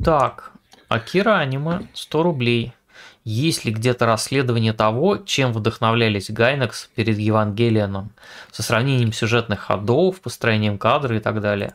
[0.02, 0.52] Так,
[0.88, 2.72] Акира аниме 100 рублей.
[3.24, 8.12] Есть ли где-то расследование того, чем вдохновлялись Гайнекс перед Евангелианом,
[8.50, 11.74] со сравнением сюжетных ходов, построением кадра и так далее?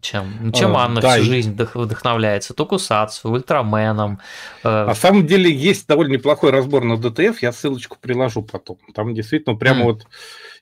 [0.00, 0.34] Чем.
[0.40, 2.54] Ну, чем а, Анна да, всю жизнь вдохновляется?
[2.54, 4.20] Токусацу, Ультраменом.
[4.64, 4.86] Э...
[4.86, 8.78] На самом деле есть довольно неплохой разбор на ДТФ, я ссылочку приложу потом.
[8.94, 9.84] Там действительно прямо mm.
[9.84, 10.06] вот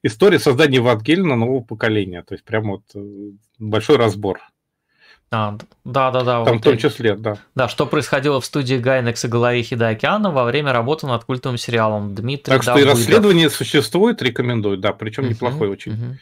[0.03, 2.23] история создания Евангелина нового поколения.
[2.23, 3.01] То есть прямо вот э,
[3.59, 4.41] большой разбор.
[5.31, 6.45] А, да, да, да.
[6.45, 7.37] Там вот в том числе, да.
[7.55, 12.15] Да, что происходило в студии Гайнекс и голове Хидоокеана во время работы над культовым сериалом
[12.15, 15.93] Дмитрий Так что и расследование существует, рекомендую, да, причем uh-huh, неплохой очень.
[15.93, 16.17] Uh-huh.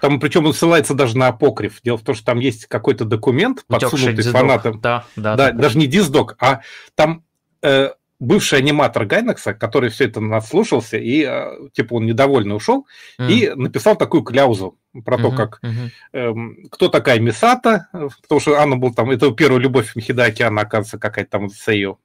[0.00, 1.80] Там, причем он ссылается даже на апокриф.
[1.82, 4.80] Дело в том, что там есть какой-то документ, подсунутый фанатам.
[4.80, 5.58] Да, да, да, да.
[5.58, 6.60] Даже не диздок, а
[6.94, 7.24] там
[7.62, 12.86] э, бывший аниматор Гайнекса, который все это наслушался, и э, типа он недовольный ушел,
[13.18, 13.30] mm.
[13.30, 15.90] и написал такую кляузу про mm-hmm, то, как mm-hmm.
[16.12, 17.88] э, кто такая Мисата,
[18.22, 21.98] потому что Анна был там, это первая любовь Михидаки, она, оказывается, какая-то там Сейо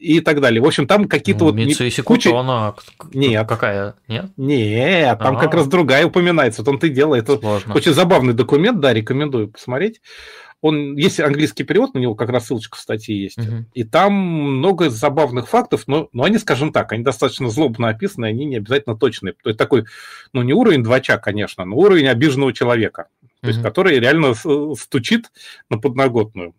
[0.00, 0.60] и так далее.
[0.60, 1.56] В общем, там какие-то ну, вот...
[1.56, 2.38] Митсуиси куча...
[2.38, 2.74] она
[3.12, 3.46] нет.
[3.48, 3.94] какая?
[4.08, 4.26] Нет?
[4.36, 5.42] Нет, там А-а-а.
[5.42, 6.62] как раз другая упоминается.
[6.62, 7.24] Вот он ты делает.
[7.24, 7.74] Это Сложно.
[7.74, 10.00] очень забавный документ, да, рекомендую посмотреть.
[10.60, 13.36] Он, есть английский перевод, на него как раз ссылочка в статье есть.
[13.36, 13.66] Угу.
[13.74, 18.46] И там много забавных фактов, но, но они, скажем так, они достаточно злобно описаны, они
[18.46, 19.34] не обязательно точные.
[19.34, 19.84] То есть такой,
[20.32, 23.08] ну не уровень двача, конечно, но уровень обиженного человека,
[23.42, 24.32] то есть который реально
[24.74, 25.30] стучит
[25.68, 26.54] на подноготную.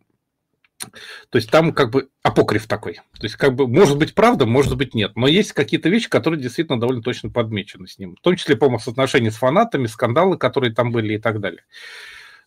[1.30, 2.96] То есть там как бы апокриф такой.
[3.18, 5.16] То есть как бы может быть правда, может быть нет.
[5.16, 8.16] Но есть какие-то вещи, которые действительно довольно точно подмечены с ним.
[8.16, 11.64] В том числе, по-моему, соотношение с фанатами, скандалы, которые там были и так далее.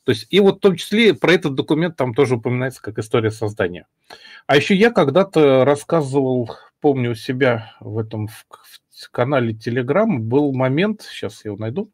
[0.05, 3.31] То есть, и вот в том числе про этот документ там тоже упоминается как история
[3.31, 3.87] создания.
[4.47, 10.55] А еще я когда-то рассказывал, помню у себя в этом в, в канале Telegram был
[10.55, 11.91] момент, сейчас я его найду,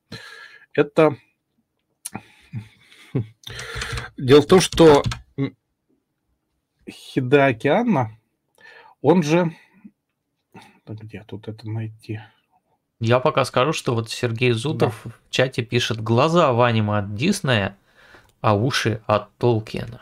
[0.73, 1.17] это
[4.17, 5.03] Дело в том, что
[6.89, 8.17] Хидаки Анна,
[9.03, 9.53] он же...
[10.87, 12.21] Где тут это найти?
[13.01, 15.11] Я пока скажу, что вот Сергей Зутов да.
[15.11, 17.77] в чате пишет глаза в аниме от Диснея,
[18.41, 20.01] а уши от Толкина.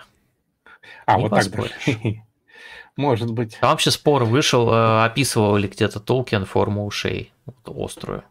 [1.06, 1.72] А, Не вот поспоришь.
[1.84, 1.96] так
[2.96, 3.56] Может быть.
[3.60, 8.24] Там вообще спор вышел, э, описывал ли где-то Толкин форму ушей, вот, острую.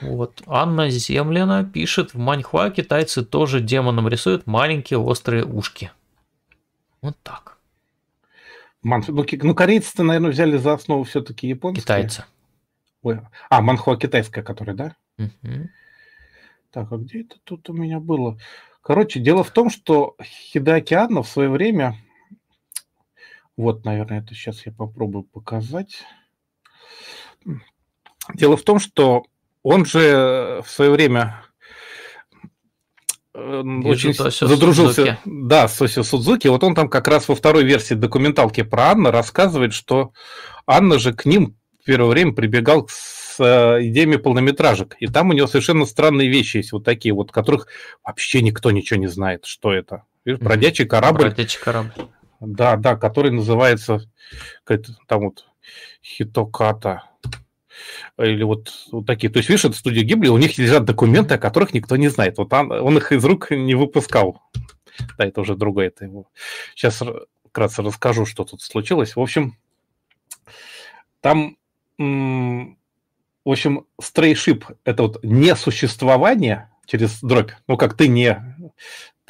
[0.00, 0.42] Вот.
[0.46, 5.92] Анна Землина пишет, в Маньхуа китайцы тоже демоном рисуют маленькие острые ушки.
[7.02, 7.58] Вот так.
[8.82, 9.04] Ман...
[9.06, 11.82] Ну, ну, корейцы-то, наверное, взяли за основу все-таки японские.
[11.82, 12.24] Китайцы.
[13.02, 13.20] Ой.
[13.48, 14.96] А, манхуа китайская, которая, да?
[15.18, 15.68] Угу.
[16.70, 18.38] Так, а где это тут у меня было?
[18.82, 21.96] Короче, дело в том, что Хидаки Анна в свое время...
[23.56, 26.04] Вот, наверное, это сейчас я попробую показать.
[28.34, 29.24] Дело в том, что
[29.62, 31.44] он же в свое время
[33.42, 35.18] Э, очень задружился Судзуки.
[35.24, 36.48] да, с Соси Судзуки.
[36.48, 40.12] Вот он там как раз во второй версии документалки про Анну рассказывает, что
[40.66, 44.96] Анна же к ним в первое время прибегал с э, идеями полнометражек.
[45.00, 47.68] И там у него совершенно странные вещи есть, вот такие вот, которых
[48.04, 50.04] вообще никто ничего не знает, что это.
[50.24, 51.24] Видишь, бродячий корабль.
[51.24, 51.92] Бродячий корабль.
[52.40, 54.02] Да, да, который называется
[55.06, 55.46] там вот
[56.02, 57.09] Хитоката
[58.18, 59.30] или вот, вот такие.
[59.30, 62.38] То есть, видишь, это студия Гибли, у них лежат документы, о которых никто не знает.
[62.38, 64.42] Вот он, он их из рук не выпускал.
[65.16, 66.26] Да, это уже другое, это его.
[66.74, 67.02] Сейчас
[67.48, 69.16] вкратце расскажу, что тут случилось.
[69.16, 69.56] В общем,
[71.20, 71.56] там,
[71.98, 72.76] в
[73.44, 77.52] общем, стрейшип– это вот несуществование через дробь.
[77.66, 78.40] Ну, как ты не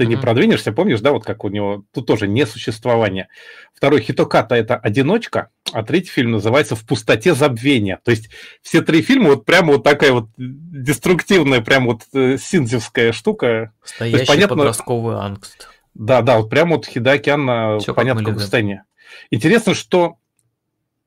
[0.01, 3.29] ты не продвинешься, помнишь, да, вот как у него, тут тоже несуществование.
[3.75, 8.01] Второй Хитоката– это «Одиночка», а третий фильм называется «В пустоте забвения».
[8.03, 8.31] То есть
[8.63, 13.75] все три фильма вот прямо вот такая вот деструктивная, прям вот э, синзевская штука.
[13.83, 15.69] Настоящий есть, понятно, подростковый ангст.
[15.93, 18.83] Да, да, вот прямо вот Хидаки Анна, Все, понятно, как в состоянии.
[19.31, 20.17] Интересно, что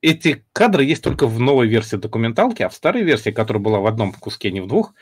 [0.01, 3.87] эти кадры есть только в новой версии документалки, а в старой версии, которая была в
[3.87, 4.93] одном куске, не в двух,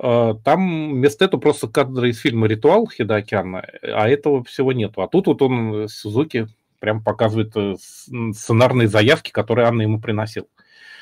[0.00, 5.02] там вместо этого просто кадры из фильма «Ритуал» Хидоокеана, а этого всего нету.
[5.02, 6.48] А тут вот он, Сузуки,
[6.78, 7.76] прям показывает э,
[8.34, 10.48] сценарные заявки, которые Анна ему приносил.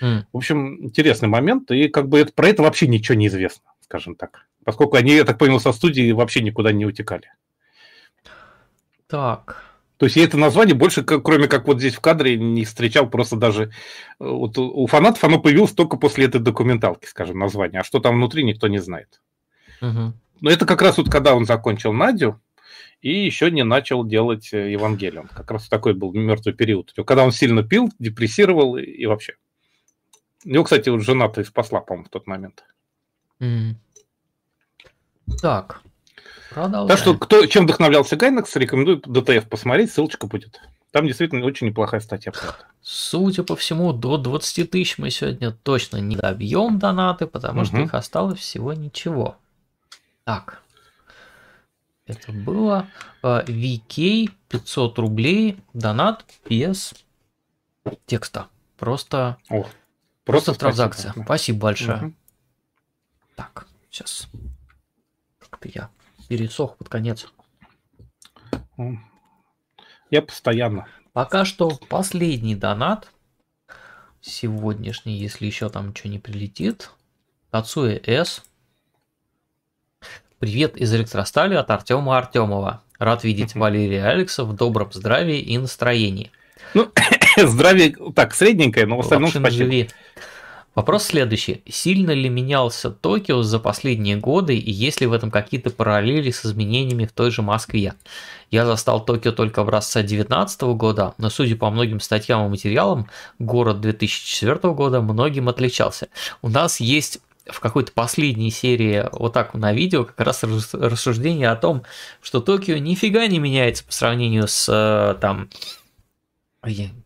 [0.03, 0.25] Mm.
[0.33, 4.15] В общем, интересный момент, и как бы это, про это вообще ничего не известно, скажем
[4.15, 4.47] так.
[4.65, 7.33] Поскольку они, я так понял, со студии вообще никуда не утекали.
[9.07, 9.65] Так,
[9.99, 13.37] то есть я это название больше, кроме как вот здесь в кадре, не встречал просто
[13.37, 13.65] даже...
[14.21, 17.81] Э, вот у фанатов оно появилось только после этой документалки, скажем, название.
[17.81, 19.21] А что там внутри, никто не знает.
[19.83, 20.13] Угу.
[20.41, 22.41] Но это как раз вот когда он закончил Надю
[23.01, 25.27] и еще не начал делать э, Евангелион.
[25.27, 26.95] Как раз такой был мертвый период.
[27.05, 29.35] Когда он сильно пил, депрессировал и, и вообще.
[30.45, 32.65] Его, кстати, вот жена-то и спасла, по-моему, в тот момент.
[33.41, 33.75] Mm.
[35.43, 35.83] Так,
[36.59, 36.89] Продолжаем.
[36.89, 40.61] Так что, кто, чем вдохновлялся Гайнекс, рекомендую ДТФ посмотреть, ссылочка будет.
[40.91, 42.33] Там действительно очень неплохая статья.
[42.83, 47.67] Судя по всему, до 20 тысяч мы сегодня точно не добьем донаты, потому угу.
[47.67, 49.37] что их осталось всего ничего.
[50.25, 50.63] Так.
[52.07, 52.89] Это было
[53.23, 56.95] VK 500 рублей, донат без
[58.07, 58.49] текста.
[58.79, 59.73] Просто, О, просто,
[60.25, 61.11] просто транзакция.
[61.11, 61.99] Спасибо, спасибо большое.
[61.99, 62.13] Угу.
[63.37, 64.29] Так, сейчас.
[65.39, 65.91] Как-то я
[66.29, 67.27] пересох под конец.
[70.11, 70.87] Я постоянно.
[71.13, 73.11] Пока что последний донат.
[74.21, 76.91] Сегодняшний, если еще там ничего не прилетит.
[77.51, 78.43] Тацуя С.
[80.39, 82.83] Привет из электростали от Артема Артемова.
[82.99, 86.31] Рад видеть Валерия Алекса в добром здравии и настроении.
[86.75, 86.93] Ну,
[87.37, 89.93] здравие так, средненькое, но в остальном спасибо.
[90.79, 91.61] Вопрос следующий.
[91.69, 96.47] Сильно ли менялся Токио за последние годы и есть ли в этом какие-то параллели с
[96.47, 97.95] изменениями в той же Москве?
[98.53, 103.81] Я застал Токио только образца 2019 года, но судя по многим статьям и материалам, город
[103.81, 106.11] 2004 года многим отличался.
[106.43, 111.57] У нас есть в какой-то последней серии вот так на видео как раз рассуждение о
[111.57, 111.83] том,
[112.23, 115.51] что Токио нифига не меняется по сравнению с э, там,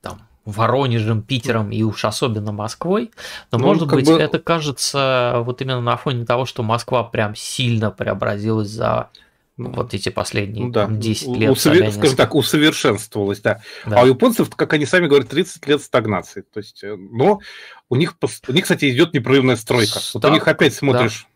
[0.03, 3.11] там Воронежем, Питером и уж особенно Москвой.
[3.51, 4.19] Но, ну, может быть, бы...
[4.19, 9.11] это кажется вот именно на фоне того, что Москва прям сильно преобразилась за
[9.57, 10.87] ну, вот эти последние ну, да.
[10.87, 11.51] там, 10 лет.
[11.51, 11.93] Усовер...
[11.93, 13.61] Скажем так, усовершенствовалась, да.
[13.87, 14.01] да.
[14.01, 16.43] А у японцев, как они сами говорят, 30 лет стагнации.
[16.53, 17.41] То есть, э, но
[17.89, 18.17] у них,
[18.49, 19.95] у них, кстати, идет непрерывная стройка.
[19.95, 21.27] Так, вот у них опять смотришь,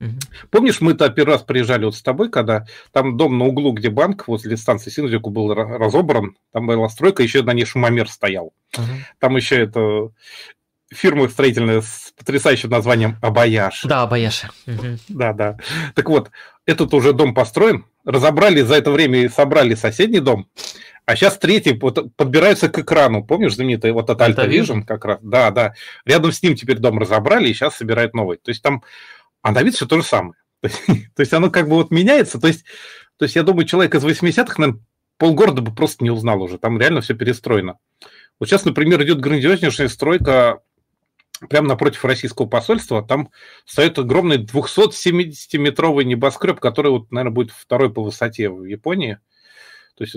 [0.00, 0.18] Угу.
[0.50, 4.28] Помнишь, мы-то первый раз приезжали вот с тобой, когда там дом на углу, где банк
[4.28, 8.52] возле станции Синдзюку был разобран, там была стройка, еще на ней шумомер стоял.
[8.76, 8.86] Угу.
[9.18, 10.10] Там еще это
[10.92, 13.82] фирма строительная с потрясающим названием Абаяш.
[13.84, 14.44] Да, Абаяш.
[14.66, 14.98] Угу.
[15.08, 15.58] Да, да.
[15.94, 16.30] Так вот,
[16.66, 20.48] этот уже дом построен, разобрали за это время и собрали соседний дом,
[21.06, 23.24] а сейчас третий вот, подбираются к экрану.
[23.24, 25.18] Помнишь знаменитый вот от Alta Vision как раз?
[25.22, 25.74] Да, да.
[26.04, 28.38] Рядом с ним теперь дом разобрали и сейчас собирают новый.
[28.38, 28.84] То есть там
[29.42, 30.34] а на вид все то же самое.
[30.62, 32.40] То есть оно как бы вот меняется.
[32.40, 32.64] То есть,
[33.16, 34.82] то есть я думаю, человек из 80-х, наверное,
[35.16, 36.58] полгорода бы просто не узнал уже.
[36.58, 37.78] Там реально все перестроено.
[38.38, 40.62] Вот сейчас, например, идет грандиознейшая стройка
[41.48, 43.02] прямо напротив российского посольства.
[43.02, 43.30] Там
[43.64, 49.18] стоит огромный 270-метровый небоскреб, который, вот, наверное, будет второй по высоте в Японии.
[49.96, 50.16] То есть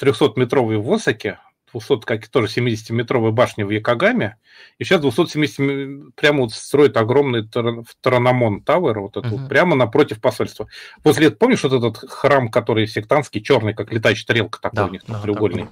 [0.00, 1.38] 300-метровый в Осаке,
[1.72, 4.36] 200, как тоже 70-метровая башня в Йокогаме,
[4.78, 7.48] и сейчас 270 прямо вот строит огромный
[8.00, 9.48] Toranomon Tower, вот этот, uh-huh.
[9.48, 10.68] прямо напротив посольства.
[11.02, 15.02] После помнишь вот этот храм, который сектантский, черный, как летающая тарелка такой да, у них,
[15.06, 15.64] да, треугольный?
[15.64, 15.70] Да,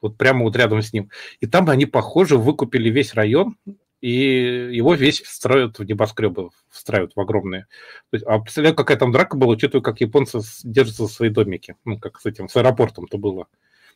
[0.00, 1.10] вот прямо вот рядом с ним.
[1.40, 3.56] И там они, похоже, выкупили весь район,
[4.02, 7.62] и его весь строят в небоскребы, встраивают в огромные.
[8.10, 11.76] То есть, а представляю, какая там драка была, учитывая, как японцы держатся за свои домики.
[11.86, 13.46] Ну, как с этим, с аэропортом-то было.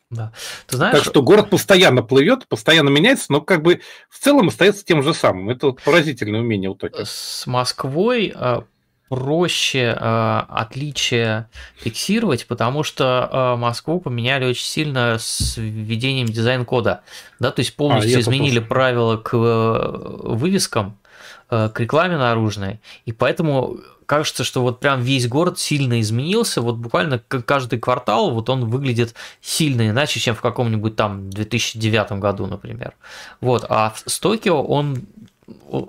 [0.09, 0.31] Да.
[0.67, 0.95] Ты знаешь...
[0.95, 5.13] Так что город постоянно плывет, постоянно меняется, но как бы в целом остается тем же
[5.13, 5.49] самым.
[5.49, 7.05] Это вот поразительное умение у Токио.
[7.05, 8.63] С Москвой а,
[9.09, 17.01] проще э, отличия фиксировать, потому что э, Москву поменяли очень сильно с введением дизайн-кода.
[17.39, 18.67] Да, то есть полностью а, изменили тоже.
[18.67, 20.97] правила к э, вывескам,
[21.49, 23.79] э, к рекламе наружной, и поэтому
[24.09, 29.13] кажется, что вот прям весь город сильно изменился, вот буквально каждый квартал вот он выглядит
[29.39, 32.93] сильно иначе, чем в каком-нибудь там 2009 году, например.
[33.39, 35.03] Вот, а с Токио он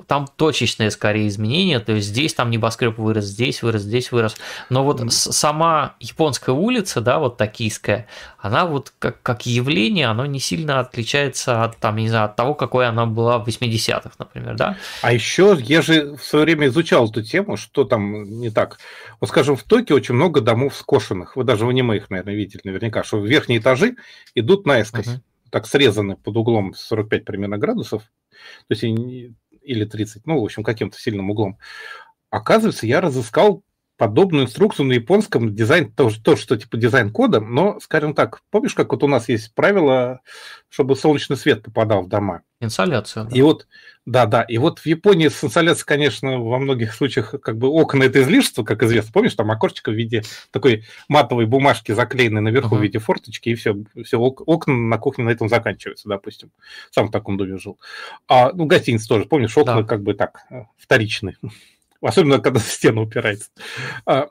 [0.06, 4.36] там точечные скорее изменения, то есть здесь там небоскреб вырос, здесь вырос, здесь вырос.
[4.68, 5.10] Но вот mm.
[5.10, 8.06] сама японская улица, да, вот токийская,
[8.38, 12.54] она вот как, как явление, оно не сильно отличается от, там, не знаю, от того,
[12.54, 14.76] какой она была в 80-х, например, да?
[15.02, 18.78] А еще я же в свое время изучал эту тему, что там не так.
[19.20, 21.36] Вот, скажем, в Токио очень много домов скошенных.
[21.36, 23.96] Вы даже в аниме их, наверное, видели наверняка, что верхние этажи
[24.34, 25.06] идут наискось.
[25.06, 28.02] Uh-huh так срезаны под углом 45 примерно градусов,
[28.68, 28.84] то есть
[29.70, 31.58] или 30, ну, в общем, каким-то сильным углом.
[32.30, 33.62] Оказывается, я разыскал
[33.96, 38.74] подобную инструкцию на японском дизайн, тоже, тоже что типа дизайн кода, но, скажем так, помнишь,
[38.74, 40.20] как вот у нас есть правило,
[40.70, 42.42] чтобы солнечный свет попадал в дома?
[42.60, 43.26] Инсоляцию.
[43.26, 43.36] Да.
[43.36, 43.68] И вот,
[44.10, 48.02] да, да, и вот в Японии с инсоляцией, конечно, во многих случаях как бы окна
[48.02, 49.12] это излишество, как известно.
[49.12, 52.80] Помнишь, там окошечко в виде такой матовой бумажки заклеенной наверху uh-huh.
[52.80, 56.50] в виде форточки, и все, все окна на кухне на этом заканчиваются, допустим.
[56.90, 57.78] Сам в таком доме жил.
[58.26, 59.84] А, ну, гостиница тоже, помнишь, окна да.
[59.84, 61.36] как бы так, э, вторичные
[62.00, 63.50] особенно когда в стену упирается.
[64.06, 64.30] А,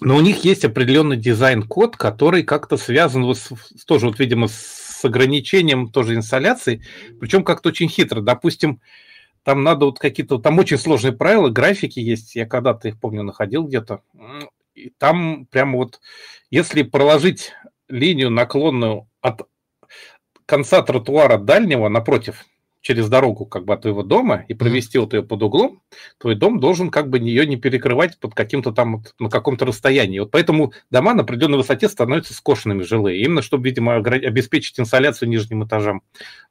[0.00, 3.50] но у них есть определенный дизайн-код, который как-то связан вот с,
[3.84, 6.82] тоже, вот, видимо, с ограничением тоже инсталляции,
[7.20, 8.20] причем как-то очень хитро.
[8.20, 8.80] Допустим,
[9.42, 13.64] там надо вот какие-то, там очень сложные правила, графики есть, я когда-то их, помню, находил
[13.64, 14.02] где-то,
[14.74, 16.00] и там прямо вот,
[16.50, 17.52] если проложить
[17.88, 19.42] линию наклонную от
[20.46, 22.44] конца тротуара дальнего напротив
[22.88, 25.00] через дорогу как бы от твоего дома и провести mm-hmm.
[25.02, 25.82] вот ее под углом,
[26.16, 30.20] твой дом должен как бы ее не перекрывать под каким-то там, на каком-то расстоянии.
[30.20, 33.20] Вот поэтому дома на определенной высоте становятся скошенными жилые.
[33.22, 36.00] Именно чтобы, видимо, обеспечить инсоляцию нижним этажам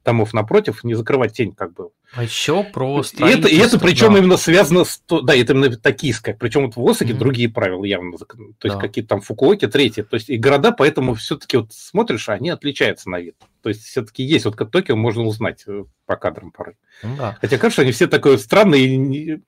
[0.08, 1.90] домов напротив, не закрывать тень как бы.
[2.14, 3.28] А еще просто.
[3.28, 4.20] И это, и это причем да.
[4.20, 5.04] именно связано с...
[5.10, 6.34] Да, это именно токийское.
[6.40, 7.18] Причем вот в Осаке mm-hmm.
[7.18, 8.18] другие правила явно.
[8.18, 8.26] То
[8.64, 8.80] есть да.
[8.80, 10.04] какие-то там Фукуоки, третьи.
[10.04, 13.36] То есть и города, поэтому все-таки вот смотришь, они отличаются на вид.
[13.62, 16.76] То есть все-таки есть, вот как Токио можно узнать э, по кадрам порой.
[17.04, 17.38] Да.
[17.42, 19.42] Хотя, кажется, они все такое странные, и не,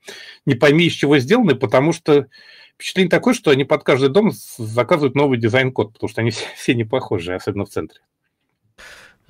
[0.44, 2.26] не пойми, из чего сделаны, потому что
[2.74, 6.74] впечатление такое, что они под каждый дом заказывают новый дизайн-код, потому что они все, все
[6.74, 8.00] не похожи, особенно в центре.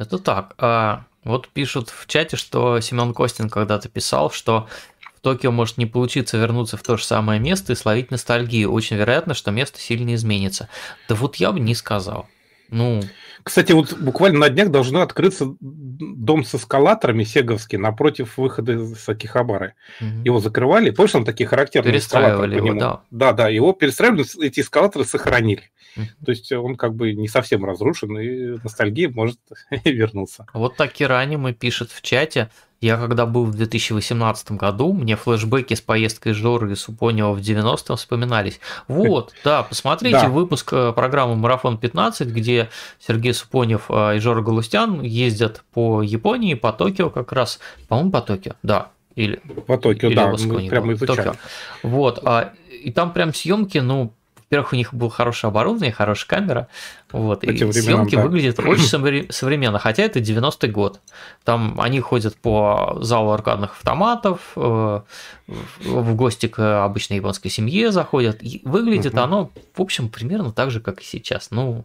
[0.01, 0.55] Это так.
[0.57, 4.69] А, вот пишут в чате, что Семен Костин когда-то писал, что
[5.17, 8.73] в Токио может не получиться вернуться в то же самое место и словить ностальгию.
[8.73, 10.69] Очень вероятно, что место сильно изменится.
[11.09, 12.27] Да вот я бы не сказал.
[12.71, 13.01] Ну,
[13.43, 19.75] кстати, вот буквально на днях должны открыться дом с эскалаторами сеговский напротив выхода из Акихабары.
[20.01, 20.25] Угу.
[20.25, 20.91] Его закрывали.
[20.91, 22.81] Помнишь, там такие характерные эскалаторы его, по нему?
[22.81, 23.03] Да.
[23.11, 25.71] да, да, его перестраивали, эти эскалаторы сохранили.
[25.97, 26.07] Угу.
[26.25, 29.39] То есть он как бы не совсем разрушен, и ностальгия может
[29.85, 30.47] вернуться.
[30.53, 32.51] Вот так Киранима пишет в чате.
[32.81, 37.97] Я когда был в 2018 году, мне флешбеки с поездкой Жоры и Супонева в 90-м
[37.97, 38.59] вспоминались.
[38.89, 40.29] Вот, да, посмотрите да.
[40.31, 46.55] выпуск э, программы «Марафон 15», где Сергей Супонев э, и Жора Галустян ездят по Японии,
[46.55, 47.61] по Токио как раз.
[47.89, 48.89] По-моему, по Токио, да.
[49.15, 51.17] Или, по Токио, или да, мы прямо изучали.
[51.17, 51.35] Токио.
[51.83, 54.15] Вот, а, и там прям съемки, ну,
[54.51, 56.69] во-первых, у них было хорошее оборудование, хорошая камера,
[57.13, 58.23] вот, и временам, съемки да.
[58.23, 58.85] выглядят очень
[59.31, 61.01] современно, хотя это 90-й год.
[61.45, 65.01] Там они ходят по залу аркадных автоматов, э,
[65.47, 69.23] в гости к обычной японской семье заходят, и выглядит угу.
[69.23, 71.53] оно, в общем, примерно так же, как и сейчас.
[71.53, 71.85] Ну,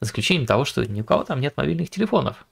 [0.00, 2.46] за исключением того, что ни у кого там нет мобильных телефонов.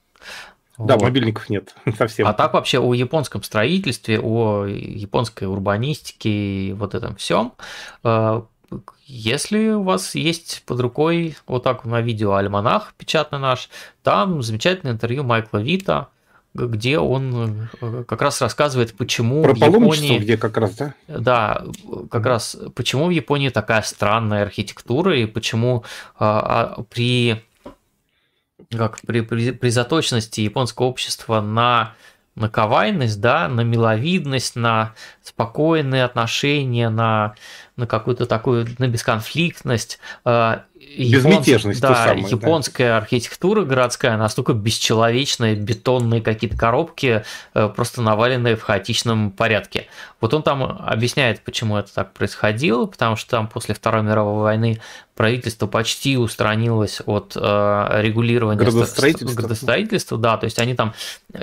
[0.76, 1.02] Да, вот.
[1.02, 2.26] мобильников нет совсем.
[2.26, 7.52] А так вообще о японском строительстве, о японской урбанистике и вот этом всем
[8.02, 8.42] э,
[9.14, 13.68] если у вас есть под рукой вот так на видео альманах печатный наш,
[14.02, 16.08] там замечательное интервью Майкла Вита,
[16.54, 20.18] где он э, как раз рассказывает, почему Про в Японии...
[20.18, 20.94] где как раз, да?
[21.08, 21.62] Да,
[22.10, 25.84] как раз почему в Японии такая странная архитектура и почему
[26.18, 27.44] а, а, при,
[28.70, 31.94] как, при, при, при заточенности японского общества на
[32.34, 37.34] на кавайность, да, на миловидность, на спокойные отношения, на,
[37.76, 39.98] на какую-то такую, на бесконфликтность.
[40.24, 40.64] А,
[40.98, 41.80] Безмятежность.
[41.80, 42.96] Да, самое, японская да.
[42.98, 49.86] архитектура городская настолько бесчеловечная, бетонные какие-то коробки, э, просто наваленные в хаотичном порядке.
[50.20, 54.80] Вот он там объясняет, почему это так происходило, потому что там после Второй мировой войны
[55.14, 57.40] правительство почти устранилось от э,
[58.02, 59.34] регулирования градостроительства.
[59.34, 60.94] градостроительства, да, то есть они там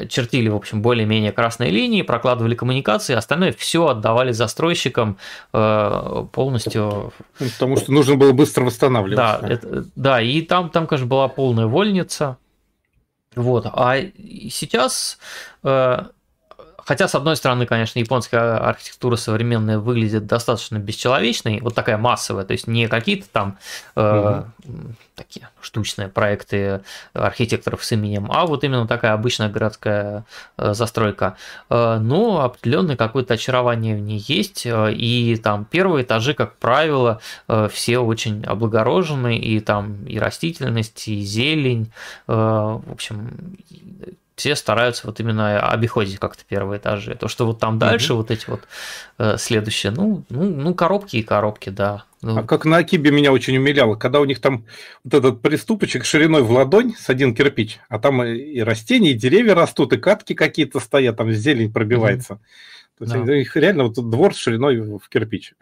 [0.08, 5.18] чертили, в общем, более-менее красные линии, прокладывали коммуникации, остальное все отдавали застройщикам
[5.54, 7.14] э, полностью.
[7.38, 9.18] Потому что нужно было быстро восстанавливать.
[9.18, 12.38] Да, это, да, и там, там, конечно, была полная вольница.
[13.36, 13.98] Вот, а
[14.50, 15.20] сейчас
[15.64, 16.04] э,
[16.90, 22.54] Хотя, с одной стороны, конечно, японская архитектура современная выглядит достаточно бесчеловечной, вот такая массовая, то
[22.54, 23.60] есть не какие-то там
[23.96, 24.96] э, угу.
[25.14, 26.82] такие штучные проекты
[27.14, 30.26] архитекторов с именем, а вот именно такая обычная городская
[30.58, 31.38] э, застройка.
[31.70, 37.22] Э, но определенное какое-то очарование в ней есть, э, и там первые этажи, как правило,
[37.48, 41.92] э, все очень облагорожены, и там и растительность, и зелень,
[42.28, 43.58] э, в общем,
[44.40, 47.14] все стараются вот именно обиходить как-то первые этажи.
[47.16, 48.22] То, что вот там дальше угу.
[48.22, 48.62] вот эти вот
[49.18, 52.06] э, следующие, ну, ну, ну, коробки и коробки, да.
[52.22, 52.40] Ну.
[52.40, 54.66] А как на Акибе меня очень умиляло, когда у них там
[55.04, 59.56] вот этот приступочек шириной в ладонь с один кирпич, а там и растения, и деревья
[59.56, 62.36] растут, и катки какие-то стоят, там зелень пробивается.
[62.36, 62.42] Угу.
[63.00, 63.20] То есть да.
[63.20, 65.54] у них реально вот двор шириной в кирпич.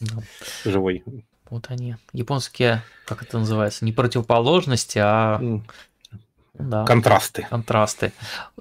[0.00, 0.22] Да.
[0.66, 1.02] Живой.
[1.48, 5.40] Вот они, японские, как это называется, не противоположности, а
[6.54, 6.84] да.
[6.84, 7.46] Контрасты.
[7.50, 8.12] Контрасты.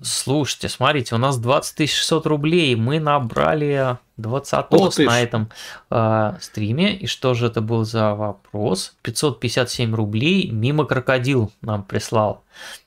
[0.01, 2.75] Слушайте, смотрите, у нас 20 600 рублей.
[2.75, 5.49] Мы набрали 20 на этом
[5.89, 6.95] э, стриме.
[6.95, 8.95] И что же это был за вопрос?
[9.01, 12.43] 557 рублей мимо крокодил нам прислал.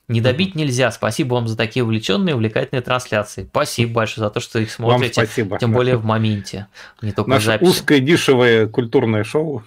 [0.07, 0.91] Не добить mm нельзя.
[0.91, 3.45] Спасибо вам за такие увлеченные, увлекательные трансляции.
[3.49, 5.19] Спасибо большое за то, что их смотрите.
[5.19, 5.59] Вам спасибо.
[5.59, 6.67] Тем более в моменте.
[7.01, 7.69] Не только Наше записи.
[7.69, 9.63] узкое, дешевое культурное шоу.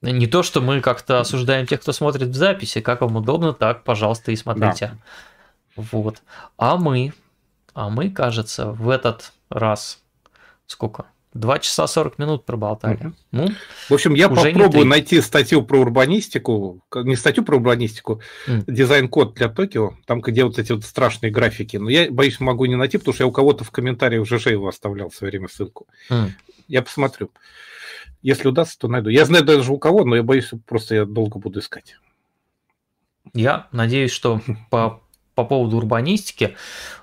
[0.00, 3.84] Не то, что мы как-то осуждаем тех, кто смотрит в записи, как вам удобно, так,
[3.84, 4.92] пожалуйста, и смотрите.
[5.76, 5.84] Да.
[5.92, 6.22] Вот.
[6.56, 7.12] А мы,
[7.74, 10.03] а мы, кажется, в этот раз
[10.66, 11.06] сколько?
[11.34, 13.06] Два часа 40 минут проболтали.
[13.06, 13.12] Угу.
[13.32, 13.48] Ну,
[13.88, 18.64] в общем, я попробую найти статью про урбанистику, не статью про урбанистику, мм.
[18.68, 21.76] дизайн-код для Токио, там, где вот эти вот страшные графики.
[21.76, 24.68] Но я, боюсь, могу не найти, потому что я у кого-то в комментариях ЖЖ его
[24.68, 25.88] оставлял в свое время ссылку.
[26.08, 26.30] Мм.
[26.68, 27.30] Я посмотрю.
[28.22, 29.10] Если удастся, то найду.
[29.10, 31.96] Я знаю даже у кого, но я боюсь, просто я долго буду искать.
[33.32, 35.02] Я надеюсь, что по,
[35.34, 36.56] по поводу урбанистики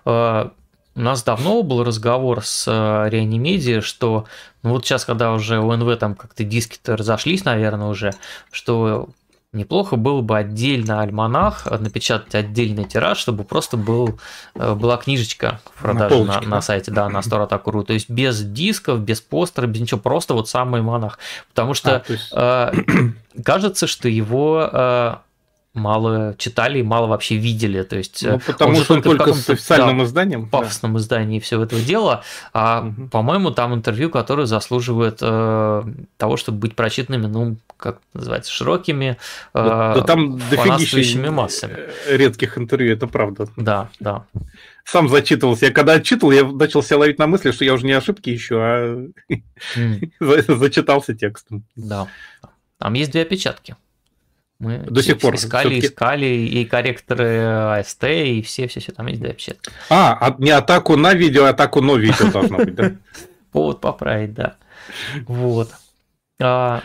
[0.05, 0.49] э,
[0.95, 4.25] у нас давно был разговор с э, Реанимедиа, что
[4.63, 8.13] ну вот сейчас, когда уже у НВ там как-то диски-то разошлись, наверное, уже,
[8.51, 9.09] что
[9.53, 14.19] неплохо было бы отдельно альманах, напечатать отдельный тираж, чтобы просто был,
[14.55, 18.41] э, была книжечка в продаже на, на, на сайте, да, на Store То есть без
[18.41, 21.19] дисков, без постера, без ничего, просто вот сам альманах.
[21.49, 22.29] Потому что а, есть...
[22.33, 25.21] э, кажется, что его
[25.73, 27.83] мало читали и мало вообще видели.
[27.83, 30.49] То есть, ну, потому он что он только с официальным да, изданием.
[30.49, 30.99] Пафосном да.
[30.99, 32.23] издании все этого дела.
[32.53, 33.07] А, угу.
[33.07, 35.83] по-моему, там интервью, которые заслуживают э,
[36.17, 39.15] того, чтобы быть прочитанными, ну, как называется, широкими, э,
[39.53, 41.77] да, да там дофигища массами.
[42.07, 43.47] редких интервью, это правда.
[43.55, 44.25] Да, да.
[44.83, 45.67] Сам зачитывался.
[45.67, 48.55] Я когда отчитывал, я начал себя ловить на мысли, что я уже не ошибки ищу,
[48.57, 49.07] а
[49.75, 50.55] mm.
[50.57, 51.63] зачитался текстом.
[51.75, 52.07] Да.
[52.77, 53.75] Там есть две опечатки.
[54.61, 57.39] Мы до сих пор искали, искали и корректоры
[57.79, 59.55] АСТ, и все, все, все там есть, да, вообще.
[59.89, 62.91] А, а, не атаку на видео, а атаку на видео должно быть, да?
[63.51, 64.57] Повод поправить, да.
[65.25, 65.71] Вот.
[66.39, 66.83] А,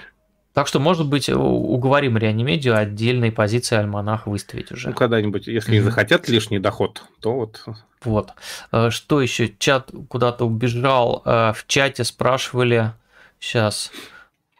[0.54, 4.88] так что, может быть, уговорим Реанимедию отдельной позиции Альманах выставить уже.
[4.88, 7.62] Ну, когда-нибудь, если не захотят лишний доход, то вот.
[8.02, 8.30] Вот.
[8.70, 9.52] А, что еще?
[9.58, 11.20] Чат куда-то убежал.
[11.26, 12.92] В чате спрашивали.
[13.38, 13.92] Сейчас.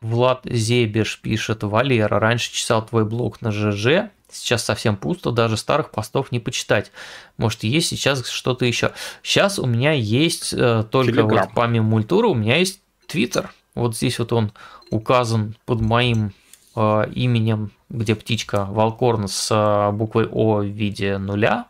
[0.07, 5.91] Влад Зебеш пишет, Валера, раньше читал твой блог на ЖЖ, сейчас совсем пусто, даже старых
[5.91, 6.93] постов не почитать.
[7.37, 8.93] Может, есть сейчас что-то еще.
[9.23, 11.41] Сейчас у меня есть э, только Telegram.
[11.41, 13.53] вот помимо мультура, у меня есть Твиттер.
[13.75, 14.53] Вот здесь вот он
[14.91, 16.33] указан под моим
[16.77, 21.67] э, именем, где птичка Волкорн с э, буквой О в виде нуля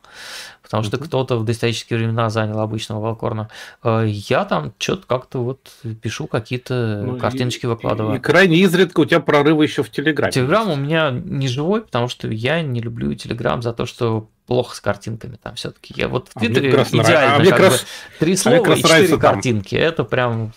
[0.67, 3.49] потому что кто-то в доисторические времена занял обычного Волкорна.
[3.85, 5.71] Э, я там что-то как-то вот
[6.03, 8.17] пишу какие-то ну, картиночки и, выкладываю.
[8.17, 10.33] И крайне изредка у тебя прорывы еще в Телеграме.
[10.33, 14.75] Телеграм у меня не живой, потому что я не люблю Телеграм за то, что плохо
[14.75, 15.95] с картинками там все-таки.
[15.97, 17.81] Я вот в а Твиттере а идеально, а мне как раз...
[17.81, 17.87] бы,
[18.19, 19.77] три а слова а и четыре картинки.
[19.77, 20.53] Это прям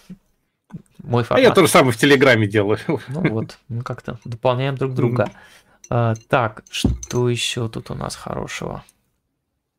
[1.03, 1.45] мой формат.
[1.45, 2.79] А я то же самое в Телеграме делаю.
[2.87, 5.29] Ну вот, ну как-то дополняем друг друга.
[5.91, 8.83] А, так, что еще тут у нас хорошего?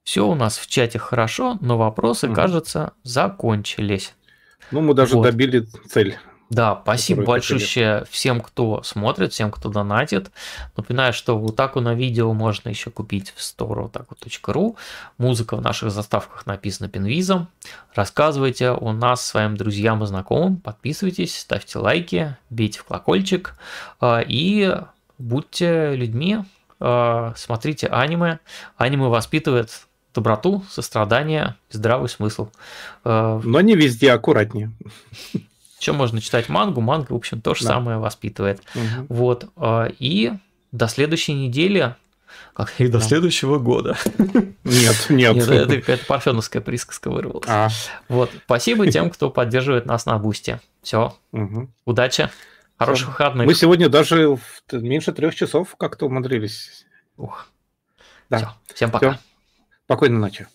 [0.05, 2.35] Все у нас в чате хорошо, но вопросы, угу.
[2.35, 4.15] кажется, закончились.
[4.71, 5.25] Ну, мы даже вот.
[5.25, 6.19] добили цель.
[6.51, 10.33] Да, спасибо большое всем, кто смотрит, всем, кто донатит.
[10.77, 14.77] Напоминаю, что вот так на видео можно еще купить в store.ru.
[15.17, 17.47] Музыка в наших заставках написана пинвизом.
[17.95, 20.57] Рассказывайте у нас своим друзьям и знакомым.
[20.57, 23.55] Подписывайтесь, ставьте лайки, бейте в колокольчик.
[24.01, 24.75] А, и
[25.19, 26.39] будьте людьми,
[26.81, 28.41] а, смотрите аниме.
[28.77, 32.49] Аниме воспитывает доброту, сострадание, здравый смысл.
[33.05, 34.73] Э, Но не везде аккуратнее.
[35.81, 37.71] Еще можно читать мангу, манга, в общем, то же да.
[37.75, 38.61] самое воспитывает.
[38.75, 39.07] Угу.
[39.09, 39.47] Вот.
[39.57, 40.33] Э, и
[40.73, 41.95] до следующей недели
[42.55, 43.05] Как и до Да.
[43.05, 43.97] следующего года.
[44.65, 45.35] Нет, нет.
[45.37, 47.49] Нет, это какая-то парфеновская присказка вырвалась.
[47.49, 47.69] А,
[48.09, 48.31] Вот.
[48.45, 50.61] Спасибо тем, кто поддерживает нас на Бусте.
[50.83, 51.17] Все.
[51.33, 51.73] мгм.
[51.87, 52.29] Удачи.
[52.79, 53.13] Хороших Всё.
[53.13, 53.47] выходных.
[53.47, 54.39] Мы сегодня даже
[54.73, 56.87] меньше трех часов как-то умудрились.
[57.17, 57.47] Ух.
[58.31, 58.37] Да.
[58.39, 58.49] Всё.
[58.75, 59.11] Всем пока.
[59.13, 59.21] Всё.
[59.91, 60.47] Спокойной ночи.